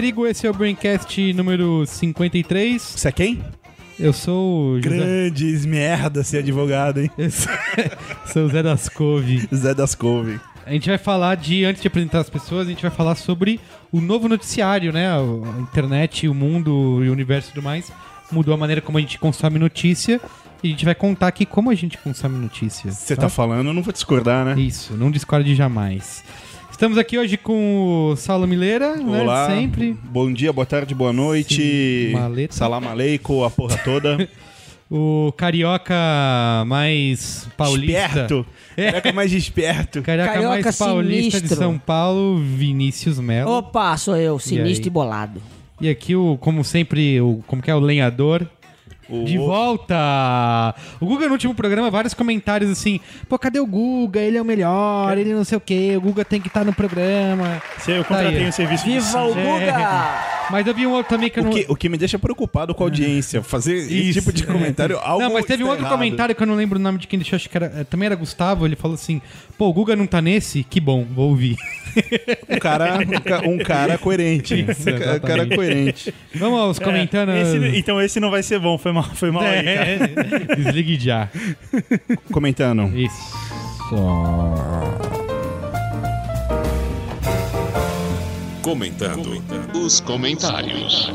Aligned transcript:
sou 0.00 0.06
o 0.06 0.06
Carlos 0.06 0.06
Merigo, 0.06 0.26
esse 0.26 0.46
é 0.46 0.50
o 0.50 0.54
Braincast 0.54 1.32
número 1.34 1.84
53. 1.86 2.80
Você 2.82 3.08
é 3.08 3.12
quem? 3.12 3.44
Eu 3.98 4.12
sou 4.14 4.72
o 4.72 4.82
José... 4.82 4.96
Grandes 4.96 5.66
merda 5.66 6.24
ser 6.24 6.38
advogado, 6.38 7.00
hein? 7.00 7.10
Eu 7.18 7.30
sou, 7.30 7.52
sou 8.32 8.44
o 8.44 8.48
Zé 8.48 8.62
das 8.62 8.88
Couve. 8.88 9.46
Zé 9.54 9.74
das 9.74 9.94
Couve. 9.94 10.40
A 10.64 10.72
gente 10.72 10.88
vai 10.88 10.96
falar 10.96 11.34
de, 11.34 11.64
antes 11.64 11.82
de 11.82 11.88
apresentar 11.88 12.20
as 12.20 12.30
pessoas, 12.30 12.66
a 12.66 12.70
gente 12.70 12.80
vai 12.80 12.90
falar 12.90 13.14
sobre 13.14 13.60
o 13.92 14.00
novo 14.00 14.26
noticiário, 14.26 14.90
né? 14.90 15.06
A 15.10 15.60
internet, 15.60 16.26
o 16.26 16.34
mundo 16.34 17.00
e 17.04 17.08
o 17.08 17.12
universo 17.12 17.50
e 17.50 17.54
tudo 17.54 17.64
mais 17.64 17.92
mudou 18.32 18.54
a 18.54 18.56
maneira 18.56 18.80
como 18.80 18.96
a 18.96 19.00
gente 19.00 19.18
consome 19.18 19.58
notícia. 19.58 20.20
E 20.62 20.68
a 20.68 20.70
gente 20.70 20.84
vai 20.84 20.94
contar 20.94 21.26
aqui 21.28 21.44
como 21.44 21.70
a 21.70 21.74
gente 21.74 21.98
consome 21.98 22.38
notícia. 22.38 22.90
Você 22.92 23.14
Só- 23.14 23.20
tá 23.22 23.28
falando, 23.28 23.68
eu 23.68 23.74
não 23.74 23.82
vou 23.82 23.92
discordar, 23.92 24.44
né? 24.44 24.60
Isso, 24.60 24.94
não 24.94 25.10
discorde 25.10 25.54
jamais. 25.54 26.22
Estamos 26.80 26.96
aqui 26.96 27.18
hoje 27.18 27.36
com 27.36 28.08
o 28.10 28.16
Saulo 28.16 28.46
Mileira, 28.46 28.96
né? 28.96 29.20
Olá. 29.20 29.48
Sempre. 29.48 29.94
Bom 30.02 30.32
dia, 30.32 30.50
boa 30.50 30.64
tarde, 30.64 30.94
boa 30.94 31.12
noite. 31.12 32.08
Maleta. 32.10 32.54
Salam 32.54 32.88
aleikum, 32.88 33.44
a 33.44 33.50
porra 33.50 33.76
toda. 33.76 34.26
O 34.90 35.32
carioca 35.36 35.94
mais 36.66 37.46
paulista. 37.56 38.06
Esperto. 38.06 38.46
É. 38.76 38.86
Carioca 38.86 39.12
mais 39.12 39.32
esperto. 39.32 40.02
Carioca, 40.02 40.32
Carioca 40.32 40.62
mais 40.62 40.78
paulista 40.78 41.40
de 41.40 41.48
sinistro. 41.48 41.56
São 41.58 41.78
Paulo, 41.78 42.38
Vinícius 42.38 43.20
Melo. 43.20 43.52
Opa, 43.52 43.96
sou 43.96 44.16
eu, 44.16 44.36
sinistro 44.40 44.88
e, 44.88 44.90
bolado. 44.90 45.40
E 45.80 45.88
aqui, 45.88 46.16
o, 46.16 46.36
como 46.40 46.64
sempre, 46.64 47.20
o, 47.20 47.40
como 47.46 47.62
que 47.62 47.70
é 47.70 47.74
o 47.74 47.78
lenhador. 47.78 48.44
O- 49.10 49.24
De 49.24 49.36
volta! 49.38 50.74
O 51.00 51.06
Guga 51.06 51.26
no 51.26 51.32
último 51.32 51.54
programa, 51.54 51.90
vários 51.90 52.14
comentários 52.14 52.70
assim: 52.70 53.00
pô, 53.28 53.38
cadê 53.38 53.58
o 53.60 53.66
Guga? 53.66 54.20
Ele 54.20 54.36
é 54.38 54.42
o 54.42 54.44
melhor, 54.44 55.16
ele 55.18 55.32
não 55.34 55.44
sei 55.44 55.58
o 55.58 55.60
quê, 55.60 55.94
o 55.96 56.00
Guga 56.00 56.24
tem 56.24 56.40
que 56.40 56.48
estar 56.48 56.64
no 56.64 56.72
programa. 56.72 57.60
Se 57.78 57.90
eu 57.92 58.04
contratei 58.04 58.38
Aí. 58.40 58.48
um 58.48 58.52
serviço 58.52 58.84
de 58.84 58.92
Viva 58.92 59.22
o 59.24 59.30
É. 59.38 59.42
Guga! 59.66 60.40
Mas 60.50 60.66
eu 60.66 60.74
vi 60.74 60.84
um 60.84 60.90
outro 60.90 61.08
também 61.10 61.30
que 61.30 61.38
eu 61.38 61.44
O 61.44 61.46
não. 61.46 61.52
que, 61.52 61.64
o 61.68 61.76
que 61.76 61.88
me 61.88 61.96
deixa 61.96 62.18
preocupado 62.18 62.74
com 62.74 62.82
a 62.82 62.86
audiência. 62.86 63.40
Fazer 63.40 63.72
esse 63.76 64.08
Isso. 64.10 64.18
tipo 64.18 64.32
de 64.32 64.42
comentário, 64.44 64.98
algo 64.98 65.22
Não, 65.22 65.32
mas 65.32 65.44
teve 65.44 65.62
um 65.62 65.68
outro 65.68 65.82
errado. 65.84 65.92
comentário 65.92 66.34
que 66.34 66.42
eu 66.42 66.46
não 66.46 66.56
lembro 66.56 66.76
o 66.76 66.82
nome 66.82 66.98
de 66.98 67.06
quem 67.06 67.20
deixou, 67.20 67.36
acho 67.36 67.48
que 67.48 67.56
era, 67.56 67.66
eh, 67.66 67.84
também 67.84 68.06
era 68.06 68.16
Gustavo. 68.16 68.66
Ele 68.66 68.74
falou 68.74 68.96
assim: 68.96 69.22
pô, 69.56 69.68
o 69.68 69.72
Guga 69.72 69.94
não 69.94 70.08
tá 70.08 70.20
nesse? 70.20 70.64
Que 70.64 70.80
bom, 70.80 71.06
vou 71.08 71.28
ouvir. 71.30 71.56
Um 72.48 72.58
cara, 72.58 72.98
um 73.46 73.58
ca- 73.58 73.64
cara 73.64 73.96
coerente. 73.98 74.54
Isso, 74.68 74.90
um 74.90 74.98
ca- 74.98 75.20
cara 75.20 75.46
coerente. 75.46 76.12
Vamos 76.34 76.58
aos 76.60 76.80
É, 76.80 76.84
comentando. 76.84 77.30
esse- 77.30 77.78
então 77.78 78.00
esse 78.02 78.18
não 78.18 78.30
vai 78.30 78.42
ser 78.42 78.58
bom, 78.58 78.76
foi 78.76 78.90
mal, 78.92 78.99
foi 79.02 79.30
mal 79.30 79.42
aí, 79.42 79.62
cara. 79.62 79.90
É, 79.90 80.56
desligue 80.56 80.98
já. 80.98 81.28
Comentando. 82.32 82.86
Isso. 82.96 83.40
Comentando 88.62 89.42
os 89.74 90.00
comentários. 90.00 91.10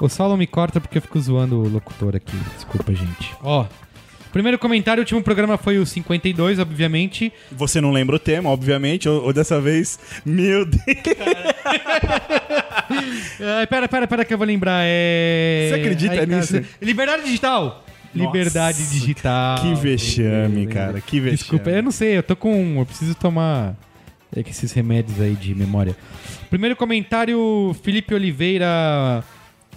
O 0.00 0.08
Saulo 0.08 0.36
me 0.36 0.48
corta 0.48 0.80
porque 0.80 0.98
eu 0.98 1.02
fico 1.02 1.20
zoando 1.20 1.60
o 1.60 1.68
locutor 1.68 2.16
aqui. 2.16 2.36
Desculpa, 2.56 2.92
gente. 2.92 3.32
Ó. 3.40 3.66
Primeiro 4.32 4.58
comentário, 4.58 5.00
o 5.00 5.02
último 5.02 5.22
programa 5.22 5.58
foi 5.58 5.78
o 5.78 5.84
52, 5.84 6.58
obviamente. 6.58 7.32
Você 7.50 7.80
não 7.80 7.92
lembra 7.92 8.16
o 8.16 8.18
tema, 8.18 8.48
obviamente, 8.48 9.08
ou, 9.08 9.24
ou 9.24 9.32
dessa 9.32 9.60
vez. 9.60 9.98
Meu 10.24 10.64
Deus. 10.64 10.82
Ah, 13.40 13.66
pera, 13.68 13.88
pera, 13.88 14.06
pera 14.08 14.24
que 14.24 14.32
eu 14.32 14.38
vou 14.38 14.46
lembrar. 14.46 14.82
É... 14.84 15.68
Você 15.68 15.80
acredita 15.80 16.12
Ai, 16.12 16.26
cara, 16.26 16.38
nisso? 16.38 16.64
Liberdade 16.80 17.24
digital. 17.24 17.84
Liberdade 18.14 18.88
digital. 18.88 19.58
Que 19.60 19.74
vexame, 19.74 20.66
cara. 20.66 21.00
Que 21.00 21.20
vexame. 21.20 21.36
Desculpa, 21.36 21.70
eu 21.70 21.82
não 21.82 21.90
sei, 21.90 22.16
eu 22.16 22.22
tô 22.22 22.34
com. 22.34 22.78
Eu 22.78 22.86
preciso 22.86 23.14
tomar 23.14 23.76
é 24.34 24.40
esses 24.48 24.72
remédios 24.72 25.20
aí 25.20 25.34
de 25.34 25.54
memória. 25.54 25.94
Primeiro 26.48 26.74
comentário, 26.74 27.76
Felipe 27.82 28.14
Oliveira, 28.14 29.22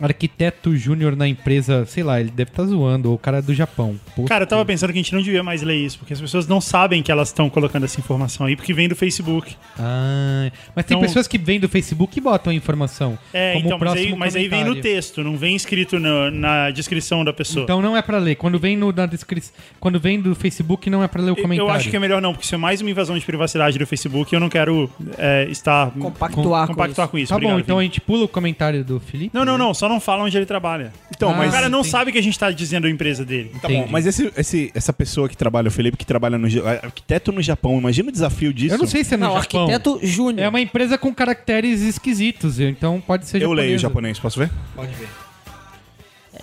arquiteto 0.02 0.76
júnior 0.76 1.16
na 1.16 1.28
empresa, 1.28 1.86
sei 1.86 2.04
lá, 2.04 2.20
ele 2.20 2.30
deve 2.32 2.52
estar 2.52 2.64
zoando, 2.66 3.10
ou 3.10 3.16
o 3.16 3.18
cara 3.20 3.38
é 3.38 3.42
do 3.42 3.54
Japão. 3.54 4.00
Post- 4.16 4.28
Cara, 4.30 4.44
eu 4.44 4.48
tava 4.48 4.66
pensando 4.66 4.92
que 4.92 5.00
a 5.00 5.02
gente 5.02 5.14
não 5.14 5.22
devia 5.22 5.42
mais 5.44 5.62
ler 5.62 5.76
isso, 5.78 5.98
porque 6.00 6.14
as 6.14 6.20
pessoas 6.22 6.48
não 6.48 6.60
sabem 6.60 7.02
que 7.02 7.12
elas 7.12 7.30
estão 7.30 7.50
colocando 7.50 7.84
essa 7.86 8.00
informação 8.00 8.46
aí, 8.46 8.56
porque 8.56 8.74
vem 8.74 8.88
do 8.90 8.96
Facebook. 8.96 9.56
Ah, 9.80 10.52
mas 10.76 10.86
tem 10.86 10.98
Então- 10.98 11.08
pessoas 11.08 11.28
que 11.28 11.38
vêm 11.38 11.60
do 11.60 11.70
Facebook 11.70 12.18
e 12.18 12.22
botam 12.22 12.52
a 12.52 12.54
informação. 12.56 13.18
É, 13.34 13.54
como 13.54 13.66
então, 13.66 13.78
o 13.78 13.80
mas 13.80 13.94
aí, 13.94 14.16
mas 14.16 14.36
aí 14.36 14.48
vem 14.48 14.64
no 14.64 14.76
texto, 14.76 15.24
não 15.24 15.38
vem 15.38 15.56
escrito 15.56 16.00
no- 16.00 16.30
na 16.32 16.72
descrição 16.72 17.24
da 17.24 17.32
pessoa. 17.34 17.64
Então 17.64 17.82
não 17.82 17.96
é 17.96 18.02
pra 18.02 18.18
ler. 18.18 18.36
Quando 18.36 18.60
vem 18.60 18.76
no, 18.76 18.92
na 18.92 19.06
descrição, 19.06 19.54
quando 19.80 20.00
vem 20.00 20.20
do 20.22 20.36
Facebook 20.36 20.90
não 20.90 21.04
é 21.04 21.08
pra 21.08 21.22
ler 21.22 21.32
o 21.32 21.36
comentário. 21.36 21.70
eu 21.70 21.74
acho 21.74 21.90
que 21.90 21.96
é 21.96 22.00
melhor 22.00 22.22
não, 22.22 22.34
porque 22.34 22.46
isso 22.46 22.56
é 22.56 22.58
mais 22.58 22.82
uma 22.82 22.90
invasão 22.90 23.18
de 23.18 23.26
privacidade 23.26 23.78
do 23.78 23.88
Facebook 23.88 24.34
e 24.34 24.36
eu 24.36 24.40
não 24.40 24.50
quero 24.50 24.90
é, 25.18 25.48
estar 25.50 25.92
Compactuar 25.92 26.68
com, 26.68 26.74
compactuar 26.74 27.06
isso. 27.06 27.12
com 27.12 27.18
isso. 27.18 27.30
Tá 27.30 27.36
bom, 27.36 27.46
Obrigado, 27.46 27.60
então 27.62 27.80
a 27.80 27.84
gente 27.84 28.02
pula 28.02 28.26
o 28.26 28.28
comentário 28.28 28.84
do 28.84 29.00
Felipe. 29.00 29.32
Não, 29.34 29.46
não, 29.46 29.58
não, 29.58 29.74
só 29.74 29.84
não 29.90 30.00
fala 30.00 30.23
onde 30.23 30.38
ele 30.38 30.46
trabalha. 30.46 30.91
Então, 31.16 31.29
Ah, 31.31 31.35
mas. 31.35 31.50
o 31.50 31.51
cara 31.51 31.69
não 31.69 31.79
entendi. 31.79 31.91
sabe 31.91 32.12
que 32.12 32.18
a 32.18 32.22
gente 32.23 32.38
tá 32.38 32.50
dizendo 32.51 32.88
a 32.88 32.90
empresa 32.90 33.23
dele. 33.25 33.51
Tá 33.62 33.68
bom, 33.68 33.73
Entendi. 33.75 33.91
mas 33.91 34.06
esse, 34.06 34.31
esse- 34.38 34.72
essa 34.75 34.91
pessoa 34.94 35.28
que 35.29 35.35
trabalha, 35.38 35.68
o 35.68 35.72
Felipe, 35.72 35.97
que 35.97 36.06
trabalha 36.06 36.38
no. 36.38 36.47
Arquiteto 36.84 37.31
no 37.31 37.41
Japão, 37.41 37.78
imagina 37.78 38.09
o 38.09 38.12
desafio 38.12 38.53
disso. 38.53 38.75
Eu 38.75 38.79
não 38.79 38.88
sei 38.88 39.03
se 39.03 39.13
é 39.13 39.18
no 39.18 39.25
Não, 39.28 39.41
Japão. 39.41 39.62
arquiteto 39.63 40.00
júnior. 40.03 40.46
É 40.46 40.50
uma 40.50 40.62
empresa 40.62 40.97
com 40.97 41.13
caracteres 41.13 41.81
esquisitos, 41.81 42.59
então 42.59 43.01
pode 43.01 43.28
ser 43.28 43.41
Eu 43.41 43.53
leio 43.53 43.78
japonesa. 43.78 43.81
japonês, 43.81 44.19
posso 44.19 44.40
ver? 44.40 44.50
Pode 44.75 44.94
ver. 44.94 45.07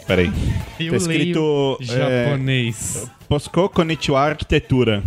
Peraí. 0.06 0.32
Eu 0.80 0.90
Tá 0.90 0.96
escrito, 0.96 1.76
leio 1.80 1.92
japonês. 2.26 3.06
Posco 3.28 3.68
Konnichiwa 3.68 4.20
Arquitetura. 4.20 5.02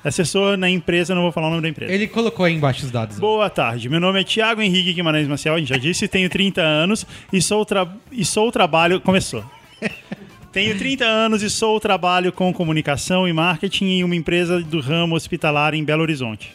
Assessor 0.05 0.59
na 0.59 0.69
empresa, 0.69 1.15
não 1.15 1.23
vou 1.23 1.33
falar 1.33 1.47
o 1.47 1.51
nome 1.51 1.63
da 1.63 1.69
empresa. 1.69 1.91
Ele 1.91 2.07
colocou 2.07 2.45
aí 2.45 2.53
embaixo 2.53 2.85
os 2.85 2.91
dados. 2.91 3.19
Boa 3.19 3.49
tarde, 3.49 3.89
meu 3.89 3.99
nome 3.99 4.21
é 4.21 4.25
Tiago 4.25 4.61
Henrique 4.61 4.93
Guimarães 4.93 5.27
Maciel, 5.27 5.55
a 5.55 5.59
gente 5.59 5.69
já 5.69 5.79
disse, 5.79 6.07
tenho 6.07 6.29
30 6.29 6.61
anos 6.61 7.07
e 7.33 7.41
sou, 7.41 7.65
tra... 7.65 7.89
e 8.13 8.23
sou 8.25 8.53
trabalho... 8.53 9.01
Começou. 9.01 9.43
tenho 10.53 10.77
30 10.77 11.05
anos 11.07 11.43
e 11.43 11.49
sou 11.49 11.81
trabalho 11.81 12.33
com 12.33 12.53
comunicação 12.53 13.27
e 13.27 13.33
marketing 13.33 13.87
em 13.87 14.05
uma 14.05 14.15
empresa 14.15 14.61
do 14.61 14.81
ramo 14.81 15.17
hospitalar 15.17 15.73
em 15.75 15.83
Belo 15.83 16.03
Horizonte. 16.03 16.53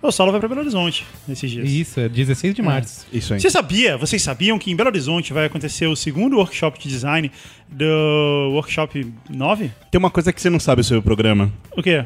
O 0.00 0.12
Saulo 0.12 0.30
vai 0.30 0.38
para 0.40 0.48
Belo 0.48 0.60
Horizonte 0.60 1.04
nesses 1.26 1.50
dias. 1.50 1.68
Isso, 1.68 1.98
é 1.98 2.08
16 2.08 2.54
de 2.54 2.62
março. 2.62 3.06
Isso 3.12 3.34
aí. 3.34 3.40
Você 3.40 3.50
sabia, 3.50 3.96
vocês 3.96 4.22
sabiam 4.22 4.56
que 4.58 4.70
em 4.70 4.76
Belo 4.76 4.88
Horizonte 4.90 5.32
vai 5.32 5.46
acontecer 5.46 5.86
o 5.88 5.96
segundo 5.96 6.36
workshop 6.36 6.78
de 6.78 6.88
design 6.88 7.30
do 7.68 8.50
Workshop 8.52 9.12
9? 9.28 9.70
Tem 9.90 9.98
uma 9.98 10.10
coisa 10.10 10.32
que 10.32 10.40
você 10.40 10.48
não 10.48 10.60
sabe 10.60 10.84
sobre 10.84 11.00
o 11.00 11.02
programa. 11.02 11.52
O 11.76 11.82
quê? 11.82 12.04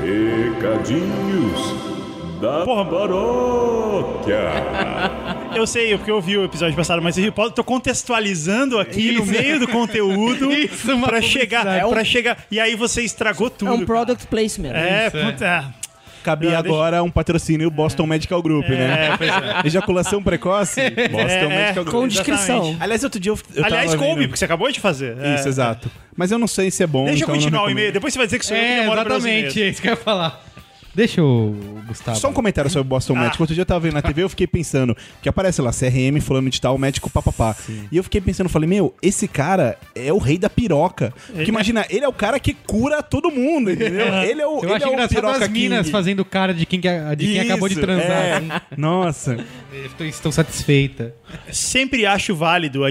Recadinhos 0.00 1.74
da 2.40 2.64
Porra. 2.64 2.84
paróquia. 2.86 4.38
Eu 5.54 5.66
sei, 5.68 5.96
porque 5.96 6.10
eu 6.10 6.20
vi 6.20 6.36
o 6.36 6.44
episódio 6.44 6.74
passado, 6.74 7.00
mas 7.00 7.16
eu 7.16 7.30
tô 7.32 7.62
contextualizando 7.62 8.76
aqui 8.80 9.12
no 9.12 9.22
Isso. 9.22 9.30
meio 9.30 9.60
do 9.60 9.68
conteúdo 9.68 10.50
Isso, 10.52 10.92
uma 10.92 11.06
pra 11.06 11.22
chegar, 11.22 11.64
É 11.78 11.86
um- 11.86 11.90
pra 11.90 12.02
chegar. 12.02 12.38
E 12.50 12.58
aí 12.58 12.74
você 12.74 13.02
estragou 13.02 13.48
tudo. 13.48 13.70
É 13.70 13.72
um 13.74 13.84
product 13.86 14.26
placement. 14.26 14.70
É, 14.74 15.06
Isso, 15.06 15.16
é. 15.16 15.30
puta. 15.30 15.74
Cabia 16.24 16.58
Ah, 16.58 16.62
deixa- 16.62 16.76
agora 16.76 17.02
um 17.02 17.10
patrocínio 17.10 17.70
Boston 17.70 18.06
Medical 18.06 18.42
Group, 18.42 18.68
né? 18.68 19.10
É, 19.12 19.16
pois 19.16 19.30
é. 19.30 19.60
Ejaculação 19.66 20.22
precoce, 20.22 20.80
Boston 20.90 21.18
É, 21.20 21.48
Medical 21.66 21.84
Com 21.84 21.90
Group. 21.90 22.08
descrição. 22.08 22.56
Exatamente. 22.56 22.82
Aliás, 22.82 23.04
outro 23.04 23.20
dia 23.20 23.30
eu, 23.32 23.38
eu 23.54 23.64
Aliás, 23.64 23.90
tava 23.92 24.02
coube, 24.02 24.14
vendo- 24.20 24.28
porque 24.28 24.38
você 24.38 24.44
acabou 24.44 24.72
de 24.72 24.80
fazer. 24.80 25.16
É. 25.20 25.34
Isso, 25.36 25.46
exato. 25.48 25.90
Mas 26.16 26.30
eu 26.32 26.38
não 26.38 26.46
sei 26.48 26.70
se 26.70 26.82
é 26.82 26.86
bom, 26.86 27.04
Deixa 27.04 27.22
eu 27.22 27.24
então 27.24 27.28
eu 27.28 27.36
não 27.36 27.42
continuar 27.44 27.64
o 27.66 27.70
e-mail. 27.70 27.92
Depois 27.92 28.12
você 28.12 28.18
vai 28.18 28.26
dizer 28.26 28.38
que 28.38 28.46
sou 28.46 28.56
eu 28.56 28.62
que 28.62 28.68
É, 28.68 28.84
pra 28.86 28.94
ler 28.94 29.00
os 29.00 29.24
exatamente, 29.24 29.62
é 29.62 29.68
isso 29.68 29.82
que 29.82 29.88
eu 29.88 29.92
ia 29.92 29.96
falar. 29.96 30.40
Deixa 30.94 31.22
o 31.22 31.56
Gustavo. 31.88 32.18
Só 32.18 32.28
um 32.28 32.32
comentário 32.32 32.70
sobre 32.70 32.86
o 32.86 32.88
Boston 32.88 33.14
Medical. 33.14 33.36
Outro 33.40 33.54
dia 33.54 33.62
eu 33.62 33.66
tava 33.66 33.80
vendo 33.80 33.94
na 33.94 34.02
TV 34.02 34.22
eu 34.22 34.28
fiquei 34.28 34.46
pensando, 34.46 34.96
que 35.22 35.28
aparece 35.28 35.60
lá, 35.60 35.70
CRM 35.72 36.20
fulano 36.20 36.48
de 36.48 36.60
tal, 36.60 36.78
médico 36.78 37.10
papapá. 37.10 37.56
E 37.90 37.96
eu 37.96 38.04
fiquei 38.04 38.20
pensando, 38.20 38.48
falei, 38.48 38.68
meu, 38.68 38.94
esse 39.02 39.26
cara 39.26 39.76
é 39.94 40.12
o 40.12 40.18
rei 40.18 40.38
da 40.38 40.48
piroca. 40.48 41.12
Porque 41.32 41.50
imagina, 41.50 41.84
ele 41.90 42.04
é 42.04 42.08
o 42.08 42.12
cara 42.12 42.38
que 42.38 42.54
cura 42.54 43.02
todo 43.02 43.30
mundo, 43.30 43.70
entendeu? 43.70 44.06
Ele 44.22 44.40
é 44.40 44.46
o, 44.46 44.58
Eu 44.60 44.64
ele 44.64 44.72
acho 44.74 44.84
é 44.84 44.88
o 44.88 44.92
engraçado 44.92 45.14
piroca 45.14 45.44
as 45.44 45.50
minas 45.50 45.80
king. 45.80 45.90
fazendo 45.92 46.24
cara 46.24 46.54
de 46.54 46.64
quem, 46.66 46.80
que- 46.80 47.16
de 47.16 47.26
quem 47.26 47.40
acabou 47.40 47.68
de 47.68 47.74
Isso, 47.74 47.82
transar. 47.82 48.08
é. 48.08 48.42
Nossa. 48.76 49.36
Estou, 49.84 50.06
estou 50.06 50.30
satisfeita. 50.32 51.14
Sempre 51.50 52.06
acho 52.06 52.34
válido, 52.36 52.84
a 52.84 52.90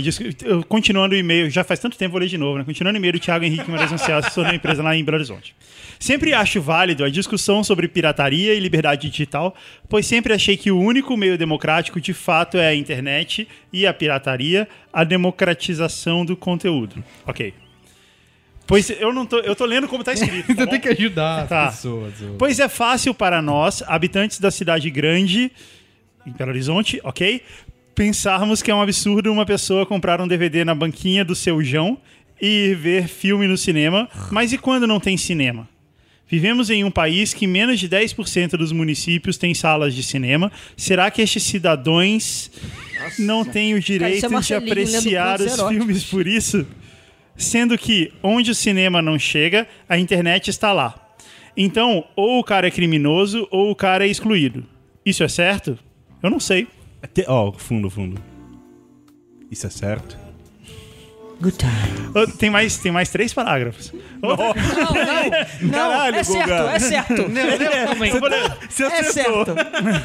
continuando 0.68 1.16
o 1.16 1.18
e-mail, 1.18 1.50
já 1.50 1.64
faz 1.64 1.80
tanto 1.80 1.98
tempo, 1.98 2.12
vou 2.12 2.20
ler 2.22 2.28
de 2.28 2.38
novo, 2.38 2.58
né? 2.58 2.64
Continuando 2.66 2.98
o 2.98 3.00
e-mail 3.00 3.14
do 3.14 3.20
Thiago 3.20 3.46
Henrique 3.46 3.70
Moraes 3.70 3.92
Ancial, 3.92 4.20
assessor 4.20 4.44
da 4.44 4.54
empresa 4.54 4.84
lá 4.84 4.96
em 4.96 5.04
Belo 5.04 5.18
Horizonte. 5.18 5.56
Sempre 6.00 6.34
acho 6.34 6.62
válido 6.62 7.06
a 7.06 7.10
discussão 7.10 7.64
sobre 7.64 7.88
pirataria 7.94 8.54
e 8.54 8.60
liberdade 8.60 9.10
digital, 9.10 9.56
pois 9.88 10.06
sempre 10.06 10.34
achei 10.34 10.58
que 10.58 10.72
o 10.72 10.80
único 10.80 11.16
meio 11.16 11.38
democrático 11.38 12.02
de 12.02 12.14
fato 12.14 12.58
é 12.58 12.68
a 12.68 12.76
internet 12.76 13.48
e 13.72 13.86
a 13.88 13.94
pirataria, 13.94 14.68
a 14.92 15.04
democratização 15.04 16.26
do 16.26 16.36
conteúdo. 16.36 17.04
Ok. 17.26 17.54
Pois 18.66 18.90
eu 18.90 19.14
não 19.14 19.26
tô, 19.26 19.40
eu 19.40 19.56
tô 19.56 19.66
lendo 19.66 19.88
como 19.88 20.04
tá 20.04 20.14
escrito. 20.14 20.56
tá 20.56 20.66
tem 20.66 20.80
que 20.80 20.88
ajudar 20.90 21.48
Tá. 21.48 21.66
as 21.68 21.76
pessoas. 21.76 22.14
Pois 22.40 22.60
é 22.60 22.68
fácil 22.70 23.14
para 23.14 23.42
nós, 23.42 23.84
habitantes 23.88 24.40
da 24.40 24.50
cidade 24.50 24.90
grande, 24.90 25.52
em 26.26 26.32
Belo 26.32 26.52
Horizonte, 26.52 27.00
ok? 27.04 27.42
Pensarmos 27.94 28.62
que 28.62 28.72
é 28.72 28.76
um 28.76 28.82
absurdo 28.82 29.32
uma 29.32 29.46
pessoa 29.46 29.86
comprar 29.86 30.20
um 30.22 30.28
DVD 30.28 30.64
na 30.66 30.74
banquinha 30.74 31.24
do 31.26 31.36
seu 31.36 31.62
Jão 31.62 31.98
e 32.42 32.74
ver 32.74 33.08
filme 33.08 33.48
no 33.48 33.58
cinema, 33.58 34.10
mas 34.32 34.52
e 34.52 34.58
quando 34.58 34.88
não 34.88 35.00
tem 35.00 35.16
cinema? 35.18 35.68
Vivemos 36.34 36.72
em 36.72 36.84
um 36.84 36.90
país 36.90 37.32
que 37.32 37.46
menos 37.46 37.80
de 37.80 37.88
10% 37.88 38.58
dos 38.58 38.72
municípios 38.72 39.38
tem 39.38 39.54
salas 39.54 39.94
de 39.94 40.02
cinema. 40.02 40.52
Será 40.76 41.12
que 41.12 41.22
estes 41.22 41.44
cidadãos 41.44 42.50
não 43.20 43.46
têm 43.46 43.76
o 43.76 43.80
direito 43.80 44.28
de 44.28 44.34
lendo 44.34 44.72
apreciar 44.72 45.40
os 45.40 45.46
eróticos. 45.46 45.70
filmes 45.70 46.04
por 46.06 46.26
isso? 46.26 46.66
Sendo 47.38 47.78
que 47.78 48.12
onde 48.24 48.50
o 48.50 48.56
cinema 48.56 49.00
não 49.00 49.20
chega, 49.20 49.68
a 49.88 49.96
internet 50.00 50.48
está 50.48 50.74
lá. 50.74 51.16
Então, 51.56 52.04
ou 52.16 52.40
o 52.40 52.44
cara 52.44 52.66
é 52.66 52.72
criminoso 52.72 53.48
ou 53.52 53.70
o 53.70 53.76
cara 53.76 54.04
é 54.04 54.10
excluído. 54.10 54.66
Isso 55.06 55.24
é 55.24 55.28
certo? 55.28 55.78
Eu 56.24 56.32
não 56.32 56.40
sei. 56.40 56.68
Ó, 57.28 57.52
fundo, 57.52 57.92
fundo. 57.92 58.20
Isso 59.52 59.68
é 59.68 59.70
certo? 59.70 60.23
Good 61.44 61.58
time. 61.58 62.28
Tem 62.38 62.50
mais, 62.50 62.78
tem 62.78 62.92
mais 62.92 63.10
três 63.10 63.34
parágrafos. 63.34 63.92
Não, 64.22 64.30
não. 64.30 64.54
Não, 65.62 65.72
Caralho, 65.72 66.16
é 66.16 66.24
certo, 66.24 66.48
Guga. 66.50 66.72
é 66.72 66.80
certo. 66.80 67.30
Não, 67.30 68.60
Você 68.70 68.84
É 68.84 69.04
certo. 69.04 69.56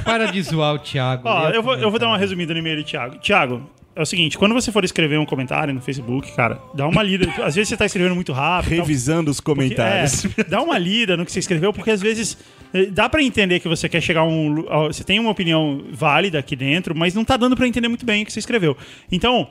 Para 0.04 0.32
de 0.32 0.42
zoar 0.42 0.74
o 0.74 0.78
Thiago. 0.80 1.22
Ó, 1.28 1.48
o 1.48 1.50
eu 1.50 1.62
vou, 1.62 1.76
eu 1.76 1.90
vou 1.90 1.98
dar 2.00 2.08
uma 2.08 2.18
resumida 2.18 2.52
no 2.52 2.58
e-mail 2.58 2.78
do 2.78 2.84
Thiago. 2.84 3.18
Thiago, 3.18 3.70
é 3.94 4.02
o 4.02 4.06
seguinte, 4.06 4.36
quando 4.36 4.52
você 4.52 4.72
for 4.72 4.84
escrever 4.84 5.18
um 5.18 5.26
comentário 5.26 5.72
no 5.72 5.80
Facebook, 5.80 6.34
cara, 6.34 6.60
dá 6.74 6.86
uma 6.88 7.02
lida. 7.02 7.28
Às 7.44 7.54
vezes 7.54 7.68
você 7.68 7.76
tá 7.76 7.86
escrevendo 7.86 8.14
muito 8.14 8.32
rápido. 8.32 8.70
tal. 8.70 8.78
Revisando 8.78 9.30
os 9.30 9.38
comentários. 9.38 10.24
É, 10.38 10.44
dá 10.44 10.60
uma 10.60 10.76
lida 10.78 11.16
no 11.16 11.24
que 11.24 11.30
você 11.30 11.38
escreveu, 11.38 11.72
porque 11.72 11.90
às 11.90 12.00
vezes 12.00 12.36
eh, 12.74 12.86
dá 12.86 13.08
pra 13.08 13.22
entender 13.22 13.60
que 13.60 13.68
você 13.68 13.88
quer 13.88 14.00
chegar 14.00 14.20
a 14.20 14.24
um. 14.24 14.64
Você 14.88 15.04
tem 15.04 15.20
uma 15.20 15.30
opinião 15.30 15.84
válida 15.92 16.38
aqui 16.38 16.56
dentro, 16.56 16.96
mas 16.96 17.14
não 17.14 17.24
tá 17.24 17.36
dando 17.36 17.56
pra 17.56 17.66
entender 17.66 17.88
muito 17.88 18.04
bem 18.04 18.22
o 18.22 18.26
que 18.26 18.32
você 18.32 18.40
escreveu. 18.40 18.76
Então. 19.12 19.48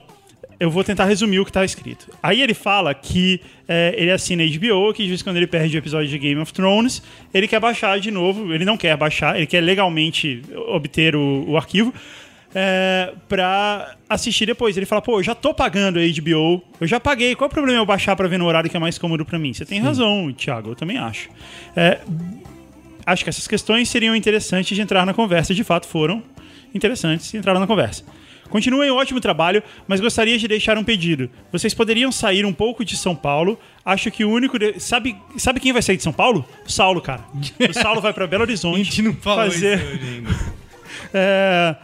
Eu 0.60 0.70
vou 0.70 0.82
tentar 0.82 1.04
resumir 1.04 1.38
o 1.38 1.44
que 1.44 1.52
tá 1.52 1.64
escrito. 1.64 2.10
Aí 2.22 2.42
ele 2.42 2.54
fala 2.54 2.92
que 2.92 3.40
eh, 3.68 3.94
ele 3.96 4.10
assina 4.10 4.42
HBO, 4.44 4.92
que 4.92 5.02
de 5.04 5.08
vez 5.08 5.20
em 5.20 5.24
quando 5.24 5.36
ele 5.36 5.46
perde 5.46 5.76
o 5.76 5.78
episódio 5.78 6.08
de 6.08 6.18
Game 6.18 6.40
of 6.40 6.52
Thrones, 6.52 7.00
ele 7.32 7.46
quer 7.46 7.60
baixar 7.60 8.00
de 8.00 8.10
novo, 8.10 8.52
ele 8.52 8.64
não 8.64 8.76
quer 8.76 8.96
baixar, 8.96 9.36
ele 9.36 9.46
quer 9.46 9.60
legalmente 9.60 10.42
obter 10.68 11.14
o, 11.14 11.44
o 11.48 11.56
arquivo 11.56 11.94
é, 12.54 13.12
pra 13.28 13.94
assistir 14.08 14.46
depois. 14.46 14.76
Ele 14.76 14.86
fala, 14.86 15.00
pô, 15.00 15.20
eu 15.20 15.22
já 15.22 15.34
tô 15.34 15.54
pagando 15.54 15.98
a 15.98 16.02
HBO, 16.02 16.62
eu 16.80 16.86
já 16.86 16.98
paguei, 16.98 17.34
qual 17.36 17.46
é 17.46 17.50
o 17.50 17.54
problema 17.54 17.80
eu 17.80 17.86
baixar 17.86 18.16
pra 18.16 18.26
ver 18.26 18.38
no 18.38 18.46
horário 18.46 18.68
que 18.68 18.76
é 18.76 18.80
mais 18.80 18.98
cômodo 18.98 19.24
pra 19.24 19.38
mim? 19.38 19.52
Você 19.52 19.64
tem 19.64 19.80
razão, 19.80 20.32
Thiago, 20.32 20.70
eu 20.70 20.74
também 20.74 20.98
acho. 20.98 21.28
É, 21.76 22.00
acho 23.06 23.22
que 23.22 23.30
essas 23.30 23.46
questões 23.46 23.88
seriam 23.88 24.16
interessantes 24.16 24.74
de 24.74 24.82
entrar 24.82 25.06
na 25.06 25.14
conversa, 25.14 25.54
de 25.54 25.62
fato 25.62 25.86
foram 25.86 26.22
interessantes 26.74 27.32
entraram 27.34 27.60
na 27.60 27.66
conversa. 27.66 28.04
Continuem 28.48 28.90
um 28.90 28.96
ótimo 28.96 29.20
trabalho, 29.20 29.62
mas 29.86 30.00
gostaria 30.00 30.38
de 30.38 30.48
deixar 30.48 30.76
um 30.78 30.84
pedido. 30.84 31.30
Vocês 31.52 31.74
poderiam 31.74 32.10
sair 32.10 32.44
um 32.46 32.52
pouco 32.52 32.84
de 32.84 32.96
São 32.96 33.14
Paulo. 33.14 33.58
Acho 33.84 34.10
que 34.10 34.24
o 34.24 34.30
único. 34.30 34.58
de- 34.58 34.78
Sabe, 34.80 35.16
sabe 35.36 35.60
quem 35.60 35.72
vai 35.72 35.82
sair 35.82 35.96
de 35.96 36.02
São 36.02 36.12
Paulo? 36.12 36.44
O 36.66 36.70
Saulo, 36.70 37.00
cara. 37.00 37.24
O 37.68 37.72
Saulo 37.74 38.00
vai 38.00 38.12
pra 38.12 38.26
Belo 38.26 38.42
A 38.44 38.46
Horizonte. 38.46 38.84
gente 38.84 39.02
não 39.02 39.14
falou 39.14 39.44
fazer... 39.50 39.78
isso 39.78 40.04
ainda. 40.04 40.58
É, 41.14 41.76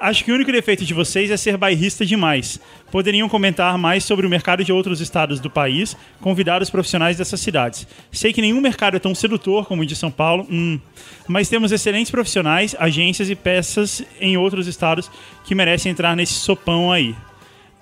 acho 0.00 0.24
que 0.24 0.32
o 0.32 0.34
único 0.34 0.52
defeito 0.52 0.84
de 0.84 0.94
vocês 0.94 1.30
é 1.30 1.36
ser 1.36 1.56
bairrista 1.56 2.04
demais. 2.04 2.60
Poderiam 2.90 3.28
comentar 3.28 3.76
mais 3.76 4.04
sobre 4.04 4.26
o 4.26 4.30
mercado 4.30 4.64
de 4.64 4.72
outros 4.72 5.00
estados 5.00 5.40
do 5.40 5.50
país, 5.50 5.96
convidar 6.20 6.62
os 6.62 6.70
profissionais 6.70 7.16
dessas 7.16 7.40
cidades. 7.40 7.86
Sei 8.10 8.32
que 8.32 8.40
nenhum 8.40 8.60
mercado 8.60 8.96
é 8.96 9.00
tão 9.00 9.14
sedutor 9.14 9.66
como 9.66 9.82
o 9.82 9.86
de 9.86 9.94
São 9.94 10.10
Paulo, 10.10 10.46
hum, 10.50 10.78
mas 11.26 11.48
temos 11.48 11.72
excelentes 11.72 12.10
profissionais, 12.10 12.74
agências 12.78 13.28
e 13.30 13.34
peças 13.34 14.02
em 14.20 14.36
outros 14.36 14.66
estados 14.66 15.10
que 15.44 15.54
merecem 15.54 15.92
entrar 15.92 16.16
nesse 16.16 16.34
sopão 16.34 16.90
aí. 16.90 17.14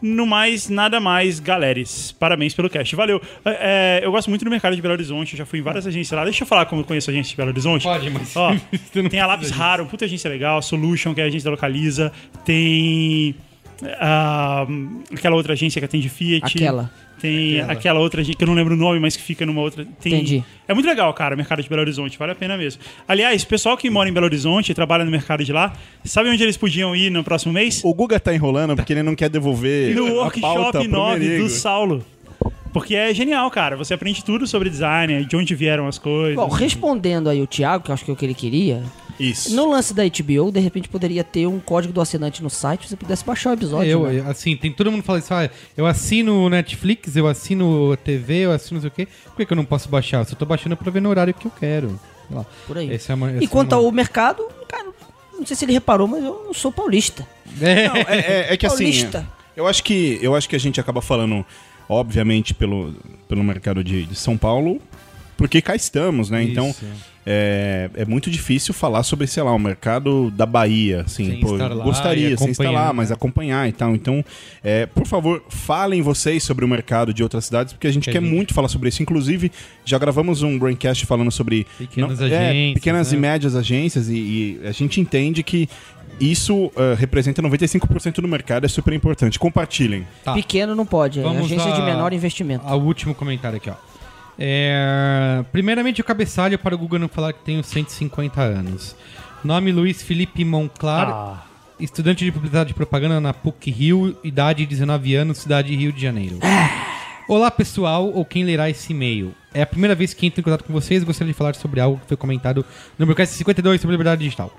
No 0.00 0.26
mais, 0.26 0.68
nada 0.68 1.00
mais, 1.00 1.40
galeres. 1.40 2.12
Parabéns 2.12 2.54
pelo 2.54 2.68
cast. 2.68 2.94
Valeu. 2.94 3.20
É, 3.44 4.00
é, 4.02 4.06
eu 4.06 4.12
gosto 4.12 4.28
muito 4.28 4.44
do 4.44 4.50
mercado 4.50 4.76
de 4.76 4.82
Belo 4.82 4.94
Horizonte. 4.94 5.32
Eu 5.32 5.38
já 5.38 5.46
fui 5.46 5.58
em 5.58 5.62
várias 5.62 5.86
agências 5.86 6.16
lá. 6.16 6.24
Deixa 6.24 6.42
eu 6.42 6.46
falar 6.46 6.66
como 6.66 6.82
eu 6.82 6.84
conheço 6.84 7.10
a 7.10 7.12
agência 7.12 7.30
de 7.30 7.36
Belo 7.36 7.50
Horizonte. 7.50 7.82
Pode, 7.82 8.10
mas 8.10 8.36
Ó, 8.36 8.54
tem 9.08 9.20
a 9.20 9.26
Lápis 9.26 9.50
Raro, 9.50 9.86
puta 9.86 10.04
agência 10.04 10.28
legal. 10.28 10.60
Solution, 10.60 11.14
que 11.14 11.20
é 11.20 11.24
a 11.24 11.26
agência 11.28 11.46
da 11.46 11.52
Localiza. 11.52 12.12
Tem 12.44 13.34
ah, 13.98 14.66
aquela 15.12 15.36
outra 15.36 15.52
agência 15.52 15.80
que 15.80 15.84
atende 15.84 16.08
Fiat. 16.08 16.56
Aquela. 16.56 16.90
Tem 17.20 17.56
Aquela. 17.60 17.72
aquela. 17.72 18.00
outra 18.00 18.22
que 18.22 18.36
eu 18.38 18.46
não 18.46 18.54
lembro 18.54 18.74
o 18.74 18.76
nome, 18.76 19.00
mas 19.00 19.16
que 19.16 19.22
fica 19.22 19.46
numa 19.46 19.60
outra. 19.60 19.86
Tem, 20.00 20.14
Entendi. 20.14 20.44
É 20.68 20.74
muito 20.74 20.86
legal, 20.86 21.12
cara, 21.14 21.34
o 21.34 21.36
mercado 21.38 21.62
de 21.62 21.68
Belo 21.68 21.80
Horizonte. 21.80 22.18
Vale 22.18 22.32
a 22.32 22.34
pena 22.34 22.56
mesmo. 22.56 22.82
Aliás, 23.08 23.42
o 23.42 23.46
pessoal 23.46 23.76
que 23.76 23.88
mora 23.88 24.08
em 24.08 24.12
Belo 24.12 24.26
Horizonte 24.26 24.70
e 24.72 24.74
trabalha 24.74 25.04
no 25.04 25.10
mercado 25.10 25.44
de 25.44 25.52
lá, 25.52 25.72
sabe 26.04 26.28
onde 26.28 26.42
eles 26.42 26.56
podiam 26.56 26.94
ir 26.94 27.10
no 27.10 27.24
próximo 27.24 27.52
mês? 27.52 27.82
O 27.84 27.94
Guga 27.94 28.20
tá 28.20 28.34
enrolando 28.34 28.76
porque 28.76 28.92
ele 28.92 29.02
não 29.02 29.14
quer 29.14 29.28
devolver 29.28 29.94
no 29.94 30.14
workshop 30.16 30.72
pro 30.72 30.88
9 30.88 31.18
Merigo. 31.18 31.44
do 31.44 31.48
Saulo. 31.50 32.04
Porque 32.72 32.94
é 32.94 33.14
genial, 33.14 33.50
cara. 33.50 33.74
Você 33.76 33.94
aprende 33.94 34.22
tudo 34.22 34.46
sobre 34.46 34.68
design, 34.68 35.24
de 35.24 35.34
onde 35.34 35.54
vieram 35.54 35.86
as 35.86 35.98
coisas. 35.98 36.36
Bom, 36.36 36.48
respondendo 36.48 37.30
aí 37.30 37.40
o 37.40 37.46
Thiago, 37.46 37.82
que 37.84 37.90
eu 37.90 37.94
acho 37.94 38.04
que 38.04 38.10
é 38.10 38.14
o 38.14 38.16
que 38.16 38.26
ele 38.26 38.34
queria, 38.34 38.82
Isso. 39.18 39.54
no 39.54 39.70
lance 39.70 39.94
da 39.94 40.02
HBO, 40.04 40.50
de 40.52 40.60
repente 40.60 40.88
poderia 40.88 41.24
ter 41.24 41.46
um 41.46 41.58
código 41.58 41.92
do 41.92 42.00
assinante 42.00 42.42
no 42.42 42.50
site, 42.50 42.88
você 42.88 42.96
pudesse 42.96 43.24
baixar 43.24 43.50
o 43.50 43.52
episódio. 43.54 43.90
Eu, 43.90 44.06
né? 44.06 44.24
assim, 44.30 44.56
tem 44.56 44.70
todo 44.72 44.90
mundo 44.92 45.02
fala 45.02 45.18
isso, 45.18 45.32
ah, 45.32 45.48
eu 45.76 45.86
assino 45.86 46.44
o 46.44 46.48
Netflix, 46.50 47.16
eu 47.16 47.26
assino 47.26 47.92
a 47.92 47.96
TV, 47.96 48.40
eu 48.46 48.52
assino 48.52 48.76
não 48.76 48.80
sei 48.82 48.88
o 48.88 48.90
quê. 48.90 49.08
Por 49.24 49.36
que, 49.36 49.46
que 49.46 49.52
eu 49.52 49.56
não 49.56 49.64
posso 49.64 49.88
baixar? 49.88 50.18
Eu 50.20 50.24
só 50.26 50.36
tô 50.36 50.44
baixando 50.44 50.76
pra 50.76 50.90
ver 50.90 51.00
no 51.00 51.08
horário 51.08 51.32
que 51.34 51.46
eu 51.46 51.52
quero. 51.58 51.98
Sei 52.28 52.36
lá. 52.36 52.46
Por 52.66 52.78
aí. 52.78 52.90
É 53.08 53.14
uma- 53.14 53.32
E 53.42 53.46
quanto 53.46 53.74
é 53.74 53.78
uma- 53.78 53.84
ao 53.86 53.92
mercado, 53.92 54.44
cara, 54.68 54.86
não 55.38 55.46
sei 55.46 55.56
se 55.56 55.64
ele 55.64 55.72
reparou, 55.72 56.06
mas 56.08 56.22
eu 56.22 56.42
não 56.46 56.54
sou 56.54 56.70
paulista. 56.72 57.26
É, 57.60 57.88
Não, 57.88 57.96
é, 57.96 58.04
é- 58.18 58.46
é 58.52 58.56
que 58.56 58.66
assim. 58.66 58.76
Paulista. 58.84 59.26
Eu 59.56 59.66
acho 59.66 59.82
que, 59.82 60.18
eu 60.20 60.34
acho 60.34 60.48
que 60.48 60.54
a 60.56 60.60
gente 60.60 60.78
acaba 60.78 61.00
falando, 61.00 61.42
obviamente, 61.88 62.52
pelo, 62.52 62.94
pelo 63.28 63.42
mercado 63.42 63.82
de, 63.82 64.04
de 64.04 64.14
São 64.14 64.36
Paulo, 64.36 64.80
porque 65.36 65.60
cá 65.60 65.74
estamos, 65.76 66.30
né? 66.30 66.42
Então, 66.42 66.68
Isso. 66.70 66.84
é, 67.24 67.90
é 67.94 68.04
muito 68.04 68.30
difícil 68.30 68.72
falar 68.72 69.02
sobre, 69.02 69.26
sei 69.26 69.42
lá, 69.42 69.52
o 69.52 69.58
mercado 69.58 70.30
da 70.30 70.46
Bahia. 70.46 71.02
Assim, 71.02 71.26
Sem 71.30 71.40
pô, 71.40 71.52
estar 71.54 71.68
lá 71.74 71.84
gostaria, 71.84 72.36
sem 72.36 72.50
estar 72.50 72.64
lá, 72.64 72.70
acompanhar, 72.70 72.94
mas 72.94 73.08
né? 73.10 73.14
acompanhar 73.14 73.68
e 73.68 73.72
tal. 73.72 73.94
Então, 73.94 74.24
é, 74.64 74.86
por 74.86 75.06
favor, 75.06 75.42
falem 75.48 76.02
vocês 76.02 76.42
sobre 76.42 76.64
o 76.64 76.68
mercado 76.68 77.12
de 77.12 77.22
outras 77.22 77.44
cidades, 77.44 77.72
porque 77.72 77.86
a 77.86 77.92
gente 77.92 78.04
Que 78.04 78.12
quer 78.12 78.20
gente- 78.22 78.32
muito 78.32 78.54
falar 78.54 78.68
sobre 78.68 78.88
isso. 78.88 79.02
Inclusive, 79.02 79.50
já 79.84 79.98
gravamos 79.98 80.42
um 80.42 80.58
Braincast 80.58 81.04
falando 81.06 81.30
sobre 81.30 81.66
Pequenas 81.78 82.18
não- 82.18 82.26
é, 82.26 82.48
agências, 82.48 82.74
pequenas 82.74 83.12
né? 83.12 83.18
e 83.18 83.20
médias 83.20 83.54
agências, 83.56 84.08
e, 84.08 84.14
e 84.14 84.60
a 84.66 84.72
gente 84.72 85.00
entende 85.00 85.42
que 85.42 85.68
isso 86.18 86.72
eh, 86.76 86.94
representa 86.98 87.42
95% 87.42 88.22
do 88.22 88.28
mercado, 88.28 88.64
é 88.64 88.68
super 88.68 88.94
importante. 88.94 89.38
Compartilhem. 89.38 90.06
Tá. 90.24 90.32
Pequeno 90.32 90.74
não 90.74 90.86
pode, 90.86 91.20
é 91.20 91.22
Vamos 91.22 91.44
agência 91.44 91.70
de 91.72 91.80
a- 91.82 91.84
menor 91.84 92.10
investimento. 92.14 92.64
Ao 92.66 92.80
último 92.80 93.14
comentário 93.14 93.58
aqui, 93.58 93.68
ó. 93.68 93.74
É, 94.38 95.44
Primeiramente, 95.52 96.00
o 96.00 96.04
cabeçalho 96.04 96.58
para 96.58 96.74
o 96.74 96.78
Google 96.78 96.98
não 96.98 97.08
falar 97.08 97.32
que 97.32 97.42
tenho 97.44 97.62
150 97.62 98.40
anos. 98.40 98.96
Nome 99.44 99.72
Luiz 99.72 100.02
Felipe 100.02 100.44
Monclar, 100.44 101.08
Ah, 101.08 101.42
estudante 101.78 102.24
de 102.24 102.32
publicidade 102.32 102.70
e 102.72 102.74
propaganda 102.74 103.20
na 103.20 103.32
PUC 103.32 103.70
Rio, 103.70 104.16
idade 104.24 104.66
19 104.66 105.14
anos, 105.14 105.38
cidade 105.38 105.68
de 105.68 105.76
Rio 105.76 105.92
de 105.92 106.00
Janeiro. 106.00 106.38
Olá, 107.28 107.50
pessoal, 107.50 108.10
ou 108.12 108.24
quem 108.24 108.44
lerá 108.44 108.70
esse 108.70 108.92
e-mail. 108.92 109.34
É 109.52 109.62
a 109.62 109.66
primeira 109.66 109.94
vez 109.94 110.14
que 110.14 110.26
entro 110.26 110.40
em 110.40 110.44
contato 110.44 110.64
com 110.64 110.72
vocês 110.72 111.02
e 111.02 111.06
gostaria 111.06 111.32
de 111.32 111.36
falar 111.36 111.54
sobre 111.54 111.80
algo 111.80 111.98
que 111.98 112.06
foi 112.06 112.16
comentado 112.16 112.64
no 112.98 113.04
Broadcast 113.06 113.34
52 113.36 113.80
sobre 113.80 113.94
liberdade 113.94 114.22
digital. 114.22 114.54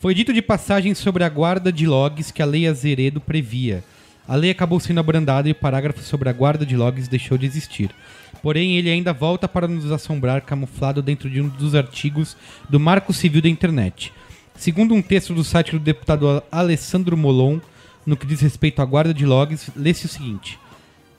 Foi 0.00 0.14
dito 0.14 0.32
de 0.32 0.42
passagem 0.42 0.94
sobre 0.94 1.22
a 1.24 1.28
guarda 1.28 1.72
de 1.72 1.86
logs 1.86 2.30
que 2.30 2.42
a 2.42 2.46
Lei 2.46 2.66
Azeredo 2.66 3.20
previa. 3.20 3.84
A 4.26 4.36
lei 4.36 4.50
acabou 4.50 4.78
sendo 4.78 5.00
abrandada 5.00 5.48
e 5.48 5.52
o 5.52 5.54
parágrafo 5.54 6.00
sobre 6.02 6.28
a 6.28 6.32
guarda 6.32 6.66
de 6.66 6.76
logs 6.76 7.08
deixou 7.08 7.38
de 7.38 7.46
existir. 7.46 7.90
Porém, 8.48 8.78
ele 8.78 8.88
ainda 8.88 9.12
volta 9.12 9.46
para 9.46 9.68
nos 9.68 9.92
assombrar 9.92 10.40
camuflado 10.40 11.02
dentro 11.02 11.28
de 11.28 11.38
um 11.38 11.48
dos 11.48 11.74
artigos 11.74 12.34
do 12.66 12.80
Marco 12.80 13.12
Civil 13.12 13.42
da 13.42 13.48
Internet. 13.50 14.10
Segundo 14.56 14.94
um 14.94 15.02
texto 15.02 15.34
do 15.34 15.44
site 15.44 15.72
do 15.72 15.78
deputado 15.78 16.42
Alessandro 16.50 17.14
Molon, 17.14 17.58
no 18.06 18.16
que 18.16 18.26
diz 18.26 18.40
respeito 18.40 18.80
à 18.80 18.86
guarda 18.86 19.12
de 19.12 19.26
logs, 19.26 19.70
lê-se 19.76 20.06
o 20.06 20.08
seguinte: 20.08 20.58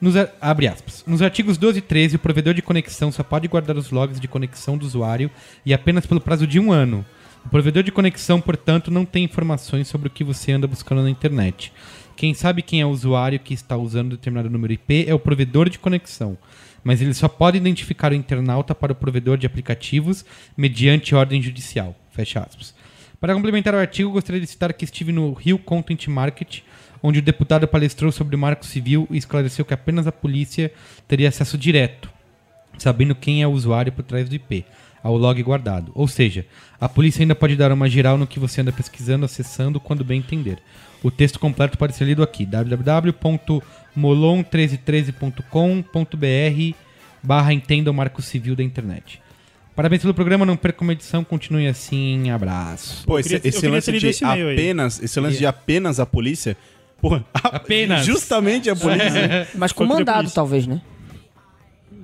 nos, 0.01 0.15
abre 0.41 0.67
aspas. 0.67 1.03
Nos 1.05 1.21
artigos 1.21 1.55
12 1.55 1.77
e 1.77 1.81
13, 1.83 2.15
o 2.15 2.19
provedor 2.19 2.55
de 2.55 2.63
conexão 2.63 3.12
só 3.12 3.21
pode 3.21 3.48
guardar 3.48 3.77
os 3.77 3.91
logs 3.91 4.19
de 4.19 4.27
conexão 4.27 4.75
do 4.75 4.83
usuário 4.83 5.29
e 5.63 5.71
apenas 5.71 6.07
pelo 6.07 6.19
prazo 6.19 6.48
de 6.48 6.59
um 6.59 6.71
ano. 6.71 7.05
O 7.45 7.50
provedor 7.50 7.83
de 7.83 7.91
conexão, 7.91 8.41
portanto, 8.41 8.89
não 8.89 9.05
tem 9.05 9.24
informações 9.24 9.88
sobre 9.88 10.07
o 10.07 10.12
que 10.12 10.24
você 10.24 10.53
anda 10.53 10.65
buscando 10.65 11.03
na 11.03 11.12
internet. 11.12 11.71
Quem 12.15 12.33
sabe 12.33 12.63
quem 12.63 12.81
é 12.81 12.86
o 12.88 12.89
usuário 12.89 13.39
que 13.39 13.53
está 13.53 13.77
usando 13.77 14.17
determinado 14.17 14.50
número 14.50 14.74
IP 14.74 15.05
é 15.07 15.13
o 15.13 15.19
provedor 15.19 15.69
de 15.69 15.79
conexão, 15.79 16.36
mas 16.89 17.03
ele 17.03 17.13
só 17.13 17.27
pode 17.27 17.55
identificar 17.55 18.12
o 18.12 18.15
internauta 18.15 18.74
para 18.74 18.93
o 18.93 18.96
provedor 18.96 19.38
de 19.38 19.46
aplicativos 19.46 20.25
mediante 20.58 21.13
ordem 21.13 21.39
judicial. 21.39 21.96
Fecha 22.10 22.39
aspas. 22.39 22.74
Para 23.22 23.36
complementar 23.36 23.75
o 23.75 23.77
artigo, 23.77 24.10
gostaria 24.10 24.41
de 24.41 24.48
citar 24.48 24.74
que 24.74 24.86
estive 24.86 25.12
no 25.12 25.34
Rio 25.34 25.60
Content 25.60 26.08
Market, 26.08 26.62
onde 27.03 27.19
o 27.19 27.22
deputado 27.22 27.67
palestrou 27.67 28.12
sobre 28.12 28.36
o 28.36 28.39
marco 28.39 28.65
civil 28.65 29.08
e 29.12 29.17
esclareceu 29.17 29.63
que 29.63 29.74
apenas 29.75 30.08
a 30.08 30.12
polícia 30.12 30.74
teria 31.08 31.29
acesso 31.29 31.60
direto, 31.60 32.10
sabendo 32.79 33.13
quem 33.13 33.43
é 33.43 33.48
o 33.48 33.51
usuário 33.51 33.91
por 33.91 34.03
trás 34.03 34.27
do 34.27 34.34
IP, 34.34 34.65
ao 35.03 35.15
log 35.15 35.43
guardado. 35.43 35.91
Ou 35.93 36.08
seja, 36.08 36.43
a 36.81 36.89
polícia 36.89 37.22
ainda 37.22 37.36
pode 37.36 37.55
dar 37.55 37.72
uma 37.72 37.88
geral 37.88 38.17
no 38.17 38.25
que 38.25 38.39
você 38.39 38.62
anda 38.62 38.72
pesquisando, 38.72 39.25
acessando, 39.25 39.79
quando 39.79 40.03
bem 40.03 40.17
entender. 40.17 40.58
O 41.03 41.12
texto 41.12 41.39
completo 41.39 41.77
pode 41.77 41.96
ser 41.96 42.05
lido 42.05 42.24
aqui, 42.24 42.48
www.molon1313.com.br 44.00 46.75
barra 47.22 47.53
entenda 47.53 47.91
o 47.91 47.94
marco 47.94 48.22
civil 48.22 48.56
da 48.56 48.63
internet. 48.63 49.22
Parabéns 49.75 50.01
pelo 50.01 50.13
programa, 50.13 50.46
não 50.46 50.56
perca 50.58 50.82
uma 50.84 50.94
edição, 50.94 51.24
continue 51.24 51.68
assim, 51.68 52.29
abraço. 52.32 53.06
Pô, 53.06 53.20
esse, 53.20 53.29
queria- 53.29 53.48
esse 53.50 53.68
lance 53.68 53.91
de 53.91 54.08
esse 54.08 54.24
e-mail 54.24 54.48
aí. 54.50 54.53
apenas, 54.56 55.01
esse 55.01 55.20
lance 55.20 55.38
de 55.38 55.46
apenas 55.46 56.00
a 56.00 56.06
polícia, 56.06 56.56
porra, 57.01 57.24
Apenas. 57.34 58.06
justamente 58.06 58.70
a 58.70 58.75
polícia. 58.79 59.48
Mas 59.56 59.72
com 59.72 59.86
mandado, 59.86 60.29
talvez, 60.32 60.68
né? 60.68 60.82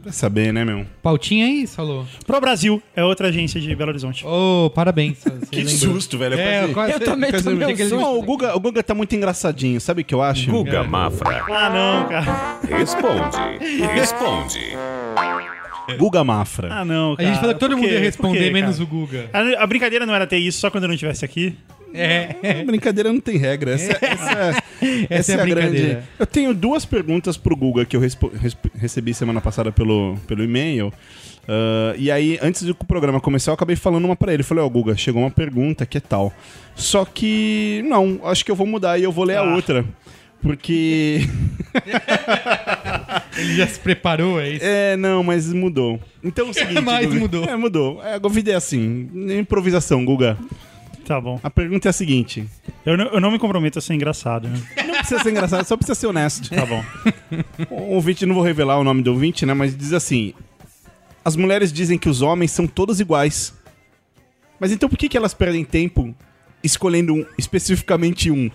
Vai 0.06 0.14
saber, 0.14 0.54
né, 0.54 0.64
meu? 0.64 0.86
Pautinha 1.02 1.48
aí, 1.48 1.66
Salô. 1.66 2.06
Pro 2.28 2.40
Brasil 2.40 2.80
é 2.96 3.04
outra 3.04 3.30
agência 3.30 3.60
de 3.60 3.76
Belo 3.76 3.90
Horizonte. 3.90 4.24
Ô, 4.24 4.70
parabéns. 4.74 5.18
Que 5.52 5.68
susto, 5.68 6.16
velho. 6.16 6.36
É, 6.40 6.66
eu 6.66 6.74
quase- 6.74 6.94
Eu 6.94 7.00
também 7.00 7.32
quase- 7.32 7.44
tomei 7.44 7.68
um 7.68 7.72
aquele- 7.72 7.90
susto. 7.90 8.02
Não, 8.04 8.20
o 8.20 8.22
Guga, 8.22 8.56
o 8.56 8.60
Guga 8.60 8.84
tá 8.84 8.94
muito 8.94 9.16
engraçadinho, 9.16 9.82
sabe 9.82 10.04
o 10.04 10.06
que 10.06 10.14
eu 10.14 10.22
acho? 10.22 10.52
Guga 10.52 10.84
Mafra. 10.84 11.44
Ah, 11.50 11.70
não, 11.72 12.08
cara. 12.08 12.60
Responde. 12.78 13.38
Responde. 13.96 14.60
Guga 15.98 16.24
Mafra. 16.24 16.70
Ah, 16.72 16.86
não, 16.86 17.14
A 17.14 17.18
cara. 17.18 17.30
gente 17.30 17.40
falou 17.40 17.54
que 17.56 17.60
todo 17.60 17.72
Por 17.72 17.78
mundo 17.78 17.88
quê? 17.88 17.94
ia 17.94 18.00
Por 18.00 18.06
responder, 18.06 18.40
quê, 18.46 18.50
menos 18.52 18.78
cara? 18.78 18.84
o 18.84 18.88
Guga. 18.88 19.30
A, 19.34 19.64
a 19.64 19.68
brincadeira 19.68 20.06
não 20.06 20.14
era 20.16 20.26
ter 20.28 20.38
isso 20.38 20.60
só 20.60 20.70
quando 20.70 20.84
eu 20.84 20.88
não 20.88 20.96
estivesse 20.96 21.24
aqui? 21.26 21.56
É. 21.96 22.64
Brincadeira 22.64 23.12
não 23.12 23.20
tem 23.20 23.38
regra. 23.38 23.72
Essa, 23.72 23.92
essa, 24.06 24.64
essa 25.10 25.32
é 25.32 25.36
a 25.36 25.44
brincadeira. 25.44 25.88
grande. 25.88 25.98
Eu 26.20 26.26
tenho 26.26 26.54
duas 26.54 26.86
perguntas 26.86 27.38
pro 27.38 27.56
Guga 27.56 27.86
que 27.86 27.96
eu 27.96 28.02
recebi 28.76 29.14
semana 29.14 29.40
passada 29.42 29.72
pelo, 29.72 30.18
pelo 30.28 30.44
e-mail. 30.44 30.92
Ah, 31.48 31.94
e 31.98 32.10
aí, 32.12 32.40
antes 32.42 32.64
do 32.64 32.74
programa 32.76 33.20
começar, 33.22 33.52
eu 33.52 33.56
acabei 33.56 33.76
falando 33.76 34.06
uma 34.06 34.16
pra 34.16 34.34
ele. 34.34 34.44
Falei, 34.44 34.64
ó, 34.64 34.70
Guga, 34.70 34.96
chegou 34.98 35.22
uma 35.22 35.32
pergunta 35.32 35.86
que 35.86 35.98
é 35.98 36.02
tal. 36.02 36.34
Só 36.76 37.06
que, 37.06 37.84
não, 37.88 38.20
acho 38.26 38.44
que 38.44 38.52
eu 38.52 38.56
vou 38.56 38.68
mudar 38.68 38.98
e 39.00 39.04
eu 39.04 39.12
vou 39.12 39.24
ler 39.26 39.38
a 39.38 39.42
Ah. 39.42 39.56
outra. 39.56 39.86
Porque. 40.42 41.22
Ele 43.38 43.56
já 43.56 43.68
se 43.68 43.80
preparou, 43.80 44.40
é 44.40 44.50
isso? 44.52 44.66
É, 44.66 44.96
não, 44.96 45.24
mas 45.24 45.52
mudou. 45.52 46.00
Então 46.24 46.48
é 46.48 46.50
o 46.50 46.54
seguinte. 46.54 46.82
Mas 46.82 47.06
Guga. 47.08 47.20
mudou. 47.20 47.44
É, 47.46 47.56
mudou. 47.56 48.04
É, 48.04 48.16
a 48.24 48.30
vida 48.30 48.52
é 48.52 48.56
assim. 48.56 49.10
Improvisação, 49.40 50.04
Guga. 50.06 50.38
Tá 51.06 51.22
bom. 51.22 51.40
A 51.44 51.50
pergunta 51.50 51.88
é 51.88 51.92
a 51.92 51.94
seguinte: 51.94 52.46
Eu 52.86 52.98
não, 52.98 53.06
eu 53.06 53.22
não 53.22 53.32
me 53.32 53.38
comprometo 53.40 53.78
a 53.78 53.82
ser 53.82 53.94
engraçado, 53.94 54.48
né? 54.48 54.60
não 54.86 54.96
precisa 54.96 55.22
ser 55.22 55.30
engraçado, 55.30 55.66
só 55.66 55.78
precisa 55.78 55.96
ser 55.96 56.08
honesto. 56.08 56.50
Tá 56.50 56.66
bom. 56.66 56.84
O 57.70 57.94
ouvinte, 57.94 58.26
não 58.26 58.34
vou 58.34 58.44
revelar 58.44 58.80
o 58.80 58.84
nome 58.84 59.04
do 59.04 59.12
ouvinte, 59.12 59.46
né? 59.46 59.54
Mas 59.54 59.78
diz 59.78 59.94
assim: 59.94 60.34
As 61.24 61.36
mulheres 61.36 61.72
dizem 61.72 61.98
que 61.98 62.10
os 62.10 62.22
homens 62.22 62.52
são 62.52 62.66
todos 62.66 63.00
iguais. 63.00 63.54
Mas 64.60 64.72
então 64.72 64.90
por 64.90 64.98
que, 64.98 65.08
que 65.08 65.18
elas 65.18 65.34
perdem 65.34 65.64
tempo 65.64 66.16
escolhendo 66.64 67.14
um, 67.14 67.26
especificamente 67.38 68.32
um? 68.32 68.50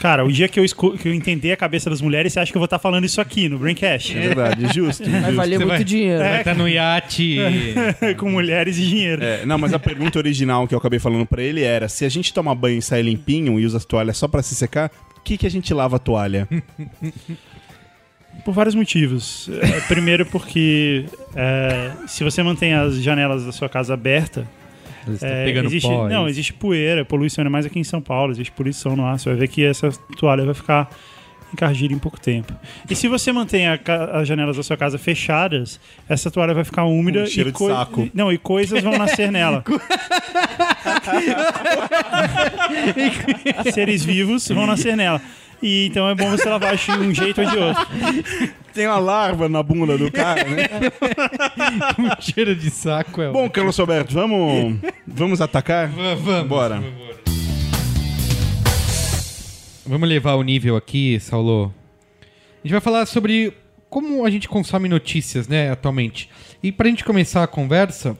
Cara, 0.00 0.24
o 0.24 0.30
dia 0.30 0.48
que 0.48 0.60
eu, 0.60 0.64
esco- 0.64 0.96
que 0.96 1.08
eu 1.08 1.12
entender 1.14 1.52
a 1.52 1.56
cabeça 1.56 1.90
das 1.90 2.00
mulheres, 2.00 2.32
você 2.32 2.40
acha 2.40 2.52
que 2.52 2.56
eu 2.56 2.60
vou 2.60 2.66
estar 2.66 2.78
falando 2.78 3.04
isso 3.04 3.20
aqui 3.20 3.48
no 3.48 3.58
Braincast? 3.58 4.16
É 4.16 4.20
verdade, 4.20 4.72
justo. 4.72 5.02
Vai 5.10 5.20
justo. 5.20 5.34
valer 5.36 5.58
Você 5.58 5.64
muito 5.64 5.68
vai- 5.76 5.84
dinheiro. 5.84 6.18
Vai 6.22 6.38
estar 6.38 6.54
no 6.54 6.68
iate. 6.68 7.36
Com 8.16 8.30
mulheres 8.30 8.78
e 8.78 8.86
dinheiro. 8.86 9.22
É, 9.24 9.44
não, 9.44 9.58
mas 9.58 9.72
a 9.74 9.78
pergunta 9.78 10.18
original 10.18 10.68
que 10.68 10.74
eu 10.74 10.78
acabei 10.78 10.98
falando 10.98 11.26
pra 11.26 11.42
ele 11.42 11.62
era: 11.62 11.88
se 11.88 12.04
a 12.04 12.08
gente 12.08 12.32
toma 12.32 12.54
banho 12.54 12.78
e 12.78 12.82
sai 12.82 13.02
limpinho 13.02 13.58
e 13.58 13.66
usa 13.66 13.76
as 13.78 13.84
toalhas 13.84 14.16
só 14.16 14.28
pra 14.28 14.42
se 14.42 14.54
secar, 14.54 14.88
por 14.88 15.22
que, 15.24 15.36
que 15.36 15.46
a 15.46 15.50
gente 15.50 15.74
lava 15.74 15.96
a 15.96 15.98
toalha? 15.98 16.48
Por 18.44 18.54
vários 18.54 18.74
motivos. 18.74 19.50
É, 19.60 19.80
primeiro 19.80 20.24
porque 20.24 21.04
é, 21.34 21.90
se 22.06 22.22
você 22.22 22.42
mantém 22.42 22.72
as 22.72 23.02
janelas 23.02 23.44
da 23.44 23.52
sua 23.52 23.68
casa 23.68 23.92
abertas, 23.94 24.44
Você 25.12 25.26
tá 25.26 25.32
é, 25.32 25.44
pegando 25.44 25.66
existe, 25.66 25.88
pó. 25.88 26.08
é 26.08 26.12
não, 26.12 26.28
existe 26.28 26.52
poeira, 26.52 27.04
poluição, 27.04 27.42
ainda 27.42 27.50
mais 27.50 27.66
aqui 27.66 27.78
em 27.78 27.84
São 27.84 28.00
Paulo, 28.00 28.32
existe 28.32 28.52
poluição 28.52 28.96
no 28.96 29.04
ar. 29.04 29.18
Você 29.18 29.30
vai 29.30 29.38
ver 29.38 29.48
que 29.48 29.64
essa 29.64 29.90
toalha 30.16 30.44
vai 30.44 30.54
ficar 30.54 30.90
encardida 31.52 31.94
em 31.94 31.98
pouco 31.98 32.20
tempo. 32.20 32.52
E 32.88 32.94
se 32.94 33.08
você 33.08 33.32
mantém 33.32 33.66
a 33.66 33.78
as 34.12 34.28
janelas 34.28 34.56
da 34.56 34.62
sua 34.62 34.76
casa 34.76 34.98
fechadas, 34.98 35.80
essa 36.08 36.30
toalha 36.30 36.54
vai 36.54 36.64
ficar 36.64 36.84
úmida 36.84 37.22
Um 37.22 37.26
cheiro 37.26 37.50
e, 37.50 37.52
de 37.52 37.58
saco. 37.58 38.08
não, 38.12 38.32
e 38.32 38.38
coisas 38.38 38.82
vão 38.82 38.98
nascer 38.98 39.32
nela. 39.32 39.64
Seres 43.72 44.04
vivos 44.04 44.46
vão 44.48 44.66
nascer 44.66 44.96
nela. 44.96 45.22
E 45.62 45.86
então 45.86 46.08
é 46.08 46.14
bom 46.14 46.30
você 46.30 46.48
lavar 46.48 46.76
de 46.76 46.90
um 46.92 47.12
jeito 47.14 47.40
ou 47.40 47.46
de 47.50 47.56
outro. 47.58 47.86
Tem 48.72 48.86
uma 48.86 48.98
larva 48.98 49.48
na 49.48 49.60
bunda 49.62 49.98
do 49.98 50.10
cara, 50.12 50.44
né? 50.44 50.66
Um 51.98 52.22
cheiro 52.22 52.54
de 52.54 52.70
saco 52.70 53.20
é 53.20 53.30
Bom, 53.32 53.48
Carlos 53.50 53.78
Alberto, 53.80 54.14
vamos, 54.14 54.76
vamos 55.06 55.40
atacar? 55.40 55.88
Va- 55.88 56.14
Vamos. 56.14 56.48
Bora. 56.48 56.82
Vamos 59.86 60.08
levar 60.08 60.34
o 60.34 60.42
nível 60.42 60.76
aqui, 60.76 61.18
Saulo. 61.18 61.74
A 62.22 62.60
gente 62.62 62.72
vai 62.72 62.80
falar 62.80 63.06
sobre 63.06 63.52
como 63.88 64.24
a 64.24 64.30
gente 64.30 64.48
consome 64.48 64.88
notícias, 64.88 65.48
né, 65.48 65.70
atualmente. 65.70 66.28
E 66.62 66.70
pra 66.70 66.88
gente 66.88 67.04
começar 67.04 67.42
a 67.42 67.46
conversa, 67.46 68.16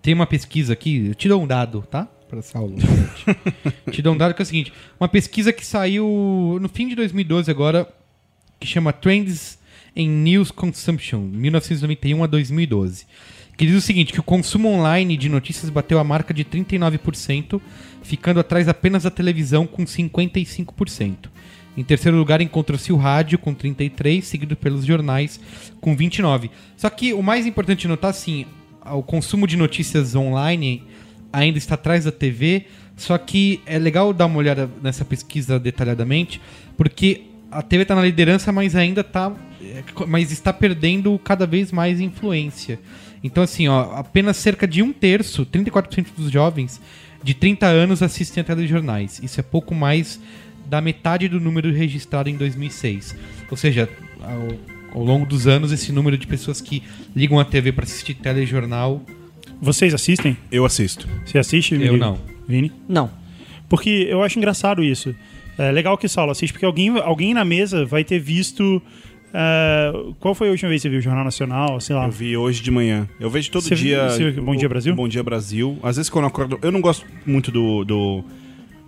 tem 0.00 0.14
uma 0.14 0.26
pesquisa 0.26 0.72
aqui, 0.72 1.08
eu 1.08 1.14
te 1.14 1.28
dou 1.28 1.42
um 1.42 1.46
dado, 1.46 1.82
tá? 1.90 2.06
Para 2.42 3.92
te 3.92 4.02
dou 4.02 4.14
um 4.14 4.16
dado 4.16 4.34
que 4.34 4.42
é 4.42 4.44
o 4.44 4.46
seguinte, 4.46 4.72
uma 4.98 5.08
pesquisa 5.08 5.52
que 5.52 5.64
saiu 5.64 6.58
no 6.60 6.68
fim 6.68 6.88
de 6.88 6.94
2012 6.94 7.50
agora, 7.50 7.88
que 8.58 8.66
chama 8.66 8.92
Trends 8.92 9.58
in 9.94 10.08
News 10.08 10.50
Consumption, 10.50 11.20
1991 11.20 12.24
a 12.24 12.26
2012. 12.26 13.06
Que 13.56 13.66
diz 13.66 13.76
o 13.76 13.80
seguinte, 13.80 14.12
que 14.12 14.18
o 14.18 14.22
consumo 14.22 14.68
online 14.68 15.16
de 15.16 15.28
notícias 15.28 15.70
bateu 15.70 16.00
a 16.00 16.04
marca 16.04 16.34
de 16.34 16.44
39%, 16.44 17.60
ficando 18.02 18.40
atrás 18.40 18.68
apenas 18.68 19.04
da 19.04 19.10
televisão 19.10 19.64
com 19.64 19.84
55%. 19.84 21.28
Em 21.76 21.84
terceiro 21.84 22.16
lugar 22.16 22.40
encontrou-se 22.40 22.92
o 22.92 22.96
rádio 22.96 23.38
com 23.38 23.54
33%, 23.54 24.22
seguido 24.22 24.56
pelos 24.56 24.84
jornais 24.84 25.40
com 25.80 25.96
29%. 25.96 26.50
Só 26.76 26.90
que 26.90 27.12
o 27.12 27.22
mais 27.22 27.46
importante 27.46 27.86
notar, 27.86 28.10
assim, 28.10 28.46
o 28.84 29.02
consumo 29.02 29.46
de 29.46 29.56
notícias 29.56 30.16
online 30.16 30.82
ainda 31.34 31.58
está 31.58 31.74
atrás 31.74 32.04
da 32.04 32.12
TV, 32.12 32.66
só 32.96 33.18
que 33.18 33.60
é 33.66 33.78
legal 33.78 34.12
dar 34.12 34.26
uma 34.26 34.38
olhada 34.38 34.70
nessa 34.82 35.04
pesquisa 35.04 35.58
detalhadamente, 35.58 36.40
porque 36.76 37.22
a 37.50 37.60
TV 37.60 37.82
está 37.82 37.94
na 37.94 38.02
liderança, 38.02 38.52
mas 38.52 38.76
ainda 38.76 39.00
está, 39.00 39.32
mas 40.06 40.30
está 40.30 40.52
perdendo 40.52 41.18
cada 41.18 41.46
vez 41.46 41.72
mais 41.72 42.00
influência. 42.00 42.78
Então, 43.22 43.42
assim, 43.42 43.68
ó, 43.68 43.96
apenas 43.96 44.36
cerca 44.36 44.66
de 44.66 44.82
um 44.82 44.92
terço, 44.92 45.44
34% 45.46 46.08
dos 46.16 46.30
jovens 46.30 46.80
de 47.22 47.34
30 47.34 47.66
anos 47.66 48.02
assistem 48.02 48.42
a 48.42 48.44
telejornais. 48.44 49.20
Isso 49.22 49.40
é 49.40 49.42
pouco 49.42 49.74
mais 49.74 50.20
da 50.66 50.80
metade 50.80 51.28
do 51.28 51.40
número 51.40 51.72
registrado 51.72 52.28
em 52.28 52.36
2006. 52.36 53.16
Ou 53.50 53.56
seja, 53.56 53.88
ao, 54.20 54.98
ao 54.98 55.04
longo 55.04 55.24
dos 55.24 55.46
anos, 55.46 55.72
esse 55.72 55.90
número 55.90 56.18
de 56.18 56.26
pessoas 56.26 56.60
que 56.60 56.82
ligam 57.16 57.40
a 57.40 57.44
TV 57.44 57.72
para 57.72 57.84
assistir 57.84 58.14
telejornal 58.14 59.02
Vocês 59.64 59.94
assistem? 59.94 60.36
Eu 60.52 60.64
assisto. 60.64 61.08
Você 61.24 61.38
assiste? 61.38 61.74
Eu 61.74 61.80
Vini? 61.80 61.96
não. 61.96 62.18
Vini? 62.46 62.72
Não. 62.88 63.10
Porque 63.68 64.06
eu 64.08 64.22
acho 64.22 64.38
engraçado 64.38 64.84
isso. 64.84 65.14
É 65.56 65.70
legal 65.72 65.96
que 65.96 66.06
Saulo 66.08 66.32
assiste, 66.32 66.52
porque 66.52 66.66
alguém, 66.66 66.90
alguém 66.98 67.32
na 67.32 67.44
mesa 67.44 67.84
vai 67.84 68.04
ter 68.04 68.18
visto 68.18 68.80
É, 69.36 69.92
qual 70.20 70.32
foi 70.32 70.46
a 70.46 70.50
última 70.52 70.68
vez 70.68 70.80
que 70.80 70.86
você 70.86 70.90
viu 70.90 71.00
o 71.00 71.02
Jornal 71.02 71.24
Nacional? 71.24 71.80
Sei 71.80 71.96
lá. 71.96 72.04
Eu 72.06 72.10
vi 72.12 72.36
hoje 72.36 72.62
de 72.62 72.70
manhã. 72.70 73.08
Eu 73.18 73.28
vejo 73.28 73.50
todo 73.50 73.64
Você- 73.64 73.74
dia. 73.74 74.08
você 74.08 74.30
viu 74.30 74.44
Bom 74.44 74.54
Dia 74.54 74.68
Brasil? 74.68 74.94
Bom 74.94 75.08
Dia 75.08 75.24
Brasil. 75.24 75.76
Às 75.82 75.96
vezes 75.96 76.08
quando 76.08 76.24
eu 76.24 76.28
acordo. 76.28 76.56
Eu 76.62 76.70
não 76.70 76.80
gosto 76.80 77.04
muito 77.26 77.50
do. 77.50 77.84
do 77.84 78.24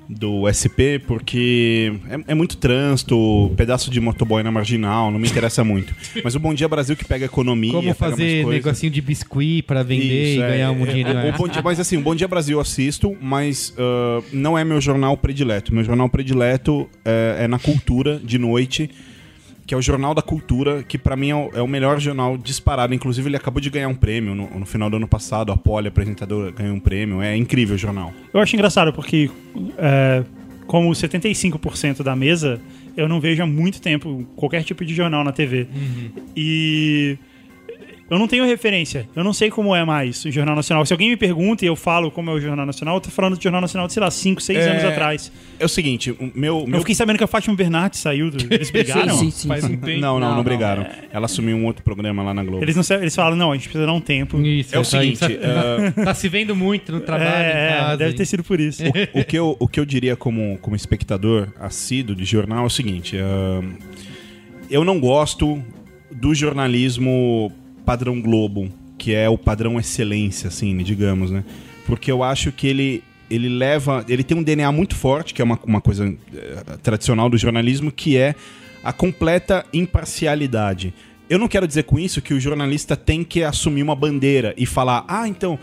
do 0.09 0.45
SP, 0.47 0.99
porque 1.07 1.93
é, 2.09 2.33
é 2.33 2.35
muito 2.35 2.57
trânsito, 2.57 3.53
pedaço 3.57 3.91
de 3.91 4.01
motoboy 4.01 4.43
na 4.43 4.51
marginal, 4.53 5.11
não 5.11 5.19
me 5.19 5.27
interessa 5.29 5.65
muito. 5.65 5.95
Mas 6.23 6.35
o 6.35 6.41
Bom 6.41 6.55
Dia 6.55 6.69
Brasil 6.69 6.97
que 6.97 7.05
pega 7.05 7.25
economia, 7.27 7.73
Como 7.73 7.93
fazer 7.95 8.47
negocinho 8.47 8.93
de 8.93 9.01
biscuit 9.01 9.63
pra 9.63 9.83
vender 9.83 10.05
Isso, 10.33 10.41
e 10.41 10.43
é, 10.43 10.49
ganhar 10.49 10.71
um 10.71 10.85
é, 10.85 10.87
dinheirinho. 10.89 11.17
o- 11.17 11.19
o 11.19 11.27
extra. 11.27 11.39
Bom 11.39 11.49
Dia- 11.53 11.63
mas 11.63 11.81
assim, 11.81 11.97
o 11.97 12.01
Bom 12.01 12.15
Dia 12.15 12.29
Brasil 12.29 12.57
eu 12.57 12.61
assisto, 12.61 13.17
mas 13.21 13.75
ah, 13.79 14.23
não 14.33 14.57
é 14.57 14.65
meu 14.65 14.81
jornal 14.81 15.17
predileto. 15.17 15.75
Meu 15.75 15.83
jornal 15.85 16.09
predileto 16.09 16.89
é, 17.05 17.39
é 17.41 17.49
na 17.49 17.59
Cultura, 17.59 18.21
de 18.23 18.39
noite, 18.39 18.89
que 19.67 19.75
é 19.75 19.77
o 19.77 19.83
Jornal 19.83 20.15
da 20.15 20.23
Cultura, 20.23 20.83
que 20.83 20.97
pra 20.97 21.17
mim 21.17 21.31
é 21.31 21.35
o, 21.35 21.51
é 21.55 21.61
o 21.61 21.67
melhor 21.67 21.99
jornal 21.99 22.39
disparado. 22.39 22.95
Inclusive, 22.95 23.29
ele 23.29 23.37
acabou 23.37 23.61
de 23.61 23.69
ganhar 23.69 23.89
um 23.89 23.95
prêmio 23.95 24.35
no, 24.35 24.49
no 24.61 24.65
final 24.65 24.89
do 24.89 24.97
ano 24.97 25.09
passado. 25.09 25.51
A 25.51 25.57
Poli, 25.57 25.89
apresentadora, 25.89 26.53
ganhou 26.53 26.77
um 26.77 26.81
prêmio. 26.81 27.21
É 27.21 27.37
incrível 27.37 27.75
o 27.75 27.79
jornal. 27.79 28.13
Eu 28.33 28.41
acho 28.41 28.55
engraçado 28.55 28.93
porque, 28.93 29.29
é, 29.77 30.23
como 30.67 30.89
75% 30.91 32.03
da 32.05 32.15
mesa, 32.15 32.61
eu 32.97 33.09
não 33.09 33.21
vejo 33.21 33.43
há 33.43 33.47
muito 33.47 33.81
tempo 33.81 34.25
qualquer 34.37 34.63
tipo 34.63 34.85
de 34.85 34.95
jornal 34.95 35.25
na 35.25 35.33
TV. 35.33 35.67
E 36.37 37.19
eu 38.09 38.19
não 38.19 38.29
tenho 38.29 38.45
referência. 38.45 39.09
Eu 39.17 39.25
não 39.25 39.33
sei 39.33 39.51
como 39.51 39.75
é 39.75 39.85
mais 39.85 40.25
o 40.25 40.31
Jornal 40.31 40.55
Nacional. 40.55 40.87
Se 40.87 40.93
alguém 40.93 41.09
me 41.11 41.17
pergunta 41.17 41.65
e 41.65 41.69
eu 41.69 41.75
falo 41.75 42.11
como 42.11 42.31
é 42.31 42.35
o 42.35 42.41
Jornal 42.41 42.65
Nacional, 42.65 42.97
eu 42.97 43.01
tô 43.01 43.11
falando 43.11 43.37
do 43.37 43.43
Jornal 43.43 43.61
Nacional 43.61 43.87
de, 43.89 43.93
sei 43.95 44.01
lá, 44.03 44.11
5, 44.11 44.41
6 44.41 44.59
É, 44.59 44.71
anos 44.71 44.85
atrás. 44.85 45.33
É 45.59 45.65
o 45.65 45.69
seguinte, 45.69 46.11
o 46.13 46.31
meu... 46.35 46.61
Eu 46.61 46.67
meu... 46.67 46.81
fiquei 46.81 46.95
sabendo 46.95 47.17
que 47.19 47.25
a 47.25 47.27
Fátima 47.27 47.57
Bernardes 47.57 47.99
saiu. 48.01 48.31
Do... 48.31 48.37
Eles 48.53 48.71
brigaram? 48.73 49.17
Sim, 49.17 49.31
sim, 49.31 49.43
sim. 49.43 49.49
Faz 49.49 49.65
um. 49.65 49.71
Não, 49.71 50.21
não, 50.21 50.21
não, 50.21 50.37
Não, 50.37 50.45
brigaram. 50.45 50.87
Ela 51.13 51.25
assumiu 51.27 51.57
um 51.57 51.65
outro 51.67 51.83
programa 51.83 52.23
lá 52.23 52.33
na 52.33 52.45
Globo. 52.45 52.63
Eles, 52.63 52.77
não, 52.77 52.97
eles 52.99 53.15
falaram, 53.15 53.37
não, 53.37 53.51
a 53.51 53.55
gente 53.57 53.65
precisa 53.65 53.87
dar 53.87 53.93
um 53.93 54.01
tempo. 54.01 54.41
Isso, 54.41 54.75
É 54.75 54.79
o 54.79 54.83
tá- 54.83 54.89
seguinte, 54.89 55.19
tá, 55.19 56.05
tá 56.05 56.15
se 56.15 56.29
vendo 56.29 56.55
muito 56.55 56.93
no 56.93 57.01
trabalho, 57.01 57.29
É, 57.33 57.71
em 57.71 57.77
casa. 57.81 57.97
deve 57.97 58.13
ter 58.15 58.23
e- 58.23 58.27
sido 58.27 58.45
por 58.45 58.61
isso. 58.61 58.83
o, 59.15 59.25
que 59.25 59.37
eu, 59.37 59.57
o 59.59 59.67
que 59.67 59.81
eu 59.81 59.85
diria 59.85 60.15
como, 60.17 60.59
como 60.63 60.77
espectador 60.77 61.49
assíduo 61.59 62.15
de 62.15 62.25
jornal 62.25 62.65
é 62.65 62.67
o 62.67 62.71
seguinte: 62.71 63.17
ahn, 63.17 63.75
eu 64.71 64.85
não 64.85 65.01
gosto 65.01 65.63
do 66.13 66.35
jornalismo 66.35 67.53
padrão 67.87 68.21
Globo, 68.21 68.69
que 68.99 69.15
é 69.15 69.29
o 69.29 69.39
padrão 69.39 69.79
excelência, 69.79 70.49
assim, 70.49 70.77
digamos, 70.79 71.31
né? 71.31 71.45
Porque 71.87 72.11
eu 72.11 72.23
acho 72.23 72.51
que 72.51 72.67
ele. 72.67 73.05
Ele 73.29 73.49
leva. 73.49 74.05
Ele 74.09 74.23
tem 74.23 74.37
um 74.37 74.43
DNA 74.43 74.71
muito 74.71 74.95
forte, 74.95 75.35
que 75.35 75.43
é 75.43 75.45
uma, 75.45 75.59
uma 75.65 75.81
coisa 75.81 76.07
eh, 76.07 76.77
tradicional 76.81 77.29
do 77.29 77.37
jornalismo, 77.37 77.91
que 77.91 78.17
é 78.17 78.37
a 78.85 78.93
completa 78.93 79.67
imparcialidade. 79.73 80.95
Eu 81.29 81.37
não 81.37 81.49
quero 81.49 81.67
dizer 81.67 81.83
com 81.85 81.99
isso 81.99 82.23
que 82.23 82.33
o 82.33 82.39
jornalista 82.39 82.97
tem 82.97 83.25
que 83.25 83.43
assumir 83.43 83.83
uma 83.83 83.97
bandeira 83.97 84.55
e 84.57 84.65
falar, 84.65 85.05
ah, 85.09 85.27
então, 85.27 85.59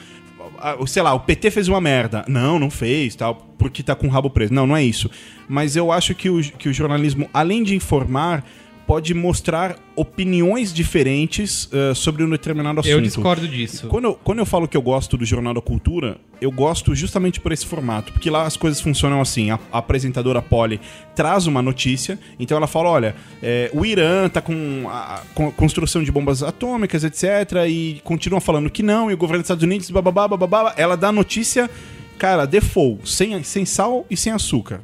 sei 0.85 1.01
lá, 1.01 1.13
o 1.13 1.21
PT 1.21 1.51
fez 1.51 1.69
uma 1.69 1.79
merda. 1.79 2.25
Não, 2.27 2.59
não 2.59 2.69
fez, 2.69 3.15
tal, 3.15 3.35
porque 3.57 3.81
tá 3.81 3.95
com 3.95 4.07
o 4.07 4.09
rabo 4.09 4.29
preso. 4.29 4.53
Não, 4.53 4.67
não 4.67 4.75
é 4.75 4.83
isso. 4.83 5.09
Mas 5.47 5.77
eu 5.77 5.89
acho 5.89 6.13
que 6.13 6.29
o, 6.29 6.41
que 6.41 6.67
o 6.67 6.73
jornalismo, 6.73 7.29
além 7.33 7.63
de 7.63 7.75
informar, 7.75 8.43
pode 8.85 9.13
mostrar 9.13 9.77
opiniões 9.95 10.73
diferentes 10.73 11.69
ah, 11.71 11.93
sobre 11.95 12.23
um 12.23 12.29
determinado 12.29 12.79
assunto. 12.79 12.91
Eu 12.91 13.01
discordo 13.01 13.47
disso. 13.47 13.87
Quando 13.87 14.05
eu, 14.05 14.13
quando 14.23 14.39
eu 14.39 14.45
falo 14.45 14.67
que 14.67 14.75
eu 14.75 14.81
gosto 14.81 15.17
do 15.17 15.25
Jornal 15.25 15.53
da 15.53 15.61
Cultura, 15.61 16.17
eu 16.41 16.51
gosto 16.51 16.93
justamente 16.93 17.39
por 17.39 17.51
esse 17.51 17.65
formato, 17.65 18.11
porque 18.11 18.29
lá 18.29 18.43
as 18.43 18.57
coisas 18.57 18.81
funcionam 18.81 19.21
assim. 19.21 19.51
A, 19.51 19.59
a 19.71 19.77
apresentadora 19.77 20.41
Polly 20.41 20.79
traz 21.15 21.47
uma 21.47 21.61
notícia, 21.61 22.19
então 22.39 22.57
ela 22.57 22.67
fala: 22.67 22.89
olha, 22.89 23.15
é, 23.41 23.69
o 23.73 23.85
Irã 23.85 24.27
tá 24.27 24.41
com 24.41 24.85
a, 24.89 25.21
com 25.33 25.47
a 25.47 25.51
construção 25.51 26.03
de 26.03 26.11
bombas 26.11 26.43
atômicas, 26.43 27.03
etc., 27.03 27.67
e 27.67 28.01
continua 28.03 28.41
falando 28.41 28.69
que 28.69 28.83
não, 28.83 29.09
e 29.09 29.13
o 29.13 29.17
governo 29.17 29.41
dos 29.41 29.45
Estados 29.45 29.63
Unidos, 29.63 29.89
bababá, 29.89 30.27
bababá. 30.27 30.73
Ela 30.75 30.97
dá 30.97 31.09
a 31.09 31.11
notícia, 31.11 31.69
cara, 32.17 32.45
default, 32.45 33.09
sem, 33.09 33.41
sem 33.43 33.65
sal 33.65 34.05
e 34.09 34.17
sem 34.17 34.33
açúcar. 34.33 34.81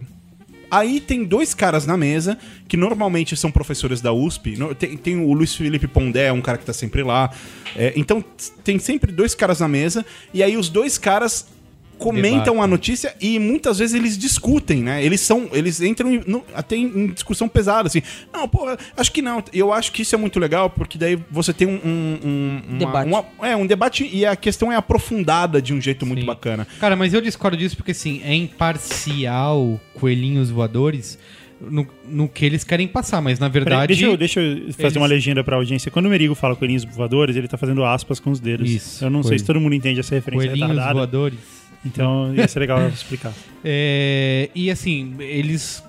Aí 0.71 0.99
tem 0.99 1.23
dois 1.23 1.53
caras 1.53 1.85
na 1.85 1.97
mesa, 1.97 2.37
que 2.67 2.77
normalmente 2.77 3.35
são 3.35 3.51
professores 3.51 4.01
da 4.01 4.13
USP. 4.13 4.57
Tem, 4.77 4.97
tem 4.97 5.17
o 5.17 5.33
Luiz 5.33 5.55
Felipe 5.55 5.87
Pondé, 5.87 6.31
um 6.31 6.41
cara 6.41 6.57
que 6.57 6.65
tá 6.65 6.73
sempre 6.73 7.03
lá. 7.03 7.31
É, 7.75 7.93
então 7.95 8.23
tem 8.63 8.77
sempre 8.79 9.11
dois 9.11 9.33
caras 9.33 9.59
na 9.59 9.67
mesa, 9.67 10.05
e 10.33 10.43
aí 10.43 10.57
os 10.57 10.69
dois 10.69 10.97
caras 10.97 11.47
comentam 11.99 12.39
Debatem. 12.53 12.63
a 12.63 12.67
notícia 12.67 13.15
e 13.21 13.37
muitas 13.37 13.77
vezes 13.77 13.93
eles 13.93 14.17
discutem, 14.17 14.81
né? 14.81 15.03
Eles 15.03 15.21
são. 15.21 15.47
Eles 15.53 15.79
entram 15.81 16.11
em- 16.11 16.23
no- 16.25 16.43
até 16.55 16.75
em, 16.75 16.85
em 16.85 17.07
discussão 17.07 17.47
pesada, 17.47 17.87
assim. 17.87 18.01
Não, 18.33 18.47
pô, 18.47 18.65
acho 18.97 19.11
que 19.11 19.21
não. 19.21 19.43
Eu 19.53 19.71
acho 19.71 19.91
que 19.91 20.01
isso 20.01 20.15
é 20.15 20.17
muito 20.17 20.39
legal, 20.39 20.69
porque 20.69 20.97
daí 20.97 21.19
você 21.29 21.53
tem 21.53 21.67
um. 21.67 21.79
um- 21.85 22.19
um- 22.23 22.61
uma- 22.69 22.77
Debate. 22.79 23.07
uma- 23.07 23.25
é, 23.47 23.55
um 23.55 23.67
debate 23.67 24.09
e 24.11 24.25
a 24.25 24.35
questão 24.35 24.71
é 24.71 24.75
aprofundada 24.75 25.61
de 25.61 25.73
um 25.73 25.79
jeito 25.81 26.05
muito 26.05 26.21
Sim. 26.21 26.25
bacana. 26.25 26.65
Cara, 26.79 26.95
mas 26.95 27.13
eu 27.13 27.21
discordo 27.21 27.55
disso 27.57 27.75
porque, 27.77 27.91
assim, 27.91 28.21
é 28.23 28.33
imparcial 28.33 29.79
coelhinhos 29.93 30.49
voadores 30.49 31.19
no, 31.61 31.85
no 32.07 32.29
que 32.29 32.45
eles 32.45 32.63
querem 32.63 32.87
passar, 32.87 33.21
mas 33.21 33.37
na 33.37 33.49
verdade. 33.49 33.87
deixa, 33.87 34.05
eu, 34.05 34.15
deixa 34.15 34.39
eu 34.39 34.71
fazer 34.73 34.83
eles- 34.83 34.95
uma 34.95 35.05
legenda 35.07 35.43
pra 35.43 35.57
audiência. 35.57 35.91
Quando 35.91 36.05
o 36.05 36.09
Merigo 36.09 36.33
fala 36.33 36.55
coelhinhos 36.55 36.85
voadores, 36.85 37.35
ele 37.35 37.47
tá 37.49 37.57
fazendo 37.57 37.83
aspas 37.83 38.17
com 38.19 38.31
os 38.31 38.39
dedos. 38.39 38.69
Isso, 38.69 39.03
eu 39.03 39.09
não 39.09 39.21
sei 39.21 39.31
coelho. 39.31 39.39
se 39.39 39.45
todo 39.45 39.59
mundo 39.59 39.75
entende 39.75 39.99
essa 39.99 40.15
referência 40.15 40.47
Coelhinhos 40.47 40.69
retardada. 40.71 40.93
voadores. 40.99 41.58
Então 41.85 42.33
ia 42.35 42.47
ser 42.47 42.59
legal 42.59 42.79
explicar. 42.89 43.33
É, 43.63 44.49
e 44.53 44.69
assim, 44.69 45.15
eles 45.19 45.83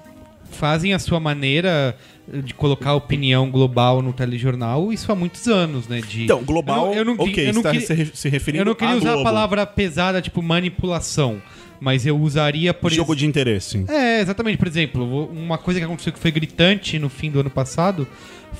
fazem 0.50 0.92
a 0.94 0.98
sua 0.98 1.18
maneira 1.20 1.96
de 2.44 2.54
colocar 2.54 2.90
a 2.90 2.94
opinião 2.94 3.50
global 3.50 4.00
no 4.02 4.12
telejornal, 4.12 4.92
isso 4.92 5.10
há 5.10 5.14
muitos 5.16 5.48
anos, 5.48 5.88
né? 5.88 6.00
De, 6.00 6.24
Então, 6.24 6.42
global, 6.44 6.92
Eu 6.94 7.04
não- 7.04 7.12
eu 7.12 7.16
não- 7.16 7.24
ok, 7.24 7.48
eu 7.48 7.52
não 7.54 7.62
você 7.62 7.70
queria- 7.70 7.86
se 7.86 7.94
re- 7.94 8.10
se 8.14 8.28
referindo 8.28 8.62
Eu 8.62 8.66
não 8.66 8.74
queria 8.74 8.94
a 8.94 8.98
usar 8.98 9.10
a 9.10 9.12
Globo. 9.14 9.24
palavra 9.24 9.66
pesada, 9.66 10.20
tipo 10.22 10.40
manipulação, 10.42 11.42
mas 11.80 12.06
eu 12.06 12.16
usaria, 12.16 12.72
por 12.74 12.92
jogo 12.92 13.12
ex- 13.12 13.18
de 13.20 13.26
interesse. 13.26 13.84
É, 13.88 14.20
exatamente. 14.20 14.58
Por 14.58 14.68
exemplo, 14.68 15.24
uma 15.32 15.58
coisa 15.58 15.80
que 15.80 15.84
aconteceu 15.86 16.12
que 16.12 16.18
foi 16.20 16.30
gritante 16.30 16.98
no 17.00 17.08
fim 17.08 17.30
do 17.32 17.40
ano 17.40 17.50
passado 17.50 18.06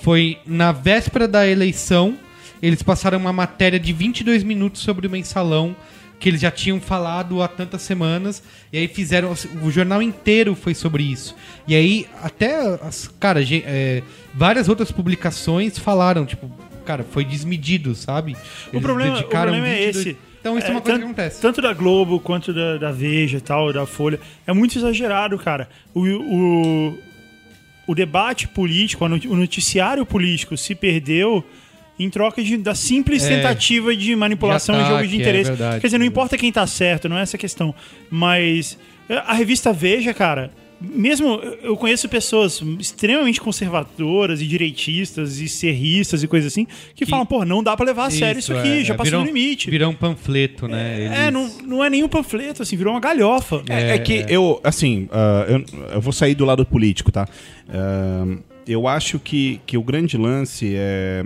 foi 0.02 0.38
na 0.46 0.72
véspera 0.72 1.28
da 1.28 1.46
eleição, 1.46 2.16
eles 2.60 2.82
passaram 2.82 3.18
uma 3.18 3.32
matéria 3.32 3.78
de 3.78 3.92
22 3.92 4.42
minutos 4.42 4.80
sobre 4.82 5.06
o 5.06 5.10
mensalão 5.10 5.76
que 6.20 6.28
eles 6.28 6.42
já 6.42 6.50
tinham 6.50 6.78
falado 6.78 7.42
há 7.42 7.48
tantas 7.48 7.80
semanas, 7.80 8.42
e 8.70 8.78
aí 8.78 8.86
fizeram. 8.86 9.32
O 9.62 9.70
jornal 9.70 10.02
inteiro 10.02 10.54
foi 10.54 10.74
sobre 10.74 11.02
isso. 11.02 11.34
E 11.66 11.74
aí, 11.74 12.06
até 12.22 12.60
as. 12.82 13.08
Cara, 13.18 13.40
é, 13.42 14.02
várias 14.34 14.68
outras 14.68 14.92
publicações 14.92 15.78
falaram, 15.78 16.26
tipo, 16.26 16.48
cara, 16.84 17.02
foi 17.10 17.24
desmedido, 17.24 17.94
sabe? 17.94 18.36
O 18.72 18.80
problema, 18.80 19.18
o 19.18 19.24
problema 19.24 19.66
é 19.66 19.86
22 19.86 19.96
esse. 19.96 20.18
Então 20.40 20.56
isso 20.56 20.66
é, 20.66 20.70
uma 20.70 20.80
coisa 20.80 20.98
tanto, 20.98 20.98
que 20.98 21.04
acontece. 21.04 21.40
Tanto 21.40 21.62
da 21.62 21.72
Globo 21.72 22.20
quanto 22.20 22.52
da, 22.52 22.76
da 22.76 22.92
Veja 22.92 23.38
e 23.38 23.40
tal, 23.40 23.72
da 23.72 23.86
Folha. 23.86 24.20
É 24.46 24.52
muito 24.52 24.76
exagerado, 24.76 25.38
cara. 25.38 25.68
O, 25.94 26.02
o, 26.06 26.98
o 27.86 27.94
debate 27.94 28.46
político, 28.46 29.04
o 29.04 29.36
noticiário 29.36 30.04
político 30.04 30.56
se 30.56 30.74
perdeu 30.74 31.44
em 32.04 32.10
troca 32.10 32.42
de, 32.42 32.56
da 32.56 32.74
simples 32.74 33.24
É. 33.24 33.36
tentativa 33.36 33.94
de 33.94 34.16
manipulação 34.16 34.74
De 34.74 34.80
e 34.80 34.84
jogo 34.84 34.94
ataque, 34.96 35.08
de 35.10 35.16
é 35.16 35.20
interesse. 35.20 35.50
verdade. 35.50 35.80
Quer 35.80 35.86
dizer, 35.86 35.98
não 35.98 36.06
importa 36.06 36.36
quem 36.38 36.50
tá 36.50 36.66
certo, 36.66 37.08
não 37.08 37.18
é 37.18 37.22
essa 37.22 37.36
a 37.36 37.40
questão. 37.40 37.74
Mas 38.10 38.78
é, 39.08 39.16
a 39.18 39.34
revista 39.34 39.72
Veja, 39.72 40.12
cara, 40.14 40.50
mesmo 40.80 41.38
eu- 41.62 41.76
conheço 41.76 42.08
pessoas 42.08 42.62
extremamente 42.78 43.38
conservadoras 43.38 44.40
e 44.40 44.46
direitistas 44.46 45.38
e 45.38 45.46
serristas 45.46 46.22
e 46.22 46.26
coisas 46.26 46.50
assim 46.50 46.64
que, 46.94 47.04
Que- 47.04 47.06
falam, 47.10 47.26
pô, 47.26 47.44
não 47.44 47.62
dá 47.62 47.76
pra 47.76 47.84
levar 47.84 48.06
a 48.06 48.10
sério 48.10 48.38
isso 48.38 48.54
aqui, 48.56 48.80
é, 48.80 48.84
já 48.84 48.94
é, 48.94 48.96
passou 48.96 49.20
do 49.20 49.26
limite. 49.26 49.68
Virou 49.70 49.90
um 49.90 49.94
panfleto, 49.94 50.66
né? 50.66 51.02
É, 51.02 51.04
Eles- 51.28 51.32
não, 51.34 51.48
não 51.66 51.84
é 51.84 51.90
nenhum 51.90 52.08
panfleto, 52.08 52.62
assim, 52.62 52.76
virou 52.78 52.94
uma 52.94 53.00
galhofa. 53.00 53.62
É, 53.68 53.94
é 53.96 53.98
que 53.98 54.24
eu, 54.26 54.58
assim, 54.64 55.06
ah, 55.12 55.44
eu, 55.48 55.64
eu 55.96 56.00
vou 56.00 56.14
sair 56.14 56.34
do 56.34 56.46
lado 56.46 56.64
político, 56.64 57.12
tá? 57.12 57.28
Ah, 57.68 58.24
eu 58.66 58.88
acho 58.88 59.18
que, 59.18 59.60
que 59.66 59.76
o 59.76 59.82
grande 59.82 60.16
lance 60.16 60.72
é. 60.76 61.24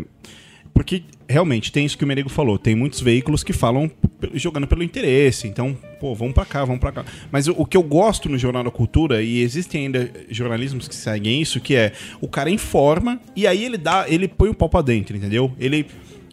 Porque 0.74 1.04
realmente 1.28 1.70
tem 1.70 1.86
isso 1.86 1.96
que 1.96 2.04
o 2.04 2.06
Merigo 2.06 2.28
falou. 2.28 2.58
Tem 2.58 2.74
muitos 2.74 3.00
veículos 3.00 3.44
que 3.44 3.52
falam 3.52 3.90
jogando 4.34 4.66
pelo 4.66 4.82
interesse. 4.82 5.46
Então, 5.46 5.76
pô, 6.00 6.14
vamos 6.14 6.34
pra 6.34 6.44
cá, 6.44 6.64
vamos 6.64 6.80
pra 6.80 6.90
cá. 6.90 7.04
Mas 7.30 7.46
o, 7.46 7.64
que 7.64 7.76
eu 7.76 7.82
gosto 7.82 8.28
no 8.28 8.36
Jornal 8.36 8.64
da 8.64 8.70
Cultura, 8.70 9.22
e 9.22 9.40
existem 9.40 9.86
ainda 9.86 10.10
jornalismos 10.28 10.88
que 10.88 10.94
seguem 10.94 11.40
isso, 11.40 11.60
que 11.60 11.76
é 11.76 11.92
o 12.20 12.28
cara 12.28 12.50
informa 12.50 13.20
e 13.36 13.46
aí 13.46 13.64
ele 13.64 13.78
dá, 13.78 14.06
ele 14.08 14.26
põe 14.26 14.48
o 14.48 14.54
pau 14.54 14.68
pra 14.68 14.82
dentro, 14.82 15.16
entendeu? 15.16 15.52
Ele 15.58 15.86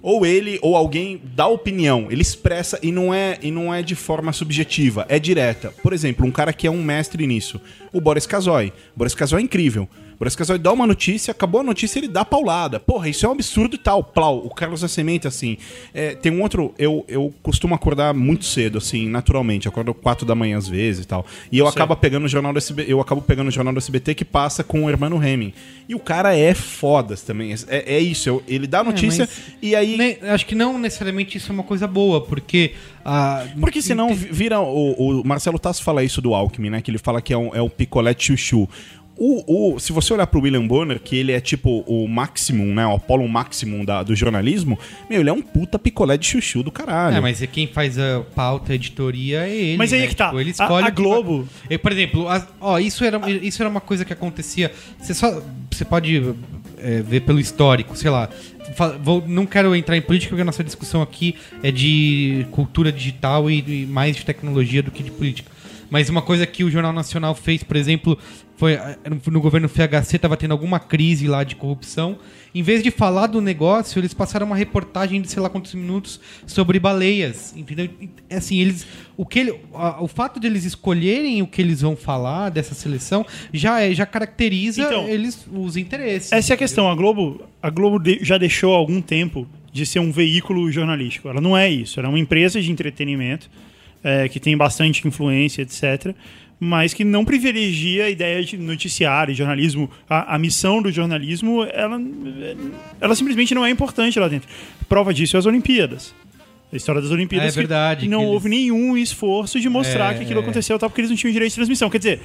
ou 0.03 0.25
ele 0.25 0.57
ou 0.63 0.75
alguém 0.75 1.21
dá 1.35 1.47
opinião, 1.47 2.07
ele 2.09 2.23
expressa 2.23 2.79
e 2.81 2.91
não 2.91 3.13
é 3.13 3.37
e 3.41 3.51
não 3.51 3.73
é 3.73 3.83
de 3.83 3.93
forma 3.93 4.33
subjetiva, 4.33 5.05
é 5.07 5.19
direta. 5.19 5.71
Por 5.83 5.93
exemplo, 5.93 6.25
um 6.25 6.31
cara 6.31 6.51
que 6.51 6.65
é 6.65 6.71
um 6.71 6.83
mestre 6.83 7.27
nisso, 7.27 7.61
o 7.93 8.01
Boris 8.01 8.25
Kazoy. 8.25 8.73
Boris 8.95 9.13
Kazoy 9.13 9.41
é 9.41 9.43
incrível, 9.43 9.87
Boris 10.21 10.35
Casoy 10.35 10.59
dá 10.59 10.71
uma 10.71 10.85
notícia, 10.85 11.31
acabou 11.31 11.61
a 11.61 11.63
notícia, 11.63 11.97
ele 11.97 12.07
dá 12.07 12.23
paulada. 12.23 12.79
Porra, 12.79 13.09
isso 13.09 13.25
é 13.25 13.29
um 13.29 13.31
absurdo 13.31 13.73
e 13.73 13.79
tal. 13.79 14.03
Plau, 14.03 14.37
o 14.45 14.51
Carlos 14.53 14.83
Nascimento, 14.83 15.27
assim. 15.27 15.57
é, 15.95 16.13
tem 16.13 16.31
um 16.31 16.43
outro. 16.43 16.75
Eu, 16.77 17.03
eu 17.07 17.33
costumo 17.41 17.73
acordar 17.73 18.13
muito 18.13 18.45
cedo, 18.45 18.77
assim, 18.77 19.09
naturalmente. 19.09 19.65
Eu 19.65 19.71
acordo 19.71 19.95
4 19.95 20.23
da 20.23 20.35
manhã 20.35 20.59
às 20.59 20.67
vezes 20.67 21.05
e 21.05 21.07
tal. 21.07 21.25
E 21.51 21.57
eu 21.57 21.67
acabo 21.67 21.95
pegando 21.95 22.25
o 22.25 22.27
jornal 22.27 22.53
do 22.53 22.59
SBT. 22.59 22.93
Eu 22.93 23.01
acabo 23.01 23.19
pegando 23.23 23.47
o 23.47 23.51
jornal 23.51 23.73
do 23.73 23.79
SBT 23.79 24.13
que 24.13 24.23
passa 24.23 24.63
com 24.63 24.83
o 24.85 24.89
Hermano 24.91 25.15
Hemming. 25.25 25.53
E 25.89 25.95
o 25.95 25.99
cara 25.99 26.37
é 26.37 26.53
foda 26.53 27.15
também. 27.17 27.55
É, 27.67 27.95
é 27.95 27.99
isso. 27.99 28.29
eu- 28.29 28.43
ele 28.47 28.67
dá 28.67 28.81
a 28.81 28.83
notícia 28.83 29.27
mas- 29.27 29.55
e 29.59 29.75
aí. 29.75 30.19
Acho 30.21 30.45
que 30.45 30.53
não 30.53 30.77
necessariamente 30.77 31.39
isso 31.39 31.51
é 31.51 31.53
uma 31.55 31.63
coisa 31.63 31.87
boa, 31.87 32.21
porque. 32.21 32.73
ah, 33.03 33.43
Porque 33.59 33.81
senão 33.81 34.13
vi- 34.13 34.29
vira. 34.31 34.59
O, 34.59 35.21
o 35.21 35.27
Marcelo 35.27 35.57
Tasso 35.57 35.83
fala 35.83 36.03
isso 36.03 36.21
do 36.21 36.35
Alckmin, 36.35 36.69
né? 36.69 36.79
Que 36.79 36.91
ele 36.91 36.99
fala 36.99 37.23
que 37.23 37.33
é 37.33 37.37
um, 37.39 37.55
é 37.55 37.61
um 37.61 37.69
picolé 37.69 38.15
chuchu. 38.15 38.69
O, 39.17 39.73
o, 39.75 39.79
se 39.79 39.91
você 39.93 40.13
olhar 40.13 40.25
pro 40.25 40.41
William 40.41 40.65
Bonner, 40.65 40.99
que 40.99 41.15
ele 41.15 41.31
é 41.31 41.39
tipo 41.39 41.83
o 41.85 42.07
maximum, 42.07 42.73
né? 42.73 42.85
O 42.87 42.93
Apollo 42.95 43.27
maximum 43.27 43.85
da- 43.85 44.01
do 44.01 44.15
jornalismo, 44.15 44.79
meu, 45.09 45.19
ele 45.19 45.29
é 45.29 45.33
um 45.33 45.41
puta 45.43 45.77
picolé 45.77 46.17
de 46.17 46.25
chuchu 46.25 46.63
do 46.63 46.71
caralho. 46.71 47.17
É, 47.17 47.19
mas 47.19 47.39
é 47.41 47.45
quem 47.45 47.67
faz 47.67 47.99
a 47.99 48.21
pauta, 48.33 48.71
a 48.71 48.75
editoria 48.75 49.45
é 49.45 49.55
ele. 49.55 49.77
Mas 49.77 49.93
aí 49.93 49.99
né? 49.99 50.05
é 50.05 50.07
que 50.07 50.15
tá. 50.15 50.27
Tipo, 50.27 50.39
ele 50.39 50.49
A- 50.49 50.53
escolhe 50.53 50.85
a 50.85 50.89
o 50.89 50.91
que 50.91 51.01
Globo- 51.01 51.47
vai- 51.69 51.77
por 51.77 51.91
exemplo, 51.91 52.27
a- 52.27 52.47
ó, 52.59 52.79
isso 52.79 53.03
era, 53.03 53.19
isso 53.29 53.61
era 53.61 53.69
uma 53.69 53.81
coisa 53.81 54.03
que 54.03 54.13
acontecia. 54.13 54.71
Você 54.99 55.13
só. 55.13 55.41
Você 55.69 55.85
pode 55.85 56.33
é, 56.79 57.01
ver 57.01 57.21
pelo 57.21 57.39
histórico, 57.39 57.95
sei 57.95 58.09
lá. 58.09 58.27
Vou- 59.03 59.23
não 59.27 59.45
quero 59.45 59.75
entrar 59.75 59.95
em 59.97 60.01
política 60.01 60.29
porque 60.29 60.41
a 60.41 60.45
nossa 60.45 60.63
discussão 60.63 61.01
aqui 61.01 61.35
é 61.61 61.71
de 61.71 62.45
cultura 62.51 62.91
digital 62.91 63.51
e, 63.51 63.83
e 63.83 63.85
mais 63.85 64.15
de 64.15 64.25
tecnologia 64.25 64.81
do 64.81 64.89
que 64.89 65.03
de 65.03 65.11
política. 65.11 65.51
Mas 65.91 66.09
uma 66.09 66.21
coisa 66.21 66.47
que 66.47 66.63
o 66.63 66.71
Jornal 66.71 66.93
Nacional 66.93 67.35
fez, 67.35 67.61
por 67.63 67.75
exemplo, 67.75 68.17
foi 68.55 68.73
eh, 68.73 68.97
no- 69.09 69.33
no 69.33 69.41
governo 69.41 69.67
FHC 69.67 70.15
estava 70.15 70.37
tendo 70.37 70.51
alguma 70.53 70.79
crise 70.79 71.27
lá 71.27 71.43
de 71.43 71.55
corrupção. 71.55 72.17
Em 72.55 72.63
vez 72.63 72.81
de 72.81 72.89
falar 72.89 73.27
do 73.27 73.41
negócio, 73.41 73.99
eles 73.99 74.13
passaram 74.13 74.47
uma 74.47 74.55
reportagem 74.55 75.21
de 75.21 75.29
sei 75.29 75.41
lá 75.43 75.49
quantos 75.49 75.73
minutos 75.75 76.19
sobre 76.47 76.79
baleias, 76.79 77.53
entendeu? 77.57 77.89
Assim, 78.29 78.57
eles, 78.59 78.87
o 79.17 79.25
que 79.25 79.39
ele, 79.39 79.59
a- 79.73 80.01
o 80.01 80.07
fato 80.07 80.39
de 80.39 80.47
eles 80.47 80.63
escolherem 80.63 81.41
o 81.41 81.47
que 81.47 81.61
eles 81.61 81.81
vão 81.81 81.95
falar 81.97 82.49
dessa 82.49 82.73
seleção 82.73 83.25
já 83.53 83.81
é, 83.81 83.93
já 83.93 84.05
caracteriza 84.05 84.83
Então, 84.83 85.07
eles 85.09 85.45
os 85.51 85.75
interesses. 85.75 86.31
Essa 86.31 86.53
é 86.53 86.55
a 86.55 86.57
questão. 86.57 86.89
A 86.89 86.95
Globo, 86.95 87.41
a 87.61 87.69
Globo 87.69 87.99
de- 87.99 88.19
já 88.21 88.37
deixou 88.37 88.73
há 88.73 88.77
algum 88.77 89.01
tempo 89.01 89.45
de 89.73 89.85
ser 89.85 89.99
um 89.99 90.11
veículo 90.11 90.71
jornalístico. 90.71 91.27
Ela 91.27 91.41
não 91.41 91.57
é 91.57 91.69
isso. 91.69 91.99
Ela 91.99 92.07
é 92.07 92.11
uma 92.11 92.19
empresa 92.19 92.61
de 92.61 92.71
entretenimento 92.71 93.49
é, 94.03 94.27
que 94.29 94.39
tem 94.39 94.55
bastante 94.57 95.07
influência, 95.07 95.61
etc. 95.61 96.13
Mas 96.59 96.93
que 96.93 97.03
não 97.03 97.25
privilegia 97.25 98.05
a 98.05 98.09
ideia 98.09 98.43
de 98.43 98.55
noticiário, 98.57 99.33
jornalismo. 99.33 99.89
A, 100.09 100.35
a 100.35 100.37
missão 100.39 100.79
do 100.81 100.91
jornalismo, 100.91 101.63
ela, 101.63 101.99
ela 102.99 103.15
simplesmente 103.15 103.55
não 103.55 103.65
é 103.65 103.69
importante 103.69 104.19
lá 104.19 104.27
dentro. 104.27 104.47
Prova 104.87 105.13
disso 105.13 105.35
é 105.35 105.39
as 105.39 105.45
Olimpíadas. 105.45 106.13
A 106.71 106.75
história 106.75 107.01
das 107.01 107.11
Olimpíadas. 107.11 107.55
É 107.55 107.59
verdade, 107.59 108.01
Que 108.01 108.07
não 108.07 108.19
que 108.19 108.23
eles- 108.25 108.33
houve 108.33 108.49
nenhum 108.49 108.95
esforço 108.95 109.59
de 109.59 109.67
mostrar 109.67 110.13
É, 110.13 110.17
que 110.17 110.23
aquilo 110.23 110.39
é. 110.39 110.43
aconteceu, 110.43 110.77
tal, 110.79 110.89
porque 110.89 111.01
eles 111.01 111.09
não 111.09 111.17
tinham 111.17 111.33
direito 111.33 111.49
de 111.51 111.55
transmissão. 111.55 111.89
Quer 111.89 111.97
dizer, 111.97 112.19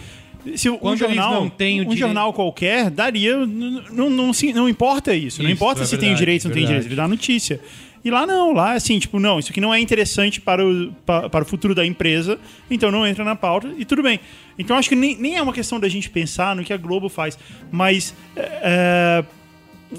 se 0.55 0.69
um 0.71 0.77
Quando 0.79 1.03
eles 1.03 1.17
jornal, 1.17 1.35
não 1.41 1.47
um 1.47 1.51
direito- 1.59 1.97
jornal 1.97 2.33
qualquer 2.33 2.89
daria. 2.91 3.45
Não, 3.45 4.09
não, 4.11 4.33
se- 4.33 4.53
não 4.53 4.69
importa 4.69 5.15
isso. 5.15 5.43
Não 5.43 5.49
Isso, 5.51 5.57
importa 5.57 5.83
é 5.83 5.85
se 5.87 5.93
tem 5.93 6.01
verdade, 6.11 6.19
direito 6.21 6.45
ou 6.45 6.49
não 6.51 6.55
tem 6.55 6.63
verdade. 6.67 6.85
direito. 6.85 6.93
Ele 6.93 6.97
dá 6.97 7.09
notícia. 7.09 7.61
E 8.07 8.11
lá 8.11 8.25
não, 8.25 8.53
lá 8.53 8.75
é 8.75 8.77
assim, 8.77 9.01
tipo, 9.01 9.19
não, 9.19 9.41
isso 9.41 9.51
aqui 9.51 9.61
não 9.61 9.75
é 9.75 9.81
interessante 9.81 10.41
para 10.41 10.65
o, 10.65 10.93
pa- 11.05 11.29
para, 11.29 11.43
o 11.43 11.47
futuro 11.47 11.75
da 11.75 11.85
empresa, 11.85 12.39
então 12.71 12.89
não 12.93 13.05
entra 13.05 13.25
na 13.25 13.35
pauta 13.35 13.69
e 13.77 13.85
tudo 13.85 14.01
bem. 14.01 14.21
Então 14.57 14.77
acho 14.77 14.89
que 14.89 14.95
nem, 14.95 15.17
nem 15.17 15.37
é 15.37 15.43
uma 15.43 15.53
questão 15.53 15.81
da 15.81 15.89
gente 15.89 16.09
pensar 16.09 16.55
no 16.55 16.63
que 16.63 16.73
a 16.73 16.77
Globo 16.77 17.09
faz, 17.09 17.37
mas 17.73 18.15
é, 18.37 19.25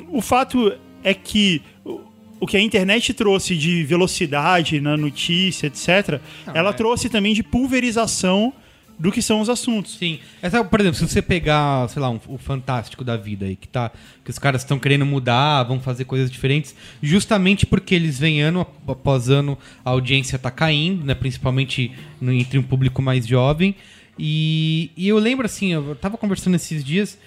o 0.07 0.21
fato 0.21 0.71
é 1.03 1.13
que 1.13 1.61
o- 1.83 1.99
o 2.39 2.47
que 2.47 2.55
a 2.55 2.61
internet 2.61 3.13
trouxe 3.13 3.57
de 3.57 3.83
velocidade 3.83 4.79
na 4.79 4.95
notícia, 4.95 5.67
etc., 5.67 6.21
ela 6.53 6.69
é. 6.69 6.73
trouxe 6.73 7.09
também 7.09 7.33
de 7.33 7.43
pulverização 7.43 8.53
do 8.99 9.11
que 9.11 9.21
são 9.21 9.39
os 9.41 9.49
assuntos. 9.49 9.95
Sim. 9.97 10.19
Essa, 10.41 10.63
por 10.63 10.79
exemplo, 10.79 10.97
se 10.97 11.07
você 11.07 11.21
pegar, 11.21 11.87
sei 11.89 12.01
lá, 12.01 12.09
um- 12.09 12.19
o 12.27 12.37
Fantástico 12.37 13.03
da 13.03 13.15
vida 13.15 13.45
aí, 13.45 13.55
que, 13.55 13.67
tá, 13.67 13.91
que 14.23 14.31
os 14.31 14.39
caras 14.39 14.61
estão 14.61 14.79
querendo 14.79 15.05
mudar, 15.05 15.63
vão 15.63 15.79
fazer 15.79 16.05
coisas 16.05 16.31
diferentes, 16.31 16.73
justamente 17.01 17.65
porque 17.65 17.93
eles 17.93 18.17
vêm 18.17 18.41
ano 18.41 18.61
ap- 18.61 18.89
após 18.89 19.29
ano, 19.29 19.57
a 19.85 19.91
audiência 19.91 20.39
tá 20.39 20.49
caindo, 20.49 21.05
né? 21.05 21.13
Principalmente 21.13 21.91
no- 22.19 22.31
entre 22.33 22.57
um 22.57 22.63
público 22.63 23.01
mais 23.01 23.27
jovem. 23.27 23.75
E, 24.17 24.89
e 24.97 25.07
eu 25.07 25.19
lembro 25.19 25.45
assim, 25.45 25.73
eu 25.73 25.95
tava 25.95 26.17
conversando 26.17 26.55
esses 26.55 26.83
dias. 26.83 27.17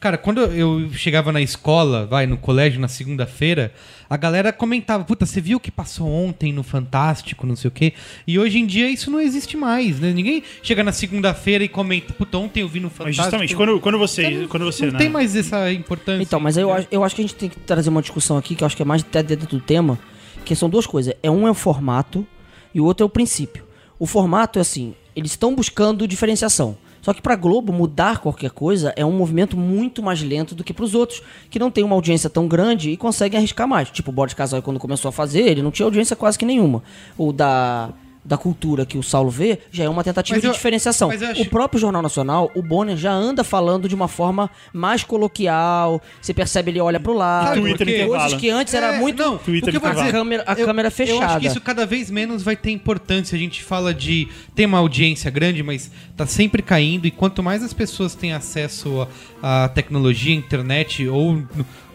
Cara, 0.00 0.16
quando 0.16 0.40
eu 0.40 0.88
chegava 0.94 1.30
na 1.30 1.42
escola, 1.42 2.06
vai, 2.06 2.26
no 2.26 2.38
colégio, 2.38 2.80
na 2.80 2.88
segunda-feira, 2.88 3.70
a 4.08 4.16
galera 4.16 4.50
comentava, 4.50 5.04
puta, 5.04 5.26
você 5.26 5.42
viu 5.42 5.58
o 5.58 5.60
que 5.60 5.70
passou 5.70 6.08
ontem 6.08 6.54
no 6.54 6.62
Fantástico, 6.62 7.46
não 7.46 7.54
sei 7.54 7.68
o 7.68 7.70
quê. 7.70 7.92
E 8.26 8.38
hoje 8.38 8.58
em 8.58 8.64
dia 8.66 8.88
isso 8.88 9.10
não 9.10 9.20
existe 9.20 9.58
mais, 9.58 10.00
né? 10.00 10.10
Ninguém 10.10 10.42
chega 10.62 10.82
na 10.82 10.90
segunda-feira 10.90 11.62
e 11.64 11.68
comenta, 11.68 12.14
puta, 12.14 12.38
ontem 12.38 12.60
eu 12.62 12.68
vi 12.68 12.80
no 12.80 12.86
Mas 12.88 12.96
Fantástico. 12.96 13.22
justamente, 13.24 13.54
quando, 13.54 13.78
quando 13.78 13.98
você. 13.98 14.30
Não- 14.30 14.48
quando 14.48 14.64
você 14.64 14.86
não 14.86 14.92
né, 14.94 14.98
tem 15.00 15.10
mais 15.10 15.36
essa 15.36 15.70
importância. 15.70 16.22
Então, 16.22 16.40
mas 16.40 16.56
eu, 16.56 16.62
entendeu? 16.68 16.78
acho- 16.78 16.88
eu 16.90 17.04
acho 17.04 17.14
que 17.14 17.20
a 17.20 17.24
gente 17.24 17.34
tem 17.34 17.48
que 17.50 17.58
trazer 17.60 17.90
uma 17.90 18.00
discussão 18.00 18.38
aqui, 18.38 18.54
que 18.54 18.64
eu 18.64 18.66
acho 18.66 18.74
que 18.76 18.82
é 18.82 18.86
mais 18.86 19.02
até 19.02 19.22
dentro 19.22 19.46
do 19.48 19.60
tema, 19.60 19.98
que 20.46 20.56
são 20.56 20.70
duas 20.70 20.86
coisas. 20.86 21.12
É 21.22 21.30
um 21.30 21.46
é 21.46 21.50
o 21.50 21.54
formato 21.54 22.26
e 22.74 22.80
o 22.80 22.84
outro 22.86 23.04
é 23.04 23.06
o 23.06 23.10
princípio. 23.10 23.64
O 23.98 24.06
formato 24.06 24.58
é 24.58 24.62
assim, 24.62 24.94
eles 25.14 25.32
estão 25.32 25.54
buscando 25.54 26.08
diferenciação. 26.08 26.78
Só 27.02 27.12
que 27.14 27.22
pra 27.22 27.36
Globo 27.36 27.72
mudar 27.72 28.18
qualquer 28.18 28.50
coisa 28.50 28.92
é 28.96 29.04
um 29.04 29.12
movimento 29.12 29.56
muito 29.56 30.02
mais 30.02 30.22
lento 30.22 30.54
do 30.54 30.64
que 30.64 30.72
pros 30.72 30.94
outros, 30.94 31.22
que 31.48 31.58
não 31.58 31.70
tem 31.70 31.84
uma 31.84 31.94
audiência 31.94 32.28
tão 32.28 32.46
grande 32.46 32.90
e 32.90 32.96
conseguem 32.96 33.38
arriscar 33.38 33.66
mais. 33.66 33.90
Tipo, 33.90 34.10
o 34.10 34.12
Boris 34.12 34.34
Casoy 34.34 34.62
quando 34.62 34.78
começou 34.78 35.08
a 35.08 35.12
fazer, 35.12 35.42
ele 35.42 35.62
não 35.62 35.70
tinha 35.70 35.86
audiência 35.86 36.14
quase 36.14 36.38
que 36.38 36.44
nenhuma. 36.44 36.82
O 37.16 37.32
da 37.32 37.90
da 38.30 38.38
cultura 38.38 38.86
que 38.86 38.96
o 38.96 39.02
Saulo 39.02 39.28
vê, 39.28 39.58
já 39.72 39.82
é 39.82 39.88
uma 39.88 40.04
tentativa 40.04 40.36
Mas 40.36 40.40
de 40.42 40.46
eu- 40.46 40.52
diferenciação. 40.52 41.10
acho- 41.10 41.42
O 41.42 41.46
próprio 41.46 41.80
Jornal 41.80 42.00
Nacional, 42.00 42.48
o 42.54 42.62
Bonner 42.62 42.96
já 42.96 43.10
anda 43.12 43.42
falando 43.42 43.88
de 43.88 43.94
uma 43.96 44.06
forma 44.06 44.48
mais 44.72 45.02
coloquial. 45.02 46.00
Você 46.22 46.32
percebe, 46.32 46.70
ele 46.70 46.80
olha 46.80 47.00
pro 47.00 47.12
lado. 47.12 47.60
Twitter. 47.60 48.06
Coisas 48.06 48.34
que 48.34 48.48
antes 48.48 48.72
era 48.72 48.94
É, 48.94 48.98
muito. 49.00 49.20
Não, 49.20 49.36
Twitter 49.36 49.74
o 49.76 49.80
que 49.80 49.86
eu 49.86 49.90
dizer, 49.90 50.08
A 50.08 50.12
câmera- 50.12 50.44
a 50.46 50.52
eu- 50.54 50.64
câmera 50.66 50.86
Eu 50.86 50.88
acho 50.88 50.96
fechada. 50.96 51.40
que 51.40 51.46
isso 51.48 51.60
cada 51.60 51.84
vez 51.84 52.08
menos 52.08 52.42
vai 52.44 52.54
ter 52.54 52.70
importância. 52.70 53.34
A 53.34 53.38
gente 53.38 53.64
fala 53.64 53.92
de 53.92 54.28
ter 54.54 54.66
uma 54.66 54.78
audiência 54.78 55.28
grande, 55.30 55.60
mas 55.62 55.90
tá 56.16 56.24
sempre 56.24 56.62
caindo. 56.62 57.06
E 57.06 57.10
quanto 57.10 57.42
mais 57.42 57.64
as 57.64 57.72
pessoas 57.72 58.14
têm 58.14 58.32
acesso 58.32 59.02
à 59.42 59.64
à 59.64 59.68
tecnologia, 59.68 60.34
internet 60.34 61.08
ou 61.08 61.42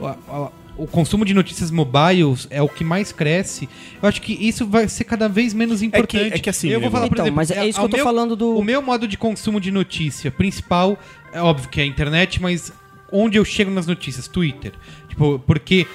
a- 0.02 0.16
a- 0.28 0.50
o 0.78 0.86
consumo 0.88 1.24
de 1.26 1.34
notícias 1.34 1.72
mobiles 1.72 2.48
é 2.50 2.62
o 2.62 2.68
que 2.70 2.84
mais 2.84 3.12
cresce. 3.12 3.68
Eu 4.02 4.08
acho 4.10 4.22
que 4.22 4.34
isso 4.34 4.66
vai 4.68 4.88
ser 4.88 5.04
cada 5.06 5.28
vez 5.30 5.54
menos 5.54 5.82
importante. 5.82 6.34
é 6.34 6.40
que 6.40 6.50
assim, 6.50 6.70
eu 6.70 6.80
vou 6.82 6.92
falar, 6.92 7.08
por 7.08 7.14
Então, 7.16 7.26
exemplo, 7.26 7.36
mas 7.38 7.52
é 7.52 7.66
isso 7.68 7.80
que 7.80 7.84
eu 7.84 7.88
o 7.88 7.90
tô 7.90 7.98
meu- 7.98 8.06
falando 8.06 8.36
do- 8.36 8.58
O 8.58 8.64
meu 8.64 8.82
modo 8.82 9.08
de 9.08 9.18
consumo 9.18 9.60
de 9.62 9.72
notícia 9.72 10.30
principal 10.32 10.98
é 11.32 11.42
óbvio 11.42 11.70
que 11.70 11.80
é 11.80 11.84
a 11.84 11.88
internet, 11.88 12.42
mas 12.42 12.72
onde 13.12 13.38
eu 13.38 13.46
chego 13.46 13.72
nas 13.72 13.88
notícias, 13.88 14.28
Twitter. 14.28 14.74
Tipo, 15.08 15.40
porque 15.46 15.86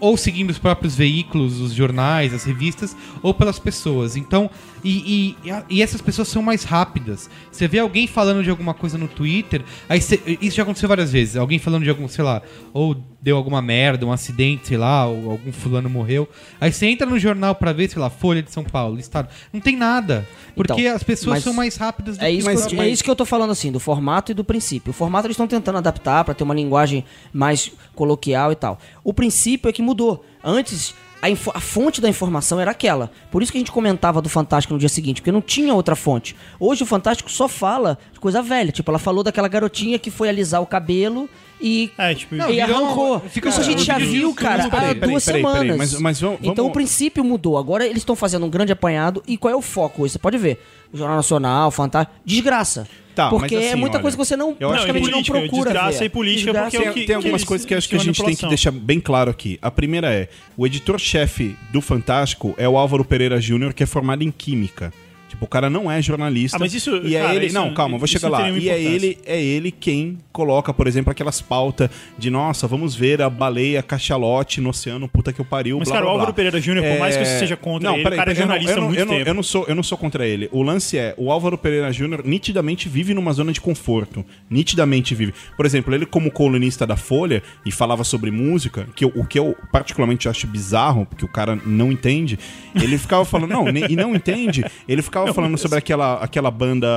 ou 0.00 0.16
seguindo 0.16 0.50
os 0.50 0.58
próprios 0.58 0.94
veículos, 0.94 1.60
os 1.60 1.72
jornais, 1.74 2.32
as 2.32 2.44
revistas, 2.44 2.96
ou 3.20 3.34
pelas 3.34 3.58
pessoas. 3.58 4.16
Então, 4.16 4.48
e, 4.84 5.36
e- 5.44 5.52
e 5.70 5.82
essas 5.82 6.00
pessoas 6.00 6.28
são 6.28 6.42
mais 6.42 6.64
rápidas. 6.64 7.28
Você 7.50 7.66
vê 7.68 7.78
alguém 7.78 8.06
falando 8.06 8.42
de 8.42 8.50
alguma 8.50 8.74
coisa 8.74 8.96
no 8.98 9.08
Twitter, 9.08 9.62
aí 9.88 10.00
você- 10.00 10.20
isso 10.40 10.56
já 10.56 10.62
aconteceu 10.62 10.88
várias 10.88 11.12
vezes. 11.12 11.36
Alguém 11.36 11.58
falando 11.58 11.84
de 11.84 11.90
algum, 11.90 12.06
sei 12.08 12.24
lá, 12.24 12.42
ou 12.72 12.96
deu 13.20 13.36
alguma 13.36 13.60
merda, 13.60 14.06
um 14.06 14.12
acidente, 14.12 14.68
sei 14.68 14.76
lá, 14.76 15.06
ou 15.06 15.30
algum 15.32 15.52
fulano 15.52 15.90
morreu. 15.90 16.28
Aí 16.60 16.72
você 16.72 16.86
entra 16.86 17.06
no 17.06 17.18
jornal 17.18 17.54
pra 17.54 17.72
ver, 17.72 17.90
sei 17.90 18.00
lá, 18.00 18.08
Folha 18.08 18.42
de 18.42 18.52
São 18.52 18.62
Paulo, 18.64 18.98
Estado. 18.98 19.28
Não 19.52 19.60
tem 19.60 19.76
nada. 19.76 20.26
Porque 20.54 20.80
Então, 20.82 20.94
as 20.96 21.02
pessoas 21.02 21.42
são 21.42 21.52
mais 21.52 21.76
rápidas 21.76 22.16
do 22.18 22.24
É 22.24 22.30
isso, 22.30 22.46
Mas- 22.46 22.66
que, 22.66 22.74
eu, 22.74 22.78
mas- 22.78 22.86
é 22.86 22.90
isso 22.90 23.02
que 23.04 23.10
eu 23.10 23.16
tô 23.16 23.24
falando 23.24 23.50
assim, 23.50 23.72
do 23.72 23.80
formato 23.80 24.30
e 24.30 24.34
do 24.34 24.44
princípio. 24.44 24.90
O 24.90 24.94
formato 24.94 25.26
eles 25.26 25.34
estão 25.34 25.46
tentando 25.48 25.78
adaptar 25.78 26.24
pra 26.24 26.34
ter 26.34 26.44
uma 26.44 26.54
linguagem 26.54 27.04
mais 27.32 27.72
coloquial 27.94 28.52
e 28.52 28.54
tal. 28.56 28.78
O 29.02 29.12
princípio 29.12 29.68
é 29.68 29.72
que 29.72 29.82
mudou. 29.82 30.24
Antes, 30.42 30.94
a, 31.20 31.26
a 31.56 31.60
fonte 31.60 32.00
da 32.00 32.08
informação 32.08 32.60
era 32.60 32.70
aquela. 32.70 33.10
Por 33.30 33.42
isso 33.42 33.52
que 33.52 33.58
a 33.58 33.60
gente 33.60 33.72
comentava 33.72 34.22
do 34.22 34.28
Fantástico 34.28 34.74
no 34.74 34.80
dia 34.80 34.88
seguinte, 34.88 35.20
porque 35.20 35.32
não 35.32 35.40
tinha 35.40 35.74
outra 35.74 35.96
fonte. 35.96 36.36
Hoje 36.58 36.82
o 36.82 36.86
Fantástico 36.86 37.30
só 37.30 37.48
fala 37.48 37.98
de 38.12 38.20
coisa 38.20 38.42
velha. 38.42 38.72
Tipo, 38.72 38.90
ela 38.90 38.98
falou 38.98 39.22
daquela 39.22 39.48
garotinha 39.48 39.98
que 39.98 40.10
foi 40.10 40.28
alisar 40.28 40.62
o 40.62 40.66
cabelo 40.66 41.28
e. 41.60 41.90
É, 41.98 42.14
tipo, 42.14 42.34
Não, 42.34 42.50
e 42.50 42.60
arrancou. 42.60 43.20
fica- 43.20 43.48
Isso 43.48 43.60
a 43.60 43.64
gente 43.64 43.82
já 43.82 43.98
viu, 43.98 44.34
cara, 44.34 44.64
há 44.64 44.70
peraí, 44.70 44.94
duas 44.94 45.24
peraí, 45.24 45.40
semanas. 45.40 45.60
peraí, 45.62 45.78
mas- 45.78 46.00
mas 46.00 46.20
vamos- 46.20 46.38
Então 46.42 46.54
vamos- 46.56 46.70
o 46.70 46.72
princípio 46.72 47.24
mudou. 47.24 47.56
Agora 47.58 47.84
eles 47.84 47.98
estão 47.98 48.14
fazendo 48.16 48.46
um 48.46 48.50
grande 48.50 48.72
apanhado. 48.72 49.22
E 49.26 49.36
qual 49.36 49.52
é 49.52 49.56
o 49.56 49.62
foco 49.62 50.02
hoje? 50.02 50.12
Você 50.12 50.18
pode 50.18 50.38
ver. 50.38 50.60
O 50.92 50.96
Jornal 50.96 51.16
Nacional, 51.16 51.70
Fantástico. 51.70 52.16
Desgraça. 52.24 52.86
Tá, 53.14 53.30
porque 53.30 53.56
mas 53.56 53.64
é 53.64 53.68
assim, 53.70 53.80
muita 53.80 53.96
olha, 53.96 54.02
coisa 54.02 54.16
que 54.16 54.24
você 54.24 54.36
não, 54.36 54.56
eu 54.60 54.68
acho 54.70 54.86
que 54.86 54.92
praticamente 54.92 55.06
não 55.06 55.12
política, 55.12 55.38
procura 55.40 55.70
desgraça 55.72 55.98
ver. 55.98 56.04
e 56.04 56.08
política, 56.08 56.52
Desgraça 56.52 56.70
porque 56.70 56.76
é 56.76 56.80
o 56.80 56.84
Tem, 56.84 56.92
que- 57.02 57.06
tem 57.08 57.16
algumas 57.16 57.42
coisas 57.44 57.66
que 57.66 57.74
acho 57.74 57.88
que 57.88 57.96
a 57.96 57.98
gente 57.98 58.22
tem 58.24 58.36
que 58.36 58.46
deixar 58.46 58.70
bem 58.70 59.00
claro 59.00 59.28
aqui. 59.28 59.58
A 59.60 59.72
primeira 59.72 60.14
é, 60.14 60.28
o 60.56 60.64
editor-chefe 60.64 61.56
do 61.72 61.80
Fantástico 61.80 62.54
é 62.56 62.68
o 62.68 62.78
Álvaro 62.78 63.04
Pereira 63.04 63.40
Júnior, 63.40 63.74
que 63.74 63.82
é 63.82 63.86
formado 63.86 64.22
em 64.22 64.30
Química. 64.30 64.92
Tipo, 65.38 65.44
o 65.44 65.48
cara 65.48 65.70
não 65.70 65.88
é 65.90 66.02
jornalista. 66.02 66.56
Ah, 66.56 66.60
mas 66.60 66.74
isso, 66.74 66.96
E 67.04 67.14
é 67.14 67.20
cara, 67.22 67.34
ele. 67.36 67.46
isso- 67.46 67.54
não, 67.54 67.72
calma, 67.72 67.96
vou 67.96 68.08
chegar 68.08 68.28
não 68.28 68.38
lá. 68.38 68.50
E 68.50 68.68
é 68.68 68.80
ele, 68.82 69.18
é 69.24 69.40
ele 69.40 69.70
quem 69.70 70.18
coloca, 70.32 70.74
por 70.74 70.88
exemplo, 70.88 71.12
aquelas 71.12 71.40
pautas 71.40 71.88
de 72.18 72.28
nossa, 72.28 72.66
vamos 72.66 72.96
ver 72.96 73.22
a 73.22 73.30
baleia 73.30 73.80
cachalote 73.80 74.60
no 74.60 74.70
oceano, 74.70 75.08
puta 75.08 75.32
que 75.32 75.40
eu 75.40 75.44
pariu. 75.44 75.78
Mas, 75.78 75.86
blá, 75.88 75.94
cara, 75.94 76.04
blá, 76.06 76.10
o 76.10 76.14
Álvaro 76.14 76.32
blá. 76.32 76.34
Pereira 76.36 76.60
Júnior, 76.60 76.84
por 76.84 76.98
mais 76.98 77.16
que 77.16 77.24
você 77.24 77.38
seja 77.38 77.56
contra 77.56 77.92
ele, 77.92 78.00
o 78.00 78.10
cara 78.16 78.16
é 78.18 78.22
eu 78.22 78.26
não- 78.26 78.34
jornalista 78.34 78.72
eu 78.72 78.76
não, 78.76 78.82
há 78.82 78.86
muito 78.88 78.98
eu 79.00 79.06
não, 79.06 79.14
tempo. 79.14 79.28
Eu 79.30 79.34
não, 79.34 79.42
sou, 79.44 79.64
eu 79.68 79.74
não 79.76 79.82
sou 79.84 79.96
contra 79.96 80.26
ele. 80.26 80.48
O 80.50 80.60
lance 80.62 80.98
é, 80.98 81.14
o 81.16 81.30
Álvaro 81.30 81.56
Pereira 81.56 81.92
Júnior 81.92 82.22
nitidamente 82.24 82.88
vive 82.88 83.14
numa 83.14 83.32
zona 83.32 83.52
de 83.52 83.60
conforto. 83.60 84.24
Nitidamente 84.50 85.14
vive. 85.14 85.32
Por 85.56 85.64
exemplo, 85.66 85.94
ele 85.94 86.04
como 86.06 86.30
colunista 86.32 86.84
da 86.86 86.96
Folha 86.96 87.42
e 87.64 87.70
falava 87.70 88.02
sobre 88.02 88.30
música, 88.32 88.88
que 88.96 89.04
eu- 89.04 89.12
o 89.14 89.24
que 89.24 89.38
eu 89.38 89.54
particularmente 89.70 90.28
acho 90.28 90.46
bizarro, 90.48 91.06
porque 91.06 91.24
o 91.24 91.28
cara 91.28 91.56
não 91.64 91.92
entende, 91.92 92.38
ele 92.74 92.98
ficava 92.98 93.24
falando, 93.24 93.50
não, 93.50 93.68
e 93.68 93.94
não 93.94 94.14
entende, 94.16 94.64
ele 94.88 95.00
ficava 95.02 95.27
falando 95.34 95.58
sobre 95.58 95.78
aquela, 95.78 96.14
aquela 96.22 96.50
banda 96.50 96.88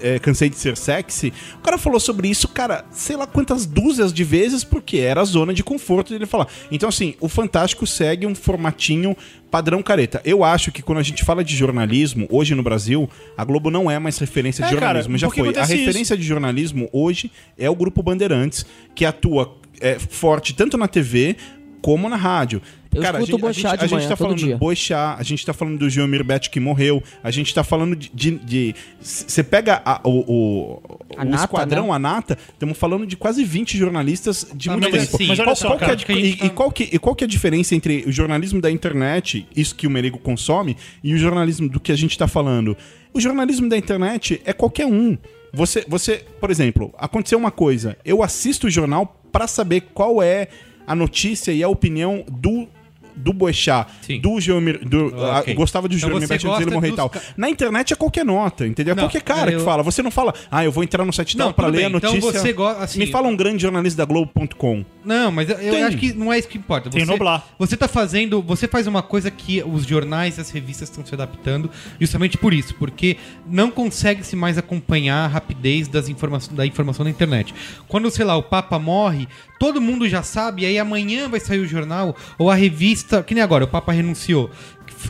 é, 0.00 0.18
Cansei 0.18 0.48
de 0.48 0.56
Ser 0.56 0.76
Sexy. 0.76 1.32
O 1.58 1.62
cara 1.62 1.78
falou 1.78 1.98
sobre 2.00 2.28
isso, 2.28 2.48
cara, 2.48 2.84
sei 2.90 3.16
lá 3.16 3.26
quantas 3.26 3.66
dúzias 3.66 4.12
de 4.12 4.24
vezes, 4.24 4.64
porque 4.64 4.98
era 4.98 5.20
a 5.20 5.24
zona 5.24 5.52
de 5.52 5.62
conforto 5.62 6.12
dele 6.12 6.26
falar. 6.26 6.48
Então, 6.70 6.88
assim, 6.88 7.14
o 7.20 7.28
Fantástico 7.28 7.86
segue 7.86 8.26
um 8.26 8.34
formatinho 8.34 9.16
padrão 9.50 9.82
careta. 9.82 10.20
Eu 10.24 10.44
acho 10.44 10.70
que 10.70 10.82
quando 10.82 10.98
a 10.98 11.02
gente 11.02 11.24
fala 11.24 11.42
de 11.42 11.56
jornalismo, 11.56 12.26
hoje 12.30 12.54
no 12.54 12.62
Brasil, 12.62 13.08
a 13.36 13.44
Globo 13.44 13.70
não 13.70 13.90
é 13.90 13.98
mais 13.98 14.18
referência 14.18 14.64
de 14.64 14.72
É, 14.72 14.74
cara, 14.74 14.86
jornalismo. 14.86 15.18
Já 15.18 15.26
porque 15.28 15.42
foi. 15.42 15.56
A 15.56 15.64
referência 15.64 16.16
de 16.16 16.22
jornalismo 16.22 16.88
hoje 16.92 17.30
é 17.58 17.68
o 17.70 17.74
Grupo 17.74 18.02
Bandeirantes, 18.02 18.66
que 18.94 19.04
atua 19.04 19.56
é, 19.80 19.98
forte 19.98 20.54
tanto 20.54 20.76
na 20.76 20.88
TV 20.88 21.36
como 21.80 22.08
na 22.08 22.16
rádio. 22.16 22.60
Eu 22.96 23.02
escuto 23.02 23.46
o 23.46 23.52
de 23.52 23.66
a 23.66 23.76
gente 23.76 23.92
manhã, 23.92 24.08
tá 24.08 24.16
todo 24.16 24.18
falando 24.26 24.38
dia. 24.38 24.54
do 24.54 24.58
Boechat, 24.58 25.20
a 25.20 25.22
gente 25.22 25.44
tá 25.46 25.52
falando 25.52 25.78
do 25.78 25.88
Geomir 25.90 26.24
Bet 26.24 26.50
que 26.50 26.58
morreu, 26.60 27.02
a 27.22 27.30
gente 27.30 27.54
tá 27.54 27.62
falando 27.64 27.94
de. 27.96 28.74
Você 29.00 29.42
pega 29.42 29.80
a- 29.84 30.00
o, 30.04 30.10
o, 30.10 30.82
A 31.16 31.22
o 31.22 31.24
nata, 31.24 31.44
esquadrão, 31.44 31.86
né? 31.88 31.92
a 31.94 31.98
nata, 31.98 32.38
estamos 32.52 32.76
falando 32.78 33.06
de 33.06 33.16
quase 33.16 33.44
20 33.44 33.76
jornalistas 33.76 34.46
de 34.54 34.68
Ah, 34.68 34.72
muito 34.72 34.90
mas 34.90 35.02
tempo. 35.04 35.16
assim, 35.16 35.26
Mas 35.28 35.38
Qual- 35.40 35.56
só, 35.56 35.68
qual 35.68 35.78
que 35.78 35.84
é 35.84 35.86
a 35.86 35.90
cara, 35.90 36.04
que 36.06 36.12
a 36.12 36.14
gente 36.14 36.28
e, 36.28 36.36
tá- 36.38 36.46
e 36.46 36.50
qual 36.50 36.70
que, 36.72 36.82
e 36.92 36.98
qual 36.98 37.14
que 37.14 37.24
é 37.24 37.26
a 37.26 37.28
diferença 37.28 37.74
entre 37.74 38.04
o 38.06 38.12
jornalismo 38.12 38.60
da 38.60 38.70
internet, 38.70 39.46
isso 39.54 39.74
que 39.74 39.86
o 39.86 39.90
Merigo 39.90 40.18
consome, 40.18 40.76
e 41.02 41.14
o 41.14 41.18
jornalismo 41.18 41.68
do 41.68 41.78
que 41.80 41.92
a 41.92 41.96
gente 41.96 42.16
tá 42.16 42.26
falando? 42.26 42.76
O 43.12 43.20
jornalismo 43.20 43.68
da 43.68 43.76
internet 43.76 44.40
é 44.44 44.52
qualquer 44.52 44.86
um. 44.86 45.16
Você, 45.52 45.84
você, 45.88 46.22
por 46.40 46.50
exemplo, 46.50 46.92
aconteceu 46.98 47.38
uma 47.38 47.50
coisa, 47.50 47.96
eu 48.04 48.22
assisto 48.22 48.66
o 48.66 48.70
jornal 48.70 49.20
pra 49.32 49.46
saber 49.46 49.82
qual 49.94 50.22
é 50.22 50.48
a 50.86 50.94
notícia 50.94 51.50
e 51.52 51.62
a 51.62 51.68
opinião 51.68 52.24
do 52.28 52.68
do 53.16 53.32
Boechat, 53.32 53.90
Sim. 54.02 54.20
do 54.20 54.38
Geomir, 54.40 54.86
do, 54.86 55.12
Ah, 55.16 55.36
ah, 55.36 55.40
ok. 55.40 55.54
gostava 55.54 55.88
do 55.88 55.94
Então 55.96 56.08
Geomir 56.10 56.26
você 56.28 56.34
Bet 56.34 56.46
antes 56.46 56.58
dele 56.58 56.70
morrer 56.74 56.88
e 56.88 56.90
dos 56.90 56.96
tal. 56.96 57.08
ca- 57.10 57.20
Na 57.36 57.48
internet 57.48 57.92
é 57.92 57.96
qualquer 57.96 58.24
nota, 58.24 58.66
entendeu? 58.66 58.92
É 58.92 58.94
Não, 58.94 59.04
qualquer 59.04 59.22
cara 59.22 59.50
eu- 59.50 59.58
que 59.58 59.64
fala. 59.64 59.82
Você 59.82 60.02
não 60.02 60.10
fala, 60.10 60.34
ah, 60.50 60.64
eu 60.64 60.70
vou 60.70 60.84
entrar 60.84 61.04
no 61.04 61.12
site 61.12 61.36
tal 61.36 61.46
Não, 61.48 61.52
pra 61.52 61.66
tudo 61.66 61.74
ler 61.76 61.84
a 61.84 61.88
bem. 61.88 61.96
Então 61.96 62.12
notícia. 62.12 62.40
você 62.40 62.52
gosta- 62.52 62.84
assim, 62.84 62.98
Me 62.98 63.06
fala 63.06 63.28
um 63.28 63.36
grande 63.36 63.62
jornalista 63.62 63.96
da 63.98 64.04
Globo.com. 64.04 64.84
Não, 65.06 65.30
mas 65.30 65.48
eu, 65.48 65.56
eu 65.58 65.72
Tem. 65.72 65.84
acho 65.84 65.96
que 65.96 66.12
não 66.12 66.32
é 66.32 66.38
isso 66.38 66.48
que 66.48 66.58
importa. 66.58 66.90
Tem 66.90 67.00
Você, 67.00 67.06
Noblar. 67.06 67.46
Você 67.60 67.76
tá 67.76 67.86
fazendo. 67.86 68.42
Você 68.42 68.66
faz 68.66 68.88
uma 68.88 69.02
coisa 69.02 69.30
que 69.30 69.62
os 69.62 69.86
jornais 69.86 70.36
e 70.36 70.40
as 70.40 70.50
revistas 70.50 70.90
estão 70.90 71.06
se 71.06 71.14
adaptando 71.14 71.70
justamente 72.00 72.36
por 72.36 72.52
isso, 72.52 72.74
porque 72.74 73.16
não 73.46 73.70
consegue-se 73.70 74.34
mais 74.34 74.58
acompanhar 74.58 75.24
a 75.24 75.28
rapidez 75.28 75.86
das 75.86 76.08
informações, 76.08 76.56
da 76.56 76.66
informação 76.66 77.04
na 77.04 77.10
internet. 77.10 77.54
Quando, 77.86 78.10
sei 78.10 78.24
lá, 78.24 78.36
o 78.36 78.42
Papa 78.42 78.80
morre, 78.80 79.28
todo 79.60 79.80
mundo 79.80 80.08
já 80.08 80.24
sabe, 80.24 80.62
e 80.62 80.66
aí 80.66 80.76
amanhã 80.76 81.28
vai 81.28 81.38
sair 81.38 81.60
o 81.60 81.68
jornal, 81.68 82.16
ou 82.36 82.50
a 82.50 82.56
revista. 82.56 83.22
Que 83.22 83.32
nem 83.32 83.44
agora, 83.44 83.64
o 83.64 83.68
Papa 83.68 83.92
renunciou. 83.92 84.50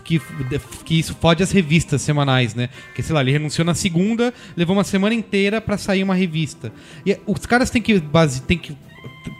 Que, 0.04 0.20
que 0.84 0.98
isso 0.98 1.16
fode 1.18 1.42
as 1.42 1.52
revistas 1.52 2.02
semanais, 2.02 2.54
né? 2.54 2.68
Porque, 2.88 3.02
sei 3.02 3.14
lá, 3.14 3.22
ele 3.22 3.30
renunciou 3.32 3.64
na 3.64 3.74
segunda, 3.74 4.34
levou 4.54 4.76
uma 4.76 4.84
semana 4.84 5.14
inteira 5.14 5.58
pra 5.58 5.78
sair 5.78 6.02
uma 6.02 6.14
revista. 6.14 6.70
E 7.06 7.16
os 7.24 7.46
caras 7.46 7.70
têm 7.70 7.80
que, 7.80 7.98
base, 7.98 8.42
têm 8.42 8.58
que 8.58 8.76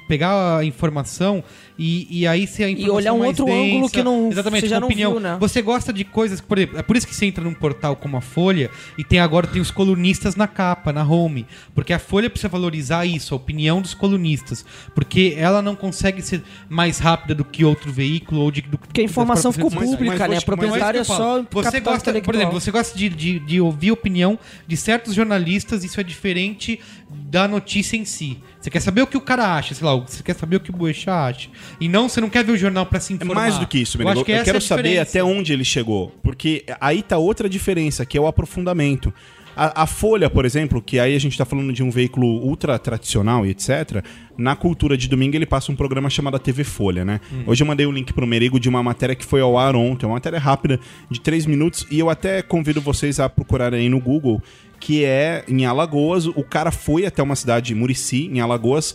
pegar 0.09 0.59
a 0.59 0.65
informação 0.65 1.43
e, 1.79 2.21
e 2.21 2.27
aí 2.27 2.47
se 2.47 2.65
a 2.65 2.71
informação 2.71 2.95
olhar 2.97 3.13
um 3.13 3.19
mais 3.19 3.39
outro 3.39 3.53
ângulo 3.55 3.91
que 3.91 4.03
não- 4.03 4.31
exatamente 4.31 4.61
você 4.63 4.69
já 4.69 4.81
não 4.81 4.87
opinião 4.89 5.11
viu, 5.13 5.21
né? 5.21 5.37
você 5.39 5.61
gosta 5.61 5.93
de 5.93 6.05
coisas 6.05 6.41
que, 6.41 6.47
por 6.47 6.59
exemplo 6.59 6.79
é 6.79 6.83
por 6.83 6.97
isso 6.97 7.07
que 7.07 7.15
você 7.15 7.27
entra 7.27 7.45
num 7.45 7.53
portal 7.55 7.97
como 7.97 8.17
a 8.17 8.21
Folha 8.21 8.71
e 8.97 9.05
tem 9.05 9.19
agora 9.21 9.47
tem 9.47 9.61
os 9.61 9.71
colunistas 9.71 10.37
na 10.37 10.47
capa 10.49 10.93
na 10.93 11.05
home 11.05 11.47
porque 11.75 11.93
a 11.93 11.99
Folha 11.99 12.31
precisa 12.31 12.49
valorizar 12.49 13.05
isso 13.05 13.35
a 13.35 13.37
opinião 13.37 13.81
dos 13.83 13.95
colunistas 13.95 14.65
porque 14.95 15.35
ela 15.37 15.61
não 15.61 15.77
consegue 15.77 16.23
ser 16.23 16.43
mais 16.69 16.99
rápida 16.99 17.35
do 17.35 17.45
que 17.45 17.65
outro 17.65 17.93
veículo 17.93 18.41
ou 18.41 18.51
de 18.51 18.63
do, 18.63 18.79
Porque 18.79 19.01
a 19.01 19.05
informação 19.05 19.53
ficou 19.53 19.71
Mas- 19.71 19.81
mas 19.81 19.91
pública, 19.91 20.19
vou 20.19 20.29
né? 20.29 20.39
te- 20.41 20.45
Proprietária 20.47 20.99
é 20.99 21.01
mas 21.01 21.07
só 21.07 21.45
você 21.53 21.81
gosta, 21.81 22.21
por 22.23 22.35
exemplo, 22.35 22.59
você 22.61 22.71
gosta 22.71 22.97
de, 22.97 23.09
de, 23.09 23.39
de 23.41 23.61
ouvir 23.61 23.91
a 23.91 23.93
opinião 23.93 24.39
de 24.67 24.77
certos 24.77 25.15
jornalistas, 25.15 25.85
isso 25.85 26.01
é 26.01 26.05
diferente 26.05 26.81
da 27.11 27.47
notícia 27.47 27.97
em 27.97 28.05
si. 28.05 28.39
Você 28.61 28.71
quer 28.71 28.81
saber 28.81 29.03
o 29.03 29.07
que 29.07 29.17
o 29.17 29.21
cara 29.21 29.55
acha, 29.55 29.75
sei 29.75 29.87
lá, 29.87 29.95
você 29.97 30.23
quer 30.23 30.35
saber 30.35 30.57
o 30.57 30.61
que 30.61 30.71
o 30.71 30.73
Boechat 30.73 31.11
acha. 31.11 31.49
E 31.81 31.89
não, 31.89 32.09
você 32.09 32.21
não 32.21 32.29
quer 32.31 32.45
ver 32.45 32.53
o 32.53 32.57
jornal 32.57 32.87
pra 32.87 33.01
se 33.01 33.13
É 33.13 33.17
informar. 33.17 33.35
mais 33.43 33.59
do 33.59 33.67
que 33.67 33.79
isso, 33.79 33.97
eu, 33.97 33.99
Menego. 34.01 34.13
acho 34.13 34.21
Eu, 34.23 34.25
que 34.25 34.33
é 34.33 34.45
quero 34.45 34.59
a 34.59 34.61
saber 34.61 34.99
até 34.99 35.23
onde 35.23 35.53
ele 35.53 35.65
chegou. 35.65 36.13
Porque 36.23 36.65
aí 36.81 37.03
tá 37.03 37.19
outra 37.19 37.49
diferença, 37.49 38.05
que 38.07 38.17
é 38.17 38.21
o 38.21 38.27
aprofundamento. 38.27 39.13
A, 39.59 39.85
a 39.85 39.87
Folha, 39.87 40.29
por 40.29 40.45
exemplo, 40.45 40.83
que 40.83 40.99
aí 40.99 41.17
a 41.17 41.19
gente 41.19 41.39
tá 41.39 41.47
falando 41.47 41.73
de 41.73 41.83
um 41.83 41.91
veículo 41.91 42.27
ultra 42.27 42.79
tradicional 42.79 43.47
e 43.47 43.51
etc. 43.51 44.05
Na 44.37 44.55
cultura 44.55 44.99
de 44.99 45.09
domingo 45.09 45.35
ele 45.35 45.47
passa 45.47 45.73
um 45.73 45.75
programa 45.77 46.11
chamado 46.11 46.39
TV 46.39 46.63
Folha, 46.63 47.07
né? 47.07 47.21
Hoje 47.47 47.63
eu 47.63 47.67
mandei 47.67 47.87
o 47.87 47.91
link 47.91 48.13
pro 48.13 48.27
Merigo 48.27 48.61
de 48.61 48.69
uma 48.69 48.83
matéria 48.83 49.15
que 49.15 49.25
foi 49.25 49.41
ao 49.41 49.57
ar 49.57 49.75
ontem, 49.75 50.05
uma 50.05 50.17
matéria 50.17 50.39
rápida 50.39 50.79
de 51.11 51.19
três 51.23 51.47
minutos. 51.47 51.87
E 51.91 51.99
eu 51.99 52.11
até 52.11 52.43
convido 52.43 52.83
vocês 52.83 53.19
a 53.19 53.31
procurarem 53.31 53.81
aí 53.81 53.89
no 53.89 53.99
Google, 53.99 54.43
que 54.79 55.07
é 55.07 55.43
em 55.49 55.65
Alagoas. 55.65 56.27
O 56.27 56.43
cara 56.45 56.71
foi 56.71 57.07
até 57.07 57.23
uma 57.23 57.35
cidade, 57.35 57.75
Murici, 57.75 58.27
em 58.31 58.41
Alagoas, 58.41 58.95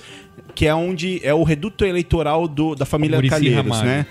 que 0.52 0.68
é 0.68 0.76
onde 0.76 1.20
é 1.24 1.34
o 1.34 1.44
reduto 1.44 1.86
eleitoral 1.86 2.48
do, 2.48 2.76
da 2.76 2.86
família 2.86 3.18
Muricy 3.18 3.34
Calheiros, 3.34 3.78
Ramalho. 3.78 3.86
né? 3.90 4.06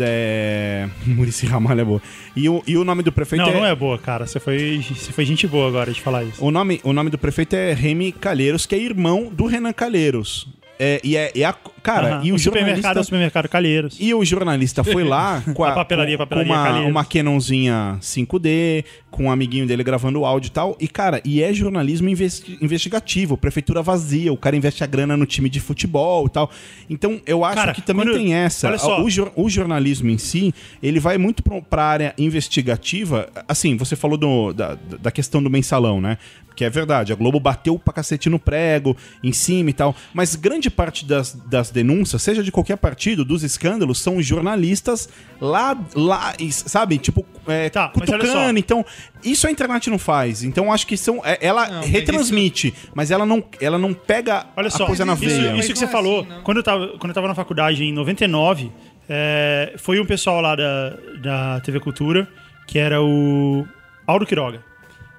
É... 0.00 0.88
Murici 1.06 1.46
Ramalho 1.46 1.80
é 1.80 1.84
boa. 1.84 2.02
E 2.34 2.48
o, 2.48 2.62
e 2.66 2.76
o 2.76 2.84
nome 2.84 3.02
do 3.02 3.12
prefeito 3.12 3.42
Não, 3.42 3.50
é... 3.50 3.54
não 3.54 3.66
é 3.66 3.74
boa, 3.74 3.98
cara. 3.98 4.26
Você 4.26 4.40
foi, 4.40 4.82
você 4.82 5.12
foi 5.12 5.24
gente 5.24 5.46
boa 5.46 5.68
agora 5.68 5.92
de 5.92 6.00
falar 6.00 6.24
isso. 6.24 6.44
O 6.44 6.50
nome, 6.50 6.80
o 6.82 6.92
nome 6.92 7.10
do 7.10 7.18
prefeito 7.18 7.54
é 7.54 7.72
Remy 7.72 8.12
Calheiros, 8.12 8.66
que 8.66 8.74
é 8.74 8.78
irmão 8.78 9.30
do 9.32 9.46
Renan 9.46 9.72
Calheiros. 9.72 10.48
É, 10.78 11.00
e 11.04 11.16
é, 11.16 11.30
e 11.34 11.44
a, 11.44 11.54
cara, 11.84 12.20
e 12.24 12.32
o, 12.32 12.34
o 12.34 12.38
supermercado 12.38 12.96
é 12.96 13.00
o 13.00 13.04
supermercado 13.04 13.48
Calheiros. 13.48 13.96
E 14.00 14.12
o 14.12 14.24
jornalista 14.24 14.82
foi 14.82 15.04
lá 15.04 15.40
com 15.54 15.62
a, 15.62 15.68
A 15.70 15.74
papelaria, 15.74 16.18
papelaria 16.18 16.52
com 16.52 16.58
uma, 16.58 16.64
Calheiros. 16.66 16.90
uma 16.90 17.04
Canonzinha 17.04 17.98
5D, 18.00 18.84
com 19.10 19.24
um 19.26 19.30
amiguinho 19.30 19.66
dele 19.66 19.84
gravando 19.84 20.18
o 20.20 20.26
áudio 20.26 20.48
e 20.48 20.50
tal. 20.50 20.76
E, 20.80 20.88
cara, 20.88 21.20
e 21.24 21.40
é 21.42 21.52
jornalismo 21.54 22.08
investi- 22.08 22.58
investigativo, 22.60 23.36
prefeitura 23.36 23.80
vazia, 23.82 24.32
o 24.32 24.36
cara 24.36 24.56
investe 24.56 24.82
a 24.82 24.86
grana 24.86 25.16
no 25.16 25.24
time 25.26 25.48
de 25.48 25.60
futebol 25.60 26.26
e 26.26 26.30
tal. 26.30 26.50
Então, 26.90 27.20
eu 27.26 27.44
acho 27.44 27.54
Cara, 27.54 27.72
que 27.72 27.82
também 27.82 28.06
quando- 28.06 28.16
tem 28.16 28.34
essa. 28.34 28.74
O, 29.00 29.08
jor- 29.08 29.30
o 29.36 29.48
jornalismo 29.48 30.10
em 30.10 30.18
si, 30.18 30.52
ele 30.82 30.98
vai 30.98 31.16
muito 31.18 31.42
pra 31.70 31.84
área 31.84 32.14
investigativa. 32.18 33.28
Assim, 33.46 33.76
você 33.76 33.94
falou 33.96 34.16
do- 34.16 34.52
da, 34.52 34.76
da 35.00 35.10
questão 35.10 35.42
do 35.42 35.50
mensalão, 35.50 36.00
né? 36.00 36.18
Que 36.56 36.64
é 36.64 36.70
verdade, 36.70 37.12
a 37.12 37.16
Globo 37.16 37.40
bateu 37.40 37.76
pra 37.80 37.92
cacete 37.92 38.30
no 38.30 38.38
prego, 38.38 38.96
em 39.24 39.32
cima 39.32 39.70
e 39.70 39.72
tal. 39.72 39.92
Mas 40.12 40.36
grande 40.36 40.70
parte 40.70 41.04
das, 41.04 41.32
das 41.32 41.68
denúncias, 41.74 42.22
seja 42.22 42.42
de 42.42 42.50
qualquer 42.50 42.76
partido, 42.78 43.24
dos 43.24 43.42
escândalos, 43.42 44.00
são 44.00 44.16
os 44.16 44.24
jornalistas 44.24 45.08
lá, 45.40 45.76
lá 45.94 46.32
sabe? 46.50 46.96
Tipo, 46.96 47.26
é, 47.46 47.68
Tá, 47.68 47.88
cutucando. 47.88 48.58
Então, 48.58 48.84
isso 49.22 49.46
a 49.46 49.50
internet 49.50 49.90
não 49.90 49.98
faz. 49.98 50.42
Então, 50.42 50.72
acho 50.72 50.86
que 50.86 50.96
são. 50.96 51.20
é- 51.24 51.38
ela 51.42 51.66
Não, 51.68 51.76
mas 51.80 51.86
retransmite, 51.90 52.72
mas 52.94 53.10
ela 53.10 53.26
não, 53.26 53.44
ela 53.60 53.76
não 53.76 53.92
pega 53.92 54.46
Olha 54.56 54.68
a 54.68 54.70
só, 54.70 54.86
coisa 54.86 55.04
na 55.04 55.12
isso, 55.14 55.24
veia. 55.24 55.56
isso 55.56 55.72
que 55.72 55.78
você 55.78 55.86
falou, 55.88 56.20
assim, 56.20 56.40
quando, 56.42 56.56
eu 56.58 56.62
tava, 56.62 56.86
quando 56.98 57.10
eu 57.10 57.14
tava 57.14 57.28
na 57.28 57.34
faculdade 57.34 57.84
em 57.84 57.92
99, 57.92 58.70
é, 59.08 59.74
foi 59.76 60.00
um 60.00 60.06
pessoal 60.06 60.40
lá 60.40 60.56
da, 60.56 60.96
da 61.22 61.60
TV 61.60 61.80
Cultura, 61.80 62.26
que 62.66 62.78
era 62.78 63.02
o 63.02 63.66
Aldo 64.06 64.24
Quiroga. 64.24 64.62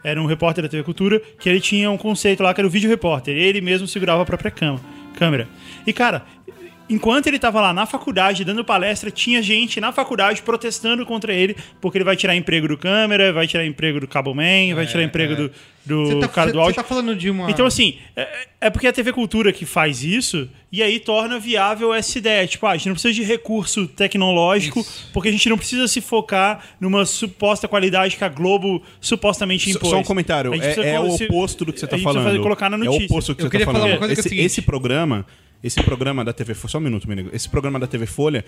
Era 0.04 0.22
um 0.22 0.26
repórter 0.28 0.64
da 0.64 0.70
TV 0.70 0.84
Cultura, 0.84 1.20
que 1.40 1.50
ele 1.50 1.60
tinha 1.60 1.90
um 1.90 1.98
conceito 1.98 2.44
lá 2.44 2.54
que 2.54 2.62
era 2.62 2.68
o 2.68 2.70
vídeo 2.70 2.88
repórter. 2.90 3.36
Ele 3.36 3.60
mesmo 3.60 3.88
segurava 3.88 4.22
a 4.22 4.26
própria 4.26 4.52
cama, 4.52 4.80
câmera. 5.18 5.48
E, 5.86 5.92
cara, 5.92 6.24
enquanto 6.90 7.28
ele 7.28 7.40
tava 7.40 7.60
lá 7.62 7.74
na 7.74 7.86
faculdade 7.86 8.44
dando 8.46 8.64
palestra, 8.64 9.10
tinha 9.10 9.42
gente 9.42 9.80
na 9.82 9.92
faculdade 9.92 10.42
protestando 10.42 11.06
contra 11.06 11.34
ele, 11.34 11.56
porque 11.82 11.98
ele 11.98 12.06
vai 12.06 12.16
tirar 12.16 12.36
emprego 12.36 12.68
do 12.68 12.78
câmera, 12.78 13.34
vai 13.34 13.48
tirar 13.48 13.66
emprego 13.66 14.00
do 14.00 14.08
cabo 14.08 14.34
man, 14.34 14.76
vai 14.76 14.86
tirar 14.86 15.04
emprego 15.04 15.36
do, 15.36 15.52
do 15.86 16.06
Você 16.08 16.20
tá, 16.20 16.28
cara 16.28 16.52
do 16.52 16.60
áudio. 16.60 16.76
você 16.76 16.82
tá 16.82 16.88
falando 16.88 17.16
de 17.16 17.30
uma. 17.30 17.50
Então, 17.50 17.66
assim, 17.66 17.98
é, 18.16 18.48
é 18.62 18.70
porque 18.70 18.88
a 18.88 18.94
TV 18.94 19.12
Cultura 19.14 19.52
que 19.52 19.66
faz 19.66 20.04
isso, 20.04 20.48
e 20.72 20.82
aí 20.84 21.00
torna 21.00 21.40
viável 21.40 21.94
essa 21.94 22.18
ideia. 22.18 22.46
Tipo, 22.48 22.66
ah, 22.68 22.72
a 22.72 22.78
gente 22.78 22.88
não 22.88 22.94
precisa 22.96 23.14
de 23.14 23.24
recurso 23.24 23.88
tecnológico, 23.88 24.80
Isso. 24.80 25.10
porque 25.14 25.30
a 25.30 25.32
gente 25.32 25.50
não 25.50 25.58
precisa 25.58 25.88
se 25.88 26.02
focar 26.02 26.64
numa 26.80 27.06
suposta 27.06 27.68
qualidade 27.68 28.16
que 28.18 28.24
a 28.24 28.30
Globo 28.30 28.82
supostamente 29.02 29.70
impôs. 29.70 29.90
Só 29.90 29.98
um 30.00 30.04
comentário. 30.04 30.54
É, 30.54 30.94
é 30.96 31.00
o 31.00 31.12
se- 31.18 31.26
oposto 31.26 31.66
do 31.66 31.72
que 31.74 31.80
você 31.80 31.86
a 31.86 31.88
tá 31.88 31.96
gente 31.98 32.04
precisa 32.04 32.20
falando. 32.24 32.32
fazer- 32.34 32.44
colocar 32.44 32.70
na 32.70 32.78
É 32.78 32.80
o 32.80 32.84
notícia. 32.86 33.06
oposto 33.06 33.34
do 33.34 33.36
que 33.38 33.42
Eu 33.42 33.46
você 33.46 33.52
queria 33.52 33.66
tá 33.66 33.72
falar 33.72 33.80
falando. 33.86 33.94
uma 33.94 34.00
coisa 34.00 34.14
que 34.16 34.20
é 34.20 34.22
o 34.22 34.22
esse, 34.22 34.30
seguinte. 34.30 34.46
esse 34.46 34.62
programa, 34.62 35.26
esse 35.64 35.82
programa 35.84 36.24
da 36.24 36.34
TV 36.34 36.54
Folha, 36.54 36.72
só 36.72 36.78
um 36.78 36.82
minuto, 36.82 37.08
Menigo. 37.08 37.30
Esse 37.34 37.50
programa 37.50 37.80
da 37.80 37.88
TV 37.88 38.06
Folha, 38.06 38.46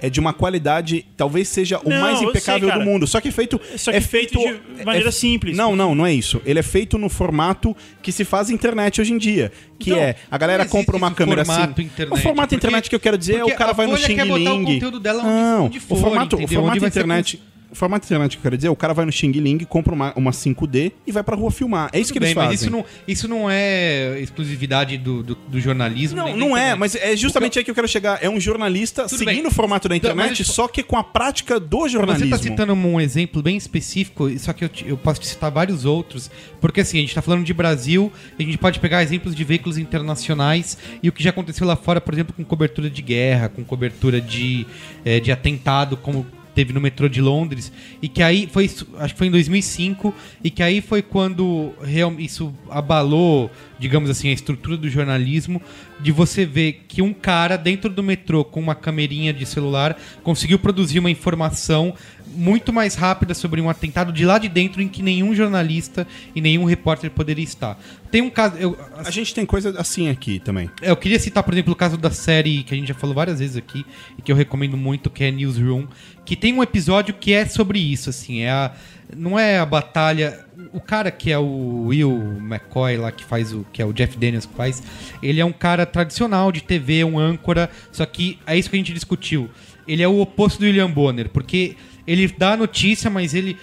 é 0.00 0.10
de 0.10 0.18
uma 0.18 0.32
qualidade, 0.32 1.06
talvez 1.16 1.46
seja 1.48 1.78
o 1.84 1.88
Não, 1.88 2.00
mais 2.00 2.20
eu 2.20 2.30
impecável 2.30 2.68
sei, 2.68 2.78
do 2.78 2.84
mundo. 2.84 3.06
Só 3.06 3.20
que 3.20 3.30
feito. 3.30 3.60
Só 3.76 3.92
que 3.92 4.00
feito 4.00 4.38
de 4.76 4.84
maneira 4.84 5.12
simples. 5.12 5.56
Não, 5.56 5.76
não, 5.76 5.94
não 5.94 6.04
é 6.04 6.12
isso. 6.12 6.42
Ele 6.44 6.58
é 6.58 6.62
feito 6.64 6.98
no 6.98 7.08
formato 7.08 7.76
que 8.02 8.10
se 8.10 8.24
faz 8.24 8.50
internet 8.50 9.00
hoje 9.00 9.12
em 9.12 9.18
dia. 9.18 9.52
Que 9.78 9.90
Então, 9.90 10.02
é, 10.02 10.16
a 10.30 10.36
galera 10.36 10.66
compra 10.66 10.96
uma 10.96 11.12
câmera 11.12 11.44
formato 11.44 11.72
assim. 11.74 11.82
internet, 11.82 12.12
o 12.18 12.22
formato 12.22 12.48
porque- 12.48 12.56
internet 12.56 12.90
que 12.90 12.96
eu 12.96 13.00
quero 13.00 13.16
dizer 13.16 13.36
é 13.38 13.44
o 13.44 13.54
cara 13.54 13.72
vai 13.72 13.86
no 13.86 13.96
Xing 13.96 14.16
botar 14.16 14.32
o 14.32 14.36
Ling. 14.36 14.64
conteúdo 14.64 14.98
dela 14.98 15.22
não, 15.22 15.66
o 15.66 15.72
for, 15.80 15.96
formato, 15.98 16.36
o 16.42 16.48
formato 16.48 16.84
internet. 16.84 17.36
O 17.36 17.53
formato 17.74 18.06
internet 18.06 18.32
que 18.32 18.38
eu 18.38 18.42
quero 18.42 18.56
dizer, 18.56 18.68
é 18.68 18.70
o 18.70 18.76
cara 18.76 18.92
vai 18.94 19.04
no 19.04 19.12
Xing 19.12 19.32
Ling, 19.32 19.58
compra 19.64 19.92
uma, 19.94 20.12
uma 20.16 20.30
5D 20.30 20.92
e 21.06 21.12
vai 21.12 21.22
pra 21.22 21.36
rua 21.36 21.50
filmar. 21.50 21.90
É 21.92 21.98
isso 22.00 22.12
que 22.12 22.18
Tudo 22.18 22.26
eles 22.26 22.34
bem, 22.34 22.44
fazem. 22.44 22.50
mas 22.52 22.62
isso 22.62 22.70
não, 22.70 22.84
isso 23.06 23.28
não 23.28 23.50
é 23.50 24.18
exclusividade 24.20 24.96
do, 24.98 25.22
do, 25.22 25.34
do 25.34 25.60
jornalismo. 25.60 26.16
Não, 26.16 26.36
não 26.36 26.56
é, 26.56 26.74
mas 26.74 26.94
é 26.94 27.16
justamente 27.16 27.58
aí 27.58 27.64
que 27.64 27.70
eu 27.70 27.74
quero 27.74 27.88
chegar. 27.88 28.18
É 28.22 28.28
um 28.30 28.38
jornalista 28.40 29.04
Tudo 29.04 29.18
seguindo 29.18 29.36
bem. 29.42 29.46
o 29.46 29.50
formato 29.50 29.88
da 29.88 29.96
Então, 29.96 30.10
internet, 30.12 30.38
mas 30.40 30.48
só 30.48 30.68
que 30.68 30.82
com 30.82 30.96
a 30.96 31.04
prática 31.04 31.58
do 31.60 31.80
Você 31.80 31.90
jornalismo. 31.90 32.24
está 32.34 32.38
citando 32.38 32.72
um 32.72 33.00
exemplo 33.00 33.42
bem 33.42 33.56
específico, 33.56 34.28
só 34.38 34.52
que 34.52 34.64
eu, 34.64 34.68
te- 34.68 34.88
eu 34.88 34.96
posso 34.96 35.20
te 35.20 35.26
citar 35.26 35.50
vários 35.50 35.84
outros, 35.84 36.30
porque 36.60 36.80
assim, 36.80 36.98
a 36.98 37.00
gente 37.00 37.10
está 37.10 37.22
falando 37.22 37.44
de 37.44 37.52
Brasil, 37.54 38.12
a 38.38 38.42
gente 38.42 38.58
pode 38.58 38.78
pegar 38.80 39.02
exemplos 39.02 39.34
de 39.34 39.44
veículos 39.44 39.78
internacionais 39.78 40.78
e 41.02 41.08
o 41.08 41.12
que 41.12 41.22
já 41.22 41.30
aconteceu 41.30 41.66
lá 41.66 41.76
fora, 41.76 42.00
por 42.00 42.14
exemplo, 42.14 42.34
com 42.36 42.44
cobertura 42.44 42.88
de 42.90 43.02
guerra, 43.02 43.48
com 43.48 43.64
cobertura 43.64 44.20
de, 44.20 44.66
eh, 45.04 45.20
de 45.20 45.32
atentado, 45.32 45.96
como 45.96 46.26
teve 46.54 46.72
no 46.72 46.80
metrô 46.80 47.08
de 47.08 47.20
Londres, 47.20 47.72
e 48.00 48.08
que 48.08 48.22
aí 48.22 48.48
foi, 48.50 48.64
acho 48.98 49.14
que 49.14 49.18
foi 49.18 49.26
em 49.26 49.30
2005, 49.30 50.14
e 50.42 50.50
que 50.50 50.62
aí 50.62 50.80
foi 50.80 51.02
quando 51.02 51.72
isso 52.18 52.54
abalou, 52.70 53.50
digamos 53.78 54.08
assim, 54.08 54.28
a 54.28 54.32
estrutura 54.32 54.76
do 54.76 54.88
jornalismo, 54.88 55.60
de 56.00 56.12
você 56.12 56.44
ver 56.44 56.84
que 56.88 57.02
um 57.02 57.12
cara 57.12 57.56
dentro 57.56 57.90
do 57.90 58.02
metrô 58.02 58.44
com 58.44 58.60
uma 58.60 58.74
camerinha 58.74 59.32
de 59.32 59.46
celular 59.46 59.96
conseguiu 60.22 60.58
produzir 60.58 60.98
uma 60.98 61.10
informação 61.10 61.94
muito 62.34 62.72
mais 62.72 62.94
rápida 62.94 63.34
sobre 63.34 63.60
um 63.60 63.68
atentado 63.70 64.12
de 64.12 64.24
lá 64.24 64.38
de 64.38 64.48
dentro 64.48 64.82
em 64.82 64.88
que 64.88 65.02
nenhum 65.02 65.34
jornalista 65.34 66.06
e 66.34 66.40
nenhum 66.40 66.64
repórter 66.64 67.10
poderia 67.10 67.44
estar. 67.44 67.78
Tem 68.10 68.22
um 68.22 68.30
caso, 68.30 68.56
eu, 68.56 68.78
A 68.96 69.10
gente 69.10 69.34
tem 69.34 69.44
coisa 69.44 69.78
assim 69.78 70.08
aqui 70.08 70.38
também. 70.38 70.70
eu 70.82 70.96
queria 70.96 71.18
citar, 71.18 71.42
por 71.42 71.52
exemplo, 71.52 71.72
o 71.72 71.76
caso 71.76 71.96
da 71.96 72.10
série 72.10 72.62
que 72.62 72.74
a 72.74 72.76
gente 72.76 72.88
já 72.88 72.94
falou 72.94 73.14
várias 73.14 73.38
vezes 73.38 73.56
aqui 73.56 73.84
e 74.18 74.22
que 74.22 74.30
eu 74.30 74.36
recomendo 74.36 74.76
muito, 74.76 75.10
que 75.10 75.24
é 75.24 75.30
Newsroom, 75.30 75.86
que 76.24 76.36
tem 76.36 76.52
um 76.52 76.62
episódio 76.62 77.14
que 77.14 77.32
é 77.32 77.44
sobre 77.46 77.78
isso, 77.78 78.10
assim, 78.10 78.42
é 78.42 78.50
a 78.50 78.72
não 79.14 79.38
é 79.38 79.58
a 79.58 79.66
batalha, 79.66 80.44
o 80.72 80.80
cara 80.80 81.10
que 81.10 81.30
é 81.30 81.38
o 81.38 81.86
Will 81.86 82.38
McCoy 82.40 82.96
lá 82.96 83.12
que 83.12 83.24
faz 83.24 83.52
o 83.52 83.64
que 83.72 83.82
é 83.82 83.84
o 83.84 83.92
Jeff 83.92 84.16
Daniels 84.16 84.46
que 84.46 84.54
faz, 84.54 84.82
ele 85.22 85.40
é 85.40 85.44
um 85.44 85.52
cara 85.52 85.84
tradicional 85.84 86.50
de 86.50 86.62
TV, 86.62 87.04
um 87.04 87.18
âncora, 87.18 87.70
só 87.92 88.04
que 88.06 88.38
é 88.46 88.56
isso 88.56 88.70
que 88.70 88.76
a 88.76 88.78
gente 88.78 88.92
discutiu. 88.92 89.50
Ele 89.86 90.02
é 90.02 90.08
o 90.08 90.20
oposto 90.20 90.58
do 90.58 90.64
William 90.64 90.90
Bonner, 90.90 91.28
porque 91.28 91.76
ele 92.06 92.26
dá 92.36 92.52
a 92.52 92.56
notícia, 92.56 93.08
mas 93.10 93.34
ele, 93.34 93.56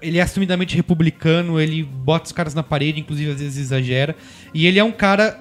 ele 0.00 0.18
é 0.18 0.22
assumidamente 0.22 0.74
republicano, 0.74 1.60
ele 1.60 1.82
bota 1.82 2.26
os 2.26 2.32
caras 2.32 2.54
na 2.54 2.62
parede, 2.62 3.00
inclusive 3.00 3.30
às 3.30 3.40
vezes 3.40 3.58
exagera. 3.58 4.16
E 4.54 4.66
ele 4.66 4.78
é 4.78 4.84
um 4.84 4.92
cara 4.92 5.40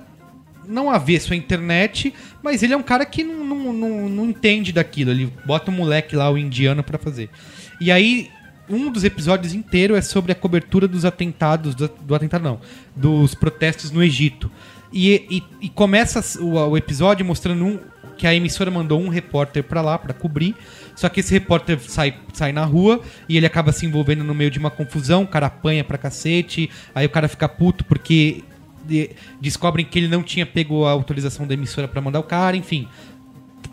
não 0.68 0.90
avesso 0.90 1.34
à 1.34 1.36
internet, 1.36 2.14
mas 2.44 2.62
ele 2.64 2.74
é 2.74 2.78
um 2.78 2.84
cara 2.84 3.06
que 3.06 3.24
não, 3.24 3.44
não, 3.46 3.74
não, 3.74 4.10
não 4.10 4.26
entende 4.26 4.72
daquilo. 4.72 5.12
Ele 5.12 5.32
bota 5.46 5.72
um 5.72 5.74
moleque 5.74 6.16
lá, 6.16 6.30
o 6.30 6.38
indiano, 6.38 6.84
pra 6.84 6.98
fazer. 6.98 7.30
E 7.80 7.92
aí, 7.92 8.30
um 8.70 8.92
dos 8.92 9.04
episódios 9.04 9.54
inteiro 9.54 9.96
é 9.96 10.02
sobre 10.02 10.32
a 10.32 10.36
cobertura 10.36 10.88
dos 10.88 11.06
atentados, 11.06 11.76
do, 11.76 11.88
do 11.88 12.16
atentado 12.16 12.44
não, 12.44 12.60
dos 12.96 13.34
protestos 13.34 13.92
no 13.92 14.04
Egito. 14.04 14.52
E, 14.94 15.26
e, 15.30 15.66
e 15.66 15.70
começa 15.70 16.22
o, 16.42 16.54
o 16.70 16.78
episódio 16.78 17.26
mostrando 17.26 17.66
um, 17.66 17.80
que 18.18 18.28
a 18.28 18.36
emissora 18.36 18.70
mandou 18.70 19.02
um 19.02 19.10
repórter 19.10 19.64
pra 19.64 19.82
lá 19.82 19.98
pra 19.98 20.14
cobrir. 20.14 20.56
Só 20.96 21.10
que 21.10 21.20
esse 21.20 21.32
repórter 21.34 21.80
sai, 21.80 22.14
sai 22.34 22.52
na 22.52 22.64
rua 22.66 23.02
e 23.28 23.38
ele 23.38 23.46
acaba 23.46 23.72
se 23.72 23.86
envolvendo 23.86 24.24
no 24.24 24.34
meio 24.36 24.52
de 24.52 24.60
uma 24.60 24.70
confusão, 24.70 25.24
o 25.24 25.28
cara 25.28 25.48
apanha 25.48 25.84
pra 25.84 25.98
cacete, 25.98 26.70
aí 26.94 27.06
o 27.06 27.10
cara 27.10 27.28
fica 27.28 27.48
puto 27.50 27.84
porque 27.86 28.44
de- 28.86 29.12
descobrem 29.40 29.86
que 29.86 29.98
ele 30.00 30.08
não 30.08 30.22
tinha 30.24 30.46
pego 30.46 30.86
a 30.86 30.92
autorização 30.92 31.46
da 31.48 31.54
emissora 31.54 31.88
pra 31.88 32.02
mandar 32.02 32.20
o 32.20 32.24
cara, 32.24 32.56
enfim. 32.58 32.88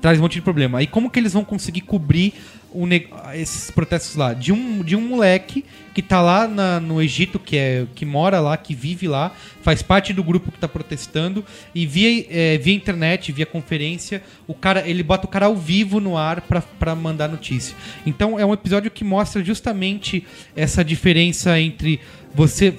Traz 0.01 0.19
um 0.19 0.23
monte 0.23 0.35
de 0.35 0.43
problema. 0.43 0.79
Aí 0.79 0.87
como 0.87 1.11
que 1.11 1.19
eles 1.19 1.33
vão 1.33 1.45
conseguir 1.45 1.81
cobrir 1.81 2.35
ne- 2.75 3.07
esses 3.35 3.71
protestos 3.71 4.17
lá? 4.17 4.33
De 4.35 4.53
um, 4.53 4.83
de 4.83 4.95
um 4.97 5.01
moleque 5.01 5.65
que 5.95 6.03
tá 6.03 6.21
lá 6.21 6.47
na- 6.47 6.79
no 6.79 7.01
Egito, 7.03 7.39
que, 7.39 7.57
é, 7.57 7.87
que 7.95 8.05
mora 8.05 8.39
lá, 8.41 8.57
que 8.57 8.75
vive 8.75 9.09
lá, 9.09 9.33
faz 9.63 9.83
parte 9.83 10.13
do 10.13 10.23
grupo 10.23 10.53
que 10.53 10.59
tá 10.59 10.69
protestando, 10.69 11.45
e 11.75 11.87
via, 11.87 12.27
é, 12.31 12.59
via 12.59 12.75
internet, 12.75 13.33
via 13.33 13.47
conferência, 13.47 14.23
o 14.47 14.55
cara, 14.55 14.87
ele 14.89 15.03
bota 15.03 15.27
o 15.27 15.29
cara 15.29 15.47
ao 15.47 15.57
vivo 15.57 15.99
no 16.01 16.17
ar 16.17 16.41
pra 16.41 16.95
mandar 16.95 17.29
notícia. 17.29 17.75
Então 18.07 18.39
é 18.39 18.45
um 18.47 18.53
episódio 18.53 18.91
que 18.91 19.03
mostra 19.03 19.43
justamente 19.43 20.25
essa 20.55 20.85
diferença 20.85 21.59
entre 21.61 21.99
você 22.35 22.75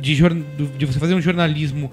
de, 0.00 0.14
de 0.78 0.86
você 0.86 0.98
fazer 0.98 1.14
um 1.14 1.20
jornalismo 1.20 1.90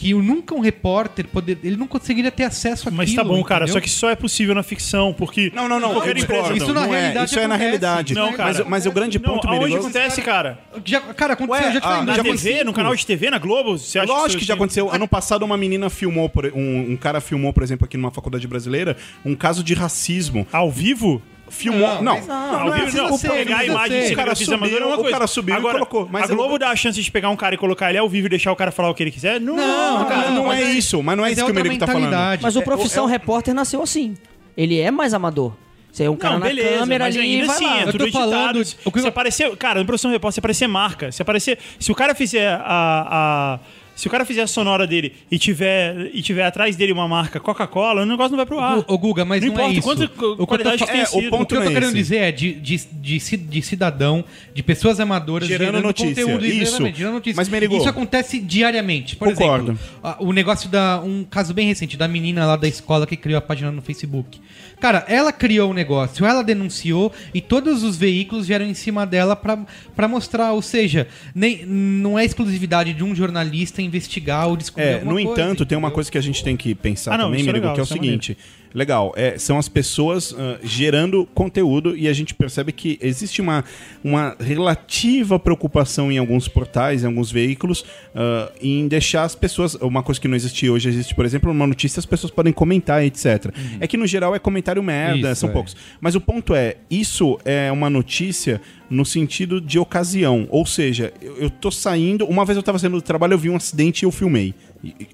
que 0.00 0.14
nunca 0.14 0.54
um 0.54 0.60
repórter 0.60 1.26
poder, 1.28 1.58
ele 1.62 1.76
não 1.76 1.86
conseguiria 1.86 2.30
ter 2.30 2.44
acesso 2.44 2.88
àquilo. 2.88 2.96
Mas 2.96 3.12
tá 3.14 3.22
bom, 3.22 3.42
cara. 3.44 3.64
entendeu? 3.64 3.74
Só 3.74 3.80
que 3.80 3.88
isso 3.88 3.98
só 3.98 4.08
é 4.10 4.16
possível 4.16 4.54
na 4.54 4.62
ficção, 4.62 5.12
porque. 5.12 5.52
Não, 5.54 5.68
não, 5.68 5.78
não. 5.78 6.02
Eu 6.04 6.14
discordo. 6.14 6.56
Isso 6.56 6.72
na 6.72 6.86
não 6.86 6.94
é. 6.94 7.00
realidade 7.00 7.30
Isso 7.30 7.38
é 7.38 7.46
na 7.46 7.54
acontece. 7.54 7.62
realidade. 7.62 8.14
Não, 8.14 8.32
cara. 8.32 8.54
Mas, 8.54 8.66
mas 8.66 8.86
o 8.86 8.92
grande 8.92 9.18
Não, 9.18 9.34
ponto, 9.34 9.46
aonde 9.46 9.76
acontece, 9.76 10.22
cara? 10.22 10.58
Já, 10.84 11.00
cara, 11.00 11.34
aconteceu, 11.34 11.66
Ué, 11.66 11.72
já 11.74 11.80
te 11.80 11.84
ah, 11.84 11.88
falei, 11.88 12.04
Na 12.06 12.12
já 12.14 12.22
TV, 12.22 12.28
2005. 12.30 12.64
no 12.64 12.72
canal 12.72 12.96
de 12.96 13.06
TV, 13.06 13.30
na 13.30 13.38
Globo? 13.38 13.78
Você 13.78 13.98
acha 13.98 14.08
Lógico 14.10 14.28
isso 14.28 14.38
que 14.38 14.44
já 14.46 14.54
aconteceu. 14.54 14.90
Ano 14.90 15.06
passado, 15.06 15.44
uma 15.44 15.56
menina 15.56 15.90
filmou, 15.90 16.28
por- 16.30 16.46
um, 16.46 16.92
um 16.92 16.96
cara 16.96 17.20
filmou, 17.20 17.52
por 17.52 17.62
exemplo, 17.62 17.84
aqui 17.84 17.96
numa 17.98 18.10
faculdade 18.10 18.46
brasileira, 18.48 18.96
um 19.24 19.34
caso 19.34 19.62
de 19.62 19.74
racismo. 19.74 20.46
Ao 20.50 20.70
vivo? 20.70 21.20
Filmou. 21.50 22.00
Não, 22.00 22.18
Não, 22.20 22.74
é 22.74 22.84
vivo 22.86 22.96
não. 23.08 23.18
ser, 23.18 23.28
pegar 23.30 23.58
a 23.58 23.64
imagem 23.66 24.02
ser. 24.06 24.14
cara 24.16 24.34
cinegrafista 24.34 24.54
amador 24.54 24.76
é 24.76 24.78
uma 24.78 24.84
subiu, 24.86 24.94
o 24.98 25.02
coisa. 25.02 25.10
cara 25.18 25.26
subiu 25.26 25.54
e 25.54 25.58
Agora, 25.58 25.74
colocou, 25.74 26.08
mas 26.10 26.30
a 26.30 26.32
eu- 26.32 26.36
Globo 26.36 26.58
dá 26.58 26.70
a 26.70 26.76
chance 26.76 27.02
de 27.02 27.10
pegar 27.10 27.28
um 27.28 27.36
cara 27.36 27.54
e 27.54 27.58
colocar 27.58 27.90
ele 27.90 27.98
ao 27.98 28.08
vivo 28.08 28.26
e 28.26 28.30
deixar 28.30 28.52
o 28.52 28.56
cara 28.56 28.70
falar 28.70 28.88
o 28.88 28.94
que 28.94 29.02
ele 29.02 29.10
quiser? 29.10 29.40
Não, 29.40 29.56
Não, 29.56 30.04
cara. 30.06 30.30
não, 30.30 30.50
é 30.52 30.62
é- 30.62 30.72
isso. 30.72 31.02
Mas 31.02 31.16
não 31.16 31.24
é 31.24 31.28
mas 31.28 31.36
isso 31.36 31.42
é 31.42 31.44
que 31.46 31.52
o 31.52 31.54
Merigo 31.54 31.76
tá 31.78 31.86
falando. 31.86 32.40
Mas 32.40 32.56
o 32.56 32.62
profissão 32.62 33.04
repórter 33.06 33.52
nasceu 33.52 33.82
assim. 33.82 34.16
Ele 34.56 34.78
é 34.80 34.90
mais 34.90 35.12
amador. 35.12 35.52
Você 35.92 36.04
é 36.04 36.10
um 36.10 36.14
cara 36.14 36.34
Não, 36.34 36.40
na 36.40 36.46
beleza, 36.46 36.78
câmera 36.78 37.04
mas 37.06 37.16
ali 37.16 37.26
e 37.36 37.40
ainda 37.40 37.52
assim, 37.52 37.64
lá. 37.66 37.78
é 37.80 37.82
Eu 37.82 37.90
tudo 37.90 38.06
tô 38.06 38.12
falando- 38.12 38.60
editado. 38.60 38.80
o 38.84 38.92
que 38.92 39.00
Se 39.00 39.04
eu- 39.04 39.08
aparecer, 39.08 39.56
cara, 39.56 39.80
no 39.80 39.84
produção 39.84 40.08
repórter, 40.12 40.34
se 40.34 40.38
aparecer 40.40 40.66
marca, 40.68 41.10
se 41.10 41.20
aparecer, 41.20 41.58
se 41.80 41.90
o 41.90 41.94
cara 41.96 42.14
fizer 42.14 42.46
a, 42.48 42.60
a 42.64 43.58
se 44.00 44.08
o 44.08 44.10
cara 44.10 44.24
fizer 44.24 44.42
a 44.42 44.46
sonora 44.46 44.86
dele 44.86 45.12
e 45.30 45.38
tiver 45.38 46.10
e 46.14 46.22
tiver 46.22 46.44
atrás 46.44 46.74
dele 46.76 46.92
uma 46.92 47.06
marca 47.06 47.38
Coca-Cola, 47.38 48.02
o 48.02 48.06
negócio 48.06 48.30
não 48.30 48.38
vai 48.38 48.46
pro 48.46 48.58
ar. 48.58 48.78
Ô, 48.86 48.96
Guga, 48.98 49.24
mas 49.24 49.44
não, 49.44 49.52
Não 49.54 49.60
é 49.66 49.72
isso. 49.72 49.82
quanta 49.82 50.04
O 50.42 50.46
qualidade 50.46 50.84
que 50.84 50.90
é, 50.90 51.02
o 51.04 51.30
ponto 51.30 51.42
O 51.42 51.46
que 51.46 51.54
eu 51.56 51.62
tô 51.62 51.68
é 51.68 51.72
querendo 51.72 51.84
esse. 51.88 51.94
dizer 51.94 52.16
é 52.16 52.32
de, 52.32 52.54
de, 52.54 52.76
de, 52.92 53.36
de 53.36 53.62
cidadão, 53.62 54.24
de 54.54 54.62
pessoas 54.62 54.98
amadoras 55.00 55.46
Gerando 55.48 55.80
notícia. 55.82 56.24
conteúdo, 56.24 56.46
Isso. 56.46 56.76
gerando 56.94 57.14
notícia. 57.14 57.36
Mas, 57.36 57.48
Merigo- 57.48 57.76
Isso 57.76 57.88
acontece 57.88 58.38
diariamente. 58.40 59.16
Por 59.16 59.28
Concordo. 59.28 59.72
exemplo, 59.72 60.16
o 60.26 60.32
negócio 60.32 60.68
da. 60.68 61.00
Um 61.00 61.24
caso 61.24 61.52
bem 61.52 61.66
recente 61.66 61.96
da 61.96 62.08
menina 62.08 62.46
lá 62.46 62.56
da 62.56 62.66
escola 62.68 63.06
que 63.06 63.16
criou 63.16 63.38
a 63.38 63.40
página 63.42 63.70
no 63.70 63.82
Facebook. 63.82 64.40
Cara, 64.80 65.04
ela 65.08 65.30
criou 65.32 65.70
o 65.70 65.74
negócio, 65.74 66.24
ela 66.24 66.42
denunciou 66.42 67.12
e 67.34 67.40
todos 67.40 67.82
os 67.82 67.96
veículos 67.96 68.46
vieram 68.48 68.64
em 68.64 68.72
cima 68.74 69.04
dela 69.06 69.36
pra, 69.36 69.58
pra 69.94 70.08
mostrar. 70.08 70.52
Ou 70.52 70.62
seja, 70.62 71.06
nem, 71.34 71.66
não 71.66 72.18
é 72.18 72.24
exclusividade 72.24 72.94
de 72.94 73.04
um 73.04 73.14
jornalista 73.14 73.82
investigar 73.82 74.48
ou 74.48 74.56
descobrir 74.56 74.86
É, 74.86 74.94
alguma 74.94 75.12
no 75.12 75.26
coisa, 75.26 75.42
entanto, 75.42 75.66
tem 75.66 75.76
uma 75.76 75.88
entendeu? 75.88 75.94
coisa 75.94 76.10
que 76.10 76.18
a 76.18 76.22
gente 76.22 76.42
tem 76.42 76.56
que 76.56 76.74
pensar 76.74 77.14
Ah, 77.14 77.18
não, 77.18 77.24
também, 77.26 77.40
isso 77.40 77.50
é 77.50 77.52
legal, 77.52 77.74
que 77.74 77.80
é 77.80 77.82
o 77.82 77.84
é 77.84 77.86
seguinte. 77.86 78.38
Legal, 78.72 79.12
é, 79.16 79.36
são 79.38 79.58
as 79.58 79.68
pessoas 79.68 80.34
ah, 80.38 80.58
gerando 80.62 81.26
conteúdo 81.34 81.96
e 81.96 82.08
a 82.08 82.12
gente 82.12 82.34
percebe 82.34 82.72
que 82.72 82.98
existe 83.00 83.40
uma, 83.40 83.64
uma 84.02 84.36
relativa 84.38 85.38
preocupação 85.38 86.10
em 86.10 86.18
alguns 86.18 86.46
portais, 86.46 87.02
em 87.02 87.06
alguns 87.06 87.32
veículos, 87.32 87.84
ah, 88.14 88.52
em 88.60 88.86
deixar 88.86 89.24
as 89.24 89.34
pessoas. 89.34 89.74
Uma 89.74 90.02
coisa 90.02 90.20
que 90.20 90.28
não 90.28 90.36
existe 90.36 90.68
hoje, 90.68 90.88
existe, 90.88 91.14
por 91.14 91.24
exemplo, 91.24 91.50
uma 91.50 91.66
notícia, 91.66 91.98
as 91.98 92.06
pessoas 92.06 92.30
podem 92.30 92.52
comentar, 92.52 93.04
etc. 93.04 93.52
É 93.80 93.86
que 93.86 93.96
no 93.96 94.06
geral 94.06 94.34
é 94.34 94.38
comentário 94.38 94.82
merda, 94.82 95.10
Uhum. 95.10 95.32
Isso, 95.32 95.40
são 95.40 95.50
é. 95.50 95.52
poucos. 95.52 95.76
Mas 96.00 96.14
o 96.14 96.20
ponto 96.20 96.54
é, 96.54 96.76
isso 96.90 97.38
é 97.44 97.70
uma 97.70 97.90
notícia 97.90 98.60
no 98.88 99.04
sentido 99.04 99.60
de 99.60 99.78
ocasião. 99.78 100.46
Ou 100.50 100.66
seja, 100.66 101.12
eu, 101.20 101.36
eu 101.36 101.50
tô 101.50 101.70
saindo. 101.70 102.24
Uma 102.26 102.44
vez 102.44 102.56
eu 102.56 102.62
tava 102.62 102.78
saindo 102.78 102.96
do 102.96 103.02
trabalho, 103.02 103.34
eu 103.34 103.38
vi 103.38 103.50
um 103.50 103.56
acidente 103.56 104.02
e 104.02 104.06
eu 104.06 104.10
filmei. 104.10 104.54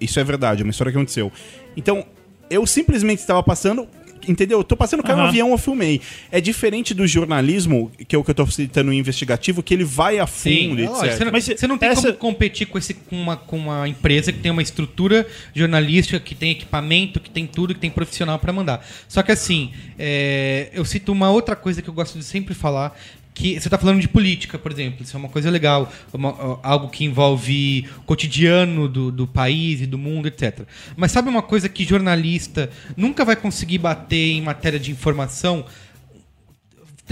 Isso 0.01 0.19
é 0.21 0.25
verdade, 0.25 0.63
é 0.63 0.65
uma 0.65 0.71
história 0.71 0.93
que 0.93 0.99
aconteceu. 0.99 1.33
Então, 1.77 2.05
eu 2.51 2.67
simplesmente 2.67 3.19
estava 3.21 3.43
passando. 3.43 3.89
Entendeu? 4.29 4.59
Eu 4.59 4.65
tô 4.65 4.77
passando, 4.77 5.05
caiu 5.05 5.19
um 5.19 5.21
Aham. 5.21 5.29
avião, 5.29 5.51
eu 5.53 5.59
filmei. 5.59 6.01
É 6.33 6.41
diferente 6.41 6.93
do 6.93 7.07
jornalismo, 7.07 7.93
que 8.09 8.17
é 8.17 8.19
o 8.19 8.25
que 8.25 8.31
eu 8.33 8.35
tô 8.35 8.45
citando 8.49 8.93
investigativo, 8.93 9.63
que 9.63 9.73
ele 9.73 9.85
vai 9.85 10.19
a 10.19 10.27
Sim, 10.27 10.71
fundo, 10.71 10.81
é 10.81 10.85
etc. 10.85 11.13
você, 11.13 11.25
não, 11.25 11.31
Mas 11.33 11.45
você 11.45 11.67
não 11.69 11.79
tem 11.79 11.89
essa- 11.91 12.13
como 12.13 12.33
competir 12.33 12.67
com, 12.67 12.77
esse, 12.77 12.93
com, 12.95 13.15
uma, 13.15 13.37
com 13.37 13.57
uma 13.57 13.87
empresa 13.89 14.33
que 14.33 14.41
tem 14.41 14.51
uma 14.51 14.63
estrutura 14.63 15.25
jornalística, 15.55 16.19
que 16.19 16.35
tem 16.35 16.51
equipamento, 16.51 17.21
que 17.21 17.31
tem 17.31 17.47
tudo, 17.47 17.73
que 17.73 17.79
tem 17.79 17.89
profissional 17.91 18.37
pra 18.41 18.53
mandar. 18.53 18.85
Só 19.07 19.23
que 19.23 19.31
assim, 19.31 19.71
é, 19.97 20.71
eu 20.73 20.85
cito 20.85 21.13
uma 21.13 21.31
outra 21.31 21.55
coisa 21.55 21.81
que 21.81 21.89
eu 21.89 21.95
gosto 21.95 22.19
de 22.19 22.25
sempre 22.25 22.53
falar, 22.53 22.99
que 23.37 23.61
você 23.61 23.69
tá 23.69 23.77
falando 23.77 24.01
de 24.01 24.09
política, 24.09 24.59
por 24.59 24.73
exemplo, 24.73 25.03
isso 25.05 25.15
é 25.15 25.21
uma 25.21 25.29
coisa 25.29 25.51
legal, 25.51 25.93
uma- 26.11 26.59
algo 26.63 26.89
que 26.89 27.05
envolve 27.05 27.87
o 27.99 28.03
cotidiano 28.05 28.89
do, 28.89 29.13
do 29.13 29.27
país 29.27 29.83
e 29.83 29.87
do 29.87 29.99
mundo, 29.99 30.27
etc. 30.27 30.61
Mas 30.97 31.13
sabe 31.13 31.29
uma 31.29 31.43
coisa 31.43 31.69
que 31.69 31.85
jornalista 31.85 32.71
nunca 32.97 33.27
vai 33.27 33.37
conseguir 33.37 33.77
bater 33.77 34.33
em 34.33 34.41
matéria 34.41 34.81
de 34.81 34.91
informação? 34.91 35.67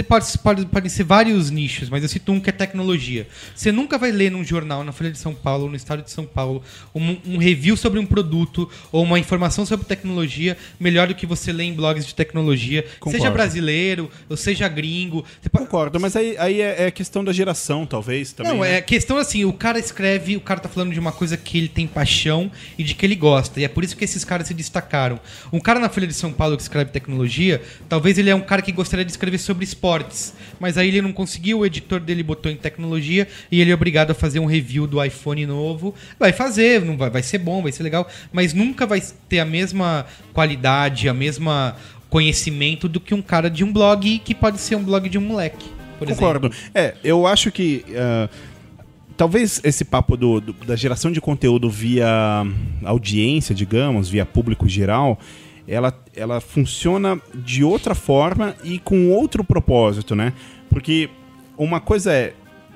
Pode, 0.03 0.39
pode, 0.39 0.67
podem 0.67 0.89
ser 0.91 1.05
vários 1.05 1.51
nichos, 1.51 1.89
mas 1.89 2.03
eu 2.03 2.09
cito 2.09 2.33
um 2.33 2.41
que 2.41 2.51
é 2.51 2.53
tecnologia. 2.53 3.29
Você 3.55 3.71
nunca 3.71 3.97
vai 3.97 4.11
ler 4.11 4.31
num 4.31 4.43
jornal, 4.43 4.83
na 4.83 4.91
Folha 4.91 5.11
de 5.11 5.19
São 5.19 5.33
Paulo, 5.33 5.69
no 5.69 5.77
Estado 5.77 6.03
de 6.03 6.11
São 6.11 6.25
Paulo, 6.27 6.63
um, 6.93 7.17
um 7.25 7.37
review 7.39 7.77
sobre 7.77 8.01
um 8.01 8.07
produto 8.07 8.69
ou 8.91 9.05
uma 9.05 9.19
informação 9.21 9.65
sobre 9.65 9.87
tecnologia 9.87 10.57
melhor 10.81 11.07
do 11.07 11.15
que 11.15 11.27
você 11.27 11.53
lê 11.53 11.65
em 11.65 11.73
blogs 11.73 12.05
de 12.07 12.15
tecnologia, 12.15 12.83
Concordo. 12.99 13.19
seja 13.19 13.31
brasileiro 13.31 14.11
ou 14.29 14.37
seja 14.37 14.67
gringo. 14.67 15.25
Pode- 15.53 15.65
Concordo, 15.65 16.01
mas 16.01 16.17
aí, 16.17 16.37
aí 16.39 16.61
é, 16.61 16.87
é 16.87 16.91
questão 16.91 17.25
da 17.25 17.33
geração, 17.33 17.87
talvez, 17.87 18.33
também. 18.33 18.53
não, 18.53 18.61
né? 18.61 18.77
é 18.77 18.81
questão 18.81 19.17
assim, 19.17 19.45
o 19.45 19.53
cara 19.53 19.79
escreve, 19.79 20.37
o 20.37 20.41
cara 20.41 20.59
tá 20.61 20.69
falando 20.69 20.93
de 20.93 20.99
uma 20.99 21.13
coisa 21.13 21.37
que 21.37 21.57
ele 21.57 21.69
tem 21.69 21.87
paixão 21.87 22.51
e 22.77 22.83
de 22.83 22.95
que 22.95 23.07
ele 23.07 23.15
gosta. 23.15 23.61
E 23.61 23.65
é 23.65 23.69
por 23.69 23.85
isso 23.85 23.97
que 23.97 24.05
esses 24.05 24.25
caras 24.25 24.49
se 24.49 24.55
destacaram. 24.55 25.21
Um 25.53 25.61
cara 25.61 25.79
na 25.79 25.89
Folha 25.89 26.07
de 26.07 26.15
São 26.15 26.33
Paulo 26.33 26.57
que 26.57 26.63
escreve 26.63 26.91
tecnologia, 26.91 27.63
talvez 27.89 28.19
ele 28.19 28.29
é 28.29 28.35
um 28.35 28.41
cara 28.41 28.61
que 28.61 28.73
gostaria 28.73 29.05
de 29.05 29.11
escrever 29.13 29.39
sobre 29.39 29.65
esportes. 29.85 30.35
Mas 30.59 30.79
aí 30.79 30.89
ele 30.89 31.03
não 31.03 31.13
conseguiu, 31.13 31.59
o 31.61 31.67
editor 31.67 32.01
dele 32.01 32.23
botou 32.23 32.51
em 32.51 32.57
tecnologia 32.57 33.29
e 33.53 33.61
ele 33.61 33.71
é 33.71 33.75
obrigado 33.75 34.11
a 34.13 34.15
fazer 34.15 34.41
um 34.41 34.47
review 34.47 34.87
do 34.87 35.03
iPhone 35.03 35.45
novo. 35.47 35.95
Vai 36.19 36.33
fazer, 36.33 36.81
não 36.83 36.97
vai, 36.97 37.11
vai 37.11 37.23
ser 37.23 37.39
bom, 37.39 37.63
vai 37.63 37.71
ser 37.71 37.83
legal, 37.83 38.09
mas 38.33 38.55
nunca 38.55 38.87
vai 38.87 39.03
ter 39.29 39.41
a 39.41 39.45
mesma 39.45 40.07
qualidade, 40.33 41.09
a 41.09 41.15
mesma 41.15 41.77
conhecimento 42.09 42.89
do 42.89 43.01
que 43.01 43.13
um 43.15 43.21
cara 43.21 43.51
de 43.51 43.65
um 43.65 43.73
blog 43.73 44.19
que 44.21 44.35
pode 44.35 44.59
ser 44.59 44.77
um 44.77 44.83
blog 44.85 45.09
de 45.09 45.19
um 45.19 45.21
moleque. 45.21 45.67
Por 45.99 46.09
exemplo. 46.09 46.27
Concordo. 46.27 46.51
É, 46.75 46.95
eu 47.05 47.27
acho 47.27 47.51
que. 47.53 47.85
ah, 47.97 48.29
talvez 49.17 49.61
esse 49.65 49.85
papo 49.85 50.17
do, 50.17 50.41
do- 50.41 50.53
da 50.67 50.77
geração 50.77 51.11
de 51.13 51.21
conteúdo 51.21 51.69
via 51.69 52.09
audiência, 52.85 53.55
digamos, 53.55 54.09
via 54.09 54.25
público 54.25 54.69
geral, 54.69 55.19
ela, 55.67 55.93
ela 56.15 56.41
funciona 56.41 57.21
de 57.35 57.65
outra 57.65 57.95
forma 57.95 58.55
e 58.63 58.79
com 58.79 59.11
outro 59.11 59.43
propósito, 59.43 60.15
né? 60.15 60.33
Porque 60.69 61.09
uma 61.57 61.81
coisa 61.81 62.13
é 62.13 62.35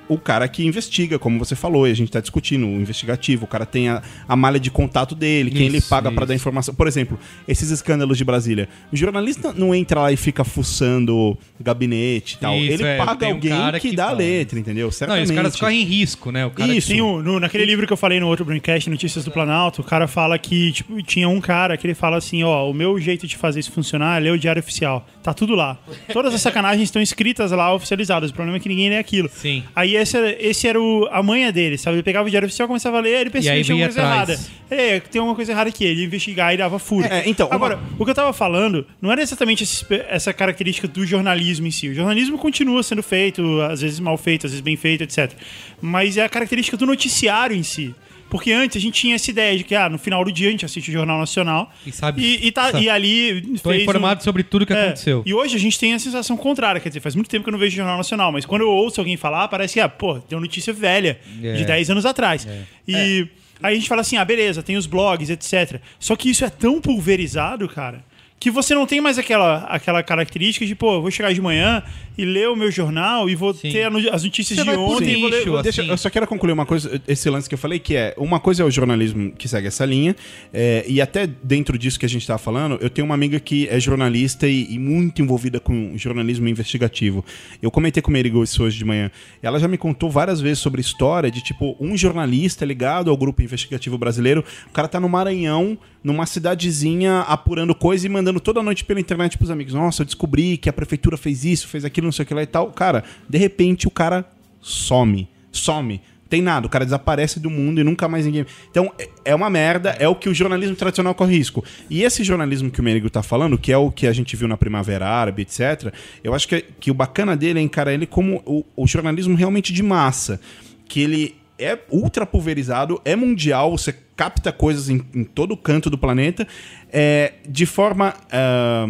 o 0.09 0.19
cara 0.19 0.49
que 0.49 0.65
investiga, 0.65 1.19
como 1.19 1.39
você 1.39 1.55
falou, 1.55 1.87
e 1.87 1.91
a 1.91 1.95
gente 1.95 2.11
tá 2.11 2.21
discutindo, 2.21 2.67
o 2.67 2.81
investigativo, 2.81 3.45
o 3.45 3.49
cara 3.49 3.67
tem 3.67 3.89
a, 3.89 4.03
a 4.27 4.35
malha 4.35 4.59
de 4.59 4.71
contato 4.71 5.15
dele, 5.15 5.51
quem 5.51 5.67
ele 5.67 5.79
Isso, 5.79 5.89
paga 5.89 6.11
para 6.11 6.27
dar 6.27 6.35
informação. 6.35 6.75
Por 6.75 6.87
exemplo, 6.87 7.19
esses 7.47 7.71
escândalos 7.71 8.17
de 8.17 8.25
Brasília. 8.25 8.69
O 8.93 8.97
jornalista 8.97 9.53
não 9.53 9.75
entra 9.75 10.01
lá 10.01 10.13
e 10.13 10.17
fica 10.17 10.45
fuçando 10.45 11.37
gabinete 11.61 12.35
e 12.35 12.39
tal. 12.39 12.57
Isso, 12.57 12.73
ele 12.73 12.83
é, 12.85 12.97
paga 12.97 13.27
um 13.27 13.33
alguém 13.33 13.51
cara 13.51 13.79
que, 13.79 13.91
que 13.91 13.97
dá 13.97 14.09
a 14.09 14.13
letra, 14.13 14.59
entendeu? 14.59 14.87
Não, 14.87 14.93
Certamente. 14.93 15.31
os 15.31 15.37
caras 15.37 15.57
correm 15.57 15.85
risco, 15.85 16.33
né? 16.33 16.47
O 16.47 16.51
cara 16.51 16.75
Isso. 16.75 16.89
Tem 16.89 17.03
um, 17.03 17.23
no, 17.23 17.39
naquele 17.39 17.65
livro 17.65 17.87
que 17.87 17.93
eu 17.93 17.97
falei 17.97 18.19
no 18.19 18.27
outro 18.29 18.45
Braincast, 18.45 18.89
Notícias 18.89 19.25
do 19.25 19.31
Planalto, 19.31 19.83
o 19.83 19.85
cara 19.85 20.09
fala 20.09 20.39
que 20.39 20.73
tipo, 20.73 21.03
tinha 21.03 21.29
um 21.29 21.41
cara 21.41 21.77
que 21.77 21.87
ele 21.87 21.95
fala 21.95 22.17
assim: 22.17 22.43
ó, 22.43 22.69
o 22.69 22.73
meu 22.73 22.99
jeito 22.99 23.27
de 23.27 23.37
fazer 23.37 23.61
isso 23.61 23.73
funcionar 23.73 24.19
é 24.19 24.21
ler 24.21 24.33
o 24.33 24.39
Diário 24.39 24.61
Oficial. 24.61 25.07
Tá 25.23 25.35
tudo 25.35 25.55
lá. 25.55 25.79
Todas 26.13 26.33
as 26.33 26.41
sacanagens 26.41 26.85
estão 26.85 27.03
escritas 27.03 27.51
lá, 27.51 27.75
oficializadas. 27.75 28.31
O 28.31 28.35
problema 28.35 28.57
é 28.57 28.61
que 28.61 28.69
ninguém 28.69 28.89
lê 28.89 28.97
aquilo. 28.97 29.29
Sim. 29.29 29.63
Aí 29.77 29.98
esse, 30.01 30.17
era- 30.17 30.37
esse 30.43 30.67
era 30.69 30.81
o, 30.81 31.07
a 31.11 31.23
manha 31.23 31.53
dele, 31.53 31.77
sabe? 31.79 31.97
Ele 31.97 32.03
pegava 32.03 32.27
o 32.27 32.31
Diário 32.31 32.47
Oficial, 32.47 32.67
começava 32.69 32.99
a 32.99 33.01
ler, 33.01 33.21
ele 33.21 33.29
E 33.29 33.33
percebia 33.33 33.53
aí 33.55 33.59
que 33.61 33.65
tinha 33.67 33.75
alguma 33.87 33.93
coisa 33.93 34.09
atrás. 34.23 34.29
errada. 34.71 34.83
É, 34.83 35.01
tem 35.01 35.21
uma 35.23 35.35
coisa 35.35 35.53
errada 35.53 35.69
aqui. 35.71 35.85
Ele 35.85 36.01
ia 36.01 36.07
investigar 36.07 36.53
e 36.55 36.57
dava 36.57 36.79
furo. 36.79 37.07
É, 37.07 37.29
então, 37.29 37.47
uma- 37.47 37.55
Agora, 37.57 37.79
o 37.99 38.05
que 38.05 38.11
eu 38.11 38.15
tava 38.15 38.33
falando 38.33 38.87
não 39.01 39.11
era 39.13 39.21
exatamente 39.23 39.65
esse- 39.65 39.85
essa 40.09 40.33
característica 40.33 40.87
do 40.89 41.05
jornalismo 41.07 41.67
em 41.67 41.71
si. 41.71 41.89
O 41.89 41.95
jornalismo 41.95 42.39
continua 42.39 42.83
sendo 42.83 43.03
feito, 43.03 43.61
às 43.63 43.81
vezes 43.81 43.99
mal 44.01 44.17
feito, 44.17 44.47
às 44.47 44.53
vezes 44.53 44.61
bem 44.63 44.77
feito, 44.77 45.03
etc. 45.05 45.33
Mas 45.81 46.17
é 46.17 46.25
a 46.25 46.29
característica 46.29 46.77
do 46.77 46.87
noticiário 46.87 47.57
em 47.57 47.63
si. 47.63 47.95
Porque 48.31 48.53
antes 48.53 48.77
a 48.77 48.81
gente 48.81 49.01
tinha 49.01 49.15
essa 49.15 49.31
ideia 49.31 49.57
de 49.57 49.65
que, 49.65 49.75
ah, 49.75 49.89
no 49.89 49.99
final 49.99 50.25
do 50.25 50.31
dia 50.31 50.49
a 50.49 50.51
gente 50.51 50.65
assiste 50.65 50.89
o 50.91 50.93
Jornal 50.93 51.19
Nacional 51.19 51.73
E 51.87 51.91
sabe- 51.93 52.21
e, 52.23 52.47
e, 52.49 52.53
tá, 52.53 52.73
e 52.81 52.89
ali. 52.91 53.57
Fez 53.63 53.83
informado 53.83 54.21
um- 54.21 54.25
sobre 54.25 54.43
tudo 54.43 54.67
que 54.67 54.73
é, 54.73 54.87
aconteceu. 54.87 55.23
E 55.25 55.33
hoje 55.33 55.57
a 55.57 55.59
gente 55.59 55.79
tem 55.79 55.95
a 55.95 55.99
sensação 55.99 56.37
contrária. 56.37 56.81
Quer 56.81 56.89
dizer, 56.91 57.01
faz 57.01 57.15
muito 57.15 57.31
tempo 57.31 57.45
que 57.45 57.49
eu 57.49 57.53
não 57.53 57.59
vejo 57.59 57.75
Jornal 57.77 57.97
Nacional, 57.97 58.31
mas 58.31 58.45
quando 58.45 58.63
eu 58.63 58.71
ouço 58.71 59.01
alguém 59.01 59.17
falar, 59.17 59.49
parece 59.49 59.75
que, 59.75 59.81
ah, 59.81 59.89
pô, 59.89 60.19
tem 60.21 60.37
uma 60.37 60.43
notícia 60.43 60.73
velha, 60.73 61.19
É. 61.43 61.55
de 61.55 61.65
10 61.65 61.91
anos 61.91 62.05
atrás. 62.05 62.47
E 62.87 62.95
aí 62.95 63.29
a 63.63 63.75
gente 63.75 63.89
fala 63.89 64.03
assim, 64.03 64.17
ah, 64.17 64.25
beleza, 64.25 64.63
tem 64.63 64.77
os 64.77 64.87
blogs, 64.87 65.31
etc. 65.31 65.81
Só 65.99 66.15
que 66.15 66.31
isso 66.31 66.45
é 66.45 66.51
tão 66.51 66.81
pulverizado, 66.81 67.69
cara, 67.69 68.05
que 68.41 68.51
você 68.51 68.75
não 68.75 68.87
tem 68.87 69.01
mais 69.01 69.19
aquela, 69.19 69.65
aquela 69.65 70.03
característica 70.03 70.65
de, 70.65 70.75
pô, 70.75 71.01
vou 71.03 71.11
chegar 71.11 71.33
de 71.33 71.41
manhã 71.41 71.83
e 72.17 72.25
ler 72.25 72.49
o 72.49 72.57
meu 72.57 72.71
jornal 72.71 73.29
e 73.29 73.35
vou 73.35 73.53
Sim. 73.55 73.71
ter 73.71 73.85
as 74.13 74.23
notícias 74.25 74.59
Você 74.59 74.65
de 74.65 74.77
ontem. 74.77 75.19
e 75.19 75.21
vou 75.21 75.29
ler- 75.31 75.45
vou- 75.47 75.63
Deixa, 75.63 75.83
assim. 75.83 75.91
eu 75.91 75.97
só 75.97 76.09
quero 76.11 76.27
concluir 76.27 76.53
uma 76.53 76.67
coisa, 76.67 77.01
esse 77.07 77.29
lance 77.31 77.49
que 77.49 77.55
eu 77.55 77.59
falei, 77.59 77.79
que 77.79 77.97
é 77.97 78.15
uma 78.17 78.39
coisa 78.41 78.63
é 78.63 78.67
o 78.67 78.71
jornalismo 78.71 79.33
que 79.33 79.49
segue 79.49 79.67
essa 79.69 79.85
linha, 79.85 80.15
é, 80.53 80.85
e 80.89 81.01
até 81.01 81.27
dentro 81.27 81.77
disso 81.79 81.99
que 81.99 82.07
a 82.07 82.09
gente 82.09 82.23
estava 82.23 82.39
falando, 82.39 82.79
eu 82.81 82.89
tenho 82.91 83.05
uma 83.05 83.15
amiga 83.15 83.39
que 83.41 83.69
é 83.69 83.79
jornalista 83.81 84.47
e, 84.49 84.73
e 84.73 84.79
muito 84.79 85.21
envolvida 85.23 85.59
com 85.61 85.93
jornalismo 85.97 86.49
investigativo. 86.49 87.25
Eu 87.63 87.71
comentei 87.73 88.01
com 88.03 88.11
o 88.11 88.13
Merigo 88.13 88.43
isso 88.43 88.63
hoje 88.63 88.79
de 88.79 88.85
manhã. 88.85 89.11
Ela 89.43 89.59
já 89.61 89.67
me 89.69 89.79
contou 89.79 90.11
várias 90.11 90.41
vezes 90.41 90.59
sobre 90.61 90.81
história 90.81 91.31
de 91.31 91.41
tipo 91.43 91.77
um 91.81 91.97
jornalista 91.97 92.65
ligado 92.65 93.11
ao 93.11 93.17
grupo 93.17 93.43
investigativo 93.43 93.97
brasileiro. 93.99 94.45
O 94.69 94.73
cara 94.73 94.87
tá 94.89 94.99
no 95.01 95.09
Maranhão, 95.09 95.77
numa 96.03 96.27
cidadezinha, 96.27 97.21
apurando 97.21 97.75
coisa 97.75 98.07
e 98.07 98.09
mandando 98.11 98.28
toda 98.39 98.63
noite 98.63 98.85
pela 98.85 99.01
internet 99.01 99.39
pros 99.39 99.51
amigos. 99.51 99.75
Nossa, 99.75 100.03
eu 100.03 100.07
descobri 100.07 100.57
que 100.57 100.69
a 100.69 100.73
prefeitura 100.73 101.17
fez 101.17 101.45
isso, 101.45 101.67
fez 101.69 101.85
aquilo, 101.85 102.07
não 102.07 102.13
sei 102.13 102.25
o 102.25 102.27
que 102.27 102.35
lá 102.35 102.43
e 102.43 102.47
tal. 102.47 102.71
Cara, 102.73 103.05
de 103.29 103.39
repente 103.39 103.89
o 103.89 103.91
cara 103.91 104.25
some. 104.61 105.29
Some. 105.51 106.01
Tem 106.29 106.43
nada, 106.43 106.67
o 106.67 106.71
cara 106.71 106.85
desaparece 106.85 107.41
do 107.41 107.49
mundo 107.49 107.81
e 107.81 107.85
nunca 107.85 108.07
mais 108.07 108.27
ninguém. 108.27 108.45
Então, 108.71 108.93
é- 108.99 109.09
é 109.27 109.35
uma 109.35 109.49
merda, 109.49 109.97
é 109.99 110.07
o 110.07 110.15
que 110.15 110.29
o 110.29 110.35
jornalismo 110.35 110.77
tradicional 110.77 111.15
corre 111.15 111.37
risco. 111.39 111.65
E 111.89 112.03
esse 112.03 112.23
jornalismo 112.23 112.71
que 112.71 112.81
o 112.81 112.85
Merigo 112.85 113.09
tá 113.09 113.23
falando, 113.23 113.57
que 113.57 113.73
é 113.73 113.79
o 113.79 113.91
que 113.91 114.07
a 114.07 114.13
gente 114.13 114.37
viu 114.37 114.47
na 114.47 114.57
Primavera 114.57 115.09
Árabe, 115.09 115.41
etc., 115.43 115.91
eu 116.23 116.35
acho 116.35 116.47
que, 116.47 116.63
que 116.79 116.91
o 116.91 116.95
bacana 116.95 117.35
dele 117.35 117.61
é 117.61 117.63
encarar 117.63 117.95
ele 117.95 118.07
como 118.07 118.43
o, 118.45 118.63
o 118.77 118.87
jornalismo 118.87 119.35
realmente 119.37 119.73
de 119.73 119.83
massa. 119.83 120.39
Que 120.87 121.01
ele 121.01 121.35
é 121.59 121.79
ultra 121.91 122.25
pulverizado, 122.25 123.01
é 123.05 123.17
mundial, 123.17 123.71
você 123.77 123.95
capta 124.17 124.53
coisas 124.53 124.89
em, 124.89 125.03
em 125.15 125.25
todo 125.25 125.57
canto 125.57 125.91
do 125.91 125.99
planeta, 125.99 126.47
é, 126.93 127.35
de 127.49 127.67
forma. 127.67 128.15
ah, 128.31 128.87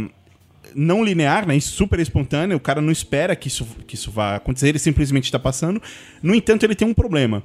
não 0.75 1.03
linear, 1.03 1.47
né? 1.47 1.59
Super 1.61 1.99
espontâneo, 1.99 2.57
o 2.57 2.61
cara 2.61 2.81
não 2.81 2.93
espera 2.93 3.35
que 3.35 3.49
isso, 3.49 3.67
que 3.87 3.95
isso 3.95 4.11
vá 4.11 4.37
acontecer, 4.37 4.69
ele 4.69 4.79
simplesmente 4.79 5.25
está 5.25 5.39
passando. 5.39 5.83
No 6.23 6.35
entanto, 6.35 6.63
ele 6.65 6.75
tem 6.75 6.87
um 6.87 6.95
problema. 6.95 7.43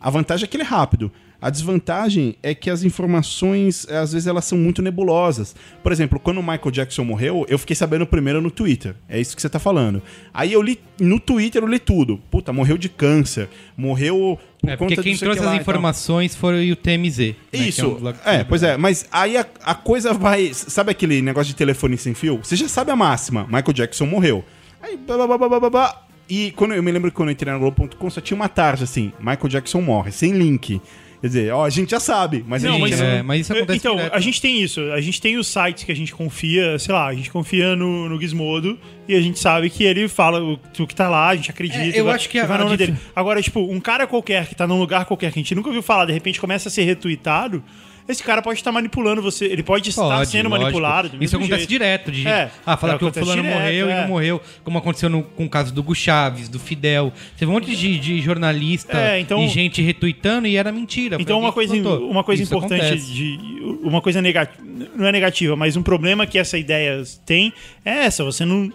A 0.00 0.10
vantagem 0.10 0.44
é 0.44 0.46
que 0.46 0.56
ele 0.56 0.64
é 0.64 0.66
rápido. 0.66 1.10
A 1.44 1.50
desvantagem 1.50 2.36
é 2.42 2.54
que 2.54 2.70
as 2.70 2.84
informações, 2.84 3.86
eh, 3.90 3.98
às 3.98 4.14
vezes, 4.14 4.26
elas 4.26 4.46
são 4.46 4.56
muito 4.56 4.80
nebulosas. 4.80 5.54
Por 5.82 5.92
exemplo, 5.92 6.18
quando 6.18 6.38
o 6.38 6.42
Michael 6.42 6.70
Jackson 6.70 7.04
morreu, 7.04 7.44
eu 7.50 7.58
fiquei 7.58 7.76
sabendo 7.76 8.06
primeiro 8.06 8.40
no 8.40 8.50
Twitter. 8.50 8.96
É 9.06 9.20
isso 9.20 9.36
que 9.36 9.42
você 9.42 9.50
tá 9.50 9.58
falando. 9.58 10.00
Aí 10.32 10.54
eu 10.54 10.62
li 10.62 10.80
no 10.98 11.20
Twitter, 11.20 11.62
eu 11.62 11.68
li 11.68 11.78
tudo. 11.78 12.18
Puta, 12.30 12.50
morreu 12.50 12.78
de 12.78 12.88
câncer. 12.88 13.50
Morreu 13.76 14.40
por 14.58 14.70
É, 14.70 14.74
porque 14.74 14.96
quem 14.96 15.18
trouxe 15.18 15.40
aqui 15.40 15.48
as 15.48 15.60
informações 15.60 16.34
foi 16.34 16.72
o 16.72 16.76
TMZ. 16.76 17.18
né, 17.18 17.34
que 17.50 17.56
Isso. 17.58 17.82
é 17.82 18.08
um 18.08 18.14
É, 18.24 18.42
pois 18.42 18.62
é. 18.62 18.78
Mas 18.78 19.06
aí 19.12 19.36
a, 19.36 19.44
a 19.64 19.74
coisa 19.74 20.14
vai. 20.14 20.50
Sabe 20.54 20.92
aquele 20.92 21.20
negócio 21.20 21.48
de 21.48 21.56
telefone 21.56 21.98
sem 21.98 22.14
fio? 22.14 22.38
Você 22.42 22.56
já 22.56 22.68
sabe 22.68 22.90
a 22.90 22.96
máxima. 22.96 23.44
Michael 23.44 23.74
Jackson 23.74 24.06
morreu. 24.06 24.42
Aí, 24.80 24.96
blá, 24.96 25.26
blá, 25.26 25.36
blá, 25.36 25.60
blá, 25.60 25.68
blá. 25.68 26.06
E 26.26 26.52
quando 26.52 26.72
eu 26.72 26.82
me 26.82 26.90
lembro 26.90 27.10
que 27.10 27.16
quando 27.18 27.28
eu 27.28 27.32
entrei 27.34 27.52
na 27.52 27.58
Globo.com 27.58 28.08
só 28.08 28.22
tinha 28.22 28.34
uma 28.34 28.48
tarde 28.48 28.84
assim: 28.84 29.12
Michael 29.18 29.48
Jackson 29.48 29.82
morre, 29.82 30.10
sem 30.10 30.32
link. 30.32 30.80
Quer 31.24 31.28
dizer, 31.28 31.54
ó, 31.54 31.64
a 31.64 31.70
gente 31.70 31.90
já 31.90 31.98
sabe, 31.98 32.44
mas 32.46 32.62
a 32.62 32.68
Não, 32.68 32.74
gente 32.74 32.90
mas, 32.90 33.00
não. 33.00 33.06
É, 33.06 33.22
mas 33.22 33.40
isso 33.40 33.52
acontece 33.54 33.78
Então, 33.78 33.96
direto. 33.96 34.14
a 34.14 34.20
gente 34.20 34.42
tem 34.42 34.60
isso. 34.62 34.78
A 34.92 35.00
gente 35.00 35.22
tem 35.22 35.38
os 35.38 35.46
sites 35.46 35.82
que 35.84 35.90
a 35.90 35.96
gente 35.96 36.12
confia, 36.14 36.78
sei 36.78 36.92
lá, 36.94 37.06
a 37.06 37.14
gente 37.14 37.30
confia 37.30 37.74
no, 37.74 38.10
no 38.10 38.20
Gizmodo 38.20 38.78
e 39.08 39.14
a 39.14 39.20
gente 39.22 39.38
sabe 39.38 39.70
que 39.70 39.84
ele 39.84 40.06
fala 40.06 40.38
o, 40.42 40.52
o 40.78 40.86
que 40.86 40.94
tá 40.94 41.08
lá, 41.08 41.28
a 41.30 41.34
gente 41.36 41.50
acredita. 41.50 41.82
É, 41.96 41.98
eu 41.98 42.04
vai- 42.04 42.16
acho 42.16 42.28
que 42.28 42.38
a- 42.38 42.44
vai 42.44 42.58
no 42.58 42.64
a 42.64 42.66
nome 42.66 42.76
dele. 42.76 42.94
Agora, 43.16 43.40
tipo, 43.40 43.60
um 43.60 43.80
cara 43.80 44.06
qualquer 44.06 44.46
que 44.46 44.54
tá 44.54 44.66
num 44.66 44.78
lugar 44.78 45.06
qualquer 45.06 45.32
que 45.32 45.38
a 45.38 45.42
gente 45.42 45.54
nunca 45.54 45.68
ouviu 45.70 45.82
falar, 45.82 46.04
de 46.04 46.12
repente 46.12 46.38
começa 46.38 46.68
a 46.68 46.70
ser 46.70 46.82
retweetado, 46.84 47.64
esse 48.06 48.22
cara 48.22 48.42
pode 48.42 48.58
estar 48.58 48.70
manipulando 48.70 49.22
você. 49.22 49.46
Ele 49.46 49.62
pode 49.62 49.88
estar 49.88 50.02
Pode, 50.02 50.28
sendo 50.28 50.48
lógico. 50.48 50.62
manipulado. 50.64 51.08
do 51.08 51.24
Isso 51.24 51.36
acontece 51.36 51.58
jeito. 51.60 51.70
direto, 51.70 52.12
de. 52.12 52.28
É, 52.28 52.50
ah, 52.66 52.76
falar 52.76 52.94
é, 52.94 52.98
que 52.98 53.04
o 53.04 53.12
fulano 53.12 53.42
direto, 53.42 53.58
morreu 53.58 53.88
e 53.88 53.92
é. 53.92 54.00
não 54.02 54.08
morreu, 54.08 54.42
como 54.62 54.78
aconteceu 54.78 55.08
no, 55.08 55.22
com 55.22 55.44
o 55.46 55.48
caso 55.48 55.72
do 55.72 55.80
Hugo 55.80 55.94
Chaves, 55.94 56.48
do 56.48 56.58
Fidel. 56.58 57.12
Teve 57.38 57.50
um 57.50 57.54
monte 57.54 57.74
de, 57.74 57.98
de 57.98 58.20
jornalista 58.20 58.98
É, 58.98 59.20
então- 59.20 59.42
e 59.42 59.48
gente 59.48 59.80
retweetando 59.80 60.46
e 60.46 60.56
era 60.56 60.70
mentira. 60.70 61.16
Então 61.18 61.38
uma 61.40 61.52
coisa, 61.52 61.74
contou. 61.74 62.10
uma 62.10 62.22
coisa 62.22 62.42
Isso 62.42 62.54
importante 62.54 62.84
acontece. 62.84 63.12
de 63.12 63.38
uma 63.82 64.00
coisa 64.00 64.20
negativa, 64.20 64.62
não 64.94 65.06
é 65.06 65.12
negativa, 65.12 65.56
mas 65.56 65.76
um 65.76 65.82
problema 65.82 66.26
que 66.26 66.38
essa 66.38 66.58
ideia 66.58 67.02
tem 67.24 67.52
é 67.84 68.04
essa, 68.04 68.22
você 68.22 68.44
não 68.44 68.70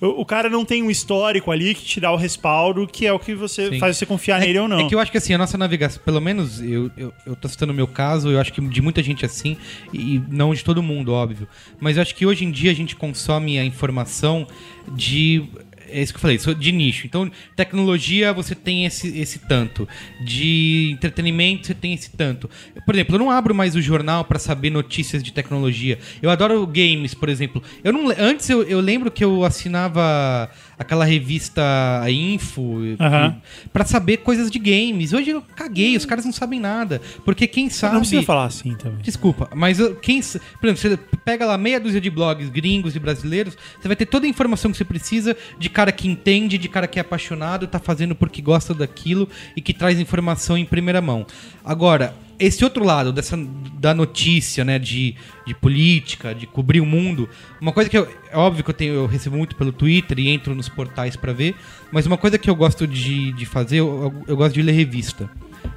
o 0.00 0.24
cara 0.24 0.48
não 0.48 0.64
tem 0.64 0.82
um 0.82 0.90
histórico 0.90 1.50
ali 1.50 1.74
que 1.74 1.82
te 1.84 2.00
dá 2.00 2.12
o 2.12 2.16
respaldo, 2.16 2.86
que 2.86 3.06
é 3.06 3.12
o 3.12 3.18
que 3.18 3.34
você 3.34 3.70
Sim. 3.70 3.78
faz 3.78 3.96
você 3.96 4.06
confiar 4.06 4.40
nele 4.40 4.58
ou 4.58 4.68
não. 4.68 4.80
É 4.80 4.88
que 4.88 4.94
eu 4.94 4.98
acho 4.98 5.10
que 5.10 5.18
assim, 5.18 5.32
a 5.32 5.38
nossa 5.38 5.56
navegação, 5.56 6.02
pelo 6.04 6.20
menos 6.20 6.60
eu, 6.60 6.90
eu, 6.96 7.12
eu 7.26 7.36
tô 7.36 7.48
citando 7.48 7.72
o 7.72 7.76
meu 7.76 7.86
caso, 7.86 8.30
eu 8.30 8.40
acho 8.40 8.52
que 8.52 8.60
de 8.60 8.82
muita 8.82 9.02
gente 9.02 9.24
assim, 9.24 9.56
e 9.92 10.20
não 10.28 10.52
de 10.54 10.64
todo 10.64 10.82
mundo, 10.82 11.12
óbvio. 11.12 11.48
Mas 11.80 11.96
eu 11.96 12.02
acho 12.02 12.14
que 12.14 12.26
hoje 12.26 12.44
em 12.44 12.50
dia 12.50 12.70
a 12.70 12.74
gente 12.74 12.96
consome 12.96 13.58
a 13.58 13.64
informação 13.64 14.46
de. 14.92 15.44
É 15.88 16.02
isso 16.02 16.12
que 16.12 16.16
eu 16.16 16.20
falei, 16.20 16.38
de 16.38 16.72
nicho. 16.72 17.06
Então, 17.06 17.30
tecnologia 17.56 18.32
você 18.32 18.54
tem 18.54 18.84
esse, 18.84 19.18
esse 19.18 19.38
tanto. 19.40 19.88
De 20.20 20.90
entretenimento 20.92 21.66
você 21.66 21.74
tem 21.74 21.94
esse 21.94 22.10
tanto. 22.10 22.48
Por 22.84 22.94
exemplo, 22.94 23.14
eu 23.14 23.18
não 23.18 23.30
abro 23.30 23.54
mais 23.54 23.74
o 23.74 23.82
jornal 23.82 24.24
pra 24.24 24.38
saber 24.38 24.70
notícias 24.70 25.22
de 25.22 25.32
tecnologia. 25.32 25.98
Eu 26.22 26.30
adoro 26.30 26.66
games, 26.66 27.14
por 27.14 27.28
exemplo. 27.28 27.62
Eu 27.82 27.92
não, 27.92 28.10
antes 28.18 28.48
eu, 28.48 28.62
eu 28.62 28.80
lembro 28.80 29.10
que 29.10 29.24
eu 29.24 29.44
assinava 29.44 30.50
aquela 30.78 31.04
revista 31.04 31.62
Info 32.08 32.78
Aham. 33.00 33.36
pra 33.72 33.84
saber 33.84 34.18
coisas 34.18 34.50
de 34.50 34.58
games. 34.58 35.12
Hoje 35.12 35.30
eu 35.30 35.42
caguei, 35.42 35.96
os 35.96 36.04
caras 36.04 36.24
não 36.24 36.32
sabem 36.32 36.60
nada. 36.60 37.00
Porque 37.24 37.46
quem 37.46 37.70
sabe. 37.70 37.94
Não 37.94 38.00
precisa 38.00 38.22
falar 38.22 38.46
assim 38.46 38.74
também. 38.74 38.98
Desculpa, 39.02 39.48
mas 39.54 39.78
quem. 40.02 40.20
Por 40.60 40.68
exemplo, 40.68 40.76
você 40.76 40.96
pega 41.24 41.46
lá 41.46 41.56
meia 41.56 41.80
dúzia 41.80 42.00
de 42.00 42.10
blogs 42.10 42.48
gringos 42.48 42.94
e 42.96 42.98
brasileiros, 42.98 43.56
você 43.80 43.88
vai 43.88 43.96
ter 43.96 44.06
toda 44.06 44.26
a 44.26 44.28
informação 44.28 44.70
que 44.70 44.76
você 44.76 44.84
precisa 44.84 45.36
de 45.58 45.68
cara 45.68 45.92
que 45.92 46.08
entende, 46.08 46.58
de 46.58 46.68
cara 46.68 46.86
que 46.86 46.98
é 46.98 47.02
apaixonado, 47.02 47.66
tá 47.66 47.78
fazendo 47.78 48.14
porque 48.14 48.40
gosta 48.40 48.74
daquilo 48.74 49.28
e 49.56 49.60
que 49.60 49.72
traz 49.72 49.98
informação 49.98 50.56
em 50.56 50.64
primeira 50.64 51.00
mão. 51.00 51.26
Agora, 51.64 52.14
esse 52.38 52.64
outro 52.64 52.84
lado 52.84 53.12
dessa, 53.12 53.36
da 53.78 53.94
notícia, 53.94 54.64
né, 54.64 54.78
de, 54.78 55.14
de 55.46 55.54
política, 55.54 56.34
de 56.34 56.46
cobrir 56.46 56.80
o 56.80 56.86
mundo, 56.86 57.28
uma 57.60 57.72
coisa 57.72 57.88
que 57.88 57.96
eu, 57.96 58.08
é 58.30 58.36
óbvio 58.36 58.64
que 58.64 58.70
eu, 58.70 58.74
tenho, 58.74 58.94
eu 58.94 59.06
recebo 59.06 59.36
muito 59.36 59.54
pelo 59.56 59.72
Twitter 59.72 60.18
e 60.18 60.28
entro 60.28 60.54
nos 60.54 60.68
portais 60.68 61.16
pra 61.16 61.32
ver, 61.32 61.54
mas 61.92 62.06
uma 62.06 62.16
coisa 62.18 62.38
que 62.38 62.48
eu 62.50 62.54
gosto 62.56 62.86
de, 62.86 63.32
de 63.32 63.46
fazer, 63.46 63.76
eu, 63.78 64.12
eu- 64.14 64.24
eu 64.28 64.36
gosto 64.36 64.54
de 64.54 64.62
ler 64.62 64.72
revista. 64.72 65.30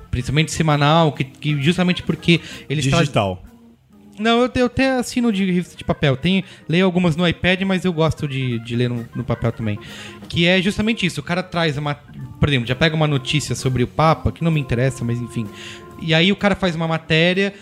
Principalmente 0.09 0.51
semanal, 0.51 1.11
que, 1.11 1.23
que 1.23 1.61
justamente 1.61 2.01
porque 2.01 2.41
eles 2.67 2.83
Digital. 2.85 3.43
não, 4.19 4.41
eu, 4.41 4.51
eu 4.55 4.65
até 4.65 4.97
assino 4.97 5.31
de 5.31 5.45
revista 5.45 5.77
de 5.77 5.83
papel. 5.83 6.17
Tem, 6.17 6.43
leio 6.67 6.85
algumas 6.85 7.15
no 7.15 7.27
iPad, 7.27 7.61
mas 7.61 7.85
eu 7.85 7.93
gosto 7.93 8.27
de, 8.27 8.57
de 8.59 8.75
ler 8.75 8.89
no, 8.89 9.07
no 9.15 9.23
papel 9.23 9.51
também. 9.51 9.77
Que 10.27 10.47
é 10.47 10.59
justamente 10.59 11.05
isso. 11.05 11.19
O 11.19 11.23
cara 11.23 11.43
traz 11.43 11.77
uma. 11.77 11.93
Por 12.39 12.49
exemplo, 12.49 12.67
já 12.67 12.73
pega 12.75 12.95
uma 12.95 13.05
notícia 13.07 13.53
sobre 13.53 13.83
o 13.83 13.87
Papa, 13.87 14.31
que 14.31 14.43
não 14.43 14.49
me 14.49 14.59
interessa, 14.59 15.05
mas 15.05 15.19
enfim. 15.19 15.45
E 16.01 16.13
aí 16.13 16.31
o 16.31 16.35
cara 16.35 16.55
faz 16.55 16.75
uma 16.75 16.87
matéria. 16.87 17.53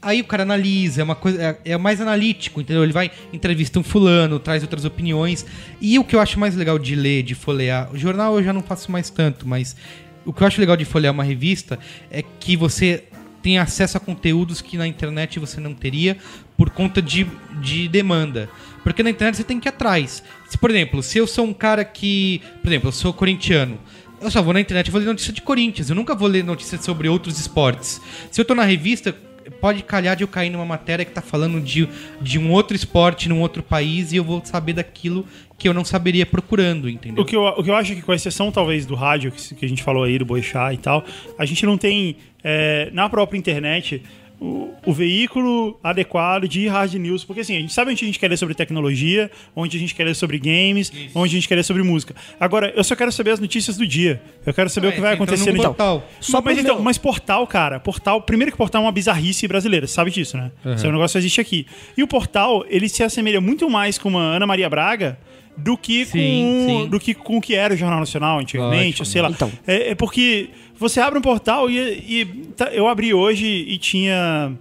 Aí 0.00 0.20
o 0.20 0.24
cara 0.24 0.42
analisa, 0.42 1.00
é 1.00 1.04
uma 1.04 1.14
coisa. 1.14 1.40
É, 1.64 1.72
é 1.72 1.78
mais 1.78 2.00
analítico, 2.00 2.60
entendeu? 2.60 2.82
Ele 2.82 2.92
vai, 2.92 3.10
entrevista 3.32 3.78
um 3.78 3.84
fulano, 3.84 4.38
traz 4.38 4.62
outras 4.62 4.84
opiniões. 4.84 5.46
E 5.80 5.98
o 5.98 6.04
que 6.04 6.16
eu 6.16 6.20
acho 6.20 6.38
mais 6.40 6.56
legal 6.56 6.78
de 6.78 6.96
ler, 6.96 7.22
de 7.22 7.34
folhear. 7.34 7.92
O 7.92 7.96
jornal 7.96 8.36
eu 8.36 8.42
já 8.42 8.52
não 8.52 8.62
faço 8.62 8.90
mais 8.90 9.10
tanto, 9.10 9.46
mas 9.46 9.76
o 10.24 10.32
que 10.32 10.42
eu 10.42 10.46
acho 10.46 10.60
legal 10.60 10.76
de 10.76 10.84
folhear 10.84 11.12
uma 11.12 11.24
revista 11.24 11.78
é 12.10 12.22
que 12.22 12.56
você 12.56 13.04
tem 13.42 13.58
acesso 13.58 13.96
a 13.96 14.00
conteúdos 14.00 14.62
que 14.62 14.78
na 14.78 14.86
internet 14.86 15.38
você 15.38 15.60
não 15.60 15.74
teria 15.74 16.16
por 16.56 16.70
conta 16.70 17.02
de, 17.02 17.26
de 17.60 17.88
demanda. 17.88 18.48
Porque 18.82 19.02
na 19.02 19.10
internet 19.10 19.36
você 19.36 19.44
tem 19.44 19.58
que 19.58 19.68
ir 19.68 19.70
atrás. 19.70 20.22
Se, 20.48 20.56
por 20.56 20.70
exemplo, 20.70 21.02
se 21.02 21.18
eu 21.18 21.26
sou 21.26 21.44
um 21.44 21.52
cara 21.52 21.84
que. 21.84 22.40
Por 22.62 22.68
exemplo, 22.68 22.88
eu 22.88 22.92
sou 22.92 23.12
corintiano. 23.12 23.78
Eu 24.22 24.30
só 24.30 24.40
vou 24.40 24.54
na 24.54 24.60
internet 24.60 24.86
e 24.86 24.90
vou 24.90 25.00
ler 25.00 25.06
notícia 25.06 25.32
de 25.32 25.42
Corinthians. 25.42 25.90
Eu 25.90 25.96
nunca 25.96 26.14
vou 26.14 26.28
ler 26.28 26.44
notícias 26.44 26.84
sobre 26.84 27.08
outros 27.08 27.40
esportes. 27.40 28.00
Se 28.30 28.40
eu 28.40 28.44
tô 28.44 28.54
na 28.54 28.62
revista, 28.62 29.12
pode 29.60 29.82
calhar 29.82 30.14
de 30.14 30.22
eu 30.22 30.28
cair 30.28 30.48
numa 30.48 30.64
matéria 30.64 31.04
que 31.04 31.10
tá 31.10 31.20
falando 31.20 31.60
de, 31.60 31.88
de 32.20 32.38
um 32.38 32.52
outro 32.52 32.76
esporte 32.76 33.28
num 33.28 33.40
outro 33.40 33.62
país 33.62 34.12
e 34.12 34.16
eu 34.16 34.24
vou 34.24 34.40
saber 34.44 34.74
daquilo 34.74 35.26
que 35.58 35.68
eu 35.68 35.74
não 35.74 35.84
saberia 35.84 36.24
procurando, 36.24 36.88
entendeu? 36.88 37.22
O 37.22 37.26
que, 37.26 37.34
eu, 37.34 37.42
o 37.42 37.62
que 37.62 37.70
eu 37.70 37.74
acho 37.74 37.92
é 37.92 37.94
que, 37.96 38.02
com 38.02 38.12
exceção 38.12 38.52
talvez 38.52 38.86
do 38.86 38.94
rádio, 38.94 39.32
que, 39.32 39.54
que 39.54 39.64
a 39.64 39.68
gente 39.68 39.82
falou 39.82 40.04
aí, 40.04 40.18
do 40.18 40.24
Boixá 40.24 40.72
e 40.72 40.76
tal, 40.76 41.04
a 41.38 41.44
gente 41.44 41.64
não 41.66 41.76
tem 41.76 42.16
é, 42.44 42.90
na 42.92 43.08
própria 43.08 43.38
internet 43.38 44.02
o, 44.42 44.74
o 44.84 44.92
veículo 44.92 45.78
adequado 45.84 46.48
de 46.48 46.66
hard 46.66 46.94
news. 46.94 47.24
Porque 47.24 47.42
assim, 47.42 47.56
a 47.56 47.60
gente 47.60 47.72
sabe 47.72 47.92
onde 47.92 48.04
a 48.04 48.06
gente 48.06 48.18
quer 48.18 48.28
ler 48.28 48.36
sobre 48.36 48.54
tecnologia, 48.54 49.30
onde 49.54 49.76
a 49.76 49.80
gente 49.80 49.94
quer 49.94 50.04
ler 50.04 50.16
sobre 50.16 50.38
games, 50.38 50.92
onde 51.14 51.36
a 51.36 51.38
gente 51.38 51.46
quer 51.46 51.54
ler 51.54 51.62
sobre 51.62 51.82
música. 51.84 52.14
Agora, 52.40 52.72
eu 52.74 52.82
só 52.82 52.96
quero 52.96 53.12
saber 53.12 53.30
as 53.30 53.38
notícias 53.40 53.76
do 53.76 53.86
dia. 53.86 54.20
Eu 54.44 54.52
quero 54.52 54.68
saber 54.68 54.88
Ah, 54.88 54.90
o 54.90 54.92
que 54.94 55.00
vai 55.00 55.10
você 55.16 55.22
entra 55.22 55.34
acontecer 55.34 55.52
no 55.52 55.62
portal. 55.62 56.08
Só 56.20 56.42
mas, 56.42 56.54
pro 56.58 56.64
então, 56.64 56.82
mas 56.82 56.98
portal, 56.98 57.46
cara, 57.46 57.78
portal. 57.78 58.20
Primeiro 58.22 58.50
que 58.50 58.58
portal 58.58 58.82
é 58.82 58.84
uma 58.86 58.92
bizarrice 58.92 59.46
brasileira, 59.46 59.86
você 59.86 59.94
sabe 59.94 60.10
disso, 60.10 60.36
né? 60.36 60.50
Esse 60.74 60.84
é 60.84 60.88
um 60.88 60.92
negócio 60.92 61.12
que 61.14 61.18
existe 61.18 61.40
aqui. 61.40 61.66
E 61.96 62.02
o 62.02 62.08
portal, 62.08 62.64
ele 62.68 62.88
se 62.88 63.02
assemelha 63.04 63.40
muito 63.40 63.70
mais 63.70 63.96
com 63.96 64.08
uma 64.08 64.22
Ana 64.22 64.46
Maria 64.46 64.68
Braga 64.68 65.18
do 65.56 65.76
que 65.76 66.06
Sim, 66.06 66.12
com 66.12 66.66
sim. 66.84 66.88
do 66.88 66.98
que 66.98 67.14
com 67.14 67.36
o 67.36 67.40
que 67.40 67.54
era 67.54 67.74
o 67.74 67.76
Jornal 67.76 68.00
Nacional 68.00 68.38
antigamente, 68.38 69.00
Lógico. 69.00 69.04
sei 69.06 69.22
lá. 69.22 69.30
Então. 69.30 69.52
É, 69.66 69.90
é 69.90 69.94
porque 69.94 70.48
você 70.82 71.00
abre 71.00 71.18
um 71.18 71.22
portal 71.22 71.70
e, 71.70 71.78
e 71.78 72.24
tá- 72.56 72.70
eu 72.72 72.86
abri 72.88 73.14
hoje 73.14 73.46
e 73.46 73.78
tinha 73.78 74.52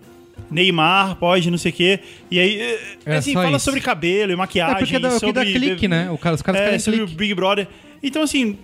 Neymar, 0.49 1.15
pode, 1.15 1.49
não 1.51 1.57
sei 1.57 1.72
o 1.72 1.74
quê. 1.76 1.99
E 2.30 2.39
aí, 2.39 2.59
é, 2.61 2.80
É 3.05 3.15
assim, 3.17 3.34
fala 3.34 3.55
isso. 3.55 3.59
sobre 3.65 3.80
cabelo 3.82 4.32
e 4.32 4.34
É 4.34 4.36
maquiagem. 4.38 4.78
porque 4.78 4.99
dá, 4.99 5.11
sobre 5.11 5.34
dá 5.34 5.45
clique, 5.45 5.88
né? 5.88 6.09
O 6.11 6.17
cara, 6.17 6.36
os 6.36 6.41
caras 6.41 6.61
é, 6.61 6.63
querem 6.65 6.80
sobre 6.80 6.99
clique. 6.99 7.13
o 7.13 7.17
Big 7.17 7.34
Brother. 7.34 7.67
Então, 8.03 8.22
assim, 8.24 8.57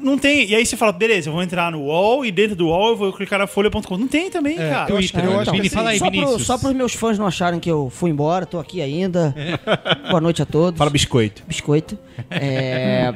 não 0.00 0.16
tem. 0.18 0.48
E 0.48 0.54
aí 0.54 0.64
você 0.66 0.76
fala, 0.76 0.90
beleza, 0.92 1.28
eu 1.28 1.32
vou 1.32 1.42
entrar 1.42 1.70
no 1.72 1.82
UOL 1.82 2.24
e 2.24 2.30
dentro 2.32 2.56
do 2.56 2.66
UOL 2.68 2.88
eu 2.90 2.96
vou 2.96 3.12
clicar 3.12 3.38
na 3.38 3.46
folha.com. 3.46 3.96
Não 3.96 4.08
tem 4.08 4.30
também, 4.30 4.56
cara. 4.56 4.86
Twitter, 4.86 5.24
eu 5.24 5.40
acho 5.40 5.50
Vini, 5.52 5.68
que 5.68 5.74
fala 5.74 5.90
aí, 5.90 5.98
só, 5.98 6.04
pro, 6.10 6.12
Vinícius. 6.20 6.46
só 6.46 6.58
pros 6.58 6.72
meus 6.72 6.94
fãs 6.94 7.18
não 7.18 7.26
acharem 7.26 7.60
que 7.60 7.70
eu 7.70 7.90
fui 7.90 8.10
embora, 8.10 8.46
tô 8.46 8.58
aqui 8.58 8.80
ainda. 8.82 9.34
Boa 10.08 10.20
noite 10.20 10.40
a 10.42 10.46
todos. 10.46 10.76
Fala 10.78 10.90
biscoito. 10.90 11.42
biscoito. 11.46 11.98
É, 12.30 13.14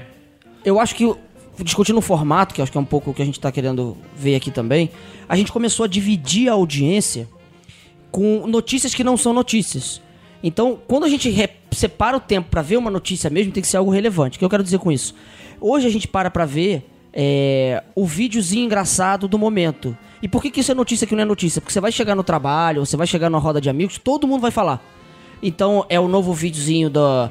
eu 0.65 0.79
acho 0.79 0.95
que, 0.95 1.13
discutindo 1.59 1.99
o 1.99 2.03
formato, 2.03 2.55
que 2.55 2.63
acho 2.63 2.73
que 2.73 2.79
é 2.79 2.81
um 2.81 2.85
pouco 2.85 3.11
o 3.11 3.15
que 3.15 3.23
a 3.23 3.25
gente 3.25 3.39
tá 3.39 3.53
querendo 3.53 3.97
ver 4.17 4.37
aqui 4.37 4.51
também, 4.51 4.91
a 5.29 5.37
gente 5.37 5.53
começou 5.53 5.85
a 5.85 5.87
dividir 5.87 6.49
a 6.49 6.53
audiência 6.53 7.29
com 8.11 8.47
notícias 8.47 8.95
que 8.95 9.05
não 9.05 9.17
são 9.17 9.33
notícias. 9.33 10.01
Então, 10.43 10.79
quando 10.89 11.05
a 11.05 11.09
gente 11.09 11.33
separa 11.71 12.17
o 12.17 12.21
tempo 12.21 12.51
pra 12.51 12.63
ver 12.63 12.77
uma 12.77 12.91
notícia 12.91 13.31
mesmo, 13.31 13.53
tem 13.53 13.63
que 13.63 13.69
ser 13.69 13.77
algo 13.77 13.91
relevante. 13.91 14.37
O 14.37 14.39
que 14.39 14.45
eu 14.45 14.51
quero 14.51 14.63
dizer 14.63 14.79
com 14.79 14.91
isso? 14.91 15.15
Hoje 15.61 15.87
a 15.87 15.91
gente 15.91 16.09
para 16.09 16.31
pra 16.31 16.45
ver 16.45 16.85
é, 17.13 17.83
o 17.95 18.05
videozinho 18.05 18.65
engraçado 18.65 19.29
do 19.29 19.39
momento. 19.39 19.97
E 20.21 20.29
por 20.29 20.43
que, 20.43 20.51
que 20.51 20.61
isso 20.61 20.73
é 20.73 20.75
notícia 20.75 21.07
que 21.07 21.15
não 21.15 21.23
é 21.23 21.27
notícia? 21.27 21.61
Porque 21.61 21.73
você 21.73 21.81
vai 21.81 21.93
chegar 21.93 22.15
no 22.15 22.25
trabalho, 22.25 22.85
você 22.85 22.97
vai 22.97 23.07
chegar 23.07 23.31
numa 23.31 23.41
roda 23.41 23.61
de 23.61 23.71
amigos, 23.71 23.99
todo 23.99 24.27
mundo 24.27 24.41
vai 24.41 24.51
falar. 24.51 24.83
Então 25.43 25.85
é 25.89 25.99
o 25.99 26.09
novo 26.09 26.33
videozinho 26.33 26.89
da, 26.89 27.29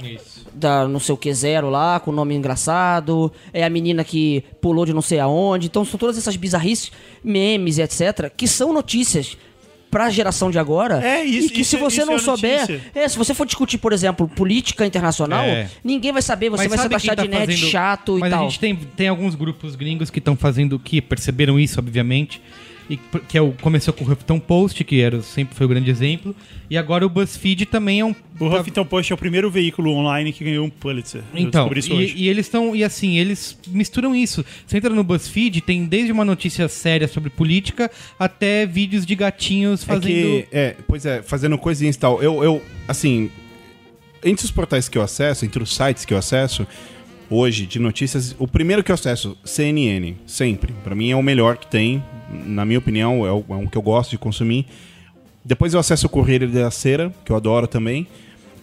da 0.54 0.88
não 0.88 1.00
sei 1.00 1.14
o 1.14 1.18
que 1.18 1.34
zero 1.34 1.70
lá, 1.70 2.00
com 2.00 2.12
o 2.12 2.14
nome 2.14 2.36
engraçado. 2.36 3.32
É 3.54 3.64
a 3.64 3.70
menina 3.70 4.04
que 4.04 4.44
pulou 4.62 4.86
de 4.86 4.94
não 4.94 5.02
sei 5.02 5.20
aonde. 5.20 5.68
Então 5.68 5.84
são 5.86 5.98
todas 6.00 6.18
essas 6.18 6.36
bizarrices, 6.36 6.92
memes 7.24 7.78
e 7.78 7.82
etc. 7.82 8.32
Que 8.36 8.48
são 8.48 8.74
notícias 8.74 9.38
pra 9.90 10.10
geração 10.10 10.50
de 10.50 10.58
agora. 10.58 11.06
É, 11.06 11.22
isso- 11.26 11.48
E 11.48 11.50
que 11.50 11.64
se 11.66 11.76
isso- 11.76 11.78
você 11.80 11.98
isso 11.98 12.06
não 12.06 12.16
é 12.16 12.20
souber. 12.20 12.60
notícia. 12.62 12.82
É, 12.96 13.08
se 13.10 13.18
você 13.18 13.34
for 13.34 13.46
discutir, 13.46 13.78
por 13.78 13.92
exemplo, 13.92 14.26
política 14.26 14.86
internacional, 14.86 15.44
É. 15.44 15.70
ninguém 15.84 16.14
vai 16.14 16.22
saber, 16.22 16.50
você 16.50 16.64
Mas 16.64 16.70
vai 16.70 16.78
ser 16.78 16.84
quem 16.88 16.92
taxado 16.98 17.16
tá 17.18 17.24
de 17.24 17.28
nerd 17.28 17.52
fazendo- 17.54 17.70
chato 17.70 18.18
Mas 18.20 18.32
e 18.32 18.34
a 18.34 18.38
tal. 18.38 18.50
gente 18.50 18.60
tem, 18.62 18.74
tem 18.76 19.08
alguns 19.10 19.36
grupos 19.36 19.76
gringos 19.76 20.10
que 20.10 20.20
estão 20.20 20.38
fazendo 20.38 20.80
que 20.80 21.02
perceberam 21.02 21.60
isso, 21.60 21.78
obviamente. 21.78 22.42
E, 22.92 23.00
que 23.26 23.38
é 23.38 23.42
o, 23.42 23.54
começou 23.54 23.94
com 23.94 24.04
o 24.04 24.12
Huffington 24.12 24.38
Post, 24.38 24.84
que 24.84 25.00
era, 25.00 25.22
sempre 25.22 25.56
foi 25.56 25.66
o 25.66 25.70
grande 25.70 25.90
exemplo. 25.90 26.36
E 26.70 26.78
agora 26.78 27.06
o 27.06 27.10
BuzzFeed 27.10 27.66
também 27.66 28.02
é 28.02 28.06
um. 28.06 28.14
O 28.38 28.48
Huffington 28.48 28.84
Post 28.84 29.14
é 29.14 29.16
o 29.16 29.18
primeiro 29.18 29.50
veículo 29.50 29.92
online 29.92 30.34
que 30.34 30.44
ganhou 30.44 30.66
um 30.66 30.70
Pulitzer. 30.70 31.22
Então, 31.34 31.70
descobri 31.70 31.80
isso 31.80 31.94
hoje. 31.94 32.14
e, 32.18 32.24
e 32.24 32.28
eles 32.28 32.48
estão. 32.48 32.76
E 32.76 32.84
assim, 32.84 33.18
eles 33.18 33.58
misturam 33.68 34.14
isso. 34.14 34.44
Você 34.68 34.76
entra 34.76 34.90
no 34.90 35.06
BuzzFeed, 35.06 35.62
tem 35.62 35.86
desde 35.86 36.12
uma 36.12 36.26
notícia 36.26 36.68
séria 36.68 37.08
sobre 37.08 37.30
política 37.30 37.90
até 38.20 38.66
vídeos 38.66 39.06
de 39.06 39.16
gatinhos 39.16 39.84
É 39.84 39.86
fazendo. 39.86 40.06
que, 40.06 40.48
é, 40.52 40.76
pois 40.86 41.06
é, 41.06 41.22
fazendo 41.22 41.58
coisinhas 41.58 41.96
e 41.96 42.00
tal. 42.00 42.22
Eu, 42.22 42.44
eu, 42.44 42.62
assim, 42.90 43.32
entre 44.22 44.44
os 44.44 44.52
portais 44.52 44.90
que 44.90 44.98
eu 44.98 45.02
acesso, 45.02 45.46
entre 45.46 45.64
os 45.64 45.74
sites 45.74 46.04
que 46.04 46.14
eu 46.14 46.18
acesso, 46.18 46.68
hoje, 47.32 47.66
de 47.66 47.80
notícias, 47.80 48.36
o 48.38 48.48
primeiro 48.48 48.84
que 48.84 48.92
eu 48.92 48.94
acesso, 48.94 49.36
CNN, 49.44 50.14
sempre. 50.28 50.74
Pra 50.84 50.94
mim 50.94 51.10
é 51.10 51.16
o 51.16 51.24
melhor 51.24 51.58
que 51.58 51.66
tem, 51.68 52.04
na 52.46 52.66
minha 52.66 52.78
opinião, 52.78 53.26
é 53.26 53.32
o, 53.32 53.44
é 53.50 53.54
um 53.56 53.66
que 53.66 53.78
eu 53.78 53.82
gosto 53.82 54.12
de 54.12 54.18
consumir. 54.18 54.66
Depois 55.44 55.74
eu 55.74 55.80
acesso 55.80 56.06
o 56.06 56.10
Correio 56.10 56.48
da 56.48 56.70
Cera, 56.70 57.12
que 57.26 57.32
eu 57.32 57.36
adoro 57.36 57.66
também. 57.68 58.06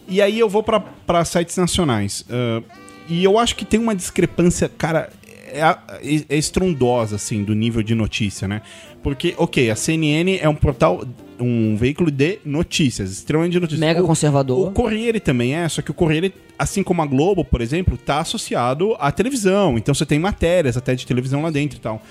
E 0.07 0.21
aí 0.21 0.39
eu 0.39 0.47
vou 0.47 0.63
pra 0.63 1.25
sites 1.25 1.57
nacionais. 1.57 2.23
Ah, 2.29 2.61
e 3.09 3.23
eu 3.23 3.37
acho 3.37 3.55
que 3.55 3.65
tem 3.65 3.79
uma 3.79 3.95
discrepância, 3.95 4.69
cara, 4.69 5.09
é, 5.51 5.59
é- 5.61 6.25
é 6.29 6.37
estrondosa, 6.37 7.15
assim, 7.15 7.43
do 7.43 7.53
nível 7.55 7.81
de 7.83 7.95
notícia, 7.95 8.47
né? 8.47 8.61
Porque, 9.03 9.33
ok, 9.37 9.69
a 9.71 9.75
CNN 9.75 10.37
é 10.39 10.47
um 10.47 10.55
portal, 10.55 11.03
um 11.39 11.75
veículo 11.77 12.11
de 12.11 12.39
notícias, 12.45 13.11
extremamente 13.11 13.53
de 13.53 13.59
notícias. 13.59 13.79
Mega 13.79 14.03
O- 14.03 14.07
conservador. 14.07 14.67
O 14.67 14.71
Corriere 14.71 15.19
também 15.19 15.55
é, 15.55 15.67
só 15.69 15.81
que 15.81 15.91
o 15.91 15.93
Corriere, 15.93 16.33
assim 16.57 16.83
como 16.83 17.01
a 17.01 17.05
Globo, 17.05 17.43
por 17.45 17.61
exemplo, 17.61 17.97
tá 17.97 18.19
associado 18.19 18.95
à 18.99 19.11
televisão. 19.11 19.77
Então 19.77 19.93
você 19.93 20.05
tem 20.05 20.19
matérias 20.19 20.75
até 20.77 20.95
de 20.95 21.05
televisão 21.05 21.41
lá 21.41 21.49
dentro 21.49 21.77
e 21.77 21.81
tal. 21.81 22.01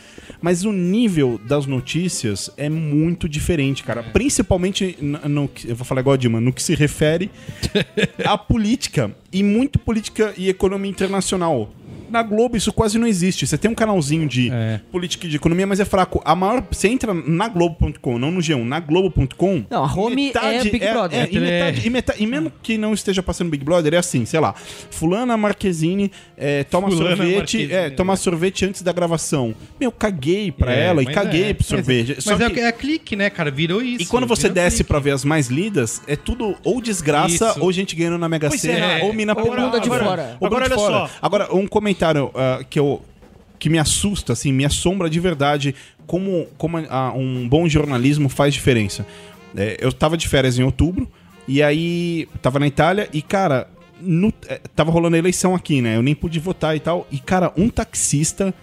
Mas 0.40 0.64
o 0.64 0.72
nível 0.72 1.40
das 1.46 1.66
notícias 1.66 2.50
é 2.56 2.68
muito 2.68 3.28
diferente, 3.28 3.82
cara. 3.84 4.02
Principalmente 4.02 4.96
no, 5.00 5.28
no 5.28 5.48
que- 5.48 5.68
eu 5.68 5.76
vou 5.76 5.84
falar 5.84 6.00
igual 6.00 6.14
a 6.14 6.16
Dilma, 6.16 6.40
no 6.40 6.52
que 6.52 6.62
se 6.62 6.74
refere 6.74 7.30
à 8.24 8.36
política 8.38 9.10
e 9.32 9.42
muito 9.42 9.78
política 9.78 10.32
e 10.36 10.48
economia 10.48 10.90
internacional. 10.90 11.70
Na 12.10 12.22
Globo 12.22 12.56
isso 12.56 12.72
quase 12.72 12.98
não 12.98 13.06
existe. 13.06 13.46
Você 13.46 13.56
tem 13.58 13.70
um 13.70 13.74
canalzinho 13.74 14.26
de 14.28 14.50
É. 14.52 14.80
política 14.90 15.26
e 15.26 15.30
de 15.30 15.36
economia, 15.36 15.66
mas 15.66 15.80
é 15.80 15.84
fraco. 15.84 16.20
A 16.24 16.34
maior. 16.34 16.64
Você 16.70 16.88
entra 16.88 17.12
na 17.14 17.48
Globo.com, 17.48 18.18
não 18.18 18.30
no 18.30 18.40
G1, 18.40 18.64
na 18.64 18.80
Globo.com. 18.80 19.64
Não, 19.70 19.84
a 19.84 19.92
home 19.92 20.32
é 20.34 20.62
Big 20.64 20.78
Brother. 20.78 21.20
É, 21.20 21.28
e, 21.30 21.38
metade, 21.40 21.86
e, 21.86 21.90
metade- 21.90 22.22
e 22.22 22.26
mesmo 22.26 22.52
que 22.62 22.76
não 22.78 22.92
esteja 22.94 23.22
passando 23.22 23.50
Big 23.50 23.64
Brother, 23.64 23.94
é 23.94 23.96
assim, 23.98 24.24
sei 24.24 24.40
lá. 24.40 24.54
Fulana 24.90 25.36
Marquezine 25.36 26.10
é, 26.36 26.64
toma 26.64 26.88
Fulana 26.90 27.16
sorvete. 27.16 27.36
Marquezine, 27.36 27.72
É, 27.72 27.82
né? 27.82 27.90
toma 27.90 28.16
sorvete 28.16 28.64
antes 28.64 28.82
da 28.82 28.92
gravação. 28.92 29.54
Meu, 29.80 29.90
caguei 29.92 30.50
pra 30.52 30.72
É, 30.74 30.86
ela 30.86 31.02
e 31.02 31.06
mas 31.06 31.14
caguei 31.14 31.44
é, 31.44 31.54
pro 31.54 31.56
mas- 31.62 31.66
sorvete. 31.66 32.14
Mas, 32.16 32.24
Só 32.24 32.34
é, 32.34 32.50
que- 32.50 32.60
é 32.60 32.72
clique, 32.72 33.16
né, 33.16 33.30
cara? 33.30 33.50
Virou 33.50 33.82
isso. 33.82 34.02
e 34.02 34.06
quando 34.06 34.26
você 34.26 34.48
desce 34.48 34.78
clique. 34.78 34.88
pra 34.88 34.98
ver 34.98 35.10
as 35.12 35.24
mais 35.24 35.48
lidas, 35.48 36.02
é 36.06 36.16
tudo 36.16 36.54
ou 36.64 36.80
desgraça, 36.80 37.50
Isso. 37.50 37.60
ou 37.60 37.72
gente 37.72 37.94
ganhando 37.96 38.18
na 38.18 38.28
Mega 38.28 38.50
Sena, 38.50 38.86
é. 38.98 39.04
ou 39.04 39.12
mina 39.12 39.32
Ou 39.36 39.42
pelada. 39.42 39.62
bunda 39.62 39.80
de 39.80 39.86
Agora- 39.88 40.04
fora. 40.04 40.22
ou 40.22 40.28
bunda 40.28 40.46
Agora, 40.46 40.64
de 40.66 40.72
olha 40.72 40.80
fora. 40.80 41.06
só. 41.08 41.10
Agora, 41.20 41.54
um 41.54 41.66
comentário 41.66 41.97
ah, 42.06 42.62
que 42.68 42.78
eu 42.78 43.02
que 43.58 43.68
me 43.68 43.78
assusta, 43.78 44.32
assim, 44.34 44.52
me 44.52 44.64
assombra 44.64 45.10
de 45.10 45.18
verdade 45.18 45.74
como, 46.06 46.46
como 46.56 46.78
ah, 46.88 47.12
um 47.14 47.48
bom 47.48 47.68
jornalismo 47.68 48.28
faz 48.28 48.54
diferença. 48.54 49.04
É, 49.56 49.76
eu 49.80 49.92
tava 49.92 50.16
de 50.16 50.28
férias 50.28 50.58
em 50.58 50.62
outubro, 50.62 51.10
e 51.46 51.60
aí 51.62 52.28
tava 52.40 52.60
na 52.60 52.66
Itália, 52.68 53.08
e 53.12 53.20
cara, 53.20 53.68
no- 54.00 54.32
é, 54.46 54.60
tava 54.76 54.92
rolando 54.92 55.16
a 55.16 55.18
eleição 55.18 55.56
aqui, 55.56 55.82
né? 55.82 55.96
Eu 55.96 56.02
nem 56.02 56.14
pude 56.14 56.38
votar 56.38 56.76
e 56.76 56.80
tal. 56.80 57.04
E, 57.10 57.18
cara, 57.18 57.52
um 57.56 57.68
taxista 57.68 58.54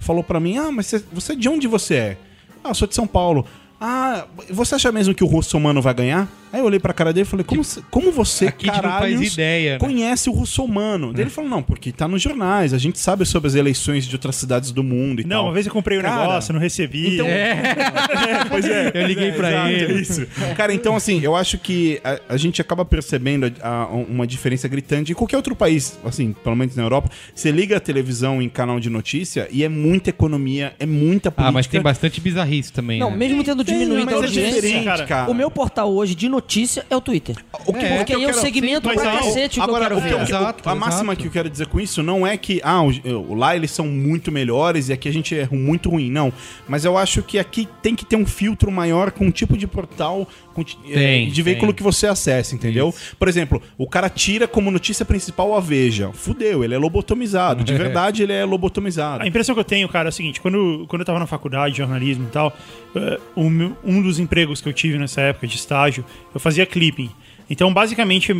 falou 0.00 0.24
pra 0.24 0.40
mim: 0.40 0.56
Ah, 0.56 0.72
mas 0.72 0.86
você, 0.86 1.04
você 1.12 1.36
de 1.36 1.48
onde 1.48 1.68
você 1.68 1.94
é? 1.94 2.16
Ah, 2.64 2.70
eu 2.70 2.74
sou 2.74 2.88
de 2.88 2.94
São 2.94 3.06
Paulo. 3.06 3.46
Ah, 3.80 4.26
você 4.50 4.74
acha 4.74 4.90
mesmo 4.90 5.14
que 5.14 5.22
o 5.22 5.26
russomano 5.28 5.80
vai 5.80 5.94
ganhar? 5.94 6.28
Aí 6.52 6.60
eu 6.60 6.64
olhei 6.66 6.80
pra 6.80 6.92
cara 6.92 7.12
dele 7.12 7.26
e 7.26 7.28
falei, 7.28 7.44
como, 7.44 7.62
você- 7.62 7.80
como 7.90 8.10
você, 8.12 8.46
a 8.48 8.82
não 8.82 8.90
faz 8.98 9.20
ideia, 9.32 9.72
né? 9.74 9.78
conhece 9.78 10.28
o 10.28 10.32
russomano? 10.32 11.12
Daí 11.12 11.22
ele 11.22 11.30
falou, 11.30 11.48
não, 11.50 11.62
porque 11.62 11.92
tá 11.92 12.08
nos 12.08 12.20
jornais, 12.20 12.74
a 12.74 12.78
gente 12.78 12.98
sabe 12.98 13.24
sobre 13.24 13.48
as 13.48 13.54
eleições 13.54 14.04
de 14.06 14.14
outras 14.14 14.36
cidades 14.36 14.70
do 14.72 14.82
mundo 14.82 15.20
e 15.20 15.24
Não, 15.24 15.36
tal. 15.36 15.44
uma 15.46 15.52
vez 15.52 15.66
eu 15.66 15.72
comprei 15.72 15.98
um 15.98 16.02
Cara, 16.02 16.20
negócio, 16.22 16.52
não 16.52 16.60
recebi. 16.60 17.14
então- 17.14 17.26
pois 18.48 18.64
é. 18.64 18.90
Eu 18.94 19.06
liguei 19.06 19.32
pra 19.32 19.50
Exato, 19.50 19.68
ele. 19.68 19.92
é 19.92 20.00
isso. 20.00 20.26
Cara, 20.56 20.72
então 20.74 20.96
assim, 20.96 21.20
eu 21.22 21.34
acho 21.36 21.58
que 21.58 22.00
a, 22.04 22.18
a 22.30 22.36
gente 22.36 22.60
acaba 22.60 22.84
percebendo 22.84 23.52
a- 23.62 23.68
a- 23.82 23.86
uma 23.86 24.26
diferença 24.26 24.66
gritante. 24.68 25.12
Em 25.12 25.14
qualquer 25.14 25.36
outro 25.36 25.54
país, 25.54 25.98
assim, 26.04 26.34
pelo 26.44 26.56
menos 26.56 26.74
na 26.76 26.82
Europa, 26.82 27.10
você 27.34 27.50
liga 27.50 27.76
a 27.76 27.80
televisão 27.80 28.40
em 28.42 28.48
canal 28.48 28.80
de 28.80 28.90
notícia 28.90 29.48
e 29.50 29.62
é 29.64 29.68
muita 29.68 30.10
economia, 30.10 30.74
é 30.78 30.86
muita 30.86 31.30
política. 31.30 31.48
Ah, 31.48 31.52
mas 31.52 31.66
tem 31.66 31.80
bastante 31.80 32.20
bizarrice 32.20 32.72
também. 32.72 32.98
Não, 32.98 33.10
né? 33.10 33.16
mesmo 33.16 33.44
tendo 33.44 33.62
diminuído 33.64 34.08
a 34.10 34.12
é 34.12 34.16
audiência, 34.16 35.04
cara. 35.06 35.30
o 35.30 35.34
meu 35.34 35.50
portal 35.50 35.92
hoje 35.92 36.14
de 36.14 36.28
notícia 36.40 36.84
é 36.88 36.96
o 36.96 37.00
Twitter. 37.00 37.36
O 37.66 37.72
que, 37.72 37.84
É, 37.84 37.96
Porque 37.98 38.14
aí 38.14 38.22
é 38.22 38.24
o 38.24 38.30
quero- 38.30 38.40
segmento 38.40 38.88
pra 38.88 38.94
cacete 39.02 39.60
o 39.60 39.62
que 39.62 39.68
eu 39.70 39.74
Agora, 39.76 39.84
quero 39.88 39.98
o 39.98 40.02
que 40.02 40.08
eu- 40.10 40.18
ver. 40.18 40.24
Exato, 40.24 40.68
a 40.68 40.74
máxima 40.74 41.12
exato. 41.12 41.16
que 41.20 41.26
eu 41.28 41.32
quero 41.32 41.50
dizer 41.50 41.66
com 41.66 41.78
isso 41.78 42.02
não 42.02 42.26
é 42.26 42.36
que 42.36 42.60
ah, 42.64 42.82
o- 42.82 42.88
o- 43.30 43.34
lá 43.34 43.54
eles 43.54 43.70
são 43.70 43.86
muito 43.86 44.32
melhores 44.32 44.88
e 44.88 44.92
aqui 44.92 45.08
a 45.08 45.12
gente 45.12 45.36
é 45.38 45.46
muito 45.52 45.90
ruim, 45.90 46.10
não. 46.10 46.32
Mas 46.68 46.84
eu 46.84 46.96
acho 46.96 47.22
que 47.22 47.38
aqui 47.38 47.68
tem 47.82 47.94
que 47.94 48.04
ter 48.04 48.16
um 48.16 48.26
filtro 48.26 48.70
maior 48.72 49.10
com 49.10 49.26
o 49.28 49.30
tipo 49.32 49.56
de 49.56 49.66
portal, 49.66 50.26
com, 50.54 50.64
ti- 50.64 50.78
Tem, 50.92 51.28
de 51.30 51.42
veículo 51.42 51.72
tem. 51.72 51.76
que 51.76 51.82
você 51.82 52.06
acessa, 52.06 52.54
entendeu? 52.54 52.92
Por 53.18 53.28
exemplo, 53.28 53.62
o 53.78 53.86
cara 53.86 54.08
tira 54.08 54.48
como 54.48 54.70
notícia 54.70 55.04
principal 55.04 55.54
a 55.54 55.60
Veja. 55.60 56.10
Fudeu, 56.12 56.64
ele 56.64 56.74
é 56.74 56.78
lobotomizado. 56.78 57.62
De 57.62 57.74
verdade, 57.74 58.22
ele 58.22 58.32
é 58.32 58.44
lobotomizado. 58.44 59.22
A 59.22 59.26
impressão 59.26 59.54
que 59.54 59.60
eu 59.60 59.64
tenho, 59.64 59.88
cara, 59.88 60.08
é 60.08 60.10
o 60.10 60.12
seguinte: 60.12 60.40
quando, 60.40 60.86
quando 60.88 61.00
eu 61.02 61.06
tava 61.06 61.18
na 61.18 61.26
faculdade 61.26 61.72
de 61.72 61.78
jornalismo 61.78 62.24
e 62.28 62.30
tal, 62.32 62.56
eh, 62.96 63.18
meu- 63.36 63.76
um 63.84 64.00
dos 64.02 64.18
empregos 64.18 64.60
que 64.60 64.68
eu 64.68 64.72
tive 64.72 64.98
nessa 64.98 65.20
época 65.20 65.46
de 65.46 65.56
estágio, 65.56 66.04
eu 66.34 66.40
fazia 66.40 66.66
clipping. 66.66 67.10
Então, 67.50 67.72
basicamente, 67.74 68.32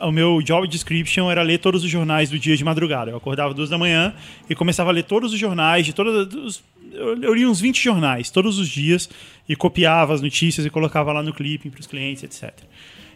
o 0.00 0.10
meu 0.12 0.42
job 0.42 0.68
description 0.68 1.30
era 1.30 1.40
ler 1.40 1.58
todos 1.58 1.82
os 1.82 1.90
jornais 1.90 2.28
do 2.28 2.38
dia 2.38 2.54
de 2.54 2.62
madrugada. 2.62 3.10
Eu 3.10 3.16
acordava 3.16 3.54
duas 3.54 3.70
da 3.70 3.78
manhã 3.78 4.14
e 4.50 4.54
começava 4.54 4.90
a 4.90 4.92
ler 4.92 5.04
todos 5.04 5.32
os 5.32 5.38
jornais 5.38 5.86
de 5.86 5.94
todos 5.94 6.34
os. 6.34 6.62
Eu 6.92 7.34
li 7.34 7.46
uns 7.46 7.58
20 7.58 7.82
jornais 7.82 8.30
todos 8.30 8.58
os 8.58 8.68
dias 8.68 9.08
e 9.48 9.56
copiava 9.56 10.12
as 10.12 10.20
notícias 10.20 10.66
e 10.66 10.70
colocava 10.70 11.10
lá 11.10 11.22
no 11.22 11.32
clipping 11.32 11.70
para 11.70 11.80
os 11.80 11.86
clientes, 11.86 12.22
etc. 12.22 12.52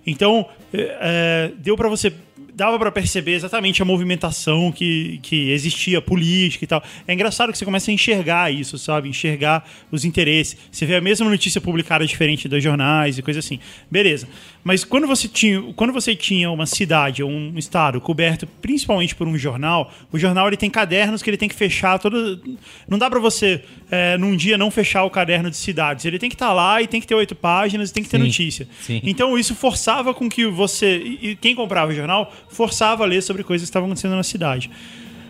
Então, 0.06 0.48
eh, 0.72 1.52
deu 1.58 1.76
para 1.76 1.90
você. 1.90 2.10
Dava 2.58 2.76
para 2.76 2.90
perceber 2.90 3.34
exatamente 3.34 3.80
a 3.80 3.84
movimentação 3.84 4.72
que, 4.72 5.20
que 5.22 5.52
existia, 5.52 6.02
política 6.02 6.64
e 6.64 6.66
tal. 6.66 6.82
É 7.06 7.14
engraçado 7.14 7.52
que 7.52 7.56
você 7.56 7.64
começa 7.64 7.88
a 7.88 7.94
enxergar 7.94 8.52
isso, 8.52 8.76
sabe? 8.76 9.08
Enxergar 9.08 9.64
os 9.92 10.04
interesses. 10.04 10.56
Você 10.68 10.84
vê 10.84 10.96
a 10.96 11.00
mesma 11.00 11.30
notícia 11.30 11.60
publicada 11.60 12.04
diferente 12.04 12.48
dos 12.48 12.60
jornais 12.60 13.16
e 13.16 13.22
coisa 13.22 13.38
assim. 13.38 13.60
Beleza. 13.88 14.26
Mas 14.64 14.84
quando 14.84 15.06
você 15.06 15.28
tinha, 15.28 15.62
quando 15.76 15.92
você 15.92 16.14
tinha 16.16 16.50
uma 16.50 16.66
cidade 16.66 17.22
ou 17.22 17.30
um 17.30 17.56
estado 17.56 18.00
coberto 18.00 18.46
principalmente 18.60 19.14
por 19.14 19.28
um 19.28 19.38
jornal, 19.38 19.92
o 20.10 20.18
jornal 20.18 20.48
ele 20.48 20.56
tem 20.56 20.68
cadernos 20.68 21.22
que 21.22 21.30
ele 21.30 21.36
tem 21.36 21.48
que 21.48 21.54
fechar 21.54 21.98
todo. 21.98 22.40
Não 22.88 22.98
dá 22.98 23.08
para 23.08 23.20
você, 23.20 23.62
eh, 23.90 24.18
num 24.18 24.36
dia, 24.36 24.58
não 24.58 24.70
fechar 24.70 25.04
o 25.04 25.10
caderno 25.10 25.50
de 25.50 25.56
cidades. 25.56 26.04
Ele 26.04 26.18
tem 26.18 26.28
que 26.28 26.34
estar 26.34 26.52
lá 26.52 26.82
e 26.82 26.86
tem 26.86 27.00
que 27.00 27.06
ter 27.06 27.14
oito 27.14 27.34
páginas 27.34 27.90
e 27.90 27.92
tem 27.94 28.02
que 28.02 28.08
ter 28.08 28.18
Sim, 28.18 28.24
notícia. 28.24 28.68
sim. 28.80 29.00
Então 29.04 29.38
isso 29.38 29.54
forçava 29.54 30.12
com 30.12 30.28
que 30.28 30.46
você. 30.46 30.98
E 30.98 31.18
e 31.28 31.36
quem 31.36 31.54
comprava 31.54 31.92
o 31.92 31.94
jornal 31.94 32.32
forçava 32.48 33.04
a 33.04 33.06
ler 33.06 33.22
sobre 33.22 33.42
coisas 33.42 33.66
que 33.66 33.70
estavam 33.70 33.86
acontecendo 33.88 34.16
na 34.16 34.22
cidade. 34.22 34.70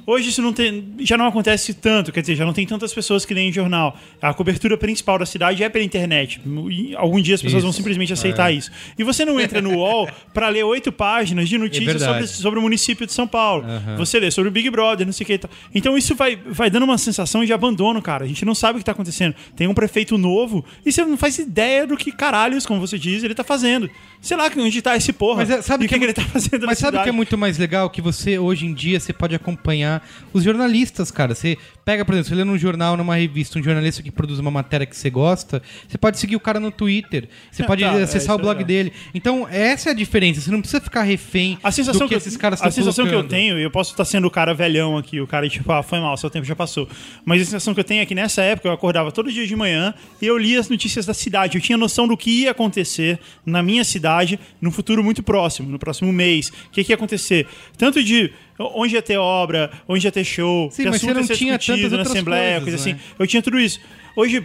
Hoje 0.08 0.30
isso 0.30 0.40
não 0.40 0.54
tem, 0.54 0.94
já 1.00 1.18
não 1.18 1.26
acontece 1.26 1.74
tanto, 1.74 2.10
quer 2.10 2.22
dizer, 2.22 2.34
já 2.34 2.46
não 2.46 2.54
tem 2.54 2.66
tantas 2.66 2.94
pessoas 2.94 3.26
que 3.26 3.34
leem 3.34 3.52
jornal. 3.52 3.94
A 4.22 4.32
cobertura 4.32 4.74
principal 4.78 5.18
da 5.18 5.26
cidade 5.26 5.62
é 5.62 5.68
pela 5.68 5.84
internet. 5.84 6.40
E 6.70 6.96
algum 6.96 7.20
dia 7.20 7.34
as 7.34 7.42
pessoas 7.42 7.62
vão 7.62 7.68
Isso, 7.68 7.76
simplesmente 7.76 8.10
aceitar 8.10 8.50
isso. 8.50 8.70
E 8.98 9.04
você 9.04 9.26
não 9.26 9.38
entra 9.38 9.60
no 9.60 9.74
UOL 9.74 10.08
para 10.32 10.48
ler 10.48 10.64
oito 10.64 10.90
páginas 10.90 11.46
de 11.46 11.58
notícias 11.58 12.00
É 12.00 12.06
sobre, 12.06 12.26
sobre 12.26 12.58
o 12.58 12.62
município 12.62 13.04
de 13.04 13.12
São 13.12 13.28
Paulo. 13.28 13.66
Você 13.98 14.18
lê 14.18 14.30
sobre 14.30 14.48
o 14.48 14.50
Big 14.50 14.70
Brother, 14.70 15.04
não 15.04 15.12
sei 15.12 15.24
o 15.24 15.26
que. 15.26 15.36
tal. 15.36 15.50
Então 15.74 15.98
isso 15.98 16.14
vai, 16.14 16.36
vai 16.36 16.70
dando 16.70 16.84
uma 16.84 16.96
sensação 16.96 17.44
de 17.44 17.52
abandono, 17.52 18.00
cara. 18.00 18.24
A 18.24 18.28
gente 18.28 18.46
não 18.46 18.54
sabe 18.54 18.76
o 18.76 18.78
que 18.78 18.86
tá 18.86 18.92
acontecendo. 18.92 19.34
Tem 19.56 19.66
um 19.68 19.74
prefeito 19.74 20.16
novo 20.16 20.64
e 20.86 20.90
você 20.90 21.04
não 21.04 21.18
faz 21.18 21.38
ideia 21.38 21.86
do 21.86 21.98
que 21.98 22.10
caralhos, 22.12 22.64
como 22.64 22.80
você 22.80 22.98
diz, 22.98 23.22
ele 23.24 23.34
tá 23.34 23.44
fazendo. 23.44 23.90
Sei 24.22 24.38
lá 24.38 24.50
onde 24.56 24.80
tá 24.80 24.96
esse 24.96 25.12
porra. 25.12 25.36
Mas 25.36 25.50
é- 25.50 25.60
sabe 25.60 25.84
o 25.84 25.86
que 25.86 25.90
que, 25.90 25.96
é 25.96 25.98
que 25.98 26.04
ele 26.06 26.12
tá 26.14 26.22
fazendo 26.22 26.64
Mas 26.64 26.78
sabe 26.78 26.96
o 26.96 27.02
que 27.02 27.10
é 27.10 27.12
muito 27.12 27.36
mais 27.36 27.58
legal? 27.58 27.90
Que 27.90 28.00
você, 28.00 28.38
hoje 28.38 28.64
em 28.64 28.72
dia, 28.72 28.98
você 28.98 29.12
pode 29.12 29.34
acompanhar 29.34 29.97
os 30.32 30.42
jornalistas, 30.42 31.10
cara. 31.10 31.34
Você 31.34 31.56
pega, 31.84 32.04
por 32.04 32.12
exemplo, 32.12 32.28
você 32.28 32.34
lê 32.34 32.44
num 32.44 32.58
jornal, 32.58 32.96
numa 32.96 33.16
revista, 33.16 33.58
um 33.58 33.62
jornalista 33.62 34.02
que 34.02 34.10
produz 34.10 34.38
uma 34.38 34.50
matéria 34.50 34.86
que 34.86 34.96
você 34.96 35.10
gosta, 35.10 35.62
você 35.86 35.96
pode 35.96 36.18
seguir 36.18 36.36
o 36.36 36.40
cara 36.40 36.60
no 36.60 36.70
Twitter, 36.70 37.28
você 37.50 37.64
pode 37.66 37.82
tá, 37.82 37.92
é, 37.94 38.02
acessar 38.02 38.20
isso 38.22 38.32
o 38.32 38.34
é 38.34 38.38
blog 38.38 38.58
legal. 38.58 38.66
dele. 38.66 38.92
Então, 39.14 39.46
essa 39.50 39.90
é 39.90 39.92
a 39.92 39.94
diferença. 39.94 40.40
Você 40.40 40.50
não 40.50 40.60
precisa 40.60 40.80
ficar 40.80 41.02
refém 41.02 41.58
A 41.62 41.70
sensação 41.70 42.06
do 42.06 42.08
que, 42.08 42.14
que, 42.14 42.20
esses 42.20 42.36
caras 42.36 42.60
a 42.60 42.68
estão 42.68 42.84
sensação 42.84 43.04
que 43.04 43.10
eu 43.10 43.18
colocando. 43.18 43.30
tenho, 43.30 43.58
e 43.58 43.62
eu 43.62 43.70
posso 43.70 43.92
estar 43.92 44.04
sendo 44.04 44.26
o 44.26 44.30
cara 44.30 44.54
velhão 44.54 44.96
aqui, 44.96 45.20
o 45.20 45.26
cara 45.26 45.48
tipo, 45.48 45.70
ah, 45.72 45.82
foi 45.82 46.00
mal, 46.00 46.16
seu 46.16 46.30
tempo 46.30 46.44
já 46.46 46.56
passou. 46.56 46.88
Mas 47.24 47.42
a 47.42 47.44
sensação 47.44 47.74
que 47.74 47.80
eu 47.80 47.84
tenho 47.84 48.02
é 48.02 48.06
que 48.06 48.14
nessa 48.14 48.42
época 48.42 48.68
eu 48.68 48.72
acordava 48.72 49.10
todo 49.12 49.30
dia 49.32 49.46
de 49.46 49.56
manhã 49.56 49.94
e 50.20 50.26
eu 50.26 50.36
lia 50.36 50.60
as 50.60 50.68
notícias 50.68 51.06
da 51.06 51.14
cidade. 51.14 51.56
Eu 51.56 51.62
tinha 51.62 51.76
noção 51.78 52.06
do 52.06 52.16
que 52.16 52.42
ia 52.42 52.50
acontecer 52.50 53.18
na 53.44 53.62
minha 53.62 53.84
cidade 53.84 54.38
num 54.60 54.70
futuro 54.70 55.02
muito 55.02 55.22
próximo, 55.22 55.70
no 55.70 55.78
próximo 55.78 56.12
mês. 56.12 56.48
O 56.48 56.70
que, 56.72 56.84
que 56.84 56.92
ia 56.92 56.96
acontecer? 56.96 57.46
Tanto 57.76 58.02
de 58.02 58.32
onde 58.58 58.94
ia 58.94 59.02
ter 59.02 59.16
obra, 59.16 59.70
onde 59.86 60.06
ia 60.06 60.12
ter 60.12 60.24
show, 60.24 60.70
Sim, 60.70 60.82
que 60.82 60.88
assunto 60.88 61.08
ia 61.08 61.14
não 61.14 61.24
ser 61.24 61.36
tinha 61.36 61.58
discutido 61.58 61.96
na 61.96 62.02
Assembleia, 62.02 62.60
coisas, 62.60 62.80
coisa 62.80 62.90
né? 62.90 62.98
assim. 62.98 63.14
Eu 63.18 63.26
tinha 63.26 63.42
tudo 63.42 63.58
isso. 63.58 63.80
Hoje 64.16 64.42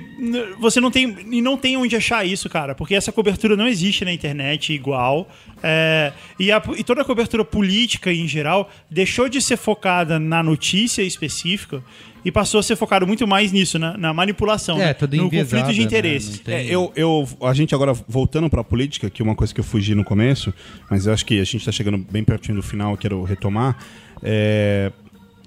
você 0.59 0.80
não 0.80 0.91
tem 0.91 1.16
e 1.32 1.41
não 1.41 1.57
tem 1.57 1.76
onde 1.76 1.95
achar 1.95 2.24
isso, 2.24 2.47
cara, 2.47 2.76
porque 2.76 2.93
essa 2.93 3.11
cobertura 3.11 3.57
não 3.57 3.68
existe 3.68 4.05
na 4.05 4.14
internet 4.14 4.72
igual. 4.72 5.28
É, 5.66 6.11
e, 6.38 6.51
a- 6.51 6.61
e 6.78 6.84
toda 6.84 7.01
a 7.01 7.05
cobertura 7.05 7.45
política 7.45 8.11
em 8.11 8.28
geral 8.28 8.70
deixou 8.91 9.30
de 9.30 9.41
ser 9.41 9.55
focada 9.55 10.20
na 10.20 10.43
notícia 10.43 11.01
específica 11.01 11.82
e 12.26 12.32
passou 12.32 12.59
a 12.59 12.64
ser 12.64 12.76
focado 12.76 13.07
muito 13.07 13.26
mais 13.26 13.51
nisso, 13.53 13.80
na, 13.80 13.97
na 13.97 14.14
manipulação, 14.14 14.76
É, 14.80 14.88
né? 14.88 14.95
no 15.14 15.30
conflito 15.30 15.72
de 15.72 15.80
né? 15.80 15.86
interesse. 15.86 16.32
Não 16.32 16.38
tem- 16.39 16.53
É, 16.55 16.66
eu, 16.66 16.91
eu, 16.95 17.28
a 17.41 17.53
gente 17.53 17.74
agora, 17.74 17.93
voltando 18.07 18.49
pra 18.49 18.64
política, 18.64 19.09
que 19.09 19.22
é 19.22 19.26
uma 19.26 19.36
coisa 19.36 19.53
que 19.53 19.59
eu 19.59 19.64
fugi 19.64 19.95
no 19.95 20.03
começo, 20.03 20.53
mas 20.89 21.05
eu 21.05 21.14
acho 21.14 21.26
que 21.26 21.39
a 21.39 21.43
gente 21.45 21.64
tá 21.64 21.72
chegando 21.72 21.97
bem 21.97 22.24
pertinho 22.24 22.57
do 22.57 22.64
final, 22.64 22.91
eu 22.91 22.97
quero 22.97 23.24
retomar. 23.24 23.78
É, 24.22 24.91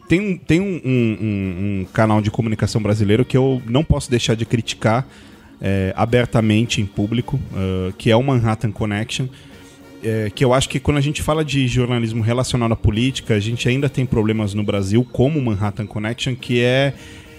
tem 0.09 0.21
um, 0.21 0.37
tem 0.39 0.61
um, 0.61 0.81
um- 0.85 1.19
um- 1.21 1.81
um 1.83 1.87
canal 1.93 2.21
de 2.23 2.31
comunicação 2.31 2.81
brasileiro 2.81 3.25
que 3.25 3.37
eu 3.37 3.61
não 3.67 3.83
posso 3.85 4.11
deixar 4.11 4.35
de 4.35 4.47
criticar 4.47 5.07
é, 5.61 5.95
abertamente 5.97 6.83
em 6.83 6.87
público, 6.87 7.41
ah, 7.55 7.91
que 7.97 8.11
é 8.11 8.17
o 8.17 8.23
Manhattan 8.23 8.71
Connection. 8.71 9.27
É, 10.09 10.31
que 10.31 10.45
eu 10.45 10.55
acho 10.55 10.69
que 10.69 10.79
quando 10.79 10.99
a 10.99 11.01
gente 11.01 11.23
fala 11.23 11.45
de 11.45 11.67
jornalismo 11.67 12.23
relacionado 12.23 12.73
à 12.73 12.77
política, 12.77 13.35
a 13.35 13.41
gente 13.41 13.69
ainda 13.69 13.89
tem 13.89 14.07
problemas 14.07 14.55
no 14.55 14.63
Brasil, 14.63 15.07
como 15.13 15.39
o 15.39 15.43
Manhattan 15.45 15.87
Connection, 15.87 16.35
que 16.37 16.61
é, 16.61 16.95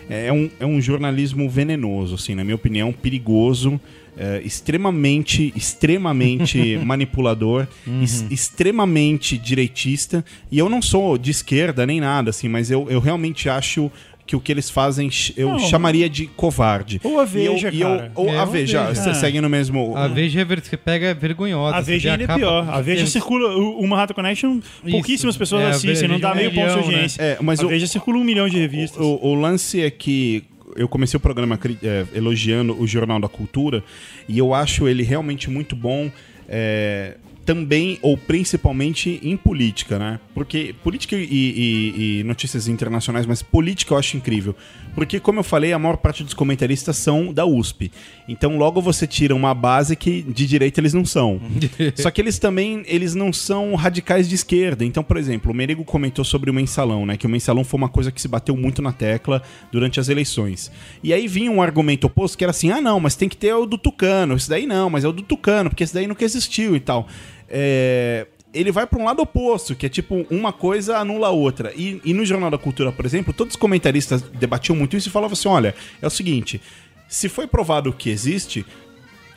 é, 0.09 0.31
um, 0.33 0.49
é 0.59 0.65
um 0.65 0.79
jornalismo 0.81 1.49
venenoso, 1.49 2.15
assim, 2.15 2.35
na 2.35 2.43
minha 2.43 2.55
opinião, 2.55 2.91
perigoso, 2.91 3.79
é, 4.17 4.41
extremamente, 4.43 5.53
extremamente 5.55 6.77
manipulador, 6.83 7.67
es- 8.01 8.25
extremamente 8.29 9.37
direitista. 9.37 10.23
E 10.51 10.57
eu 10.57 10.67
não 10.69 10.81
sou 10.81 11.17
de 11.17 11.31
esquerda 11.31 11.85
nem 11.85 11.99
nada, 12.01 12.29
assim, 12.31 12.47
mas 12.49 12.69
eu, 12.71 12.87
eu 12.89 12.99
realmente 12.99 13.47
acho 13.49 13.91
que 14.27 14.35
o 14.35 14.41
que 14.41 14.51
eles 14.51 14.69
fazem 14.69 15.09
eu 15.37 15.51
Não. 15.51 15.59
chamaria 15.59 16.09
de 16.09 16.27
covarde. 16.27 16.99
Ou 17.03 17.19
a 17.19 17.23
Veja, 17.25 17.69
e 17.71 17.79
eu, 17.81 17.87
cara. 17.87 18.11
ou 18.13 18.27
É, 18.27 18.37
a 18.37 18.43
Veja, 18.45 18.83
Veja. 18.87 19.01
você 19.01 19.13
segue 19.15 19.39
no 19.39 19.49
mesmo... 19.49 19.95
A 19.95 20.07
Veja 20.09 20.41
é 20.41 20.45
ver- 20.45 20.61
você 20.61 20.75
pega 20.75 21.07
é 21.07 21.13
vergonhosa. 21.13 21.77
A 21.77 21.81
Veja 21.81 22.11
ainda 22.11 22.25
é 22.25 22.27
capa- 22.27 22.37
pior. 22.39 22.69
A 22.69 22.81
Veja 22.81 23.07
circula. 23.07 23.55
O, 23.57 23.79
o 23.81 23.87
Manhattan 23.87 24.13
Connection, 24.13 24.59
pouquíssimas 24.91 25.37
pessoas 25.37 25.61
É, 25.63 25.65
a 25.67 25.69
assistem, 25.69 26.09
não 26.09 26.19
dá 26.19 26.29
é 26.29 26.31
um 26.33 26.35
meio 26.35 26.51
ponto 26.53 26.67
de 26.67 26.75
né? 26.75 26.81
audiência. 26.83 27.21
É, 27.21 27.37
mas 27.41 27.61
a 27.61 27.65
o- 27.65 27.69
Veja 27.69 27.87
circula 27.87 28.17
um 28.17 28.23
milhão 28.23 28.49
de 28.49 28.59
revistas. 28.59 28.99
O, 29.01 29.17
o 29.21 29.33
lance 29.33 29.81
é 29.81 29.89
que 29.89 30.43
eu 30.75 30.89
comecei 30.89 31.17
o 31.17 31.21
programa 31.21 31.57
é, 31.81 32.05
elogiando 32.13 32.79
o 32.79 32.85
Jornal 32.85 33.19
da 33.21 33.29
Cultura 33.29 33.81
e 34.27 34.37
eu 34.37 34.53
acho 34.53 34.87
ele 34.89 35.03
realmente 35.03 35.49
muito 35.49 35.73
bom. 35.75 36.11
é, 36.49 37.15
também 37.47 37.97
ou 38.01 38.17
principalmente 38.17 39.21
em 39.23 39.37
política, 39.37 39.97
né? 39.97 40.19
Porque 40.35 40.75
política 40.83 41.15
e, 41.15 41.23
e- 41.23 42.19
e 42.19 42.23
notícias 42.25 42.67
internacionais, 42.67 43.25
mas 43.25 43.41
política 43.41 43.93
eu 43.93 43.97
acho 43.97 44.17
incrível. 44.17 44.53
Porque, 44.93 45.19
como 45.19 45.39
eu 45.39 45.43
falei, 45.43 45.71
a 45.71 45.79
maior 45.79 45.95
parte 45.97 46.23
dos 46.23 46.33
comentaristas 46.33 46.97
são 46.97 47.31
da 47.31 47.45
USP. 47.45 47.91
Então, 48.27 48.57
logo 48.57 48.81
você 48.81 49.07
tira 49.07 49.33
uma 49.33 49.53
base 49.53 49.95
que 49.95 50.23
de 50.23 50.45
direita 50.45 50.81
eles 50.81 50.93
não 50.93 51.05
são. 51.05 51.39
Só 51.95 52.11
que 52.11 52.19
eles 52.19 52.37
também 52.37 52.83
eles 52.85 53.15
não 53.15 53.31
são 53.31 53.75
radicais 53.75 54.27
de 54.27 54.35
esquerda. 54.35 54.83
Então, 54.83 55.01
por 55.03 55.15
exemplo, 55.15 55.51
o 55.51 55.55
Merigo 55.55 55.85
comentou 55.85 56.25
sobre 56.25 56.49
o 56.51 56.53
mensalão, 56.53 57.05
né? 57.05 57.15
Que 57.15 57.25
o 57.25 57.29
mensalão 57.29 57.63
foi 57.63 57.77
uma 57.77 57.89
coisa 57.89 58.11
que 58.11 58.21
se 58.21 58.27
bateu 58.27 58.57
muito 58.57 58.81
na 58.81 58.91
tecla 58.91 59.41
durante 59.71 59.99
as 60.01 60.09
eleições. 60.09 60.69
E 61.01 61.13
aí 61.13 61.27
vinha 61.29 61.49
um 61.51 61.61
argumento 61.61 62.07
oposto 62.07 62.37
que 62.37 62.43
era 62.43 62.51
assim: 62.51 62.71
ah, 62.71 62.81
não, 62.81 62.99
mas 62.99 63.15
tem 63.15 63.29
que 63.29 63.37
ter 63.37 63.53
o 63.53 63.65
do 63.65 63.77
Tucano. 63.77 64.35
Esse 64.35 64.49
daí 64.49 64.65
não, 64.65 64.89
mas 64.89 65.05
é 65.05 65.07
o 65.07 65.13
do 65.13 65.21
Tucano, 65.21 65.69
porque 65.69 65.83
esse 65.85 65.93
daí 65.93 66.07
nunca 66.07 66.25
existiu 66.25 66.75
e 66.75 66.79
tal. 66.81 67.07
É, 67.49 68.27
Ele 68.53 68.71
vai 68.71 68.85
para 68.87 68.99
um 68.99 69.05
lado 69.05 69.21
oposto, 69.21 69.75
que 69.75 69.85
é 69.85 69.89
tipo 69.89 70.25
uma 70.29 70.51
coisa 70.51 70.97
anula 70.97 71.27
a 71.27 71.31
outra. 71.31 71.73
E, 71.75 72.01
e 72.03 72.13
no 72.13 72.25
Jornal 72.25 72.51
da 72.51 72.57
Cultura, 72.57 72.91
por 72.91 73.05
exemplo, 73.05 73.33
todos 73.33 73.53
os 73.53 73.59
comentaristas 73.59 74.21
debatiam 74.21 74.75
muito 74.75 74.97
isso 74.97 75.09
e 75.09 75.11
falavam 75.11 75.33
assim: 75.33 75.47
olha, 75.47 75.75
é 76.01 76.07
o 76.07 76.11
seguinte, 76.11 76.61
se 77.07 77.29
foi 77.29 77.47
provado 77.47 77.93
que 77.93 78.09
existe, 78.09 78.65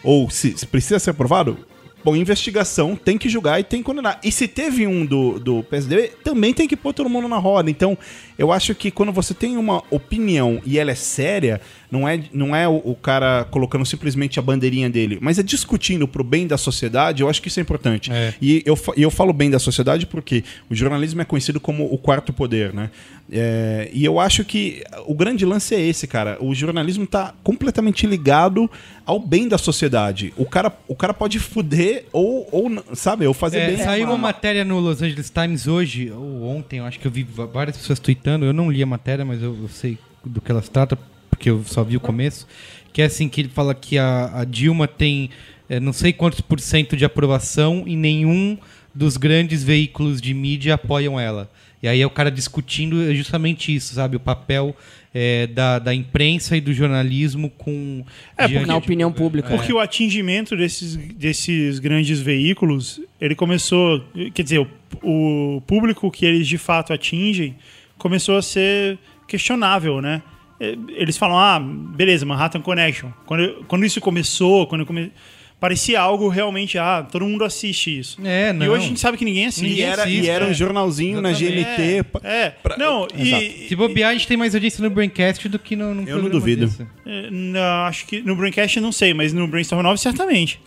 ou 0.02 0.30
se, 0.30 0.56
se 0.56 0.66
precisa 0.66 0.98
ser 0.98 1.11
aprovado, 1.11 1.58
bom, 2.04 2.16
investigação 2.16 2.96
tem 2.96 3.18
que 3.18 3.28
julgar 3.28 3.61
e 3.61 3.64
tem 3.64 3.80
que 3.80 3.86
condenar. 3.86 4.18
E 4.22 4.32
se 4.32 4.48
teve 4.48 4.86
um 4.86 5.04
do, 5.04 5.38
do 5.38 5.62
PSDB, 5.64 6.12
também 6.24 6.52
tem 6.52 6.66
que 6.66 6.76
pôr 6.76 6.92
todo 6.92 7.11
mundo 7.11 7.28
na 7.28 7.38
roda. 7.38 7.70
Então, 7.70 7.96
eu 8.38 8.50
acho 8.50 8.74
que 8.74 8.90
quando 8.90 9.12
você 9.12 9.34
tem 9.34 9.56
uma 9.56 9.82
opinião 9.90 10.61
e 10.64 10.78
ela 10.78 10.90
é 10.90 10.94
séria, 10.94 11.61
não 11.91 12.09
é, 12.09 12.22
não 12.32 12.55
é 12.55 12.68
o, 12.68 12.76
o 12.84 12.95
cara 12.95 13.45
colocando 13.51 13.84
simplesmente 13.84 14.38
a 14.38 14.43
bandeirinha 14.43 14.88
dele, 14.88 15.18
mas 15.20 15.38
é 15.38 15.43
discutindo 15.43 16.07
pro 16.07 16.22
bem 16.24 16.47
da 16.47 16.57
sociedade, 16.57 17.22
eu 17.22 17.28
acho 17.28 17.43
que 17.43 17.49
isso 17.49 17.59
é 17.61 17.62
importante. 17.62 18.11
É. 18.12 18.34
E 18.41 18.62
eu, 18.64 18.78
eu 18.97 19.11
falo 19.11 19.32
bem 19.32 19.51
da 19.51 19.59
sociedade 19.59 20.07
porque 20.07 20.45
o 20.70 20.74
jornalismo 20.74 21.20
é 21.20 21.24
conhecido 21.24 21.59
como 21.61 21.84
o 21.93 21.99
quarto 21.99 22.32
poder, 22.32 22.72
né? 22.72 22.91
É, 23.32 23.88
e 23.93 24.05
eu 24.05 24.18
acho 24.18 24.45
que 24.45 24.82
o 25.07 25.14
grande 25.14 25.45
lance 25.45 25.74
é 25.74 25.80
esse, 25.80 26.07
cara. 26.07 26.36
O 26.41 26.53
jornalismo 26.55 27.07
tá 27.07 27.32
completamente 27.45 28.07
ligado 28.07 28.68
ao 29.07 29.20
bem 29.20 29.47
da 29.49 29.57
sociedade. 29.57 30.32
O 30.36 30.45
cara, 30.45 30.72
o 30.88 30.97
cara 30.97 31.14
pode 31.14 31.38
fuder 31.38 32.07
ou, 32.12 32.49
ou 32.51 32.84
sabe, 32.95 33.26
ou 33.26 33.34
fazer 33.34 33.59
É, 33.59 33.66
bem. 33.68 33.76
saiu 33.78 34.07
uma 34.09 34.18
matéria 34.18 34.64
no 34.64 34.80
Los 34.80 35.01
Angeles 35.01 35.30
Times 35.30 35.68
hoje, 35.68 36.11
ou 36.11 36.43
ontem, 36.45 36.78
eu 36.80 36.84
acho 36.84 36.99
que 36.99 37.07
eu 37.07 37.11
vi 37.11 37.22
várias 37.53 37.76
pessoas 37.76 37.99
tweetando. 38.01 38.45
Eu 38.45 38.53
não 38.53 38.70
li 38.70 38.82
a 38.82 38.86
matéria, 38.86 39.24
mas 39.24 39.41
eu, 39.43 39.57
eu 39.62 39.68
sei 39.68 39.97
do 40.24 40.41
que 40.41 40.51
elas 40.51 40.68
tratam, 40.68 40.99
porque 41.41 41.49
eu 41.49 41.64
só 41.64 41.82
vi 41.82 41.97
o 41.97 42.01
começo. 42.01 42.47
Que 42.93 43.01
é 43.01 43.07
assim: 43.07 43.28
que 43.30 43.41
ele 43.41 43.49
fala 43.49 43.74
que 43.74 43.97
a, 43.97 44.41
a 44.41 44.45
Dilma 44.45 44.86
tem 44.86 45.30
é, 45.70 45.80
não 45.80 45.93
sei 45.93 46.12
quantos 46.12 46.43
por 46.43 46.61
cento 46.61 46.95
de 46.97 47.05
aprovação 47.05 47.84
e 47.86 47.97
nenhum 47.97 48.59
dos 48.95 49.16
grandes 49.16 49.64
veículos 49.64 50.20
de 50.20 50.34
mídia 50.34 50.74
apoiam 50.74 51.18
ela. 51.18 51.51
E 51.82 51.88
aí 51.88 52.03
é 52.03 52.07
o 52.07 52.11
cara 52.11 52.30
discutindo 52.30 53.14
justamente 53.14 53.74
isso, 53.74 53.95
sabe? 53.95 54.14
O 54.16 54.20
papel 54.20 54.76
é, 55.14 55.47
da, 55.47 55.78
da 55.78 55.95
imprensa 55.95 56.55
e 56.55 56.61
do 56.61 56.74
jornalismo 56.74 57.49
com. 57.49 58.05
É, 58.36 58.47
diante 58.47 58.66
Na 58.66 58.74
de- 58.74 58.84
opinião 58.84 59.11
pública. 59.11 59.49
Porque 59.49 59.72
o 59.72 59.78
atingimento 59.78 60.55
desses, 60.55 60.95
desses 60.97 61.78
grandes 61.78 62.20
veículos, 62.20 63.01
ele 63.18 63.34
começou. 63.34 64.05
Quer 64.34 64.43
dizer, 64.43 64.59
o, 65.03 65.57
o 65.57 65.61
público 65.62 66.11
que 66.11 66.26
eles 66.26 66.47
de 66.47 66.59
fato 66.59 66.93
atingem 66.93 67.57
começou 67.97 68.36
a 68.36 68.43
ser 68.43 68.99
questionável, 69.26 70.03
né? 70.03 70.20
Eh, 70.61 70.76
Eles 70.90 71.16
falam, 71.16 71.38
ah, 71.38 71.58
beleza, 71.58 72.24
Manhattan 72.26 72.61
Connection. 72.61 73.08
Quando, 73.26 73.64
quando 73.66 73.84
isso 73.84 74.00
começou, 74.00 74.66
quando 74.66 74.82
eu 74.82 74.86
come... 74.86 75.11
parecia 75.58 76.00
algo 76.00 76.28
realmente, 76.28 76.76
ah, 76.78 77.02
todo 77.11 77.24
mundo 77.26 77.44
assiste 77.44 77.98
isso. 77.98 78.18
É, 78.24 78.52
não. 78.52 78.66
E 78.66 78.68
hoje 78.68 78.84
a 78.84 78.88
gente 78.88 79.00
sabe 79.00 79.16
que 79.18 79.24
ninguém 79.24 79.46
assiste. 79.46 79.78
E 79.78 79.82
era, 79.82 80.08
e 80.08 80.28
era 80.28 80.44
um 80.46 80.50
é. 80.50 80.54
jornalzinho 80.54 81.20
na 81.20 81.30
Exatamente. 81.30 81.64
GNT. 81.64 82.02
pa- 82.04 82.20
É, 82.24 82.50
pra- 82.50 82.76
não, 82.76 83.06
e, 83.16 83.66
Se 83.68 83.74
bobear, 83.76 84.11
a 84.11 84.12
gente 84.12 84.26
tem 84.26 84.36
mais 84.36 84.54
audiência 84.54 84.82
no 84.82 84.90
Braincast 84.90 85.48
do 85.48 85.58
que 85.58 85.74
no, 85.76 85.94
no 85.94 86.08
Eu 86.08 86.22
não 86.22 86.28
duvido. 86.30 86.70
eh, 87.06 87.28
não, 87.30 87.84
acho 87.86 88.06
que 88.06 88.20
no 88.22 88.34
Braincast 88.36 88.76
eu 88.76 88.82
não 88.82 88.92
sei, 88.92 89.12
mas 89.14 89.32
no 89.32 89.46
Brainstorm 89.48 89.82
9 89.82 89.98
certamente. 90.00 90.61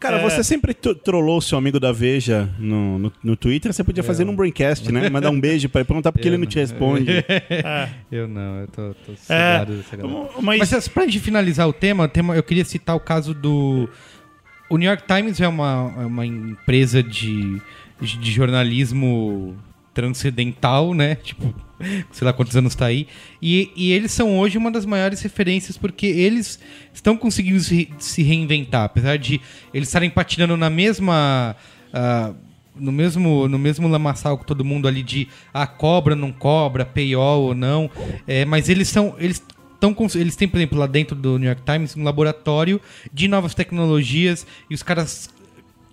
Cara, 0.00 0.18
É. 0.18 0.22
você 0.22 0.44
sempre 0.44 0.74
trollou 0.74 1.38
o 1.38 1.42
seu 1.42 1.56
amigo 1.56 1.80
da 1.80 1.90
Veja 1.92 2.48
no, 2.58 2.98
no, 2.98 3.12
no 3.22 3.36
Twitter, 3.36 3.72
você 3.72 3.82
podia 3.82 4.02
fazer 4.02 4.24
num 4.24 4.36
braincast, 4.36 4.90
né? 4.92 5.08
Mandar 5.08 5.30
um 5.30 5.40
beijo 5.40 5.68
pra 5.68 5.80
ele, 5.80 5.86
perguntar 5.86 6.12
por 6.12 6.20
que 6.20 6.28
ele 6.28 6.36
não 6.38 6.46
te 6.46 6.58
responde. 6.58 7.10
É. 7.50 7.88
Eu 8.12 8.28
não, 8.28 8.60
eu 8.60 8.68
tô, 8.68 8.94
tô 9.06 9.12
É, 9.12 9.16
cegado 9.16 9.76
dessa 9.76 9.96
galera. 9.96 10.28
mas, 10.42 10.70
Mas 10.70 10.88
pra 10.88 11.04
gente 11.04 11.20
finalizar 11.20 11.66
o 11.68 11.72
tema, 11.72 12.04
o 12.04 12.08
tema, 12.08 12.34
eu 12.36 12.42
queria 12.42 12.64
citar 12.64 12.94
o 12.94 13.00
caso 13.00 13.32
do. 13.32 13.88
O 14.68 14.76
New 14.76 14.88
York 14.88 15.04
Times 15.06 15.40
é 15.40 15.48
uma, 15.48 15.94
é 15.98 16.06
uma 16.06 16.24
empresa 16.26 17.02
de, 17.02 17.60
de 18.00 18.30
jornalismo 18.30 19.56
transcendental, 19.94 20.92
né? 20.92 21.14
Tipo, 21.24 21.54
sei 22.10 22.26
lá 22.26 22.32
quantos 22.32 22.56
anos 22.56 22.74
tá 22.74 22.86
aí. 22.86 23.06
E, 23.40 23.70
e 23.76 23.92
eles 23.92 24.12
são 24.12 24.38
hoje 24.38 24.58
uma 24.58 24.70
das 24.70 24.84
maiores 24.84 25.22
referências 25.22 25.78
porque 25.78 26.06
eles 26.06 26.58
estão 26.92 27.16
conseguindo 27.16 27.60
se, 27.60 27.88
se 27.98 28.22
reinventar. 28.22 28.84
Apesar 28.84 29.16
de 29.16 29.40
eles 29.72 29.88
estarem 29.88 30.10
patinando 30.10 30.56
na 30.56 30.68
mesma. 30.68 31.56
ah, 31.92 32.34
no 32.76 32.90
mesmo, 32.90 33.46
no 33.46 33.56
mesmo 33.56 33.86
lamaçal 33.86 34.36
que 34.36 34.44
todo 34.44 34.64
mundo 34.64 34.88
ali 34.88 35.00
de 35.00 35.28
ah, 35.52 35.64
cobra, 35.64 36.16
não 36.16 36.32
cobra, 36.32 36.84
paywall 36.84 37.42
ou 37.42 37.54
não. 37.54 37.88
É, 38.26 38.44
mas 38.44 38.68
eles 38.68 38.88
são. 38.88 39.14
Eles 39.18 39.40
estão 39.74 39.94
eles 40.14 40.34
têm, 40.34 40.48
por 40.48 40.56
exemplo, 40.56 40.78
lá 40.78 40.86
dentro 40.86 41.14
do 41.14 41.38
New 41.38 41.46
York 41.46 41.62
Times, 41.62 41.96
um 41.96 42.02
laboratório 42.02 42.80
de 43.12 43.28
novas 43.28 43.54
tecnologias 43.54 44.46
e 44.68 44.74
os 44.74 44.82
caras 44.82 45.28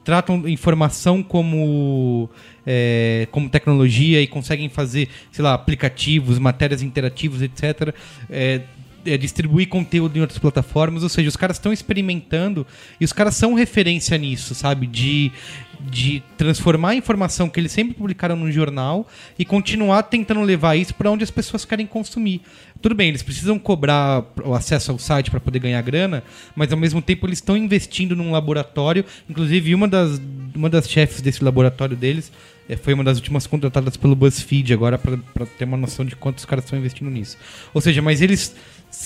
tratam 0.04 0.48
informação 0.48 1.22
como, 1.22 2.30
é, 2.66 3.28
como 3.32 3.50
tecnologia 3.50 4.22
e 4.22 4.28
conseguem 4.28 4.70
fazer, 4.70 5.10
sei 5.32 5.44
lá, 5.44 5.54
aplicativos, 5.54 6.40
matérias 6.40 6.82
interativas, 6.82 7.42
etc. 7.42 7.94
É, 8.30 8.62
é, 9.06 9.18
distribuir 9.18 9.68
conteúdo 9.68 10.18
em 10.18 10.22
outras 10.22 10.40
plataformas, 10.40 11.04
ou 11.04 11.10
seja, 11.10 11.30
os 11.30 11.36
caras 11.36 11.58
estão 11.58 11.72
experimentando 11.72 12.66
e 13.00 13.06
os 13.06 13.14
caras 13.14 13.36
são 13.36 13.54
referência 13.54 14.18
nisso, 14.18 14.56
sabe? 14.56 14.88
De, 14.88 15.32
de 15.80 16.22
transformar 16.38 16.90
a 16.90 16.96
informação 16.96 17.50
que 17.50 17.60
eles 17.60 17.72
sempre 17.72 17.94
publicaram 17.94 18.36
no 18.36 18.52
jornal 18.52 19.08
e 19.38 19.46
continuar 19.46 20.04
tentando 20.04 20.42
levar 20.42 20.76
isso 20.76 20.94
para 20.94 21.10
onde 21.12 21.24
as 21.24 21.32
pessoas 21.32 21.66
querem 21.66 21.86
consumir. 21.86 22.42
Tudo 22.82 22.96
bem, 22.96 23.10
eles 23.10 23.22
precisam 23.22 23.60
cobrar 23.60 24.24
o 24.44 24.56
acesso 24.56 24.92
ao 24.92 24.98
site 24.98 25.30
para 25.30 25.40
poder 25.40 25.60
ganhar 25.60 25.82
grana, 25.84 26.24
mas 26.56 26.72
ao 26.72 26.78
mesmo 26.78 27.00
tempo 27.00 27.28
eles 27.28 27.38
estão 27.38 27.56
investindo 27.56 28.16
num 28.16 28.32
laboratório. 28.32 29.06
Inclusive, 29.30 29.76
uma 29.76 29.88
das, 29.88 30.20
uma 30.56 30.68
das 30.68 30.90
chefes 30.90 31.22
desse 31.22 31.44
laboratório 31.44 31.96
deles 31.96 32.32
eh, 32.68 32.76
foi 32.76 32.94
uma 32.94 33.04
das 33.04 33.18
últimas 33.18 33.46
contratadas 33.46 33.98
pelo 33.98 34.16
BuzzFeed 34.16 34.74
agora 34.74 34.98
para 34.98 35.46
ter 35.46 35.66
uma 35.66 35.78
noção 35.78 36.04
de 36.04 36.16
quanto 36.16 36.40
os 36.40 36.46
caras 36.46 36.66
estão 36.66 36.80
investindo 36.80 37.10
nisso. 37.10 37.38
Ou 37.72 37.82
seja, 37.82 38.02
mas 38.02 38.20
eles, 38.20 38.56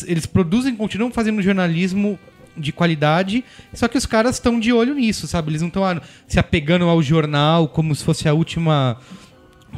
eles 0.08 0.26
produzem, 0.26 0.76
continuam 0.76 1.12
fazendo 1.12 1.42
jornalismo 1.42 2.20
de 2.58 2.72
qualidade, 2.72 3.44
só 3.74 3.88
que 3.88 3.98
os 3.98 4.06
caras 4.06 4.36
estão 4.36 4.60
de 4.60 4.72
olho 4.72 4.94
nisso, 4.94 5.28
sabe? 5.28 5.52
Eles 5.52 5.62
não 5.62 5.68
estão 5.68 5.84
ah, 5.84 6.02
se 6.28 6.40
apegando 6.40 6.86
ao 6.86 7.02
jornal 7.04 7.68
como 7.68 7.94
se 7.94 8.04
fosse 8.04 8.30
a 8.30 8.34
última 8.34 8.98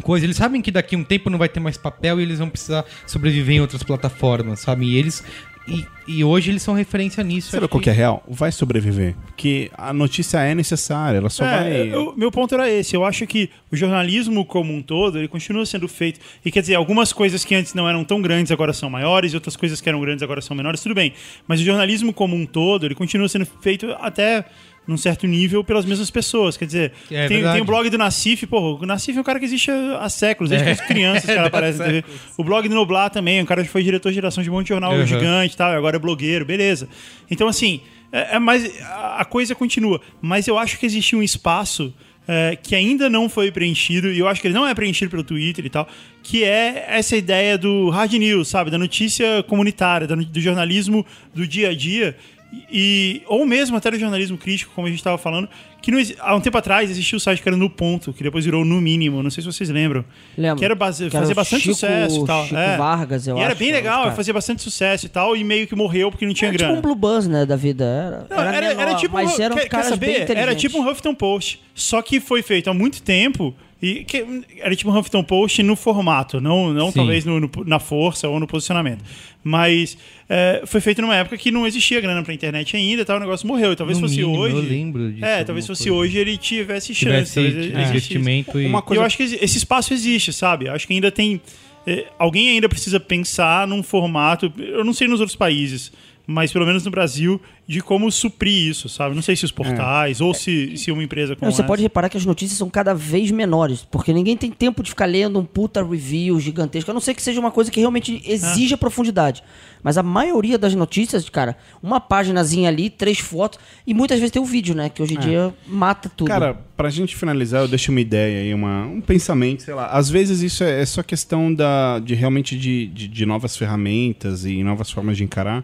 coisa. 0.02 0.26
Eles 0.26 0.38
sabem 0.38 0.62
que 0.62 0.72
daqui 0.72 0.96
a 0.96 1.00
um 1.00 1.04
tempo 1.04 1.30
não 1.30 1.40
vai 1.40 1.50
ter 1.50 1.60
mais 1.60 1.78
papel 1.78 2.20
e 2.20 2.24
eles 2.24 2.40
vão 2.40 2.50
precisar 2.50 2.86
sobreviver 3.06 3.56
em 3.56 3.62
outras 3.62 3.84
plataformas, 3.84 4.60
sabe? 4.60 4.86
E 4.86 4.98
eles 4.98 5.24
e, 5.68 5.86
e 6.08 6.24
hoje 6.24 6.50
eles 6.52 6.62
são 6.62 6.74
referência 6.74 7.24
nisso. 7.24 7.52
Sabe 7.52 7.66
acho 7.66 7.70
qual 7.70 7.82
que 7.82 7.90
é 7.90 7.94
real? 7.94 8.24
Vai 8.28 8.52
sobreviver. 8.52 9.16
Porque 9.26 9.70
a 9.78 9.92
notícia 9.92 10.38
é 10.40 10.56
necessária, 10.56 11.18
ela 11.18 11.30
só 11.30 11.46
É, 11.46 11.58
vai. 11.58 11.94
eu- 11.94 12.14
meu 12.16 12.32
ponto 12.32 12.54
era 12.56 12.70
esse. 12.70 12.96
Eu 12.96 13.04
acho 13.04 13.28
que 13.28 13.50
o 13.72 13.76
jornalismo 13.76 14.46
como 14.46 14.74
um 14.74 14.82
todo, 14.82 15.18
ele 15.18 15.28
continua 15.28 15.66
sendo 15.66 15.88
feito. 15.88 16.20
E 16.46 16.50
quer 16.52 16.62
dizer, 16.62 16.76
algumas 16.76 17.12
coisas 17.12 17.44
que 17.44 17.54
antes 17.54 17.74
não 17.74 17.88
eram 17.88 18.04
tão 18.04 18.22
grandes 18.22 18.52
agora 18.52 18.72
são 18.72 18.90
maiores, 18.90 19.34
e 19.34 19.36
outras 19.36 19.56
coisas 19.56 19.82
que 19.82 19.90
eram 19.90 20.00
grandes 20.00 20.24
agora 20.24 20.42
são 20.42 20.56
menores, 20.56 20.82
tudo 20.82 20.96
bem. 20.96 21.14
Mas 21.48 21.60
o 21.60 21.64
jornalismo 21.64 22.14
como 22.14 22.36
um 22.36 22.46
todo, 22.46 22.86
ele 22.86 22.96
continua 22.96 23.28
sendo 23.28 23.46
feito 23.62 23.92
até 24.00 24.46
num 24.88 24.96
certo 24.98 25.28
nível 25.28 25.64
pelas 25.64 25.86
mesmas 25.86 26.10
pessoas. 26.10 26.56
Quer 26.56 26.66
dizer, 26.66 26.94
É 27.12 27.28
tem, 27.28 27.38
verdade. 27.38 27.54
tem 27.56 27.62
o 27.62 27.66
blog 27.66 27.90
do 27.90 27.98
Nassif, 27.98 28.46
pô, 28.48 28.76
o 28.82 28.86
Nassif 28.86 29.18
é 29.18 29.22
um 29.22 29.24
cara 29.24 29.38
que 29.38 29.46
existe 29.46 29.70
há 29.70 30.08
séculos, 30.10 30.50
desde 30.50 30.68
É. 30.70 30.74
que 30.76 30.82
as 30.82 30.88
crianças 30.88 31.26
que 31.26 31.32
ela 31.38 31.48
aparece 31.48 31.78
na 31.80 31.86
TV. 31.86 32.04
O 32.38 32.44
blog 32.44 32.68
do 32.70 32.74
Noblar 32.76 33.10
também, 33.10 33.42
um 33.42 33.46
cara 33.46 33.64
que 33.64 33.70
foi 33.70 33.84
diretor 33.84 34.10
de 34.10 34.16
geração 34.16 34.42
de 34.42 34.50
um 34.50 34.54
monte 34.54 34.68
de 34.68 34.70
jornal 34.70 34.94
Uhum. 34.94 35.06
gigante 35.06 35.54
e 35.54 35.58
tal, 35.58 35.72
agora 35.72 35.98
é 35.98 36.00
blogueiro, 36.00 36.46
beleza. 36.46 36.88
Então, 37.30 37.48
assim, 37.48 37.82
é, 38.12 38.36
é 38.36 38.40
mais, 38.40 38.72
a, 39.18 39.26
coisa 39.26 39.54
continua. 39.54 40.00
Mas 40.22 40.48
eu 40.48 40.58
acho 40.58 40.80
que 40.80 40.86
existe 40.86 41.16
um 41.16 41.22
espaço 41.22 41.94
é, 42.30 42.58
que 42.62 42.76
ainda 42.76 43.10
não 43.10 43.30
foi 43.30 43.52
preenchido, 43.52 44.12
e 44.12 44.20
eu 44.20 44.28
acho 44.28 44.42
que 44.42 44.48
ele 44.48 44.54
não 44.54 44.68
é 44.68 44.74
preenchido 44.74 45.10
pelo 45.10 45.24
Twitter 45.24 45.66
e 45.66 45.70
tal, 45.70 45.88
que 46.22 46.44
é 46.44 46.86
essa 46.90 47.16
ideia 47.16 47.58
do 47.58 47.90
hard 47.90 48.12
news, 48.14 48.50
sabe? 48.50 48.70
Da 48.70 48.78
notícia 48.78 49.44
comunitária, 49.48 50.06
do 50.08 50.40
jornalismo 50.42 51.06
do 51.34 51.48
dia 51.48 51.70
a 51.70 51.74
dia. 51.74 52.18
E, 52.52 53.22
ou 53.28 53.46
mesmo 53.46 53.76
até 53.78 53.92
do 53.92 54.00
jornalismo 54.00 54.38
crítico, 54.38 54.72
como 54.74 54.88
a 54.88 54.90
gente 54.90 55.00
estava 55.00 55.18
falando, 55.18 55.50
que 55.82 55.92
não 55.92 56.00
há 56.20 56.36
um 56.36 56.40
tempo 56.42 56.58
atrás 56.58 56.90
existia 56.90 57.18
o 57.18 57.20
site 57.20 57.42
que 57.42 57.48
era 57.50 57.58
No 57.58 57.70
Ponto, 57.70 58.14
que 58.14 58.24
depois 58.24 58.46
virou 58.46 58.64
No 58.64 58.80
Mínimo, 58.82 59.22
não 59.22 59.30
sei 59.30 59.42
se 59.44 59.52
vocês 59.52 59.70
lembram. 59.70 60.04
Lembro. 60.38 60.58
Que 60.60 60.66
era 60.66 60.74
base, 60.76 61.04
era 61.04 61.12
fazia 61.12 61.34
o 61.34 61.36
bastante 61.36 61.62
Chico- 61.64 61.74
sucesso 61.76 62.24
e 62.24 62.26
tal. 62.26 62.44
Chico 62.46 62.56
é. 62.58 62.78
Vargas, 62.78 63.28
eu 63.28 63.38
E 63.38 63.40
era 63.42 63.50
acho, 63.52 63.60
bem 63.60 63.70
era 63.70 63.78
legal, 63.78 63.96
esse 64.00 64.04
cara. 64.06 64.16
fazia 64.16 64.34
bastante 64.34 64.62
sucesso 64.62 65.06
e 65.06 65.10
tal, 65.10 65.36
e 65.36 65.44
meio 65.44 65.68
que 65.68 65.76
morreu 65.76 66.10
porque 66.10 66.26
não 66.26 66.34
tinha 66.34 66.50
Era 66.50 66.58
tipo 66.58 66.66
grana. 66.68 66.80
um 66.80 66.82
Blue 66.82 66.96
Buzz, 66.96 67.28
né, 67.28 67.46
da 67.46 67.56
vida. 67.56 67.84
Era, 67.84 68.28
Não, 68.30 68.44
era, 68.50 68.66
era 68.66 68.76
menor, 68.86 69.00
tipo 69.00 69.14
mas 69.14 69.38
um, 69.38 69.42
eram 69.42 69.56
quer, 69.56 69.70
quer 69.70 69.76
bem 69.82 69.84
saber? 69.90 70.38
Era 70.38 70.56
tipo 70.56 70.78
um 70.80 70.90
Huffington 70.90 71.14
Post, 71.16 71.62
só 71.76 72.02
que 72.02 72.20
foi 72.20 72.42
feito 72.42 72.70
há 72.70 72.74
muito 72.74 73.02
tempo 73.02 73.54
e 73.82 74.04
que, 74.04 74.26
era 74.60 74.76
tipo 74.76 74.90
um 74.92 74.98
Huffington 74.98 75.24
Post 75.24 75.62
no 75.64 75.76
formato, 75.76 76.42
não, 76.42 76.74
não 76.74 76.88
Sim. 76.88 76.96
talvez 76.96 77.24
no- 77.26 77.40
no- 77.40 77.50
na 77.66 77.80
força 77.80 78.28
ou 78.28 78.40
no 78.40 78.48
posicionamento. 78.48 79.04
Mas 79.44 79.98
é, 80.28 80.64
foi 80.66 80.82
feito 80.82 81.02
numa 81.02 81.16
época 81.16 81.38
que 81.38 81.52
não 81.52 81.66
existia 81.66 82.02
grana 82.02 82.22
pra 82.24 82.34
internet 82.34 82.76
ainda, 82.76 83.04
e 83.04 83.06
tal, 83.06 83.18
o 83.18 83.20
negócio 83.20 83.48
morreu. 83.48 83.72
E 83.72 83.76
talvez 83.76 83.98
No 84.00 84.08
fosse 84.08 84.20
mínimo, 84.20 84.38
hoje. 84.40 84.56
eu 84.56 84.62
lembro 84.62 85.12
disso, 85.12 85.26
É, 85.26 85.44
talvez 85.44 85.66
fosse 85.68 85.84
coisa. 85.90 85.96
hoje 86.02 86.18
ele 86.18 86.38
tivesse 86.38 86.94
chance. 86.94 87.34
Tivesse 87.34 87.74
é, 87.76 87.82
investimento 87.90 88.60
e... 88.60 88.66
Uma 88.66 88.84
E 88.92 88.96
eu 88.96 89.02
acho 89.04 89.16
que 89.16 89.24
esse 89.24 89.58
espaço 89.58 89.94
existe, 89.94 90.34
sabe? 90.34 90.68
Acho 90.68 90.86
que 90.88 90.94
ainda 90.94 91.12
tem. 91.12 91.40
eh, 91.86 92.06
alguém 92.20 92.50
ainda 92.50 92.68
precisa 92.68 93.00
pensar 93.00 93.66
num 93.68 93.82
formato. 93.82 94.52
Eu 94.58 94.84
não 94.84 94.92
sei 94.94 95.08
nos 95.08 95.22
outros 95.22 95.38
países, 95.38 95.92
mas 96.28 96.52
pelo 96.52 96.66
menos 96.66 96.84
no 96.84 96.92
Brasil, 96.92 97.42
de 97.66 97.80
como 97.82 98.12
suprir 98.12 98.68
isso, 98.70 98.90
sabe? 98.90 99.16
Não 99.16 99.22
sei 99.22 99.34
se 99.36 99.46
os 99.46 99.52
portais 99.52 100.20
ou 100.20 100.34
se, 100.34 100.76
se 100.76 100.92
uma 100.92 101.02
empresa 101.02 101.36
como 101.38 101.46
Não, 101.48 101.56
você 101.56 101.62
essa. 101.62 101.68
pode 101.68 101.82
reparar 101.82 102.10
que 102.10 102.18
as 102.18 102.26
notícias 102.26 102.58
são 102.58 102.70
cada 102.70 102.94
vez 102.94 103.32
menores, 103.32 103.88
porque 103.90 104.12
ninguém 104.14 104.36
tem 104.36 104.52
tempo 104.52 104.84
de 104.84 104.90
ficar 104.90 105.06
lendo 105.06 105.40
um 105.40 105.46
puta 105.46 105.82
review 105.82 106.38
gigantesco, 106.40 106.92
a 106.92 106.94
não 106.94 107.00
ser 107.02 107.14
que 107.14 107.22
seja 107.22 107.40
uma 107.40 107.50
coisa 107.52 107.72
que 107.72 107.80
realmente 107.80 108.22
exija 108.26 108.76
Ah. 108.76 108.78
profundidade. 108.78 109.42
Mas 109.82 109.98
a 109.98 110.04
maioria 110.04 110.58
das 110.58 110.76
notícias, 110.76 111.30
cara, 111.30 111.56
uma 111.82 112.00
páginazinha 112.02 112.68
ali, 112.68 112.90
três 112.90 113.20
fotos, 113.20 113.58
e 113.86 113.94
muitas 113.94 114.20
vezes 114.20 114.32
tem 114.32 114.42
o 114.42 114.46
vídeo, 114.46 114.76
né? 114.76 114.90
Que 114.90 115.02
hoje 115.02 115.14
em 115.16 115.20
dia 115.20 115.54
mata 115.66 116.10
tudo. 116.10 116.28
Cara, 116.28 116.56
pra 116.76 116.90
gente 116.90 117.16
finalizar, 117.16 117.62
eu 117.62 117.68
deixo 117.70 117.92
uma 117.92 118.02
ideia 118.02 118.42
aí, 118.42 118.54
uma, 118.54 118.86
um 118.86 119.00
pensamento, 119.00 119.64
sei 119.64 119.74
lá. 119.74 119.88
Às 119.88 120.10
vezes 120.10 120.42
isso 120.42 120.64
é, 120.64 120.82
é 120.82 120.86
só 120.86 121.02
questão 121.04 121.54
da, 121.54 122.00
de 122.00 122.16
realmente 122.16 122.58
de, 122.58 122.88
de, 122.88 123.08
de 123.08 123.26
novas 123.26 123.56
ferramentas 123.56 124.46
e 124.46 124.62
novas 124.64 124.90
formas 124.92 125.16
de 125.16 125.24
encarar. 125.24 125.64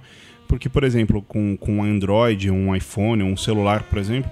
Porque, 0.54 0.70
por 0.70 0.84
exemplo, 0.84 1.20
com, 1.24 1.58
com 1.58 1.78
um 1.78 1.84
Android, 1.84 2.52
um 2.52 2.76
iPhone, 2.76 3.24
um 3.24 3.36
celular, 3.36 3.82
por 3.90 3.98
exemplo, 3.98 4.30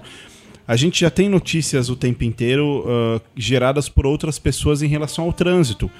a 0.68 0.76
gente 0.76 1.00
já 1.00 1.10
tem 1.10 1.28
notícias 1.28 1.88
o 1.88 1.96
tempo 1.96 2.22
inteiro 2.22 2.84
ah, 2.86 3.20
geradas 3.36 3.88
por 3.88 4.06
outras 4.06 4.38
pessoas 4.38 4.82
em 4.82 4.86
relação 4.86 5.24
ao 5.24 5.32
trânsito. 5.32 5.90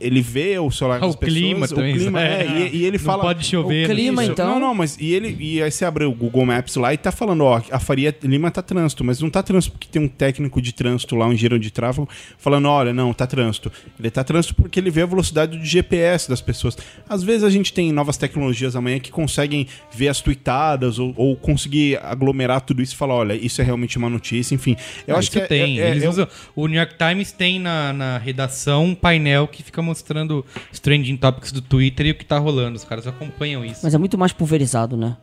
Ele 0.00 0.20
vê 0.20 0.58
o 0.60 0.70
celular 0.70 0.98
Ah, 0.98 1.00
das 1.06 1.14
o 1.14 1.18
clima 1.18 1.60
pessoas, 1.62 1.70
também, 1.72 1.94
o 1.94 1.98
clima, 1.98 2.22
é. 2.22 2.42
é, 2.42 2.68
e, 2.68 2.76
e 2.76 2.84
ele 2.84 2.98
Não 2.98 3.04
fala... 3.04 3.22
pode 3.24 3.44
chover. 3.44 3.90
O 3.90 3.94
clima, 3.94 4.22
né? 4.22 4.28
então- 4.28 4.46
Não, 4.46 4.60
não, 4.60 4.74
mas 4.74 4.96
e 5.00 5.12
ele 5.12 5.36
e 5.40 5.60
aí 5.62 5.70
você 5.72 5.84
abre 5.84 6.04
o 6.04 6.12
Google 6.12 6.46
Maps 6.46 6.76
lá 6.76 6.94
e 6.94 6.96
tá 6.96 7.10
falando, 7.10 7.42
ó, 7.44 7.60
a 7.70 7.80
Faria 7.80 8.14
Lima 8.22 8.50
tá 8.50 8.62
trânsito, 8.62 9.02
mas 9.02 9.20
não 9.20 9.28
tá 9.28 9.42
trânsito 9.42 9.72
porque 9.72 9.88
tem 9.90 10.00
um 10.00 10.06
técnico 10.06 10.62
de 10.62 10.72
trânsito 10.72 11.16
lá, 11.16 11.26
um 11.26 11.32
engenheiro 11.32 11.58
de 11.58 11.70
tráfego, 11.72 12.08
falando, 12.38 12.68
olha, 12.68 12.92
não, 12.92 13.12
tá 13.12 13.26
trânsito. 13.26 13.72
Ele 13.98 14.10
tá 14.10 14.22
trânsito 14.22 14.54
porque 14.54 14.78
ele 14.78 14.90
vê 14.90 15.02
a 15.02 15.06
velocidade 15.06 15.58
do 15.58 15.64
GPS 15.64 16.28
das 16.28 16.40
pessoas. 16.40 16.76
Às 17.08 17.24
vezes 17.24 17.42
a 17.42 17.50
gente 17.50 17.72
tem 17.72 17.90
novas 17.90 18.16
tecnologias 18.16 18.76
amanhã 18.76 19.00
que 19.00 19.10
conseguem 19.10 19.66
ver 19.92 20.08
as 20.08 20.20
tweetadas 20.20 20.98
ou, 21.00 21.12
ou 21.16 21.34
conseguir 21.34 21.98
aglomerar 22.02 22.60
tudo 22.60 22.82
isso 22.82 22.94
e 22.94 22.96
falar, 22.96 23.14
olha, 23.14 23.32
isso 23.34 23.60
é 23.60 23.64
realmente 23.64 23.98
uma 23.98 24.08
notícia, 24.10 24.54
enfim. 24.54 24.76
Eu 25.08 25.16
Ah, 25.16 25.18
acho 25.18 25.28
isso 25.28 25.38
que 25.38 25.42
é- 25.44 25.46
tem. 25.46 25.80
é- 25.80 25.84
é- 25.84 25.90
Eles 25.90 26.04
é- 26.04 26.08
usam, 26.08 26.28
o 26.54 26.68
New 26.68 26.76
York 26.76 26.94
Times 26.96 27.32
tem 27.32 27.58
na, 27.58 27.92
na 27.92 28.18
redação 28.18 28.84
um 28.84 28.94
painel 28.94 29.48
que 29.48 29.61
fica 29.62 29.80
mostrando 29.82 30.44
os 30.72 30.78
trending 30.78 31.16
topics 31.16 31.52
do 31.52 31.60
Twitter 31.62 32.06
e 32.06 32.10
o 32.10 32.14
que 32.14 32.24
tá 32.24 32.38
rolando. 32.38 32.76
Os 32.76 32.84
caras 32.84 33.06
acompanham 33.06 33.64
isso. 33.64 33.80
Mas 33.82 33.94
é 33.94 33.98
muito 33.98 34.16
mais 34.18 34.32
pulverizado, 34.32 34.96
né? 34.96 35.16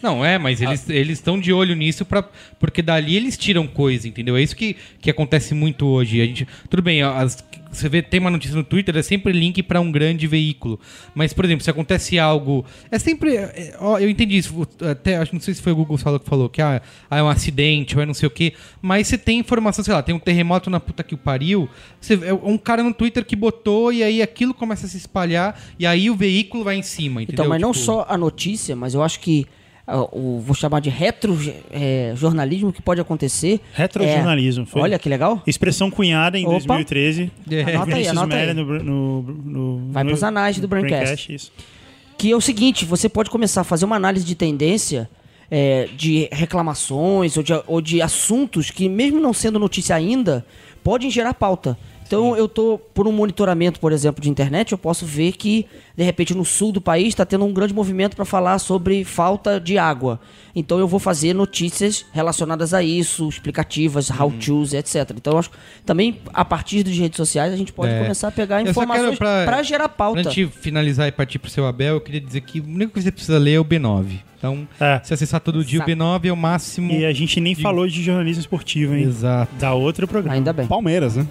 Não, 0.00 0.24
é, 0.24 0.38
mas 0.38 0.62
eles 0.62 0.88
eles 0.88 1.18
estão 1.18 1.40
de 1.40 1.52
olho 1.52 1.74
nisso 1.74 2.04
pra, 2.04 2.22
porque 2.60 2.80
dali 2.82 3.16
eles 3.16 3.36
tiram 3.36 3.66
coisa, 3.66 4.06
entendeu? 4.06 4.36
É 4.36 4.42
isso 4.42 4.54
que, 4.54 4.76
que 5.00 5.10
acontece 5.10 5.54
muito 5.54 5.86
hoje. 5.86 6.20
A 6.20 6.24
gente, 6.24 6.46
tudo 6.70 6.82
bem, 6.82 7.02
as- 7.02 7.44
você 7.78 7.88
vê, 7.88 8.02
tem 8.02 8.20
uma 8.20 8.30
notícia 8.30 8.56
no 8.56 8.64
Twitter, 8.64 8.96
é 8.96 9.02
sempre 9.02 9.32
link 9.32 9.62
pra 9.62 9.80
um 9.80 9.90
grande 9.90 10.26
veículo. 10.26 10.78
Mas, 11.14 11.32
por 11.32 11.44
exemplo, 11.44 11.64
se 11.64 11.70
acontece 11.70 12.18
algo. 12.18 12.64
É 12.90 12.98
sempre. 12.98 13.36
é, 13.36 13.76
ó, 13.80 13.98
eu 13.98 14.08
entendi 14.08 14.36
isso. 14.36 14.66
Até 14.80 15.16
acho 15.16 15.32
não 15.32 15.40
sei 15.40 15.54
se 15.54 15.62
foi 15.62 15.72
o 15.72 15.76
Google 15.76 15.96
falou 15.96 16.20
que 16.20 16.28
falou 16.28 16.48
que 16.48 16.60
ah, 16.60 16.82
ah, 17.10 17.18
é 17.18 17.22
um 17.22 17.28
acidente 17.28 17.96
ou 17.96 18.02
é 18.02 18.06
não 18.06 18.14
sei 18.14 18.26
o 18.26 18.30
quê. 18.30 18.52
Mas 18.82 19.08
você 19.08 19.16
tem 19.16 19.38
informação, 19.38 19.84
sei 19.84 19.94
lá, 19.94 20.02
tem 20.02 20.14
um 20.14 20.18
terremoto 20.18 20.68
na 20.68 20.80
puta 20.80 21.02
que 21.02 21.14
o 21.14 21.18
pariu. 21.18 21.68
Você, 22.00 22.14
é 22.14 22.32
um 22.32 22.58
cara 22.58 22.82
no 22.82 22.92
Twitter 22.92 23.24
que 23.24 23.36
botou 23.36 23.92
e 23.92 24.02
aí 24.02 24.20
aquilo 24.20 24.52
começa 24.52 24.86
a 24.86 24.88
se 24.88 24.96
espalhar 24.96 25.60
e 25.78 25.86
aí 25.86 26.10
o 26.10 26.16
veículo 26.16 26.64
vai 26.64 26.76
em 26.76 26.82
cima, 26.82 27.22
entendeu? 27.22 27.44
Então, 27.44 27.48
mas 27.48 27.60
não 27.60 27.72
Tipo, 27.72 27.84
só 27.84 28.06
a 28.08 28.16
notícia, 28.16 28.74
mas 28.74 28.94
eu 28.94 29.02
acho 29.02 29.20
que 29.20 29.46
o 30.12 30.40
vou 30.40 30.54
chamar 30.54 30.80
de 30.80 30.90
retro-jornalismo 30.90 32.72
que 32.72 32.82
pode 32.82 33.00
acontecer. 33.00 33.60
Retrojornalismo, 33.72 34.64
é- 34.64 34.66
foi. 34.66 34.82
Olha 34.82 34.98
que 34.98 35.08
legal. 35.08 35.42
Expressão 35.46 35.90
cunhada 35.90 36.38
em 36.38 36.44
Opa. 36.44 36.52
2013. 36.58 37.30
É. 37.50 37.74
Anota 37.74 37.96
aí, 37.96 38.08
anota 38.08 38.36
aí. 38.36 38.54
No, 38.54 38.64
no, 38.82 39.22
no, 39.22 39.92
Vai 39.92 40.04
no- 40.04 40.10
pros 40.10 40.22
anais 40.22 40.58
do 40.58 40.68
Braincast. 40.68 41.32
isso. 41.34 41.52
Que 42.16 42.32
é 42.32 42.36
o 42.36 42.40
seguinte, 42.40 42.84
você 42.84 43.08
pode 43.08 43.30
começar 43.30 43.60
a 43.60 43.64
fazer 43.64 43.84
uma 43.84 43.96
análise 43.96 44.24
de 44.24 44.34
tendência 44.34 45.08
é, 45.50 45.88
de 45.96 46.28
reclamações 46.32 47.36
ou 47.36 47.42
de, 47.42 47.52
ou 47.66 47.80
de 47.80 48.02
assuntos 48.02 48.70
que, 48.70 48.88
mesmo 48.88 49.18
não 49.20 49.32
sendo 49.32 49.58
notícia 49.58 49.94
ainda, 49.96 50.44
podem 50.84 51.10
gerar 51.10 51.32
pauta. 51.34 51.78
Então, 52.08 52.34
eu 52.34 52.48
tô 52.48 52.78
por 52.94 53.06
um 53.06 53.12
monitoramento, 53.12 53.78
por 53.78 53.92
exemplo, 53.92 54.22
de 54.22 54.30
internet, 54.30 54.72
eu 54.72 54.78
posso 54.78 55.04
ver 55.04 55.32
que, 55.32 55.66
de 55.94 56.02
repente, 56.02 56.34
no 56.34 56.42
sul 56.42 56.72
do 56.72 56.80
país 56.80 57.08
está 57.08 57.26
tendo 57.26 57.44
um 57.44 57.52
grande 57.52 57.74
movimento 57.74 58.16
para 58.16 58.24
falar 58.24 58.58
sobre 58.58 59.04
falta 59.04 59.60
de 59.60 59.76
água. 59.76 60.18
Então, 60.56 60.78
eu 60.78 60.88
vou 60.88 60.98
fazer 60.98 61.34
notícias 61.34 62.06
relacionadas 62.10 62.72
a 62.72 62.82
isso, 62.82 63.28
explicativas, 63.28 64.08
how-tos, 64.10 64.72
etc. 64.72 65.10
Então, 65.14 65.34
eu 65.34 65.38
acho 65.38 65.50
que 65.50 65.56
também, 65.84 66.18
a 66.32 66.46
partir 66.46 66.82
das 66.82 66.96
redes 66.96 67.18
sociais, 67.18 67.52
a 67.52 67.56
gente 67.56 67.74
pode 67.74 67.92
É. 67.92 68.00
começar 68.00 68.28
a 68.28 68.32
pegar 68.32 68.62
Eu 68.64 68.70
informações 68.70 69.18
pra- 69.18 69.44
para 69.44 69.62
gerar 69.62 69.90
pauta. 69.90 70.22
Pra 70.22 70.30
gente 70.30 70.46
finalizar 70.60 71.06
e 71.08 71.12
partir 71.12 71.38
pro 71.38 71.50
seu 71.50 71.66
Abel, 71.66 71.96
eu 71.96 72.00
queria 72.00 72.22
dizer 72.22 72.40
que 72.40 72.58
o 72.58 72.64
único 72.64 72.94
que 72.94 73.02
você 73.02 73.12
precisa 73.12 73.36
ler 73.38 73.52
é 73.52 73.60
o 73.60 73.64
B9. 73.64 74.20
Então, 74.38 74.66
É. 74.80 74.98
se 75.04 75.12
acessar 75.12 75.40
todo 75.40 75.62
dia 75.64 75.78
Exato. 75.78 75.90
o 75.90 75.94
B9 75.94 76.28
é 76.28 76.32
o 76.32 76.36
máximo. 76.36 76.90
E 76.92 77.04
a 77.04 77.12
gente 77.12 77.38
nem 77.38 77.54
de- 77.54 77.60
falou 77.60 77.86
de 77.86 78.02
jornalismo 78.02 78.40
esportivo, 78.40 78.94
hein? 78.94 79.02
Exato. 79.02 79.52
Da 79.56 79.74
outro 79.74 80.08
programa. 80.08 80.34
Ainda 80.34 80.52
bem. 80.54 80.66
Palmeiras, 80.66 81.16
né? 81.16 81.26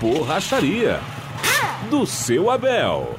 Borracharia 0.00 1.00
do 1.90 2.06
seu 2.06 2.50
Abel. 2.50 3.18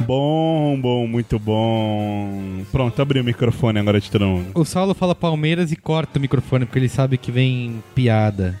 Bom, 0.00 0.80
bom, 0.80 1.06
muito 1.06 1.38
bom. 1.38 2.64
Pronto, 2.70 3.00
abri 3.00 3.20
o 3.20 3.24
microfone 3.24 3.78
agora 3.78 4.00
de 4.00 4.10
todo 4.10 4.26
mundo. 4.26 4.50
O 4.54 4.64
Saulo 4.64 4.94
fala 4.94 5.14
Palmeiras 5.14 5.70
e 5.70 5.76
corta 5.76 6.18
o 6.18 6.22
microfone 6.22 6.66
porque 6.66 6.78
ele 6.78 6.88
sabe 6.88 7.16
que 7.16 7.30
vem 7.30 7.82
piada. 7.94 8.60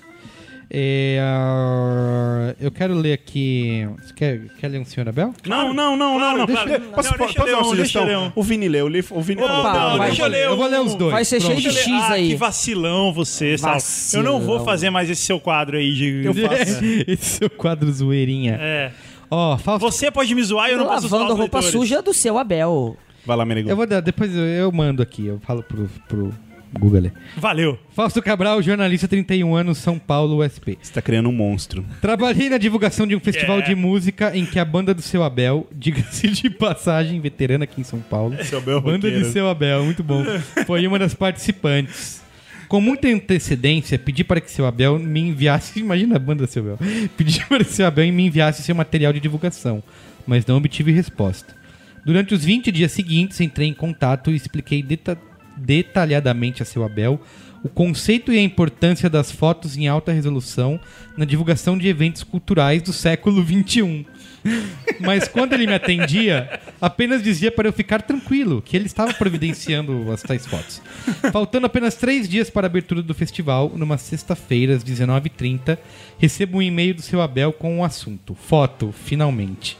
É, 0.74 1.18
ah, 1.20 2.54
eu 2.58 2.70
quero 2.70 2.94
ler 2.94 3.12
aqui. 3.12 3.86
Você 4.00 4.14
quer, 4.14 4.40
quer 4.58 4.68
ler 4.68 4.78
um 4.80 4.86
senhor 4.86 5.06
Abel? 5.06 5.34
Não, 5.46 5.74
não, 5.74 5.94
não, 5.98 6.16
Claro, 6.18 6.38
não, 6.38 6.46
não. 6.46 6.46
claro. 6.46 6.66
Deixa- 6.70 6.78
Não, 6.78 6.90
Posso, 6.92 7.08
deixa 7.10 7.18
posso 7.18 7.32
eu 7.32 7.38
dar 7.38 7.44
ler 7.44 7.52
uma 7.56 7.60
um, 7.60 7.64
sugestão? 7.64 8.24
um. 8.28 8.32
O 8.34 8.42
Vini 8.42 8.68
leu, 8.68 8.86
o 8.86 8.88
Li- 8.88 9.04
o 9.10 9.20
Vini 9.20 9.42
falou. 9.42 9.60
Opa, 9.60 9.72
Não, 9.90 9.98
vai, 9.98 10.08
deixa 10.08 10.22
eu 10.22 10.28
ler 10.28 10.46
Eu 10.46 10.56
vou 10.56 10.66
ler 10.66 10.80
os 10.80 10.94
dois. 10.94 11.12
Vai 11.12 11.24
ser 11.26 11.42
cheio 11.42 11.60
de 11.60 11.70
X 11.70 11.86
ah, 11.92 12.12
aí. 12.12 12.28
que 12.30 12.36
vacilão 12.36 13.12
você, 13.12 13.58
Sal. 13.58 13.68
Eu 13.70 13.74
Vacilão. 13.74 14.24
não 14.24 14.40
vou 14.40 14.64
fazer 14.64 14.88
mais 14.88 15.10
esse 15.10 15.20
seu 15.22 15.38
quadro 15.38 15.76
aí 15.76 15.92
de. 15.92 16.24
Eu 16.24 16.32
faço. 16.34 16.82
Esse 17.06 17.24
seu 17.38 17.50
quadro 17.50 17.92
zoeirinha. 17.92 18.58
É. 18.58 18.92
Ó, 19.30 19.58
Fausto. 19.58 19.80
Você 19.90 20.10
pode 20.10 20.34
me 20.34 20.42
zoar 20.42 20.70
e 20.70 20.72
eu 20.72 20.78
não 20.78 20.86
posso 20.86 21.06
zoar 21.08 21.22
Lavando 21.22 21.40
roupa 21.40 21.58
leitores. 21.58 21.78
suja 21.80 22.00
do 22.00 22.14
seu 22.14 22.38
Abel. 22.38 22.96
Vai 23.26 23.36
lá, 23.36 23.44
Merigo. 23.44 23.68
Eu 23.68 23.76
vou 23.76 23.86
dar, 23.86 24.00
depois 24.00 24.34
eu, 24.34 24.42
eu 24.42 24.72
mando 24.72 25.02
aqui, 25.02 25.26
eu 25.26 25.38
falo 25.40 25.62
pro, 25.62 25.88
pro 26.08 26.32
Google. 26.78 27.10
Valeu. 27.36 27.78
Fausto 27.94 28.22
Cabral, 28.22 28.62
jornalista, 28.62 29.06
31 29.08 29.54
anos, 29.54 29.78
São 29.78 29.98
Paulo, 29.98 30.44
USP. 30.44 30.78
Você 30.80 30.92
tá 30.92 31.02
criando 31.02 31.28
um 31.28 31.32
monstro. 31.32 31.84
Trabalhei 32.00 32.48
na 32.48 32.58
divulgação 32.58 33.06
de 33.06 33.14
um 33.14 33.20
festival 33.20 33.58
Yeah. 33.58 33.74
de 33.74 33.80
música 33.80 34.36
em 34.36 34.46
que 34.46 34.58
a 34.58 34.64
banda 34.64 34.94
do 34.94 35.02
Seu 35.02 35.22
Abel, 35.22 35.68
diga-se 35.74 36.28
de 36.28 36.48
passagem, 36.50 37.20
veterana 37.20 37.64
aqui 37.64 37.80
em 37.80 37.84
São 37.84 38.00
Paulo. 38.00 38.36
Seu 38.44 38.58
Abel 38.58 38.80
Banda 38.80 39.06
roqueiro. 39.08 39.26
de 39.26 39.32
Seu 39.32 39.48
Abel, 39.48 39.84
muito 39.84 40.02
bom. 40.02 40.24
Foi 40.66 40.86
uma 40.86 40.98
das 40.98 41.14
participantes. 41.14 42.22
Com 42.68 42.80
muita 42.80 43.06
antecedência, 43.08 43.98
pedi 43.98 44.24
para 44.24 44.40
que 44.40 44.50
Seu 44.50 44.64
Abel 44.64 44.98
me 44.98 45.20
enviasse. 45.20 45.78
Imagina 45.80 46.16
a 46.16 46.18
banda 46.18 46.46
do 46.46 46.50
Seu 46.50 46.62
Abel. 46.62 46.78
Pedi 47.16 47.44
para 47.46 47.62
que 47.64 47.70
Seu 47.72 47.86
Abel 47.86 48.10
me 48.12 48.26
enviasse 48.26 48.62
seu 48.62 48.74
material 48.74 49.12
de 49.12 49.20
divulgação, 49.20 49.82
mas 50.26 50.46
não 50.46 50.56
obtive 50.56 50.90
resposta. 50.90 51.54
Durante 52.04 52.34
os 52.34 52.44
20 52.44 52.72
dias 52.72 52.90
seguintes, 52.90 53.40
entrei 53.40 53.68
em 53.68 53.74
contato 53.74 54.30
e 54.30 54.34
expliquei 54.34 54.82
deta- 54.82 55.18
detalhadamente 55.56 56.62
a 56.62 56.66
Seu 56.66 56.84
Abel 56.84 57.20
o 57.64 57.68
conceito 57.68 58.32
e 58.32 58.38
a 58.38 58.42
importância 58.42 59.08
das 59.08 59.30
fotos 59.30 59.76
em 59.76 59.86
alta 59.86 60.10
resolução 60.10 60.80
na 61.16 61.24
divulgação 61.24 61.78
de 61.78 61.86
eventos 61.86 62.24
culturais 62.24 62.82
do 62.82 62.92
século 62.92 63.40
XXI. 63.44 64.04
Mas 64.98 65.28
quando 65.28 65.52
ele 65.52 65.68
me 65.68 65.74
atendia, 65.74 66.60
apenas 66.80 67.22
dizia 67.22 67.52
para 67.52 67.68
eu 67.68 67.72
ficar 67.72 68.02
tranquilo, 68.02 68.60
que 68.60 68.76
ele 68.76 68.86
estava 68.86 69.14
providenciando 69.14 70.10
as 70.10 70.22
tais 70.22 70.44
fotos. 70.44 70.82
Faltando 71.30 71.66
apenas 71.66 71.94
três 71.94 72.28
dias 72.28 72.50
para 72.50 72.66
a 72.66 72.68
abertura 72.68 73.00
do 73.00 73.14
festival, 73.14 73.70
numa 73.76 73.96
sexta-feira, 73.96 74.74
às 74.74 74.82
19h30, 74.82 75.78
recebo 76.18 76.58
um 76.58 76.62
e-mail 76.62 76.94
do 76.94 77.02
seu 77.02 77.22
Abel 77.22 77.52
com 77.52 77.78
o 77.78 77.84
assunto. 77.84 78.34
Foto, 78.34 78.92
finalmente. 79.04 79.78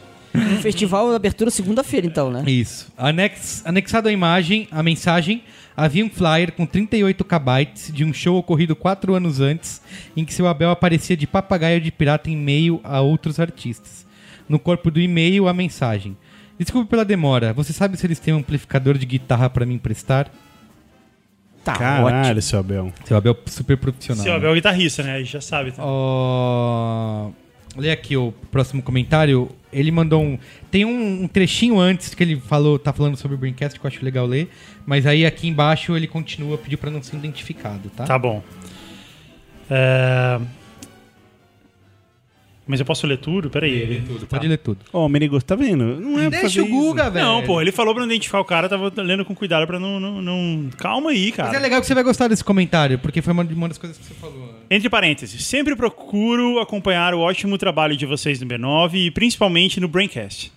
Festival 0.62 1.12
abertura 1.14 1.50
segunda-feira, 1.50 2.06
então, 2.06 2.30
né? 2.30 2.44
Isso. 2.46 2.90
Anex- 2.96 3.62
anexado 3.66 4.08
à 4.08 4.12
imagem, 4.12 4.66
a 4.70 4.82
mensagem, 4.82 5.42
havia 5.76 6.04
um 6.04 6.10
flyer 6.10 6.52
com 6.52 6.66
38 6.66 7.24
KB 7.24 7.92
de 7.92 8.04
um 8.04 8.12
show 8.12 8.36
ocorrido 8.36 8.76
quatro 8.76 9.14
anos 9.14 9.40
antes, 9.40 9.82
em 10.16 10.24
que 10.24 10.34
seu 10.34 10.46
Abel 10.46 10.70
aparecia 10.70 11.16
de 11.16 11.26
papagaio 11.26 11.80
de 11.80 11.90
pirata 11.90 12.30
em 12.30 12.36
meio 12.36 12.80
a 12.84 13.00
outros 13.00 13.40
artistas. 13.40 14.06
No 14.48 14.58
corpo 14.58 14.90
do 14.90 15.00
e-mail, 15.00 15.48
a 15.48 15.54
mensagem. 15.54 16.16
Desculpe 16.58 16.90
pela 16.90 17.04
demora, 17.04 17.52
você 17.52 17.72
sabe 17.72 17.96
se 17.96 18.06
eles 18.06 18.18
têm 18.18 18.34
um 18.34 18.38
amplificador 18.38 18.98
de 18.98 19.06
guitarra 19.06 19.48
para 19.48 19.66
me 19.66 19.74
emprestar? 19.74 20.30
Tá, 21.64 21.74
Caralho, 21.74 22.28
ótimo. 22.28 22.42
seu 22.42 22.58
Abel. 22.58 22.92
Seu 23.04 23.16
Abel 23.16 23.36
super 23.46 23.76
profissional. 23.76 24.22
Seu 24.22 24.32
né? 24.32 24.38
Abel 24.38 24.50
é 24.50 24.52
o 24.52 24.54
guitarrista, 24.56 25.02
né? 25.02 25.12
Aí 25.14 25.24
já 25.24 25.40
sabe. 25.40 25.70
Tá? 25.72 25.82
Ó, 25.84 27.30
Lê 27.76 27.90
aqui 27.90 28.16
o 28.16 28.32
próximo 28.50 28.82
comentário. 28.82 29.48
Ele 29.72 29.90
mandou 29.90 30.22
um. 30.22 30.38
Tem 30.70 30.84
um, 30.84 31.24
um 31.24 31.28
trechinho 31.28 31.78
antes 31.78 32.14
que 32.14 32.22
ele 32.22 32.36
falou, 32.36 32.78
tá 32.78 32.92
falando 32.92 33.16
sobre 33.16 33.36
o 33.36 33.38
Braincast, 33.38 33.78
que 33.78 33.86
eu 33.86 33.88
acho 33.88 34.04
legal 34.04 34.26
ler. 34.26 34.50
Mas 34.84 35.06
aí 35.06 35.24
aqui 35.24 35.48
embaixo 35.48 35.96
ele 35.96 36.06
continua, 36.06 36.58
pediu 36.58 36.78
pra 36.78 36.90
não 36.90 37.02
ser 37.02 37.16
identificado, 37.16 37.90
tá? 37.90 38.04
Tá 38.04 38.18
bom. 38.18 38.42
É, 39.70 40.40
Mas 42.72 42.80
eu 42.80 42.86
posso 42.86 43.06
ler 43.06 43.18
tudo? 43.18 43.50
Peraí. 43.50 43.70
Ele... 43.70 44.00
Tudo, 44.00 44.26
Pode 44.26 44.48
ler 44.48 44.56
tudo. 44.56 44.78
Ó, 44.94 45.04
o 45.04 45.08
Menegos, 45.10 45.44
tá 45.44 45.54
vendo? 45.54 46.00
Não 46.00 46.18
é 46.18 46.30
Deixa 46.30 46.62
o 46.62 46.66
Guga, 46.66 47.10
velho. 47.10 47.26
Não, 47.26 47.42
pô, 47.42 47.60
ele 47.60 47.70
falou 47.70 47.92
pra 47.92 48.02
não 48.02 48.10
identificar 48.10 48.40
o 48.40 48.46
cara, 48.46 48.66
tava 48.66 48.90
lendo 48.96 49.26
com 49.26 49.34
cuidado 49.34 49.66
pra 49.66 49.78
não. 49.78 50.00
não, 50.00 50.22
não- 50.22 50.70
Calma 50.78 51.10
aí, 51.10 51.32
cara. 51.32 51.50
Mas 51.50 51.58
é 51.58 51.60
legal 51.60 51.82
que 51.82 51.86
você 51.86 51.92
vai 51.92 52.02
gostar 52.02 52.28
desse 52.28 52.42
comentário, 52.42 52.98
porque 52.98 53.20
foi 53.20 53.34
uma, 53.34 53.42
uma 53.42 53.68
das 53.68 53.76
coisas 53.76 53.98
que 53.98 54.04
você 54.04 54.14
falou. 54.14 54.54
Entre 54.70 54.88
parênteses, 54.88 55.44
sempre 55.44 55.76
procuro 55.76 56.60
acompanhar 56.60 57.12
o 57.12 57.20
ótimo 57.20 57.58
trabalho 57.58 57.94
de 57.94 58.06
vocês 58.06 58.40
no 58.40 58.46
B9 58.46 58.94
e 58.94 59.10
principalmente 59.10 59.78
no 59.78 59.86
Braincast. 59.86 60.50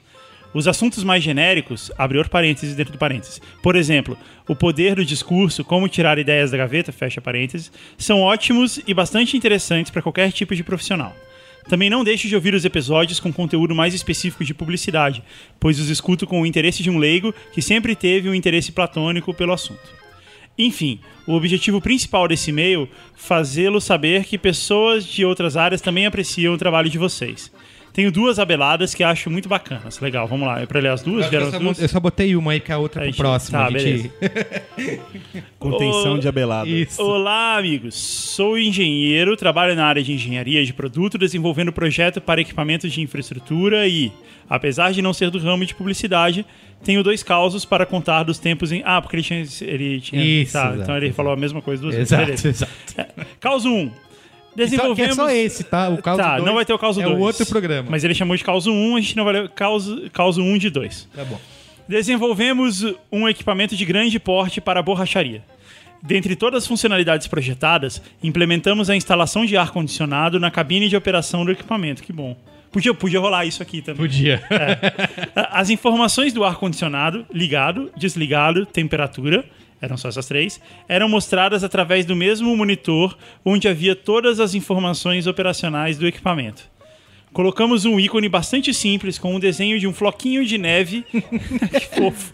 Os 0.53 0.69
assuntos 0.69 1.03
mais 1.03 1.21
genéricos, 1.21 1.91
outro 1.99 2.29
parênteses 2.29 2.77
dentro 2.77 2.93
do 2.93 2.97
parênteses. 2.97 3.41
Por 3.61 3.75
exemplo, 3.75 4.17
o 4.47 4.55
poder 4.55 4.95
do 4.95 5.03
discurso, 5.03 5.65
como 5.65 5.89
tirar 5.89 6.17
ideias 6.17 6.51
da 6.51 6.57
gaveta, 6.57 6.93
fecha 6.93 7.19
parênteses, 7.19 7.69
são 7.97 8.21
ótimos 8.21 8.79
e 8.87 8.93
bastante 8.93 9.35
interessantes 9.35 9.91
para 9.91 10.01
qualquer 10.01 10.31
tipo 10.31 10.55
de 10.55 10.63
profissional. 10.63 11.13
Também 11.67 11.89
não 11.89 12.03
deixe 12.03 12.27
de 12.27 12.35
ouvir 12.35 12.53
os 12.53 12.63
episódios 12.63 13.19
com 13.19 13.33
conteúdo 13.33 13.73
mais 13.73 13.93
específico 13.93 14.43
de 14.43 14.53
publicidade, 14.53 15.23
pois 15.59 15.79
os 15.79 15.89
escuto 15.89 16.27
com 16.27 16.41
o 16.41 16.45
interesse 16.45 16.83
de 16.83 16.89
um 16.89 16.97
leigo 16.97 17.33
que 17.53 17.61
sempre 17.61 17.95
teve 17.95 18.29
um 18.29 18.35
interesse 18.35 18.71
platônico 18.71 19.33
pelo 19.33 19.53
assunto. 19.53 20.05
Enfim, 20.57 20.99
o 21.27 21.33
objetivo 21.33 21.81
principal 21.81 22.27
desse 22.27 22.49
e-mail 22.49 22.87
fazê-lo 23.15 23.81
saber 23.81 24.23
que 24.25 24.37
pessoas 24.37 25.05
de 25.05 25.25
outras 25.25 25.57
áreas 25.57 25.81
também 25.81 26.05
apreciam 26.05 26.53
o 26.53 26.57
trabalho 26.57 26.89
de 26.89 26.97
vocês. 26.97 27.51
Tenho 27.95 28.11
duas 28.11 28.39
abeladas 28.39 28.93
que 28.93 29.01
acho 29.05 29.29
muito 29.29 29.47
bacanas. 29.47 30.01
Legal, 30.01 30.27
vamos 30.27 30.45
lá. 30.45 30.59
É 30.59 30.65
pra 30.65 30.81
ler 30.81 30.89
as 30.89 31.01
duas? 31.01 31.31
Eu 31.31 31.43
as 31.45 31.51
só, 31.51 31.59
duas? 31.59 31.81
eu 31.81 31.87
só 31.87 31.97
botei 31.97 32.35
uma 32.35 32.51
aí, 32.51 32.59
que 32.59 32.69
é 32.69 32.75
a 32.75 32.77
outra 32.77 33.03
Aí, 33.03 33.11
pro 33.11 33.19
próximo. 33.19 33.57
tá, 33.57 33.67
a 33.67 33.77
gente... 33.77 34.11
Contenção 35.57 36.19
de 36.19 36.27
abelada. 36.27 36.67
Isso. 36.67 37.01
Olá, 37.01 37.57
amigos. 37.57 37.95
Sou 37.95 38.59
engenheiro, 38.59 39.37
trabalho 39.37 39.77
na 39.77 39.85
área 39.85 40.03
de 40.03 40.11
engenharia 40.11 40.65
de 40.65 40.73
produto, 40.73 41.17
desenvolvendo 41.17 41.71
projeto 41.71 42.19
para 42.19 42.41
equipamentos 42.41 42.91
de 42.91 42.99
infraestrutura 42.99 43.87
e, 43.87 44.11
apesar 44.49 44.91
de 44.91 45.01
não 45.01 45.13
ser 45.13 45.31
do 45.31 45.39
ramo 45.39 45.65
de 45.65 45.73
publicidade, 45.73 46.45
tenho 46.83 47.01
dois 47.01 47.23
causos 47.23 47.63
para 47.63 47.85
contar 47.85 48.23
dos 48.23 48.37
tempos 48.37 48.73
em. 48.73 48.83
Ah, 48.85 49.01
porque 49.01 49.15
ele 49.15 49.23
tinha. 49.23 49.45
Ele 49.61 50.01
tinha 50.01 50.21
Isso, 50.21 50.51
tá, 50.51 50.75
então 50.77 50.97
ele 50.97 51.13
falou 51.13 51.31
a 51.31 51.37
mesma 51.37 51.61
coisa 51.61 51.81
duas 51.81 51.95
vezes. 51.95 52.11
Exato, 52.11 52.25
Beleza. 52.25 52.49
exato. 52.49 53.11
Causo 53.39 53.69
1. 53.69 53.91
Só, 54.55 54.57
que 54.57 54.61
é 54.61 54.65
Desenvolvemos. 54.65 55.15
só 55.15 55.29
esse, 55.29 55.63
tá? 55.63 55.89
O 55.89 56.01
caso 56.01 56.17
tá, 56.17 56.33
dois 56.35 56.45
não 56.45 56.55
vai 56.55 56.63
ter 56.65 56.73
o 56.73 56.79
causo 56.79 57.01
É 57.01 57.03
2. 57.03 57.17
o 57.17 57.19
outro 57.21 57.45
programa. 57.45 57.87
Mas 57.91 58.03
ele 58.03 58.13
chamou 58.15 58.35
de 58.37 58.43
causo 58.43 58.71
1, 58.71 58.95
a 58.95 59.01
gente 59.01 59.17
não 59.17 59.23
vai 59.25 59.33
ler 59.33 59.49
causo, 59.49 60.09
causo 60.13 60.41
1 60.41 60.57
de 60.57 60.69
2. 60.69 61.09
Tá 61.13 61.25
bom. 61.25 61.39
Desenvolvemos 61.87 62.83
um 63.11 63.27
equipamento 63.27 63.75
de 63.75 63.85
grande 63.85 64.19
porte 64.19 64.59
para 64.59 64.79
a 64.79 64.83
borracharia. 64.83 65.43
Dentre 66.01 66.35
todas 66.35 66.63
as 66.63 66.67
funcionalidades 66.67 67.25
projetadas, 67.27 68.01
implementamos 68.21 68.89
a 68.89 68.95
instalação 68.95 69.45
de 69.45 69.57
ar-condicionado 69.57 70.39
na 70.39 70.51
cabine 70.51 70.87
de 70.89 70.95
operação 70.95 71.43
do 71.45 71.51
equipamento. 71.51 72.03
Que 72.03 72.13
bom. 72.13 72.35
Podia, 72.71 72.93
podia 72.93 73.19
rolar 73.19 73.45
isso 73.45 73.63
aqui 73.63 73.81
também. 73.81 74.01
Podia. 74.01 74.43
As 75.51 75.69
informações 75.69 76.33
do 76.33 76.43
ar-condicionado, 76.43 77.25
ligado, 77.33 77.89
desligado, 77.97 78.65
temperatura, 78.65 79.45
eram 79.85 79.97
só 79.97 80.09
essas 80.09 80.25
três, 80.25 80.59
eram 80.87 81.07
mostradas 81.07 81.63
através 81.63 82.05
do 82.05 82.15
mesmo 82.15 82.55
monitor 82.55 83.17
onde 83.43 83.67
havia 83.67 83.95
todas 83.95 84.39
as 84.39 84.53
informações 84.53 85.27
operacionais 85.27 85.97
do 85.97 86.07
equipamento. 86.07 86.63
Colocamos 87.35 87.83
um 87.83 87.99
ícone 87.99 88.29
bastante 88.29 88.73
simples 88.73 89.19
com 89.19 89.35
um 89.35 89.39
desenho 89.39 89.77
de 89.77 89.85
um 89.85 89.93
floquinho 89.93 90.45
de 90.45 90.57
neve, 90.57 91.03
que 91.11 91.85
fofo, 91.93 92.31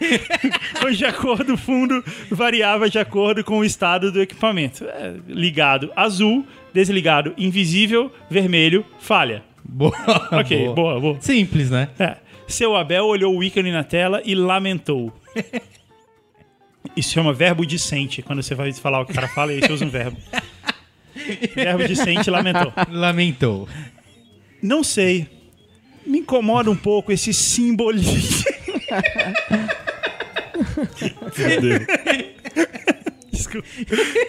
onde 0.86 1.04
a 1.04 1.12
cor 1.12 1.42
do 1.42 1.56
fundo 1.56 2.04
variava 2.30 2.88
de 2.88 3.00
acordo 3.00 3.42
com 3.42 3.58
o 3.58 3.64
estado 3.64 4.12
do 4.12 4.22
equipamento. 4.22 4.84
É, 4.84 5.14
ligado 5.26 5.90
azul, 5.96 6.46
desligado 6.72 7.34
invisível, 7.36 8.12
vermelho, 8.30 8.86
falha. 9.00 9.42
Boa. 9.64 9.92
Ok, 10.38 10.68
boa, 10.68 11.00
boa. 11.00 11.20
Simples, 11.20 11.68
né? 11.68 11.88
É. 11.98 12.16
Seu 12.46 12.76
Abel 12.76 13.04
olhou 13.04 13.36
o 13.36 13.42
ícone 13.42 13.72
na 13.72 13.82
tela 13.82 14.22
e 14.24 14.36
lamentou. 14.36 15.12
Isso 16.96 17.12
chama 17.12 17.32
verbo 17.32 17.64
dicente. 17.64 18.22
Quando 18.22 18.42
você 18.42 18.54
vai 18.54 18.72
falar 18.72 19.00
o 19.00 19.06
que 19.06 19.12
o 19.12 19.14
cara 19.14 19.28
fala, 19.28 19.52
aí 19.52 19.60
você 19.60 19.72
usa 19.72 19.84
um 19.84 19.90
verbo. 19.90 20.16
verbo 21.54 21.86
dicente, 21.86 22.30
lamentou. 22.30 22.72
Lamentou. 22.90 23.68
Não 24.62 24.84
sei. 24.84 25.28
Me 26.06 26.18
incomoda 26.18 26.70
um 26.70 26.76
pouco 26.76 27.12
esse 27.12 27.32
simbolismo. 27.32 28.44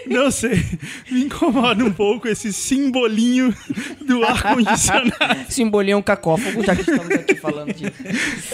Não 0.08 0.32
sei. 0.32 0.64
Me 1.10 1.26
incomoda 1.26 1.84
um 1.84 1.92
pouco 1.92 2.28
esse 2.28 2.52
simbolinho 2.54 3.54
do 4.02 4.24
ar-condicionado. 4.26 5.46
Simbolinho 5.50 5.96
é 5.96 5.98
um 5.98 6.02
cacófago, 6.02 6.64
já 6.64 6.76
que 6.76 6.82
estamos 6.82 7.10
aqui 7.12 7.36
falando 7.36 7.74
de. 7.74 7.86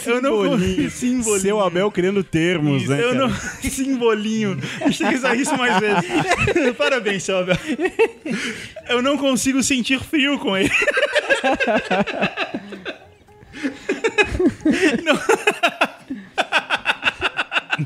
Eu 0.06 0.22
não 0.22 0.44
Simbolinho. 0.44 0.92
simbolinho. 0.92 1.42
Seu 1.42 1.60
Abel 1.60 1.92
criando 1.92 2.24
termos, 2.24 2.88
né? 2.88 3.04
eu 3.04 3.14
cara? 3.14 3.28
não. 3.28 3.36
Simbolinho. 3.70 4.60
A 4.82 4.86
gente 4.90 4.98
tem 5.00 5.10
que 5.10 5.16
usar 5.16 5.36
isso 5.36 5.58
mais 5.58 5.80
vezes. 5.80 6.06
Parabéns, 6.78 7.24
seu 7.24 7.40
Abel. 7.40 7.58
Eu 8.90 9.02
não 9.02 9.18
consigo 9.18 9.62
sentir 9.64 10.00
frio 10.04 10.38
com 10.40 10.56
ele. 10.58 10.70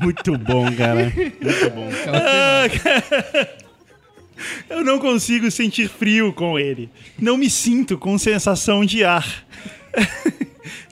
Muito 0.02 0.36
bom, 0.38 0.70
cara. 0.74 1.12
Muito 1.14 1.70
bom. 1.70 1.88
Eu 4.68 4.84
não 4.84 4.98
consigo 4.98 5.50
sentir 5.50 5.88
frio 5.88 6.32
com 6.32 6.58
ele. 6.58 6.88
Não 7.18 7.36
me 7.36 7.48
sinto 7.48 7.96
com 7.96 8.18
sensação 8.18 8.84
de 8.84 9.04
ar. 9.04 9.44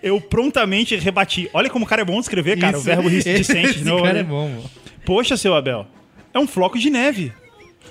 Eu 0.02 0.20
prontamente 0.20 0.96
rebati. 0.96 1.48
Olha 1.52 1.68
como 1.70 1.84
o 1.84 1.88
cara 1.88 2.02
é 2.02 2.04
bom 2.04 2.14
de 2.14 2.20
escrever, 2.20 2.58
cara. 2.58 2.76
o 2.76 2.80
Isso. 2.80 2.86
verbo 2.86 3.10
dicente 3.10 3.40
Esse 3.40 3.78
de 3.78 3.84
novo. 3.84 4.02
cara 4.02 4.14
né? 4.14 4.20
é 4.20 4.24
bom, 4.24 4.48
mano. 4.48 4.70
Poxa, 5.04 5.36
seu 5.36 5.54
Abel. 5.54 5.86
É 6.32 6.38
um 6.38 6.46
floco 6.46 6.78
de 6.78 6.88
neve. 6.90 7.32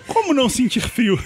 Como 0.08 0.34
não 0.34 0.50
sentir 0.50 0.82
frio? 0.82 1.20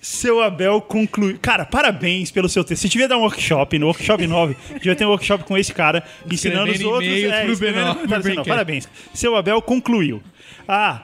seu 0.00 0.40
Abel 0.42 0.80
conclui. 0.80 1.38
Cara, 1.38 1.64
parabéns 1.64 2.30
pelo 2.30 2.48
seu 2.48 2.64
texto. 2.64 2.82
Você 2.82 2.88
devia 2.88 3.08
dar 3.08 3.16
um 3.18 3.22
workshop 3.22 3.78
no 3.78 3.86
Workshop 3.86 4.26
9. 4.26 4.56
Devia 4.74 4.96
ter 4.96 5.04
um 5.04 5.10
workshop 5.10 5.44
com 5.44 5.56
esse 5.58 5.72
cara, 5.72 6.02
ensinando 6.30 6.72
os 6.72 6.80
outros. 6.80 7.06
e-mails 7.06 7.42
pro 7.42 7.52
escrevendo 7.52 7.86
B9, 7.86 7.94
comentários. 7.94 8.34
pro. 8.34 8.44
Parabéns. 8.44 8.88
Seu 9.12 9.36
Abel 9.36 9.60
concluiu. 9.62 10.22
Ah, 10.66 11.02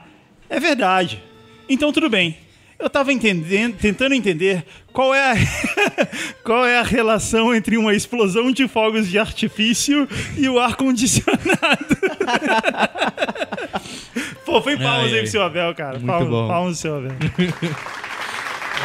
é 0.49 0.61
verdade. 0.61 1.23
Então 1.69 1.93
tudo 1.93 2.09
bem. 2.09 2.37
Eu 2.85 2.91
tava 2.91 3.11
entendendo, 3.15 3.79
tentando 3.79 4.15
entender 4.15 4.63
qual 4.93 5.15
é, 5.15 5.33
a, 5.33 5.35
qual 6.45 6.67
é 6.67 6.79
a 6.79 6.83
relação 6.83 7.55
entre 7.55 7.79
uma 7.79 7.95
explosão 7.95 8.53
de 8.53 8.69
fogos 8.69 9.09
de 9.09 9.19
artifício 9.19 10.07
e 10.37 10.47
o 10.51 10.61
ar-condicionado. 10.61 11.97
Pô, 14.45 14.61
foi 14.61 14.77
palmas 14.77 15.07
aí 15.07 15.15
ai. 15.15 15.21
pro 15.23 15.31
seu 15.31 15.43
Abel, 15.43 15.75
cara. 15.75 15.93
Muito 15.99 16.07
palmas, 16.07 16.29
bom. 16.29 16.47
palmas 16.47 16.73
pro 16.73 16.83
seu 16.83 16.97
Abel. 16.99 17.17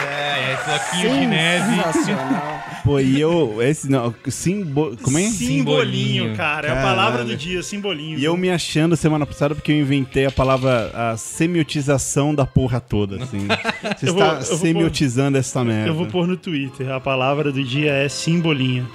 É, 0.08 0.54
é 0.54 0.58
floquinho 0.58 1.20
de 1.20 1.26
neve. 1.28 1.76
Sensacional. 1.76 2.60
Pô, 2.84 3.00
e 3.00 3.20
eu. 3.20 3.58
Esse 3.62 3.90
não. 3.90 4.14
Simbo, 4.28 4.96
como 5.02 5.18
é? 5.18 5.24
Simbolinho, 5.24 6.24
Simbolinho. 6.24 6.36
cara. 6.38 6.68
É 6.68 6.72
a 6.72 6.82
palavra 6.82 7.24
do 7.26 7.36
dia, 7.36 7.62
simbolinho. 7.62 8.18
E 8.18 8.24
eu 8.24 8.36
me 8.38 8.50
achando 8.50 8.96
semana 8.96 9.26
passada 9.26 9.54
porque 9.54 9.72
eu 9.72 9.80
inventei 9.80 10.26
a 10.26 10.32
palavra 10.32 10.92
a 10.94 11.18
semiotização 11.18 12.34
da 12.34 12.46
porra 12.46 12.80
toda, 12.80 13.24
assim. 13.24 13.48
Você 13.98 14.08
Eu 14.10 14.14
está 14.14 14.34
vou 14.36 14.58
semiotizando 14.58 15.38
essa 15.38 15.64
merda. 15.64 15.90
Eu 15.90 15.94
vou 15.96 16.08
pôr 16.08 16.26
no 16.28 16.38
Twitter. 16.38 16.90
A 16.92 17.00
palavra 17.00 17.52
do 17.52 17.64
dia 17.64 17.92
é 17.92 18.08
simbolinho. 18.10 18.90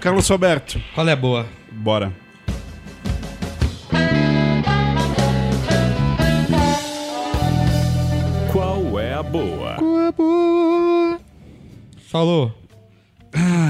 Carlos 0.00 0.28
Roberto, 0.28 0.80
Qual 0.94 1.06
é 1.08 1.12
a 1.12 1.16
boa? 1.16 1.46
bora. 1.72 2.12
Qual 8.52 8.98
é 8.98 9.14
a 9.14 9.22
boa? 9.22 9.76
Falou. 12.08 12.54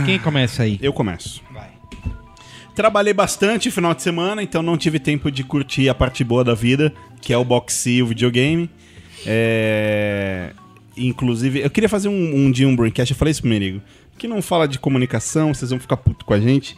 Quem 0.07 0.19
começa 0.19 0.63
aí? 0.63 0.79
Eu 0.81 0.93
começo. 0.93 1.43
Trabalhei 2.75 3.13
bastante 3.13 3.73
final 3.73 3.93
de 3.93 4.03
semana, 4.03 4.41
então 4.41 4.63
não 4.63 4.77
tive 4.77 5.01
tempo 5.01 5.33
de 5.33 5.43
curtir 5.43 5.89
a 5.89 5.95
parte 5.95 6.23
boa 6.23 6.45
da 6.45 6.55
vida, 6.55 6.95
que 7.21 7.33
é 7.33 7.37
o 7.37 7.45
boxe 7.45 7.91
e 7.91 8.03
o 8.03 8.07
videogame. 8.07 8.71
É... 9.27 10.53
Inclusive, 10.97 11.61
eu 11.61 11.71
queria 11.71 11.89
fazer 11.89 12.09
um, 12.09 12.37
um 12.37 12.51
dia 12.53 12.69
um 12.69 12.77
braincast, 12.77 13.13
eu 13.13 13.19
falei 13.19 13.33
isso 13.33 13.41
pro 13.41 13.51
Merigo, 13.51 13.83
que 14.17 14.29
não 14.29 14.41
fala 14.41 14.69
de 14.69 14.79
comunicação, 14.79 15.53
vocês 15.53 15.71
vão 15.73 15.81
ficar 15.81 15.97
puto 15.97 16.25
com 16.25 16.35
a 16.35 16.41
gente. 16.41 16.77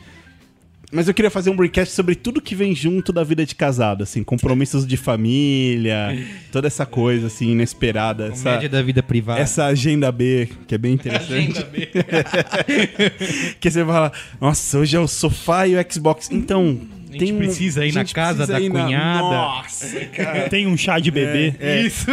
Mas 0.92 1.06
eu 1.06 1.14
queria 1.14 1.30
fazer 1.30 1.50
um 1.50 1.56
broadcast 1.56 1.94
sobre 1.94 2.16
tudo 2.16 2.40
que 2.40 2.54
vem 2.54 2.74
junto 2.74 3.12
da 3.12 3.22
vida 3.22 3.46
de 3.46 3.54
casado, 3.54 4.02
assim, 4.02 4.24
compromissos 4.24 4.84
de 4.86 4.96
família, 4.96 6.18
toda 6.50 6.66
essa 6.66 6.84
coisa, 6.84 7.28
assim, 7.28 7.52
inesperada. 7.52 8.26
Essa, 8.26 8.42
Comédia 8.42 8.68
da 8.68 8.82
vida 8.82 9.00
privada. 9.02 9.40
essa 9.40 9.66
agenda 9.66 10.10
B, 10.10 10.48
que 10.66 10.74
é 10.74 10.78
bem 10.78 10.94
interessante. 10.94 11.64
que 13.60 13.70
você 13.70 13.84
fala, 13.84 14.12
nossa, 14.40 14.78
hoje 14.78 14.96
é 14.96 15.00
o 15.00 15.06
sofá 15.06 15.66
e 15.66 15.76
o 15.76 15.92
Xbox. 15.92 16.28
Então, 16.30 16.80
A 17.08 17.12
gente 17.12 17.32
precisa 17.34 17.86
ir 17.86 17.92
na 17.92 18.04
casa 18.04 18.46
da 18.46 18.60
ir 18.60 18.68
na- 18.68 18.84
cunhada. 18.84 19.22
Nossa, 19.22 20.00
cara. 20.06 20.48
Tem 20.48 20.66
um 20.66 20.76
chá 20.76 20.98
de 20.98 21.10
bebê. 21.10 21.54
É, 21.60 21.82
Isso. 21.82 22.06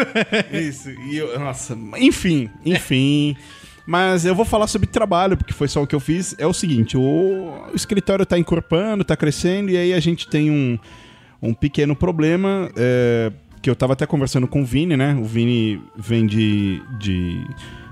Isso. 0.52 0.90
E 1.10 1.18
eu, 1.18 1.40
nossa, 1.40 1.78
enfim, 1.98 2.50
enfim. 2.66 3.36
Mas 3.88 4.26
eu 4.26 4.36
vou 4.36 4.44
falar 4.44 4.68
sobre 4.68 4.86
trabalho, 4.86 5.38
porque 5.38 5.54
foi 5.54 5.70
só 5.70 5.82
o 5.82 5.88
que 5.88 5.96
eu 5.96 6.00
fiz. 6.02 6.36
É 6.38 6.46
o 6.46 6.52
seguinte, 6.52 6.98
o, 6.98 7.54
escritório 7.74 8.26
tá 8.26 8.38
encorpando, 8.38 9.06
tá 9.06 9.16
crescendo, 9.16 9.72
e 9.72 9.78
aí 9.78 9.94
a 9.94 10.00
gente 10.02 10.28
tem 10.28 10.52
um, 10.52 10.78
um 11.42 11.54
pequeno 11.54 11.96
problema, 11.96 12.70
é, 12.76 13.32
que 13.62 13.70
eu 13.70 13.76
tava 13.78 13.94
até 13.94 14.06
conversando 14.06 14.46
com 14.46 14.62
o 14.62 14.66
Vini, 14.66 14.98
né? 14.98 15.16
O 15.16 15.24
Vini 15.24 15.82
vem 15.96 16.28
de, 16.28 16.82
de 17.00 17.48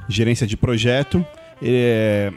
gerência 0.10 0.46
de 0.46 0.58
projeto. 0.58 1.26
É, 1.62 2.30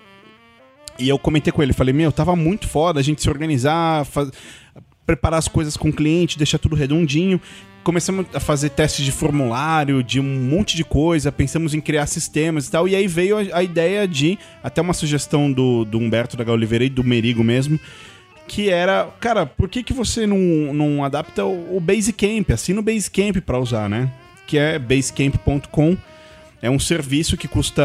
e 0.96 1.09
eu 1.09 1.18
comentei 1.18 1.52
com 1.52 1.61
ele, 1.61 1.72
falei, 1.72 1.92
meu, 1.92 2.12
tava 2.12 2.36
muito 2.36 2.68
foda 2.68 3.00
a 3.00 3.02
gente 3.02 3.20
se 3.20 3.28
organizar, 3.28 4.04
faz- 4.04 4.30
preparar 5.04 5.38
as 5.38 5.48
coisas 5.48 5.76
com 5.76 5.88
o 5.88 5.92
cliente, 5.92 6.38
deixar 6.38 6.59
tudo 6.59 6.76
redondinho. 6.76 7.40
Começamos 7.84 8.26
a 8.34 8.40
fazer 8.40 8.68
testes 8.70 9.02
de 9.04 9.10
formulário, 9.12 10.02
de 10.02 10.20
um 10.20 10.24
monte 10.24 10.76
de 10.76 10.84
coisa, 10.84 11.32
pensamos 11.32 11.72
em 11.72 11.80
criar 11.80 12.06
sistemas 12.06 12.66
e 12.66 12.70
tal. 12.70 12.86
E 12.86 12.94
aí 12.94 13.06
veio 13.06 13.38
a, 13.38 13.58
a 13.58 13.62
ideia 13.62 14.06
de, 14.06 14.38
até 14.62 14.82
uma 14.82 14.92
sugestão 14.92 15.50
do, 15.50 15.84
do 15.86 15.98
Humberto 15.98 16.36
da 16.36 16.52
Oliveira 16.52 16.84
e 16.84 16.90
do 16.90 17.02
Merigo 17.02 17.42
mesmo, 17.42 17.80
que 18.46 18.68
era, 18.68 19.08
cara, 19.20 19.46
por 19.46 19.68
que, 19.68 19.82
que 19.82 19.92
você 19.94 20.26
não, 20.26 20.38
não 20.74 21.02
adapta 21.04 21.44
o, 21.46 21.76
o 21.76 21.80
Basecamp? 21.80 22.50
Assina 22.50 22.80
o 22.80 22.82
Basecamp 22.82 23.36
pra 23.40 23.58
usar, 23.58 23.88
né? 23.88 24.10
Que 24.46 24.58
é 24.58 24.78
basecamp.com. 24.78 25.96
É 26.60 26.68
um 26.68 26.78
serviço 26.78 27.36
que 27.36 27.46
custa 27.46 27.82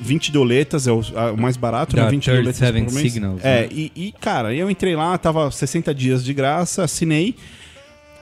20 0.00 0.30
doletas, 0.30 0.86
é 0.86 0.92
o, 0.92 1.00
a- 1.16 1.32
o 1.32 1.36
mais 1.36 1.56
barato, 1.56 1.96
né? 1.96 2.08
20 2.08 2.30
doletas 2.30 2.58
37 2.58 2.84
por 2.86 2.94
mês. 2.94 3.12
Signals, 3.12 3.44
é, 3.44 3.62
né? 3.62 3.68
e, 3.72 3.92
e, 3.96 4.12
cara, 4.12 4.54
eu 4.54 4.70
entrei 4.70 4.94
lá, 4.94 5.18
tava 5.18 5.50
60 5.50 5.92
dias 5.94 6.24
de 6.24 6.32
graça, 6.32 6.84
assinei. 6.84 7.34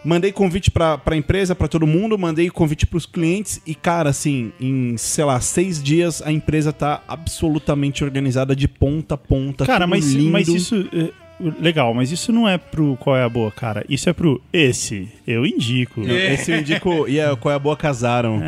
Mandei 0.04 0.32
convite 0.32 0.70
pra, 0.70 0.96
pra 0.96 1.16
empresa, 1.16 1.54
pra 1.54 1.68
todo 1.68 1.86
mundo, 1.86 2.18
mandei 2.18 2.48
convite 2.48 2.86
pros 2.86 3.04
clientes 3.04 3.60
e, 3.66 3.74
cara, 3.74 4.10
assim, 4.10 4.52
em, 4.58 4.96
sei 4.96 5.24
lá, 5.24 5.40
seis 5.40 5.82
dias 5.82 6.22
a 6.22 6.32
empresa 6.32 6.72
tá 6.72 7.02
absolutamente 7.06 8.02
organizada 8.02 8.56
de 8.56 8.66
ponta 8.66 9.14
a 9.14 9.18
ponta. 9.18 9.66
Cara, 9.66 9.86
mas, 9.86 10.12
lindo. 10.12 10.30
mas 10.30 10.48
isso. 10.48 10.88
É, 11.42 11.62
Legal, 11.62 11.92
mas 11.94 12.10
isso 12.12 12.32
não 12.32 12.48
é 12.48 12.58
pro 12.58 12.96
qual 12.96 13.16
é 13.16 13.22
a 13.22 13.28
boa, 13.28 13.50
cara. 13.50 13.84
Isso 13.88 14.08
é 14.08 14.12
pro 14.12 14.40
esse. 14.52 15.08
Eu 15.26 15.46
indico. 15.46 16.00
Não, 16.00 16.14
Esse 16.14 16.50
eu 16.52 16.58
indico. 16.60 17.08
E 17.08 17.20
a 17.20 17.36
Qual 17.36 17.52
é 17.52 17.56
a 17.56 17.58
Boa 17.58 17.76
casaram. 17.76 18.40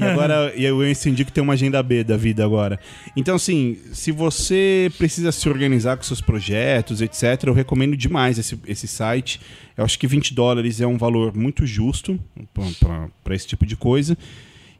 E 0.00 0.04
agora 0.04 0.52
e 0.56 0.64
eu 0.64 0.82
esse 0.84 1.08
indico 1.10 1.30
tem 1.30 1.42
uma 1.42 1.52
agenda 1.52 1.82
B 1.82 2.02
da 2.02 2.16
vida 2.16 2.44
agora. 2.44 2.78
Então, 3.16 3.36
assim, 3.36 3.76
se 3.92 4.10
você 4.12 4.90
precisa 4.98 5.30
se 5.32 5.48
organizar 5.48 5.96
com 5.96 6.02
seus 6.02 6.20
projetos, 6.20 7.00
etc., 7.02 7.44
eu 7.46 7.52
recomendo 7.54 7.96
demais 7.96 8.38
esse, 8.38 8.58
esse 8.66 8.88
site. 8.88 9.40
Eu 9.76 9.84
acho 9.84 9.98
que 9.98 10.06
20 10.06 10.34
dólares 10.34 10.80
é 10.80 10.86
um 10.86 10.96
valor 10.98 11.36
muito 11.36 11.64
justo 11.66 12.18
para 12.54 13.34
esse 13.34 13.46
tipo 13.46 13.64
de 13.66 13.76
coisa. 13.76 14.16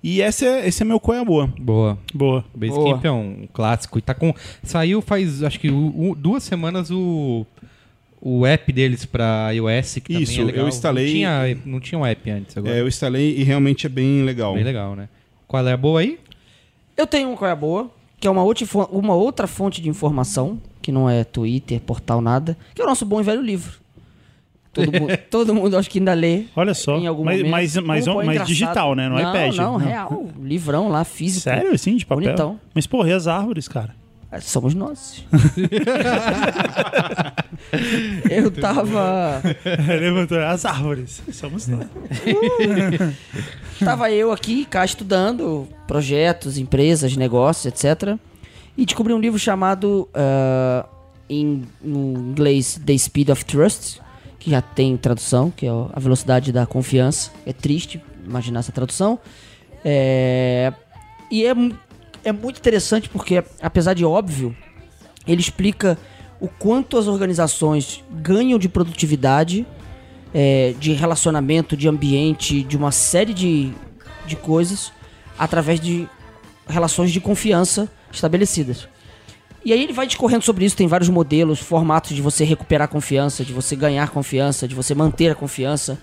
E 0.03 0.23
esse 0.23 0.47
é, 0.47 0.67
esse 0.67 0.83
é 0.83 0.87
meu 0.87 0.99
Qual 0.99 1.15
é 1.17 1.21
a 1.21 1.25
Boa. 1.25 1.53
Boa. 1.61 1.99
Boa. 2.15 2.45
Basecamp 2.55 3.05
é 3.05 3.11
um 3.11 3.47
clássico. 3.53 3.99
E 3.99 4.03
tá 4.03 4.15
com. 4.15 4.35
Saiu 4.63 5.03
faz, 5.03 5.43
acho 5.43 5.61
que 5.61 5.69
u- 5.71 6.11
u- 6.11 6.15
duas 6.15 6.43
semanas 6.43 6.91
o. 6.91 7.45
O 8.23 8.45
app 8.45 8.71
deles 8.73 9.07
pra 9.07 9.51
iOS, 9.55 9.95
que 9.95 10.13
também 10.13 10.23
Isso, 10.23 10.41
é 10.41 10.45
legal. 10.45 10.63
eu 10.65 10.69
instalei- 10.69 11.07
Não 11.07 11.13
tinha, 11.13 11.59
não 11.65 11.81
tinha 11.81 11.99
um 11.99 12.05
app 12.05 12.31
antes 12.31 12.57
agora. 12.57 12.75
É, 12.77 12.81
eu 12.81 12.89
instalei 12.89 13.39
e 13.39 13.43
realmente 13.43 13.87
é 13.87 13.89
bem 13.89 14.23
legal. 14.25 14.55
Bem 14.55 14.65
legal, 14.65 14.95
né? 14.95 15.09
Qual 15.49 15.67
é 15.67 15.73
a 15.73 15.77
boa 15.77 16.01
aí? 16.01 16.19
Eu 16.97 17.07
tenho 17.07 17.31
um 17.31 17.37
qual 17.37 17.49
é 17.49 17.53
a 17.53 17.57
boa, 17.57 17.91
que 18.21 18.29
é 18.29 18.31
uma 18.31 18.43
outra, 18.43 18.67
uma 18.91 19.15
outra 19.15 19.47
fonte 19.47 19.81
de 19.81 19.89
informação, 19.89 20.61
que 20.83 20.93
não 20.93 21.09
é 21.09 21.25
Twitter, 21.25 21.81
portal, 21.81 22.21
nada, 22.21 22.59
que 22.75 22.83
é 22.83 22.85
o 22.85 22.89
nosso 22.89 23.07
bom 23.07 23.21
e 23.21 23.25
velho 23.25 23.41
livro. 23.41 23.81
Todo, 24.73 24.93
mundo, 24.93 25.17
todo 25.31 25.55
mundo 25.55 25.77
acho 25.79 25.91
que 25.91 25.99
ainda 25.99 26.13
lê. 26.13 26.45
Olha 26.55 26.75
só. 26.75 26.97
Em 26.99 27.07
algum 27.07 27.25
mas, 27.25 27.39
momento. 27.39 27.51
mas, 27.51 27.77
mas, 27.77 28.07
é 28.07 28.13
mas 28.23 28.47
digital, 28.47 28.95
né? 28.95 29.09
No 29.09 29.17
não, 29.17 29.31
iPad. 29.31 29.57
Não, 29.57 29.77
real. 29.77 30.29
Livrão 30.41 30.89
lá, 30.89 31.05
físico. 31.05 31.45
Sério, 31.45 31.73
assim, 31.73 31.97
de 31.97 32.07
papel? 32.07 32.25
Bonitão. 32.25 32.61
Mas, 32.75 32.87
porra, 32.87 33.09
e 33.09 33.13
as 33.13 33.27
árvores, 33.27 33.67
cara? 33.67 33.95
É, 34.33 34.41
Somos 34.41 34.75
nós. 34.75 35.25
Eu 38.31 38.51
tava. 38.51 39.43
Levantou 39.89 40.39
as 40.39 40.65
árvores. 40.65 41.23
Somos 41.33 41.67
nós. 41.67 41.89
Tava 43.81 44.11
eu 44.11 44.31
aqui, 44.31 44.67
cá, 44.67 44.85
estudando 44.85 45.67
projetos, 45.87 46.59
empresas, 46.59 47.17
negócios, 47.17 47.67
etc. 47.67 48.19
E 48.77 48.85
descobri 48.85 49.15
um 49.15 49.19
livro 49.19 49.39
chamado, 49.39 50.09
ah, 50.15 50.87
em 51.29 51.65
inglês, 51.83 52.81
The 52.85 52.97
Speed 52.99 53.31
of 53.31 53.45
Trust, 53.45 54.01
que 54.39 54.51
já 54.51 54.61
tem 54.61 54.97
tradução, 54.97 55.51
que 55.51 55.67
é 55.67 55.71
a 55.71 55.99
velocidade 55.99 56.53
da 56.53 56.67
confiança. 56.67 57.31
É 57.47 57.53
triste 57.53 58.03
imaginar 58.25 58.61
essa 58.61 58.73
tradução. 58.73 59.19
É, 59.85 60.73
e 61.31 61.47
é, 61.47 61.55
é 62.25 62.33
muito 62.33 62.59
interessante 62.59 63.09
porque, 63.09 63.43
apesar 63.61 63.95
de 63.95 64.05
óbvio, 64.05 64.55
ele 65.27 65.41
explica 65.41 65.99
o 66.41 66.49
quanto 66.49 66.97
as 66.97 67.07
organizações 67.07 68.03
ganham 68.11 68.59
de 68.59 68.69
produtividade, 68.69 69.67
é, 70.33 70.75
de 70.79 70.93
relacionamento, 70.93 71.77
de 71.77 71.89
ambiente, 71.89 72.63
de 72.63 72.77
uma 72.77 72.91
série 72.91 73.35
de, 73.35 73.73
de 74.27 74.37
coisas 74.37 74.93
através 75.39 75.81
de 75.81 76.09
relações 76.67 77.11
de 77.11 77.21
confiança 77.21 77.91
estabelecidas. 78.13 78.89
E 79.63 79.73
aí 79.73 79.83
ele 79.83 79.93
vai 79.93 80.07
discorrendo 80.07 80.43
sobre 80.43 80.65
isso, 80.65 80.77
tem 80.77 80.87
vários 80.87 81.11
modelos, 81.11 81.59
formatos 81.59 82.17
de 82.17 82.23
você 82.23 82.45
recuperar 82.45 82.89
confiança, 82.89 83.45
de 83.45 83.53
você 83.53 83.77
ganhar 83.77 84.09
confiança, 84.09 84.67
de 84.67 84.75
você 84.75 84.95
manter 84.95 85.31
a 85.31 85.35
confiança. 85.35 85.99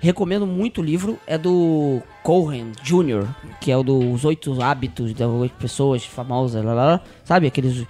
Recomendo 0.00 0.46
muito 0.46 0.80
o 0.80 0.84
livro, 0.84 1.18
é 1.26 1.36
do 1.36 2.00
Cohen 2.22 2.72
Jr., 2.82 3.26
que 3.60 3.70
é 3.70 3.76
o 3.76 3.82
dos 3.82 4.24
oito 4.24 4.62
hábitos 4.62 5.12
das 5.12 5.28
oito 5.28 5.56
pessoas 5.56 6.04
famosas, 6.04 6.64
lá, 6.64 6.72
lá, 6.72 6.86
lá. 6.86 7.00
sabe? 7.24 7.48
Aqueles 7.48 7.84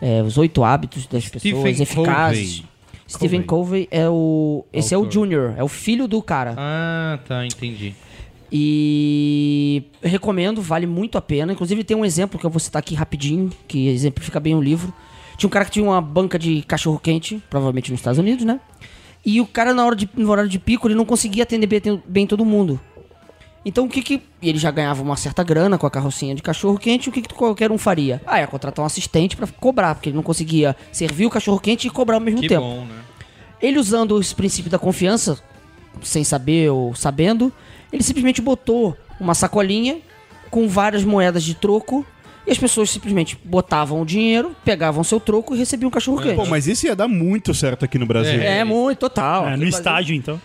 é, 0.00 0.22
os 0.22 0.38
oito 0.38 0.64
hábitos 0.64 1.06
das 1.06 1.28
pessoas 1.28 1.76
Stephen 1.76 1.82
eficazes. 1.82 2.60
Covey. 2.60 2.70
Stephen 3.08 3.42
Covey 3.42 3.88
é 3.90 4.08
o. 4.08 4.64
Esse 4.72 4.94
é 4.94 4.96
o 4.96 5.00
Autor. 5.00 5.12
Junior, 5.12 5.54
é 5.56 5.64
o 5.64 5.68
filho 5.68 6.06
do 6.06 6.22
cara. 6.22 6.54
Ah, 6.56 7.18
tá, 7.26 7.44
entendi. 7.44 7.94
E 8.52 9.84
recomendo, 10.02 10.62
vale 10.62 10.86
muito 10.86 11.18
a 11.18 11.20
pena. 11.20 11.52
Inclusive 11.52 11.84
tem 11.84 11.96
um 11.96 12.04
exemplo 12.04 12.38
que 12.38 12.46
eu 12.46 12.50
vou 12.50 12.60
citar 12.60 12.80
aqui 12.80 12.94
rapidinho, 12.94 13.50
que 13.66 13.88
exemplifica 13.88 14.40
bem 14.40 14.54
o 14.54 14.60
livro. 14.60 14.92
Tinha 15.36 15.48
um 15.48 15.50
cara 15.50 15.64
que 15.64 15.70
tinha 15.72 15.84
uma 15.84 16.00
banca 16.00 16.38
de 16.38 16.62
cachorro 16.62 16.98
quente, 16.98 17.42
provavelmente 17.48 17.90
nos 17.90 18.00
Estados 18.00 18.18
Unidos, 18.18 18.44
né? 18.44 18.60
E 19.24 19.40
o 19.40 19.46
cara 19.46 19.74
na 19.74 19.84
hora 19.84 19.94
de, 19.94 20.08
no 20.14 20.30
horário 20.30 20.50
de 20.50 20.58
pico 20.58 20.88
ele 20.88 20.94
não 20.94 21.04
conseguia 21.04 21.42
atender 21.42 21.66
bem, 21.66 22.02
bem 22.06 22.26
todo 22.26 22.44
mundo. 22.44 22.80
Então 23.64 23.84
o 23.84 23.88
que 23.88 24.00
que. 24.02 24.22
E 24.40 24.48
ele 24.48 24.58
já 24.58 24.70
ganhava 24.70 25.02
uma 25.02 25.16
certa 25.16 25.42
grana 25.44 25.76
com 25.76 25.86
a 25.86 25.90
carrocinha 25.90 26.34
de 26.34 26.42
cachorro 26.42 26.78
quente, 26.78 27.08
o 27.10 27.12
que, 27.12 27.20
que 27.20 27.34
qualquer 27.34 27.70
um 27.70 27.76
faria? 27.76 28.22
Ah, 28.26 28.40
ia 28.40 28.46
contratar 28.46 28.82
um 28.82 28.86
assistente 28.86 29.36
pra 29.36 29.46
cobrar, 29.46 29.94
porque 29.94 30.08
ele 30.08 30.16
não 30.16 30.22
conseguia 30.22 30.74
servir 30.90 31.26
o 31.26 31.30
cachorro 31.30 31.60
quente 31.60 31.86
e 31.86 31.90
cobrar 31.90 32.16
ao 32.16 32.20
mesmo 32.20 32.40
Que 32.40 32.48
tempo. 32.48 32.62
bom, 32.62 32.84
né? 32.86 32.94
Ele 33.60 33.78
usando 33.78 34.18
esse 34.18 34.34
princípio 34.34 34.70
da 34.70 34.78
confiança, 34.78 35.38
sem 36.02 36.24
saber 36.24 36.70
ou 36.70 36.94
sabendo, 36.94 37.52
ele 37.92 38.02
simplesmente 38.02 38.40
botou 38.40 38.96
uma 39.20 39.34
sacolinha 39.34 39.98
com 40.50 40.66
várias 40.66 41.04
moedas 41.04 41.44
de 41.44 41.54
troco 41.54 42.06
e 42.46 42.50
as 42.50 42.58
pessoas 42.58 42.90
simplesmente 42.90 43.38
botavam 43.44 44.00
o 44.00 44.04
dinheiro, 44.06 44.54
pegavam 44.64 45.04
seu 45.04 45.20
troco 45.20 45.54
e 45.54 45.58
recebiam 45.58 45.88
um 45.88 45.90
cachorro 45.90 46.20
quente. 46.22 46.36
Pô, 46.36 46.46
mas 46.46 46.66
isso 46.66 46.86
ia 46.86 46.96
dar 46.96 47.06
muito 47.08 47.52
certo 47.54 47.84
aqui 47.84 47.98
no 47.98 48.06
Brasil. 48.06 48.40
É, 48.40 48.64
muito, 48.64 48.98
total. 48.98 49.42
É, 49.46 49.50
no 49.52 49.58
Brasil- 49.58 49.68
estádio, 49.68 50.14
então. 50.16 50.40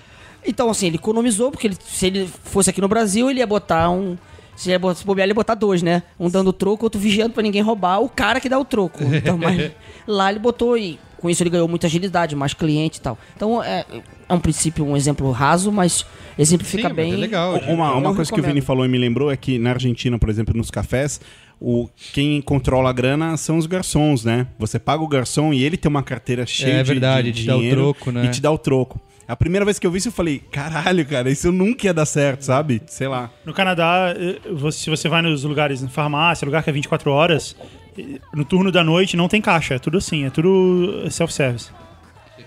Então, 0.46 0.70
assim, 0.70 0.88
ele 0.88 0.98
economizou, 0.98 1.50
porque 1.52 1.68
ele- 1.68 1.78
se 1.84 2.06
ele 2.06 2.30
fosse 2.44 2.70
aqui 2.70 2.80
no 2.82 2.88
Brasil, 2.88 3.30
ele 3.32 3.40
ia 3.40 3.48
botar 3.48 3.90
um. 3.90 4.16
Se 4.56 4.68
ele 4.70 4.76
ia 4.76 4.80
botar- 4.80 4.96
se 5.00 5.06
bobear, 5.06 5.26
ele 5.26 5.32
ia 5.32 5.36
botar 5.36 5.56
dois, 5.56 5.82
né? 5.82 6.04
Um 6.20 6.30
dando 6.30 6.54
troco, 6.54 6.86
outro 6.86 7.00
vigiando 7.00 7.34
pra 7.34 7.42
ninguém 7.44 7.62
roubar 7.62 8.00
o 8.00 8.08
cara 8.08 8.40
que 8.40 8.48
dá 8.48 8.58
o 8.60 8.64
troco. 8.64 9.00
Então, 9.14 9.38
mas 9.38 9.72
lá 10.08 10.30
ele 10.30 10.40
botou 10.40 10.78
e 10.78 11.00
com 11.18 11.30
isso 11.30 11.42
ele 11.42 11.50
ganhou 11.50 11.68
muita 11.68 11.88
agilidade, 11.88 12.36
mais 12.36 12.54
cliente 12.54 13.00
e 13.00 13.02
tal. 13.02 13.18
Então 13.36 13.62
é, 13.64 13.84
é 14.30 14.34
um 14.34 14.40
princípio, 14.40 14.86
um 14.86 14.96
exemplo 14.96 15.30
raso, 15.32 15.72
mas 15.72 16.06
exemplifica 16.38 16.84
Sim, 16.90 16.94
mas 16.94 16.96
bem. 16.96 17.14
é 17.14 17.18
legal. 17.18 17.56
Uma, 17.68 17.94
uma 17.96 18.14
coisa 18.16 18.32
que 18.32 18.40
o 18.40 18.44
Vini 18.44 18.48
recomendo. 18.60 18.64
falou 18.66 18.86
e 18.86 18.88
me 18.88 18.98
lembrou 19.00 19.32
é 19.32 19.36
que 19.36 19.58
na 19.58 19.72
Argentina, 19.72 20.20
por 20.20 20.30
exemplo, 20.30 20.56
nos 20.56 20.70
cafés, 20.70 21.20
o, 21.60 21.90
quem 22.14 22.42
controla 22.42 22.90
a 22.90 22.94
grana 22.94 23.38
são 23.38 23.58
os 23.58 23.66
garçons, 23.66 24.24
né? 24.26 24.48
Você 24.60 24.78
paga 24.80 25.04
o 25.04 25.08
garçom 25.08 25.54
e 25.54 25.64
ele 25.64 25.78
tem 25.78 25.90
uma 25.90 26.04
carteira 26.04 26.46
cheia 26.46 26.76
É 26.80 26.84
de, 26.84 26.90
verdade, 26.92 27.32
de 27.32 27.42
te 27.42 27.48
dá 27.48 27.56
o 27.56 27.60
dinheiro 27.60 27.82
troco, 27.82 28.12
né? 28.12 28.26
E 28.26 28.30
te 28.30 28.42
dá 28.42 28.52
o 28.52 28.58
troco. 28.58 29.00
A 29.28 29.36
primeira 29.36 29.66
vez 29.66 29.80
que 29.80 29.88
eu 29.88 29.92
vi 29.92 29.98
isso, 29.98 30.10
eu 30.10 30.12
falei, 30.12 30.40
caralho, 30.52 31.04
cara, 31.06 31.32
isso 31.32 31.52
nunca 31.52 31.88
ia 31.88 31.94
dar 31.94 32.06
certo, 32.06 32.44
sabe? 32.44 32.82
Sei 32.86 33.08
lá. 33.08 33.32
No 33.44 33.54
Canadá, 33.56 34.14
eh, 34.16 34.40
você- 34.54 34.78
se 34.84 34.90
você 34.90 35.10
vai 35.10 35.22
nos 35.24 35.44
lugares, 35.44 35.82
na 35.82 35.90
farmácia, 35.90 36.46
lugar 36.46 36.62
que 36.64 36.70
é 36.70 36.74
24 36.74 37.10
horas, 37.12 37.56
eh, 37.98 38.20
no 38.36 38.46
turno 38.46 38.72
da 38.72 38.84
noite 38.84 39.18
não 39.18 39.28
tem 39.28 39.42
caixa, 39.42 39.74
é 39.76 39.80
tudo 39.80 39.98
assim, 39.98 40.26
é 40.26 40.30
tudo 40.30 41.08
self-service. 41.10 41.72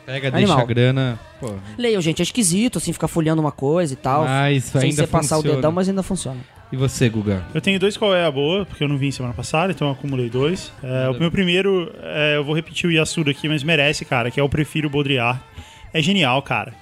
Pega, 0.06 0.28
Animal. 0.28 0.56
deixa 0.56 0.62
a 0.62 0.64
grana. 0.66 1.20
Pô, 1.40 1.52
Leiam, 1.76 2.00
gente, 2.00 2.20
é 2.20 2.22
esquisito, 2.22 2.78
assim, 2.78 2.92
ficar 2.92 3.08
folheando 3.08 3.40
uma 3.42 3.52
coisa 3.52 3.92
e 3.92 3.96
tal. 3.96 4.24
Mas 4.24 4.64
sem 4.64 4.82
ainda 4.82 4.96
você 5.02 5.06
passar 5.06 5.36
o 5.36 5.38
funciona. 5.40 5.56
dedão, 5.56 5.72
mas 5.72 5.88
ainda 5.88 6.02
funciona. 6.02 6.38
E 6.70 6.76
você, 6.76 7.08
Guga? 7.08 7.42
Eu 7.54 7.60
tenho 7.60 7.80
dois 7.80 7.96
qual 7.96 8.14
é 8.14 8.24
a 8.24 8.30
boa, 8.30 8.66
porque 8.66 8.84
eu 8.84 8.88
não 8.88 8.98
vim 8.98 9.10
semana 9.10 9.32
passada, 9.32 9.72
então 9.72 9.88
eu 9.88 9.92
acumulei 9.92 10.28
dois. 10.28 10.70
É, 10.82 11.08
o 11.08 11.14
meu 11.14 11.30
primeiro, 11.30 11.90
é, 12.02 12.36
eu 12.36 12.44
vou 12.44 12.54
repetir 12.54 12.88
o 12.88 12.92
Yasuda 12.92 13.30
aqui, 13.30 13.48
mas 13.48 13.62
merece, 13.62 14.04
cara, 14.04 14.30
que 14.30 14.38
é 14.38 14.42
o 14.42 14.48
Prefiro 14.48 14.90
Baudrillard. 14.90 15.40
É 15.92 16.02
genial, 16.02 16.42
cara. 16.42 16.74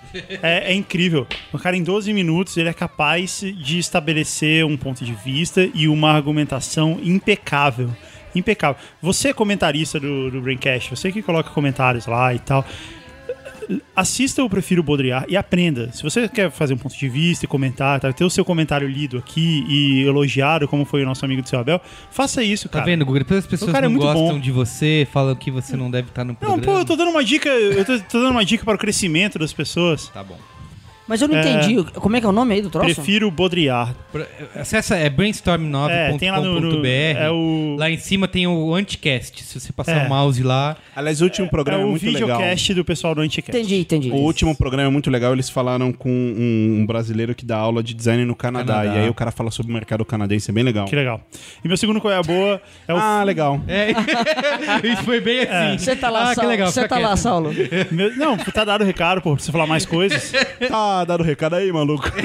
É, 0.43 0.73
é 0.73 0.75
incrível. 0.75 1.27
O 1.53 1.59
cara, 1.59 1.77
em 1.77 1.83
12 1.83 2.13
minutos, 2.13 2.57
ele 2.57 2.69
é 2.69 2.73
capaz 2.73 3.41
de 3.41 3.79
estabelecer 3.79 4.65
um 4.65 4.77
ponto 4.77 5.05
de 5.05 5.13
vista 5.13 5.69
e 5.73 5.87
uma 5.87 6.11
argumentação 6.11 6.99
impecável. 7.01 7.91
Impecável. 8.35 8.83
Você 9.01 9.29
é 9.29 9.33
comentarista 9.33 10.01
do, 10.01 10.31
do 10.31 10.41
Braincast, 10.41 10.91
você 10.91 11.13
que 11.13 11.23
coloca 11.23 11.51
comentários 11.51 12.07
lá 12.07 12.35
e 12.35 12.41
tal 12.41 12.65
assista 13.95 14.43
o 14.43 14.49
Prefiro 14.51 14.83
Baudrillard 14.83 15.27
e 15.29 15.37
aprenda. 15.37 15.91
Se 15.93 16.03
você 16.03 16.29
quer 16.29 16.51
fazer 16.51 16.75
um 16.75 16.77
ponto 16.77 16.97
de 16.97 17.09
vista 17.09 17.45
e 17.45 17.49
comentar, 17.49 18.01
tá, 18.01 18.13
ter 18.13 18.25
o 18.25 18.31
seu 18.31 18.45
comentário 18.45 18.89
lido 18.89 19.19
aqui 19.19 19.65
e 19.69 20.03
elogiado, 20.07 20.67
como 20.69 20.85
foi 20.85 21.03
o 21.03 21.07
nosso 21.07 21.25
amigo 21.25 21.43
do 21.43 21.49
seu 21.49 21.59
Abel, 21.59 21.81
faça 22.11 22.43
isso, 22.43 22.69
Tá 22.69 22.75
cara. 22.81 22.85
vendo, 22.87 23.05
Guga? 23.05 23.21
Depois 23.21 23.39
as 23.41 23.47
pessoas 23.47 23.73
cara 23.73 23.87
é 23.87 23.89
não 23.89 23.93
muito 23.97 24.03
gostam 24.07 24.35
bom. 24.37 24.41
de 24.41 24.51
você, 24.51 25.07
falam 25.13 25.35
que 25.35 25.51
você 25.51 25.77
não 25.77 25.91
deve 25.91 26.09
estar 26.09 26.25
no 26.25 26.29
Não, 26.33 26.35
programa. 26.37 26.63
pô, 26.63 26.79
eu 26.79 26.85
tô 26.85 26.97
dando 26.97 27.11
uma 27.11 27.25
dica, 27.25 27.49
eu 27.49 27.85
tô, 27.85 27.99
tô 28.01 28.19
dando 28.21 28.31
uma 28.33 28.45
dica 28.45 28.65
para 28.65 28.75
o 28.75 28.79
crescimento 28.79 29.39
das 29.39 29.53
pessoas. 29.53 30.09
Tá 30.09 30.23
bom. 30.23 30.39
Mas 31.09 31.23
eu 31.23 31.28
não 31.28 31.37
É. 31.37 31.41
entendi. 31.41 31.85
Como 31.95 32.16
é 32.16 32.20
que 32.20 32.27
é 32.27 32.28
o 32.28 32.33
nome 32.33 32.55
aí 32.55 32.62
do 32.62 32.69
troço? 32.70 32.95
Prefiro 32.95 33.31
Baudrillard. 33.31 33.95
Acessa 34.55 34.97
é 34.97 35.09
brainstorm9.com.br. 35.09 35.93
É, 35.93 36.19
tem 36.19 36.31
lá 36.31 36.41
no- 36.41 36.61
no- 36.61 36.87
é 36.87 37.31
o- 37.31 37.77
Lá 37.78 37.91
em 37.91 37.97
cima 37.99 38.27
tem 38.27 38.47
o 38.47 38.74
Anticast. 38.74 39.43
Se 39.45 39.61
você 39.61 39.73
passar 39.73 40.05
É. 40.05 40.07
o 40.07 40.09
mouse 40.09 40.43
lá. 40.43 40.77
Aliás, 40.95 41.20
o 41.20 41.24
último 41.24 41.47
É 41.47 41.51
programa 41.51 41.83
é, 41.83 41.87
o 41.87 41.91
muito 41.91 42.05
legal. 42.07 42.20
videocast 42.39 42.74
do 42.74 42.85
pessoal 42.85 43.15
do 43.15 43.20
Anticast. 43.20 43.57
Entendi, 43.57 43.81
entendi. 43.81 44.11
O 44.11 44.16
último 44.16 44.57
programa 44.57 44.89
é 44.89 44.91
muito 44.93 45.11
legal, 45.11 45.33
eles 45.33 45.49
falaram 45.51 45.93
com 45.93 46.09
um, 46.11 46.78
um 46.81 46.87
brasileiro 46.87 47.35
que 47.35 47.45
dá 47.45 47.57
aula 47.57 47.83
de 47.83 47.95
design 47.95 48.24
no 48.24 48.35
Canadá, 48.35 48.74
Canadá. 48.83 48.97
E 48.97 49.03
aí 49.05 49.09
o 49.09 49.15
cara 49.15 49.31
fala 49.31 49.51
sobre 49.51 49.70
o 49.70 49.74
mercado 49.74 50.05
canadense, 50.05 50.51
é 50.51 50.55
bem 50.55 50.65
legal. 50.65 50.87
Que 50.87 50.97
legal. 50.97 51.20
E 51.65 51.69
meu 51.69 51.77
segundo 51.77 52.01
qual 52.01 52.12
é 52.12 52.16
a 52.16 52.23
boa 52.23 52.61
é 52.89 52.95
o 52.95 52.97
Ah, 52.97 53.23
legal. 53.23 53.61
É, 53.69 53.91
isso 54.93 55.03
foi 55.05 55.20
bem 55.20 55.41
assim. 55.43 55.78
Você 55.78 55.95
tá 55.97 56.09
lá, 56.11 56.24
ah, 56.24 56.28
que 56.31 56.35
Saulo. 56.37 56.51
legal. 56.51 56.70
Você 56.73 56.89
tá 56.89 56.99
lá, 56.99 57.09
quieto. 57.09 57.16
Saulo. 57.19 57.53
meu- 57.93 58.16
Não, 58.16 58.37
tá 58.37 58.65
dado 58.65 58.83
o 58.83 58.85
recado, 58.85 59.20
pô, 59.20 59.35
pra 59.37 59.45
você 59.45 59.53
falar 59.53 59.66
mais 59.66 59.85
coisas. 59.87 60.33
Tá 60.69 60.95
dado 61.05 61.20
o 61.20 61.24
recado 61.24 61.55
aí, 61.56 61.70
maluco. 61.73 62.05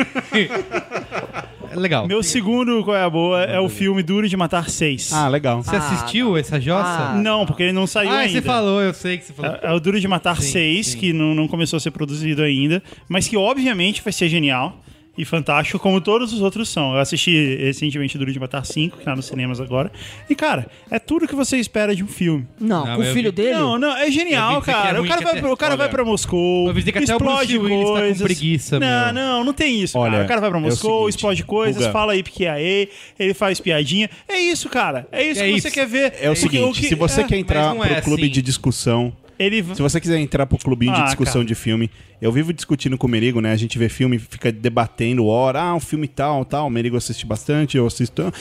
É 1.73 1.75
legal. 1.77 2.05
Meu 2.05 2.21
segundo 2.21 2.83
qual 2.83 2.97
é 2.97 3.01
a 3.03 3.09
boa 3.09 3.43
é 3.43 3.57
o 3.57 3.69
filme 3.69 4.03
Duro 4.03 4.27
de 4.27 4.35
Matar 4.35 4.69
6. 4.69 5.13
Ah, 5.13 5.29
legal. 5.29 5.63
Você 5.63 5.73
assistiu 5.77 6.35
essa 6.35 6.59
jossa? 6.59 7.11
Ah, 7.11 7.15
Não, 7.15 7.45
porque 7.45 7.63
ele 7.63 7.71
não 7.71 7.87
saiu 7.87 8.09
Ah, 8.11 8.17
ainda. 8.19 8.33
você 8.33 8.41
falou, 8.41 8.81
eu 8.81 8.93
sei 8.93 9.17
que 9.17 9.23
você 9.23 9.31
falou. 9.31 9.55
É, 9.55 9.59
é 9.69 9.71
o 9.71 9.79
Duro 9.79 9.97
de 9.97 10.05
Matar 10.05 10.35
Sim, 10.41 10.51
6, 10.51 10.87
sim. 10.87 10.97
que 10.97 11.13
não, 11.13 11.33
não 11.33 11.47
começou 11.47 11.77
a 11.77 11.79
ser 11.79 11.91
produzido 11.91 12.41
ainda, 12.43 12.83
mas 13.07 13.25
que 13.29 13.37
obviamente 13.37 14.01
vai 14.03 14.11
ser 14.11 14.27
genial 14.27 14.81
e 15.21 15.25
fantástico, 15.25 15.77
como 15.79 16.01
todos 16.01 16.33
os 16.33 16.41
outros 16.41 16.67
são. 16.69 16.93
Eu 16.93 16.99
assisti 16.99 17.55
recentemente 17.57 18.17
Duro 18.17 18.31
de 18.33 18.39
Matar 18.39 18.65
5, 18.65 18.97
que 18.97 19.05
tá 19.05 19.15
nos 19.15 19.25
cinemas 19.25 19.59
agora. 19.61 19.91
E, 20.29 20.35
cara, 20.35 20.67
é 20.89 20.97
tudo 20.99 21.27
que 21.27 21.35
você 21.35 21.57
espera 21.57 21.95
de 21.95 22.03
um 22.03 22.07
filme. 22.07 22.47
Não, 22.59 22.85
Não, 22.85 22.95
com 22.95 23.01
o 23.01 23.05
filho 23.05 23.29
vi- 23.31 23.35
dele. 23.35 23.53
Não, 23.53 23.77
não, 23.77 23.95
é 23.95 24.09
genial, 24.09 24.59
é 24.59 24.61
cara. 24.61 24.97
ruim, 24.99 25.05
o 25.05 25.09
cara, 25.09 25.21
vai, 25.21 25.37
até- 25.39 25.47
o 25.47 25.57
cara 25.57 25.75
vai 25.77 25.89
pra 25.89 26.03
Moscou, 26.03 26.67
eu 26.67 26.73
que 26.73 26.89
até 26.89 26.99
o 26.99 27.03
explode 27.03 27.57
Bruce 27.59 27.73
Willis 27.73 27.85
tá 27.87 27.93
com 27.93 27.99
coisas. 27.99 28.21
preguiça, 28.21 28.79
não, 28.79 28.87
meu. 29.05 29.13
não, 29.13 29.43
não 29.45 29.53
tem 29.53 29.81
isso, 29.81 29.97
Olha, 29.97 30.11
cara. 30.11 30.23
O 30.23 30.27
cara 30.27 30.41
vai 30.41 30.49
pra 30.49 30.59
é 30.59 30.61
o 30.61 30.63
Moscou, 30.65 30.99
seguinte, 31.01 31.15
explode 31.15 31.43
coisas, 31.43 31.81
Guga. 31.81 31.91
fala 31.91 32.13
aí 32.13 32.23
porque 32.23 32.45
é 32.45 32.87
ele 33.19 33.33
faz 33.33 33.59
piadinha. 33.59 34.09
É 34.27 34.37
isso, 34.39 34.67
cara. 34.69 35.07
É 35.11 35.23
isso 35.23 35.39
É 35.41 35.45
que 35.45 35.49
isso. 35.51 35.61
você 35.69 35.71
quer 35.71 35.85
ver. 35.87 36.13
É 36.21 36.29
o 36.29 36.35
seguinte, 36.35 36.81
que- 36.81 36.87
se 36.87 36.95
você 36.95 37.21
é, 37.21 37.23
quer 37.25 37.37
entrar 37.37 37.75
é 37.75 37.95
pro 37.95 38.03
clube 38.03 38.23
assim. 38.23 38.31
de 38.31 38.41
discussão, 38.41 39.13
Ele... 39.43 39.63
se 39.75 39.81
você 39.81 39.99
quiser 39.99 40.19
entrar 40.19 40.45
pro 40.45 40.57
clubinho 40.57 40.93
de 40.93 41.01
Ah, 41.01 41.05
discussão 41.05 41.35
cara. 41.41 41.45
de 41.45 41.55
filme, 41.55 41.89
eu 42.21 42.31
vivo 42.31 42.53
discutindo 42.53 42.97
com 42.97 43.07
o 43.07 43.09
Merigo, 43.09 43.41
né? 43.41 43.51
A 43.51 43.57
gente 43.57 43.77
vê 43.77 43.89
filme, 43.89 44.19
fica 44.19 44.51
debatendo 44.51 45.25
hora, 45.25 45.61
ah, 45.61 45.75
um 45.75 45.79
filme 45.79 46.07
tal, 46.07 46.45
tal, 46.45 46.67
o 46.67 46.69
Merigo 46.69 46.95
assiste 46.97 47.25
bastante, 47.25 47.77
eu 47.77 47.85
assisto. 47.87 48.31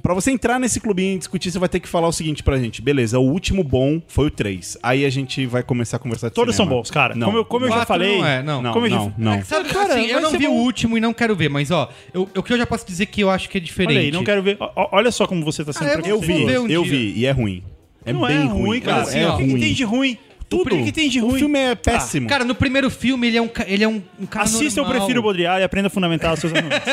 Pra 0.00 0.14
você 0.14 0.30
entrar 0.30 0.60
nesse 0.60 0.78
clubinho 0.78 1.16
e 1.16 1.18
discutir, 1.18 1.50
você 1.50 1.58
vai 1.58 1.68
ter 1.68 1.80
que 1.80 1.88
falar 1.88 2.06
o 2.06 2.12
seguinte 2.12 2.40
pra 2.40 2.56
gente. 2.56 2.80
Beleza, 2.80 3.18
o 3.18 3.22
último 3.28 3.64
bom 3.64 4.00
foi 4.06 4.28
o 4.28 4.30
3. 4.30 4.78
Aí 4.80 5.04
a 5.04 5.10
gente 5.10 5.44
vai 5.44 5.64
começar 5.64 5.96
a 5.96 6.00
conversar 6.00 6.28
de 6.28 6.34
Todos 6.34 6.54
são 6.54 6.64
cinema. 6.66 6.80
bons, 6.80 6.90
cara. 6.90 7.16
Não. 7.16 7.26
Como 7.26 7.38
eu, 7.38 7.44
como 7.44 7.66
eu 7.66 7.72
já 7.72 7.84
falei... 7.84 8.18
Não, 8.18 8.26
é, 8.26 8.42
não. 8.44 8.62
Não, 8.62 8.72
como 8.72 8.86
eu 8.86 8.90
não, 8.90 9.04
já- 9.06 9.12
não. 9.18 9.44
Sabe, 9.44 9.68
Cara, 9.70 9.94
assim, 9.94 10.06
eu 10.06 10.20
não 10.20 10.30
vi 10.30 10.46
o 10.46 10.50
bom. 10.50 10.56
último 10.56 10.96
e 10.96 11.00
não 11.00 11.12
quero 11.12 11.34
ver, 11.34 11.48
mas 11.50 11.72
ó, 11.72 11.90
eu- 12.14 12.28
o 12.36 12.42
que 12.44 12.52
eu 12.52 12.58
já 12.58 12.64
posso 12.64 12.86
dizer 12.86 13.06
que 13.06 13.22
eu 13.22 13.28
acho 13.28 13.48
que 13.50 13.58
é 13.58 13.60
diferente. 13.60 13.96
Olha 13.96 14.00
aí, 14.06 14.12
não 14.12 14.22
quero 14.22 14.40
ver. 14.40 14.56
Ó, 14.60 14.88
Olha 14.92 15.10
só 15.10 15.26
como 15.26 15.44
você 15.44 15.64
tá 15.64 15.72
sendo 15.72 15.88
Ah, 15.88 15.94
eu 15.94 16.06
Eu 16.06 16.20
vi, 16.20 16.32
um 16.44 16.48
eu 16.68 16.82
dia. 16.84 16.90
vi, 16.92 17.12
e 17.16 17.26
é 17.26 17.32
ruim. 17.32 17.60
É 18.04 18.12
Não 18.12 18.22
bem 18.26 18.36
é 18.36 18.40
ruim, 18.44 18.62
ruim, 18.66 18.80
cara. 18.80 18.96
Não, 18.98 19.02
assim, 19.02 19.18
é 19.18 19.26
ó, 19.28 19.34
o 19.34 19.38
que, 19.38 19.44
ruim. 19.44 19.60
tem 19.60 19.72
de 19.74 19.84
ruim? 19.84 20.18
Tudo. 20.48 20.74
O 20.74 20.84
que, 20.84 20.90
tem 20.90 21.08
de 21.08 21.20
ruim? 21.20 21.34
O 21.36 21.38
filme 21.38 21.58
é 21.60 21.74
péssimo. 21.76 22.26
Cara, 22.28 22.44
no 22.44 22.56
primeiro 22.56 22.90
filme 22.90 23.24
ele 23.28 23.36
é 23.36 23.42
um, 23.42 23.48
ele 23.68 23.84
é 23.84 23.88
um, 23.88 24.02
um 24.18 24.26
cara 24.26 24.46
Assista, 24.46 24.80
eu 24.80 24.84
normal. 24.84 25.02
prefiro 25.02 25.22
Baudrillard 25.22 25.60
e 25.60 25.64
aprenda 25.64 25.86
a 25.86 25.90
fundamentar 25.90 26.32
os 26.34 26.40
seus 26.40 26.50
argumentos. 26.56 26.88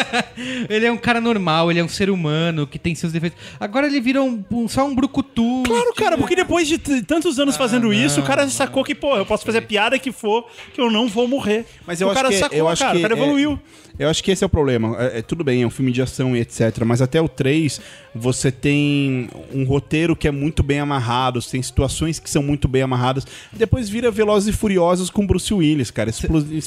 Ele 0.70 0.86
é 0.86 0.92
um 0.92 0.98
cara 0.98 1.20
normal, 1.20 1.72
ele 1.72 1.80
é 1.80 1.84
um 1.84 1.88
ser 1.88 2.12
humano 2.12 2.68
que 2.68 2.78
tem 2.78 2.94
seus 2.94 3.12
defeitos. 3.12 3.40
Agora 3.60 3.88
ele 3.88 4.00
virou 4.00 4.28
um, 4.28 4.46
um- 4.52 4.68
só 4.68 4.86
um 4.86 4.94
brucutu. 4.94 5.64
Claro, 5.66 5.92
cara, 5.96 6.18
porque 6.20 6.36
depois 6.36 6.68
de 6.68 6.78
tantos 6.78 7.40
anos 7.40 7.58
fazendo 7.58 7.86
não. 7.86 7.94
isso, 7.94 8.20
o 8.22 8.24
cara 8.24 8.48
sacou 8.48 8.84
que, 8.84 8.94
pô, 8.94 9.18
eu 9.18 9.26
posso 9.26 9.44
fazer 9.44 9.58
a 9.58 9.62
piada 9.64 9.98
que 9.98 10.12
for, 10.12 10.46
que 10.76 10.80
eu 10.80 10.92
não 10.92 11.08
vou 11.08 11.28
morrer. 11.28 11.66
Mas 11.88 12.00
eu 12.00 12.10
o 12.10 12.12
acho 12.12 12.20
cara 12.22 12.30
que, 12.30 12.38
sacou, 12.38 12.58
eu 12.60 12.68
acho 12.68 12.84
cara, 12.84 12.94
que 12.94 13.00
o 13.00 13.02
cara 13.02 13.14
é- 13.16 13.18
evoluiu. 13.18 13.60
Eu 13.99 14.10
acho 14.10 14.24
que 14.24 14.32
esse 14.32 14.44
é 14.44 14.48
o 14.48 14.49
problema. 14.49 14.95
É, 14.99 15.19
é, 15.19 15.22
tudo 15.22 15.44
bem, 15.44 15.61
é 15.64 15.68
um 15.68 15.69
filme 15.69 15.91
de 15.91 16.02
ação 16.02 16.36
e 16.36 16.40
etc. 16.40 16.84
Mas 16.86 17.02
até 17.02 17.22
o 17.22 17.28
3, 17.28 17.80
você 18.14 18.52
tem 18.52 19.30
um 19.53 19.64
roteiro 19.64 20.15
que 20.15 20.28
é 20.28 20.32
muito 20.32 20.61
bem 20.64 20.80
amarrado, 20.80 21.41
você 21.41 21.52
tem 21.52 21.61
situações 21.61 22.19
que 22.19 22.30
são 22.30 22.41
muito 22.44 22.68
bem 22.68 22.82
amarradas. 22.82 23.26
Depois 23.52 23.90
vira 23.90 24.10
Velozes 24.11 24.53
e 24.53 24.57
Furiosos 24.57 25.10
com 25.10 25.26
Bruce 25.26 25.53
Willis, 25.53 25.90
cara. 25.91 26.10
explo- 26.10 26.38
Explodindo, 26.52 26.57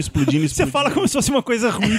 explodindo. 0.00 0.48
Você 0.48 0.66
fala 0.66 0.90
como 0.90 1.06
se 1.06 1.14
fosse 1.14 1.30
uma 1.30 1.42
coisa 1.42 1.70
ruim. 1.70 1.98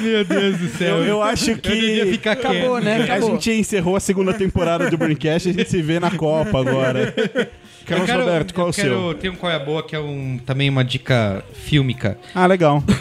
Meu 0.00 0.24
Deus 0.24 0.58
do 0.58 0.68
céu. 0.76 0.98
Eu, 0.98 1.04
eu 1.04 1.22
acho 1.22 1.50
Eu 1.52 1.58
que. 1.58 2.06
ficar 2.12 2.32
Acabou, 2.32 2.72
quieto. 2.80 2.84
né? 2.84 3.00
A 3.00 3.04
Acabou. 3.16 3.30
gente 3.32 3.50
encerrou 3.52 3.96
a 3.96 4.00
segunda 4.00 4.32
temporada 4.34 4.88
do 4.90 4.96
Braincast 4.98 5.48
e 5.48 5.50
a 5.50 5.54
gente 5.54 5.70
se 5.70 5.82
vê 5.82 5.98
na 6.00 6.10
Copa 6.10 6.60
agora. 6.60 7.14
Carlos 7.84 8.08
Eu 8.08 8.14
quero- 8.14 8.24
Roberto, 8.26 8.54
qual 8.54 8.66
eu 8.66 8.70
o 8.70 8.72
seu? 8.72 8.84
quero- 8.84 9.14
Tem 9.14 9.30
um 9.30 9.34
qual 9.36 9.50
é 9.52 9.56
a 9.56 9.58
boa 9.58 9.82
que 9.82 9.94
é 9.94 10.00
um, 10.00 10.38
também 10.44 10.68
uma 10.70 10.84
dica 10.84 11.44
fílmica. 11.54 12.18
Ah, 12.34 12.46
legal. 12.46 12.82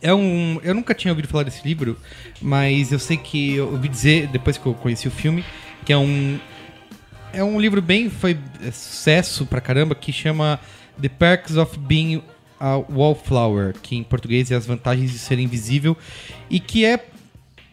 É 0.00 0.12
um. 0.12 0.58
Eu 0.64 0.74
nunca 0.74 0.94
tinha 0.94 1.12
ouvido 1.12 1.28
falar 1.28 1.44
desse 1.44 1.62
livro, 1.66 1.96
mas 2.40 2.90
eu 2.90 2.98
sei 2.98 3.16
que 3.16 3.54
eu 3.54 3.70
ouvi 3.70 3.86
dizer, 3.88 4.26
depois 4.26 4.58
que 4.58 4.66
eu 4.66 4.74
conheci 4.74 5.06
o 5.06 5.12
filme, 5.12 5.44
que 5.84 5.92
é 5.92 5.96
um. 5.96 6.40
É 7.32 7.44
um 7.44 7.60
livro 7.60 7.80
bem. 7.80 8.10
Foi 8.10 8.36
é, 8.66 8.70
sucesso 8.72 9.46
pra 9.46 9.60
caramba, 9.60 9.94
que 9.94 10.12
chama 10.12 10.58
The 11.00 11.08
Perks 11.08 11.56
of 11.56 11.78
Being 11.78 12.20
a 12.58 12.76
Wallflower, 12.78 13.74
que 13.80 13.94
em 13.94 14.02
português 14.02 14.50
é 14.50 14.56
As 14.56 14.66
Vantagens 14.66 15.12
de 15.12 15.18
Ser 15.20 15.38
Invisível, 15.38 15.96
e 16.50 16.58
que 16.58 16.84
é 16.84 16.98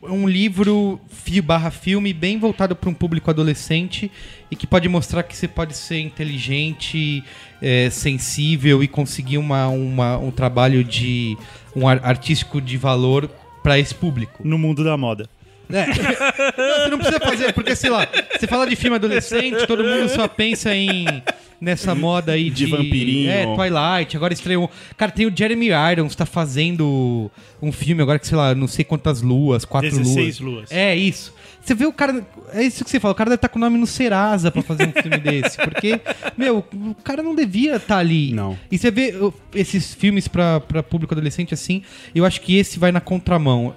um 0.01 0.27
livro 0.27 0.99
fio 1.09 1.43
barra 1.43 1.69
filme 1.71 2.13
bem 2.13 2.37
voltado 2.39 2.75
para 2.75 2.89
um 2.89 2.93
público 2.93 3.29
adolescente 3.29 4.09
e 4.49 4.55
que 4.55 4.65
pode 4.65 4.87
mostrar 4.87 5.23
que 5.23 5.35
você 5.35 5.47
pode 5.47 5.75
ser 5.75 5.99
inteligente, 5.99 7.23
é, 7.61 7.89
sensível 7.89 8.81
e 8.83 8.87
conseguir 8.87 9.37
uma, 9.37 9.67
uma- 9.67 10.17
um 10.17 10.31
trabalho 10.31 10.83
de 10.83 11.37
um 11.75 11.87
ar- 11.87 11.99
artístico 12.03 12.61
de 12.61 12.77
valor 12.77 13.29
para 13.61 13.77
esse 13.77 13.93
público. 13.93 14.41
no 14.43 14.57
mundo 14.57 14.83
da 14.83 14.95
moda. 14.95 15.29
É. 15.71 15.85
Não, 15.85 16.75
você 16.83 16.89
não 16.89 16.97
precisa 16.97 17.19
fazer, 17.19 17.53
porque 17.53 17.75
sei 17.75 17.89
lá, 17.91 18.07
você 18.39 18.47
fala 18.47 18.65
de 18.67 18.75
filme 18.75 18.95
adolescente, 18.95 19.67
todo 19.67 19.83
mundo 19.83 20.09
só 20.09 20.27
pensa 20.27 20.73
em 20.73 21.21
nessa 21.59 21.93
moda 21.93 22.33
aí 22.33 22.49
de, 22.49 22.65
De 22.65 22.71
vampirinho. 22.71 23.29
É, 23.29 23.45
Twilight, 23.55 24.15
agora 24.15 24.33
estreou. 24.33 24.69
Cara, 24.97 25.11
tem 25.11 25.25
o 25.25 25.33
Jeremy 25.35 25.69
Irons 25.91 26.15
tá 26.15 26.25
fazendo 26.25 27.29
um 27.61 27.71
filme 27.71 28.01
agora 28.01 28.19
que 28.19 28.27
sei 28.27 28.37
lá, 28.37 28.55
não 28.55 28.67
sei 28.67 28.85
quantas 28.85 29.21
luas, 29.21 29.65
quatro 29.65 29.89
16 29.89 30.39
luas. 30.39 30.39
luas. 30.39 30.71
É 30.71 30.95
isso. 30.95 31.33
Você 31.61 31.75
vê 31.75 31.85
o 31.85 31.93
cara, 31.93 32.25
é 32.53 32.63
isso 32.63 32.83
que 32.83 32.89
você 32.89 32.99
fala, 32.99 33.11
o 33.11 33.15
cara 33.15 33.29
deve 33.29 33.35
estar 33.37 33.49
com 33.49 33.59
o 33.59 33.61
nome 33.61 33.77
no 33.77 33.85
Serasa 33.85 34.49
pra 34.49 34.61
fazer 34.61 34.87
um 34.87 35.01
filme 35.01 35.17
desse, 35.17 35.57
porque 35.57 35.99
meu, 36.37 36.59
o 36.73 36.95
cara 37.03 37.21
não 37.21 37.35
devia 37.35 37.75
estar 37.75 37.97
ali. 37.97 38.31
Não. 38.33 38.57
E 38.71 38.77
você 38.77 38.89
vê 38.89 39.13
esses 39.53 39.93
filmes 39.93 40.27
pra, 40.27 40.61
pra 40.61 40.81
público 40.81 41.13
adolescente 41.13 41.53
assim, 41.53 41.83
eu 42.15 42.25
acho 42.25 42.41
que 42.41 42.55
esse 42.57 42.79
vai 42.79 42.91
na 42.91 43.01
contramão. 43.01 43.75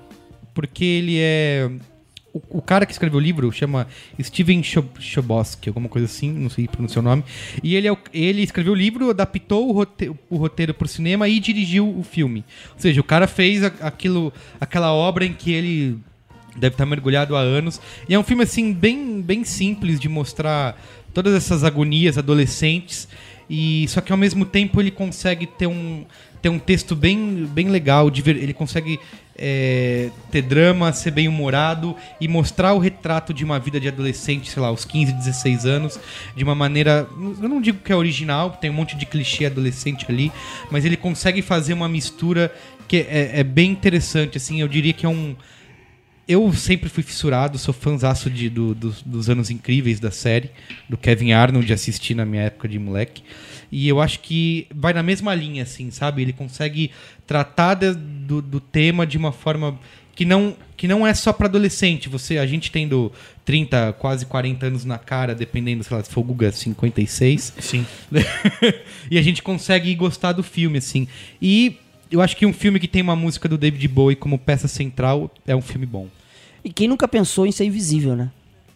Porque 0.54 0.84
ele 0.84 1.16
é. 1.18 1.70
O, 2.32 2.58
o 2.58 2.62
cara 2.62 2.86
que 2.86 2.92
escreveu 2.92 3.18
o 3.18 3.22
livro 3.22 3.50
chama 3.52 3.86
Steven 4.20 4.62
Chbosky, 4.62 5.68
alguma 5.68 5.88
coisa 5.88 6.06
assim, 6.06 6.30
não 6.32 6.48
sei 6.48 6.66
pronunciar 6.66 7.04
o 7.04 7.08
nome. 7.08 7.24
E 7.62 7.74
ele, 7.74 7.86
é 7.86 7.92
o- 7.92 7.98
ele 8.12 8.42
escreveu 8.42 8.72
o 8.72 8.76
livro, 8.76 9.10
adaptou 9.10 9.68
o 9.68 9.72
roteiro, 9.72 10.18
o 10.30 10.36
roteiro 10.36 10.74
cinema 10.86 11.28
e 11.28 11.38
dirigiu 11.38 11.88
o 11.88 12.02
filme. 12.02 12.44
Ou 12.74 12.80
seja, 12.80 13.00
o 13.00 13.04
cara 13.04 13.26
fez 13.26 13.62
aquilo, 13.62 14.32
aquela 14.60 14.92
obra 14.92 15.24
em 15.24 15.32
que 15.32 15.52
ele 15.52 15.98
deve 16.56 16.74
estar 16.74 16.84
mergulhado 16.86 17.36
há 17.36 17.40
anos. 17.40 17.80
E 18.08 18.14
é 18.14 18.18
um 18.18 18.22
filme, 18.24 18.42
assim, 18.42 18.72
bem, 18.72 19.20
bem 19.22 19.44
simples 19.44 19.98
de 20.00 20.08
mostrar 20.08 20.78
todas 21.14 21.34
essas 21.34 21.64
agonias 21.64 22.18
adolescentes. 22.18 23.08
E 23.54 23.86
só 23.88 24.00
que 24.00 24.10
ao 24.10 24.16
mesmo 24.16 24.46
tempo 24.46 24.80
ele 24.80 24.90
consegue 24.90 25.46
ter 25.46 25.66
um, 25.66 26.06
ter 26.40 26.48
um 26.48 26.58
texto 26.58 26.96
bem, 26.96 27.46
bem 27.52 27.68
legal. 27.68 28.10
Ele 28.24 28.54
consegue 28.54 28.98
é, 29.36 30.08
ter 30.30 30.40
drama, 30.40 30.90
ser 30.94 31.10
bem 31.10 31.28
humorado 31.28 31.94
e 32.18 32.26
mostrar 32.26 32.72
o 32.72 32.78
retrato 32.78 33.34
de 33.34 33.44
uma 33.44 33.58
vida 33.58 33.78
de 33.78 33.88
adolescente, 33.88 34.48
sei 34.48 34.62
lá, 34.62 34.68
aos 34.68 34.86
15, 34.86 35.12
16 35.12 35.66
anos, 35.66 36.00
de 36.34 36.42
uma 36.42 36.54
maneira. 36.54 37.06
Eu 37.42 37.46
não 37.46 37.60
digo 37.60 37.80
que 37.84 37.92
é 37.92 37.96
original, 37.96 38.52
tem 38.52 38.70
um 38.70 38.72
monte 38.72 38.96
de 38.96 39.04
clichê 39.04 39.44
adolescente 39.44 40.06
ali, 40.08 40.32
mas 40.70 40.86
ele 40.86 40.96
consegue 40.96 41.42
fazer 41.42 41.74
uma 41.74 41.90
mistura 41.90 42.50
que 42.88 42.96
é, 42.96 43.40
é 43.40 43.44
bem 43.44 43.70
interessante. 43.70 44.38
Assim, 44.38 44.62
eu 44.62 44.68
diria 44.68 44.94
que 44.94 45.04
é 45.04 45.08
um 45.10 45.36
eu 46.32 46.52
sempre 46.52 46.88
fui 46.88 47.02
fissurado, 47.02 47.58
sou 47.58 47.72
fãzaço 47.74 48.28
de, 48.30 48.48
do- 48.48 48.74
dos- 48.74 49.02
dos 49.02 49.28
anos 49.30 49.50
incríveis 49.50 50.00
da 50.00 50.10
série, 50.10 50.50
do 50.88 50.96
Kevin 50.96 51.32
Arnold, 51.32 51.66
de 51.66 51.72
assistir 51.72 52.14
na 52.14 52.24
minha 52.24 52.42
época 52.44 52.68
de 52.68 52.78
moleque. 52.78 53.22
E 53.70 53.88
eu 53.88 54.00
acho 54.00 54.20
que 54.20 54.66
vai 54.74 54.92
na 54.92 55.02
mesma 55.02 55.34
linha, 55.34 55.62
assim, 55.62 55.90
sabe? 55.90 56.22
Ele 56.22 56.32
consegue 56.32 56.90
tratar 57.26 57.74
de- 57.74 57.94
do, 57.94 58.42
do 58.42 58.60
tema 58.60 59.06
de 59.06 59.16
uma 59.16 59.32
forma 59.32 59.78
que 60.14 60.26
não, 60.26 60.54
que 60.76 60.86
não 60.86 61.06
é 61.06 61.14
só 61.14 61.32
para 61.32 61.46
adolescente. 61.46 62.08
Você, 62.08 62.36
a 62.36 62.46
gente 62.46 62.70
tendo 62.70 63.10
30, 63.46 63.94
quase 63.98 64.26
40 64.26 64.66
anos 64.66 64.84
na 64.84 64.98
cara, 64.98 65.34
dependendo, 65.34 65.82
sei 65.82 65.96
lá, 65.96 66.04
se 66.04 66.10
for 66.10 66.20
o 66.20 66.24
Guga 66.24 66.52
56, 66.52 67.54
Sim. 67.60 67.86
e 69.10 69.18
a 69.18 69.22
gente 69.22 69.42
consegue 69.42 69.94
gostar 69.94 70.32
do 70.32 70.42
filme, 70.42 70.78
assim. 70.78 71.08
E 71.40 71.76
eu 72.10 72.20
acho 72.20 72.36
que 72.36 72.44
um 72.44 72.52
filme 72.52 72.78
que 72.78 72.86
tem 72.86 73.00
uma 73.00 73.16
música 73.16 73.48
do 73.48 73.56
David 73.56 73.88
Bowie 73.88 74.14
como 74.16 74.38
peça 74.38 74.68
central 74.68 75.32
é 75.46 75.56
um 75.56 75.62
filme 75.62 75.86
bom. 75.86 76.08
E 76.64 76.72
quem 76.72 76.86
nunca 76.88 77.06
pensou 77.08 77.46
em 77.46 77.52
ser 77.52 77.64
invisível, 77.64 78.14
né? 78.16 78.30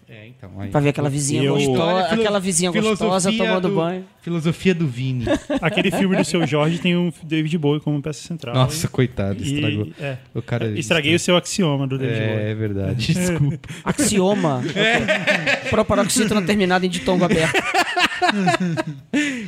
É, 0.09 0.29
então. 0.29 0.51
Aí. 0.61 0.71
Pra 0.71 0.79
ver 0.81 0.91
aquela 0.91 1.11
vizinha 1.11 1.43
Eu- 1.43 1.55
gostosa, 1.55 1.73
História, 1.73 2.15
aquela 2.15 2.39
vizinha 2.41 2.71
gostosa 2.71 3.33
tomando 3.33 3.69
do- 3.69 3.75
banho. 3.75 4.05
Filosofia 4.23 4.73
do 4.75 4.87
Vini. 4.87 5.25
Aquele 5.61 5.91
filme 5.91 6.17
do 6.17 6.25
seu 6.25 6.47
Jorge 6.47 6.79
tem 6.79 6.97
um 6.97 7.13
David 7.25 7.59
Bowie 7.59 7.81
como 7.81 8.01
peça 8.01 8.23
central. 8.27 8.55
Nossa, 8.55 8.87
coitado, 8.87 9.43
E- 9.43 9.55
estragou. 9.55 9.89
é. 10.01 10.17
O 10.33 10.41
cara 10.43 10.69
Estraguei 10.79 11.13
o 11.15 11.19
seu 11.19 11.37
axioma 11.37 11.89
do 11.89 11.99
David 11.99 12.19
É, 12.21 12.29
Bowie. 12.29 12.45
é 12.45 12.55
verdade. 12.55 13.07
Desculpa. 13.15 13.69
Axioma. 13.85 14.63
É. 14.77 15.69
Proparoxítona 15.71 16.43
terminada 16.43 16.87
em 16.87 16.89
ditongo 16.89 17.25
aberto. 17.25 17.61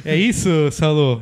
É 0.05 0.17
isso, 0.17 0.49
Salô? 0.73 1.21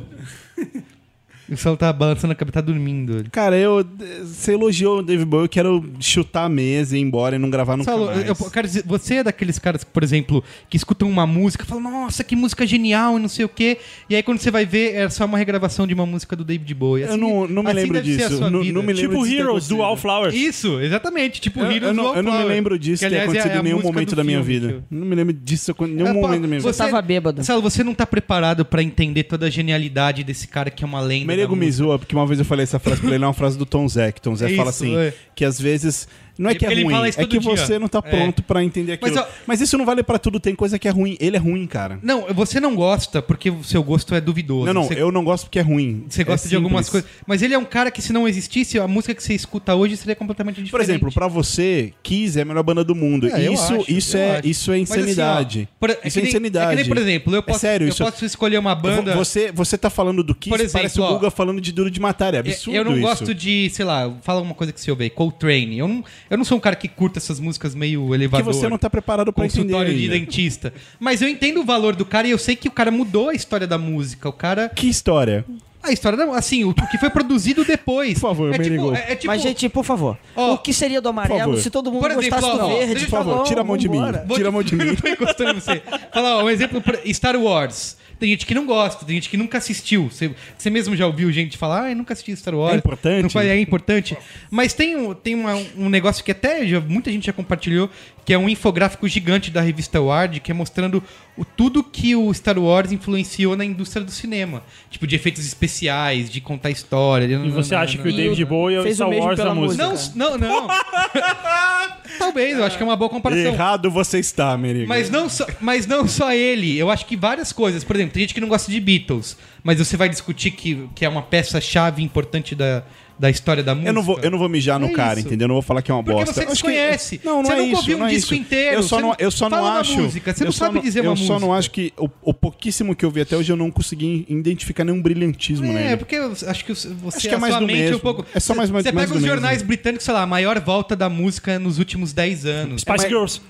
O 1.49 1.55
Salô 1.55 1.77
tá 1.77 1.91
balançando 1.93 2.33
a 2.33 2.35
cabeça, 2.35 2.53
tá 2.53 2.61
dormindo. 2.61 3.23
Cara, 3.31 3.57
eu. 3.57 3.85
Você 4.23 4.53
elogiou 4.53 4.99
o 4.99 5.01
David 5.03 5.25
Bowie, 5.25 5.45
eu 5.45 5.49
quero 5.49 5.83
chutar 5.99 6.43
a 6.45 6.49
mesa 6.49 6.95
e 6.97 6.99
ir 6.99 7.03
embora 7.03 7.35
e 7.35 7.39
não 7.39 7.49
gravar 7.49 7.77
nunca 7.77 7.89
Salô, 7.91 8.07
mais. 8.07 8.27
eu 8.27 8.35
eu 8.39 8.51
quero 8.51 8.67
dizer, 8.67 8.83
você 8.85 9.15
é 9.15 9.23
daqueles 9.23 9.57
caras, 9.57 9.83
por 9.83 10.03
exemplo, 10.03 10.43
que 10.69 10.75
escutam 10.75 11.09
uma 11.09 11.25
música 11.25 11.63
e 11.63 11.67
falam, 11.67 11.83
nossa, 11.83 12.23
que 12.23 12.35
música 12.35 12.65
genial 12.67 13.17
e 13.17 13.21
não 13.21 13.29
sei 13.29 13.45
o 13.45 13.49
quê. 13.49 13.77
E 14.09 14.15
aí 14.15 14.23
quando 14.23 14.39
você 14.39 14.51
vai 14.51 14.65
ver, 14.65 14.93
é 14.95 15.09
só 15.09 15.25
uma 15.25 15.37
regravação 15.37 15.87
de 15.87 15.93
uma 15.93 16.05
música 16.05 16.35
do 16.35 16.43
David 16.43 16.73
Bowie. 16.73 17.03
Eu 17.03 17.17
não, 17.17 17.47
não 17.47 17.63
me 17.63 17.69
assim 17.71 17.79
lembro 17.81 17.93
deve 17.93 18.15
ser 18.15 18.23
a 18.23 18.27
disso. 18.27 18.37
sua 18.39 18.49
Não, 18.49 18.61
vida. 18.61 18.73
não 18.73 18.83
me 18.83 18.93
lembro 18.93 19.11
Tipo 19.11 19.23
disso 19.25 19.35
Heroes, 19.41 19.67
do 19.67 19.77
Wallflowers. 19.77 20.35
Isso, 20.35 20.79
exatamente. 20.81 21.39
Tipo, 21.39 21.61
Eu, 21.61 21.71
Heroes 21.71 21.83
eu, 21.83 21.93
não, 21.93 22.11
do 22.11 22.17
eu 22.19 22.23
não 22.23 22.39
me 22.39 22.43
lembro 22.45 22.77
disso 22.77 23.03
que, 23.03 23.09
ter 23.09 23.15
aliás, 23.15 23.23
é 23.27 23.39
acontecido 23.39 23.57
a 23.57 23.59
em 23.59 23.63
nenhum 23.63 23.81
momento 23.81 24.15
da 24.15 24.23
minha 24.23 24.43
filme, 24.43 24.59
vida. 24.59 24.73
eu- 24.91 24.97
Não 24.99 25.07
me 25.07 25.15
lembro 25.15 25.33
disso 25.33 25.73
em 25.81 25.87
nenhum 25.87 26.07
É, 26.07 26.13
pô, 26.13 26.21
momento 26.21 26.41
da 26.41 26.47
minha 26.47 26.59
vida. 26.59 26.73
Você 26.73 26.77
tava 26.83 27.01
bêbado. 27.01 27.43
Salo, 27.43 27.61
você 27.61 27.83
não 27.83 27.93
tá 27.93 28.05
preparado 28.05 28.65
pra 28.65 28.83
entender 28.83 29.23
toda 29.23 29.45
a 29.45 29.49
genialidade 29.49 30.23
desse 30.23 30.47
cara 30.47 30.69
que 30.69 30.83
é 30.83 30.87
uma 30.87 30.99
lenda. 30.99 31.36
Da 31.45 31.55
me 31.55 31.71
zoa, 31.71 31.99
porque 31.99 32.15
uma 32.15 32.25
vez 32.25 32.39
eu 32.39 32.45
falei 32.45 32.63
essa 32.63 32.79
frase 32.79 33.01
pra 33.01 33.13
ele, 33.13 33.23
é 33.23 33.27
uma 33.27 33.33
frase 33.33 33.57
do 33.57 33.65
Tom 33.65 33.87
Zé, 33.87 34.11
que 34.11 34.21
Tom 34.21 34.35
Zé 34.35 34.51
É 34.51 34.55
fala 34.55 34.69
isso, 34.69 34.83
assim, 34.83 34.95
é. 34.95 35.13
que 35.35 35.43
às 35.45 35.59
vezes... 35.59 36.07
Não 36.37 36.49
é 36.49 36.55
que 36.55 36.65
é 36.65 36.71
Ele 36.71 36.83
ruim, 36.83 36.95
é 37.07 37.11
que 37.25 37.39
dia. 37.39 37.41
você 37.41 37.79
não 37.79 37.87
tá 37.87 37.99
É. 38.03 38.09
pronto 38.09 38.43
pra 38.43 38.63
entender 38.63 38.93
aquilo. 38.93 39.13
Mas, 39.15 39.25
Mas, 39.47 39.61
isso 39.61 39.77
não 39.77 39.85
vale 39.85 40.03
pra 40.03 40.19
tudo, 40.19 40.39
tem 40.39 40.53
coisa 40.55 40.77
que 40.77 40.87
é 40.87 40.91
ruim. 40.91 41.17
Ele 41.19 41.35
é 41.35 41.39
ruim, 41.39 41.65
cara. 41.65 41.99
Não, 42.03 42.25
você 42.33 42.59
não 42.59 42.75
gosta 42.75 43.21
porque 43.21 43.49
o 43.49 43.63
seu 43.63 43.81
gosto 43.83 44.13
é 44.15 44.21
duvidoso. 44.21 44.65
Não, 44.65 44.73
não, 44.73 44.83
Você, 44.83 45.01
eu 45.01 45.11
não 45.11 45.23
gosto 45.23 45.45
porque 45.45 45.59
é 45.59 45.61
ruim. 45.61 46.05
você 46.09 46.21
É 46.21 46.25
gosta 46.25 46.47
de 46.47 46.55
algumas 46.55 46.89
coisas. 46.89 47.09
Mas 47.25 47.41
ele 47.41 47.53
é 47.53 47.57
um 47.57 47.65
cara 47.65 47.89
que, 47.91 48.01
se 48.01 48.11
não 48.13 48.27
existisse, 48.27 48.77
a 48.79 48.87
música 48.87 49.13
que 49.15 49.23
você 49.23 49.33
escuta 49.33 49.73
hoje 49.75 49.97
seria 49.97 50.15
completamente 50.15 50.55
diferente. 50.55 50.71
Por 50.71 50.81
exemplo, 50.81 51.11
pra 51.11 51.27
você, 51.27 51.93
Kiss 52.03 52.37
é 52.37 52.41
a 52.41 52.45
melhor 52.45 52.63
banda 52.63 52.83
do 52.83 52.93
mundo. 52.95 53.27
É, 53.27 53.51
isso, 53.51 53.73
acho, 53.73 53.91
isso, 53.91 54.17
eu 54.17 54.21
é, 54.21 54.37
acho. 54.37 54.47
isso 54.47 54.71
é 54.71 54.77
Mas, 54.79 54.91
assim, 54.91 54.99
ó, 54.99 55.01
insanidade. 55.01 55.69
por- 55.79 55.89
isso 56.03 56.19
é 56.19 56.21
nem- 56.21 56.29
insanidade. 56.29 56.71
É 56.73 56.75
nem, 56.75 56.85
por 56.85 56.97
exemplo, 56.97 57.35
eu 57.35 57.43
posso, 57.43 57.59
sério, 57.59 57.85
eu 57.85 57.89
isso- 57.89 58.03
posso 58.03 58.25
escolher 58.25 58.57
uma 58.57 58.75
banda. 58.75 59.15
Você, 59.15 59.51
você 59.51 59.77
tá 59.77 59.89
falando 59.89 60.23
do 60.23 60.35
Kiss, 60.35 60.53
exemplo, 60.55 60.71
parece 60.73 60.99
o 61.01 61.07
Guga 61.07 61.31
falando 61.31 61.59
de 61.61 61.71
Duro 61.71 61.89
de 61.89 61.99
Matar. 61.99 62.33
É 62.33 62.39
absurdo 62.39 62.75
eu 62.77 62.83
não 62.85 62.99
gosto 62.99 63.33
de, 63.33 63.69
sei 63.71 63.85
lá, 63.85 64.11
fala 64.21 64.41
uma 64.41 64.53
coisa 64.53 64.71
que 64.73 64.79
você 64.79 64.91
ouve 64.91 65.03
aí, 65.05 65.09
Coltrane. 65.09 65.77
Eu 65.77 65.87
não, 65.87 66.03
eu 66.29 66.37
não 66.37 66.45
sou 66.45 66.57
um 66.57 66.61
cara 66.61 66.75
que 66.75 66.87
curta 66.87 67.19
essas 67.19 67.39
músicas 67.39 67.73
meio 67.75 68.07
Que 68.07 68.13
elevador. 68.13 68.53
você 68.53 68.67
não 68.67 68.77
tá 68.77 68.89
preparado 68.89 69.31
pra 69.31 69.45
entender 69.45 69.61
consultório 69.63 69.95
de 69.95 70.07
dentista. 70.09 70.73
Mas 70.99 71.21
eu 71.21 71.27
entendo 71.27 71.61
o 71.61 71.65
valor 71.65 71.95
do 71.95 72.05
cara 72.05 72.27
e 72.27 72.31
eu 72.31 72.37
sei 72.37 72.55
que 72.55 72.67
o 72.67 72.71
cara 72.71 72.91
mudou 72.91 73.29
a 73.29 73.33
história 73.33 73.67
da 73.67 73.77
música. 73.77 74.27
O 74.29 74.33
cara. 74.33 74.69
Que 74.69 74.87
história? 74.87 75.45
A 75.81 75.91
história 75.91 76.17
da. 76.17 76.25
Assim, 76.35 76.63
o, 76.63 76.73
que 76.73 76.97
foi 76.97 77.09
produzido 77.09 77.63
depois. 77.63 78.15
Por 78.19 78.27
favor, 78.27 78.53
é 78.53 78.57
tipo, 78.59 78.93
é, 78.93 79.11
é 79.11 79.15
tipo. 79.15 79.27
Mas, 79.27 79.41
gente, 79.41 79.69
por 79.69 79.85
favor. 79.85 80.17
Ó, 80.35 80.55
o 80.55 80.57
que 80.57 80.73
seria 80.73 80.99
do 80.99 81.07
amarelo 81.07 81.39
favor. 81.39 81.57
se 81.59 81.69
todo 81.69 81.91
mundo 81.91 82.01
Por 82.01 82.11
exemplo, 82.11 82.29
gostasse 82.29 82.53
ó, 82.53 82.57
do 82.57 82.65
ó, 82.65 82.77
verde? 82.77 83.05
Por 83.05 83.09
favor, 83.09 83.37
Tá 83.37 83.43
tira 83.43 83.61
a 83.61 83.63
mão 83.63 83.77
de 83.77 83.87
mim. 83.87 84.01
Tira 84.33 84.49
a 84.49 84.51
mão 84.51 84.63
de 84.63 84.75
mim. 84.75 84.95
Tô 84.99 85.07
encostando 85.07 85.51
em 85.51 85.53
você. 85.53 85.81
Fala, 86.13 86.37
ó, 86.37 86.43
um 86.43 86.49
exemplo, 86.49 86.83
Star 87.13 87.37
Wars. 87.37 87.95
Tem 88.19 88.29
gente 88.29 88.45
que 88.45 88.53
não 88.55 88.65
gosta, 88.65 89.05
tem 89.05 89.15
gente 89.15 89.29
que 89.29 89.37
nunca 89.37 89.57
assistiu. 89.59 90.09
Você, 90.09 90.31
você 90.57 90.69
mesmo 90.69 90.95
já 90.95 91.05
ouviu 91.05 91.31
gente 91.31 91.57
falar, 91.57 91.85
ah, 91.91 91.95
nunca 91.95 92.13
assisti 92.13 92.35
Star 92.35 92.55
Wars. 92.55 92.73
É 92.75 92.77
importante? 92.77 93.21
Não 93.23 93.29
é 93.41 93.59
importante. 93.59 94.17
Mas 94.49 94.73
tem, 94.73 94.95
um, 94.95 95.13
tem 95.13 95.35
uma- 95.35 95.55
um 95.75 95.87
negócio 95.89 96.23
que 96.23 96.31
até 96.31 96.65
já- 96.65 96.79
muita 96.81 97.11
gente 97.11 97.25
já 97.27 97.33
compartilhou, 97.33 97.89
que 98.27 98.33
é 98.33 98.37
um 98.37 98.49
infográfico 98.49 99.07
gigante 99.07 99.49
da 99.49 99.61
revista 99.61 100.01
Ward, 100.01 100.41
que 100.41 100.51
é 100.51 100.53
mostrando 100.53 101.01
o, 101.37 101.45
tudo 101.45 101.81
que 101.81 102.13
o 102.13 102.33
Star 102.33 102.59
Wars 102.59 102.91
influenciou 102.91 103.55
na 103.55 103.63
indústria 103.63 104.03
do 104.03 104.11
cinema. 104.11 104.63
Tipo, 104.89 105.07
de 105.07 105.15
efeitos 105.15 105.45
especiais, 105.45 106.29
de 106.29 106.41
contar 106.41 106.69
história. 106.69 107.25
E 107.25 107.49
você 107.49 107.73
acha 107.73 107.97
que 107.97 108.05
o 108.05 108.13
David 108.13 108.43
Bowie 108.43 108.75
é 108.75 108.79
o 108.81 108.83
fez 108.83 108.95
o 108.95 108.97
Star 108.97 109.09
mesmo 109.09 109.25
Wars 109.27 109.37
da 109.37 109.43
pela 109.43 109.55
música? 109.55 109.87
música. 109.87 110.13
Não, 110.19 110.37
não, 110.37 110.67
não. 110.67 110.67
Talvez, 112.19 112.57
eu 112.57 112.65
acho 112.65 112.75
que 112.75 112.83
é 112.83 112.85
uma 112.85 112.97
boa 112.97 113.09
comparação. 113.09 113.45
Errado 113.45 113.89
você 113.89 114.19
está, 114.19 114.57
Merigo. 114.57 114.89
Mas 114.89 115.09
não, 115.09 115.29
só, 115.29 115.47
mas 115.61 115.87
não 115.87 116.05
só 116.05 116.33
ele. 116.33 116.77
Eu 116.77 116.91
acho 116.91 117.05
que 117.05 117.15
várias 117.15 117.53
coisas. 117.53 117.85
Por 117.85 117.95
exemplo, 117.95 118.13
tem 118.13 118.23
gente 118.23 118.33
que 118.33 118.41
não 118.41 118.49
gosta 118.49 118.69
de 118.69 118.81
Beatles, 118.81 119.37
mas 119.63 119.79
você 119.79 119.95
vai 119.95 120.09
discutir 120.09 120.51
que, 120.51 120.89
que 120.93 121.05
é 121.05 121.07
uma 121.07 121.21
peça-chave 121.21 122.03
importante 122.03 122.53
da, 122.55 122.83
da 123.19 123.29
história 123.29 123.63
da 123.63 123.73
música. 123.73 123.89
Eu 123.89 123.93
não, 123.93 124.03
vou, 124.03 124.19
eu 124.19 124.29
não 124.29 124.37
vou 124.37 124.47
mijar 124.47 124.79
no 124.79 124.87
É 124.87 124.93
cara, 124.93 125.17
isso. 125.19 125.27
entendeu? 125.27 125.45
Eu 125.45 125.49
não 125.49 125.55
vou 125.55 125.61
falar 125.61 125.81
que 125.81 125.89
é 125.89 125.93
uma 125.93 126.03
Porque 126.03 126.19
bosta. 126.19 126.33
você 126.33 126.39
Eu 126.47 126.51
acho 126.51 126.63
que- 126.63 126.69
desconhece. 126.69 127.21
Não, 127.23 127.37
não 127.37 127.45
Você 127.45 127.51
é 127.53 127.55
nunca 127.55 127.67
isso, 127.67 127.77
ouviu 127.81 127.97
um 127.97 128.05
é 128.05 128.09
disco 128.09 128.33
isso. 128.33 128.41
inteiro, 128.43 128.75
Eu 128.75 128.83
só 128.83 128.95
você 128.97 129.01
não, 129.01 129.15
eu 129.17 129.31
só 129.31 129.49
não 129.49 129.65
acho. 129.65 130.01
música, 130.01 130.33
você 130.33 130.43
não 130.43 130.49
eu 130.49 130.53
sabe 130.53 130.79
dizer 130.81 130.99
Eu 131.03 131.09
uma 131.11 131.15
só 131.17 131.39
não 131.39 131.47
música. 131.47 131.53
acho 131.57 131.71
que. 131.71 131.93
O, 131.97 132.09
o 132.21 132.33
pouquíssimo 132.33 132.95
que 132.95 133.03
eu 133.03 133.09
vi 133.11 133.21
até 133.21 133.35
hoje 133.35 133.51
eu 133.51 133.57
não 133.57 133.71
consegui 133.71 134.25
identificar 134.29 134.83
nenhum 134.83 135.01
brilhantismo 135.01 135.65
É, 135.65 135.73
nele. 135.73 135.97
porque 135.97 136.15
eu 136.15 136.31
acho 136.31 136.63
que 136.65 136.73
você, 136.73 136.89
Acho 137.07 137.19
que 137.19 137.27
é 137.29 137.33
a 137.35 137.39
mais 137.39 137.53
sua 137.53 137.59
do 137.61 137.65
mente 137.67 137.79
é 137.79 137.81
um 137.81 137.85
mesmo. 137.87 137.99
pouco. 138.01 138.25
É 138.33 138.39
só 138.39 138.53
mais- 138.53 138.69
Você 138.69 138.73
mais- 138.73 138.83
pega 138.85 138.95
mais 138.97 139.11
os 139.11 139.21
jornais 139.23 139.61
britânicos, 139.61 140.05
sei 140.05 140.13
lá, 140.13 140.21
a 140.21 140.27
maior 140.27 140.59
volta 140.59 140.95
da 140.95 141.09
música 141.09 141.57
nos 141.57 141.79
últimos 141.79 142.13
10 142.13 142.45
anos. 142.45 142.81
Spice 142.81 143.07
Girls. 143.07 143.41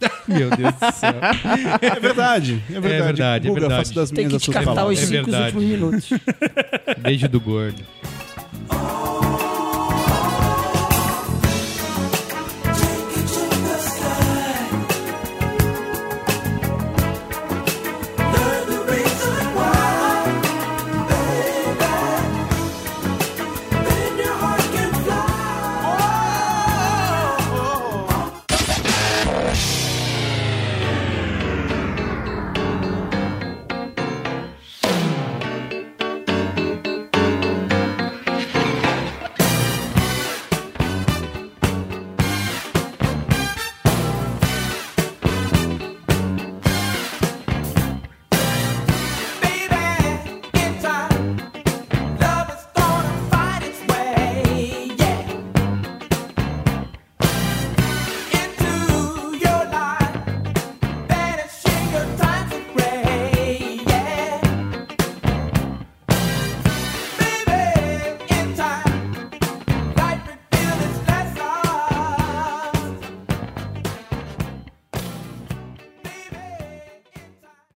Meu 0.28 0.50
Deus 0.50 0.74
do 0.74 0.92
céu. 0.92 1.14
É 1.80 2.00
verdade, 2.00 2.62
é 2.68 2.80
verdade. 2.80 3.02
verdade, 3.04 3.46
é 3.46 3.48
Guga, 3.48 3.60
verdade. 3.60 3.80
faço 3.84 3.94
das 3.94 4.10
Tem 4.10 4.26
minhas 4.26 4.42
que 4.42 4.50
descartar 4.50 4.86
os 4.86 4.98
É 4.98 5.02
cinco 5.06 5.12
verdade. 5.30 5.56
últimos 5.56 5.64
minutos. 5.64 6.10
Beijo 6.98 7.28
do 7.28 7.40
gordo. 7.40 7.82
Oh. 8.70 9.43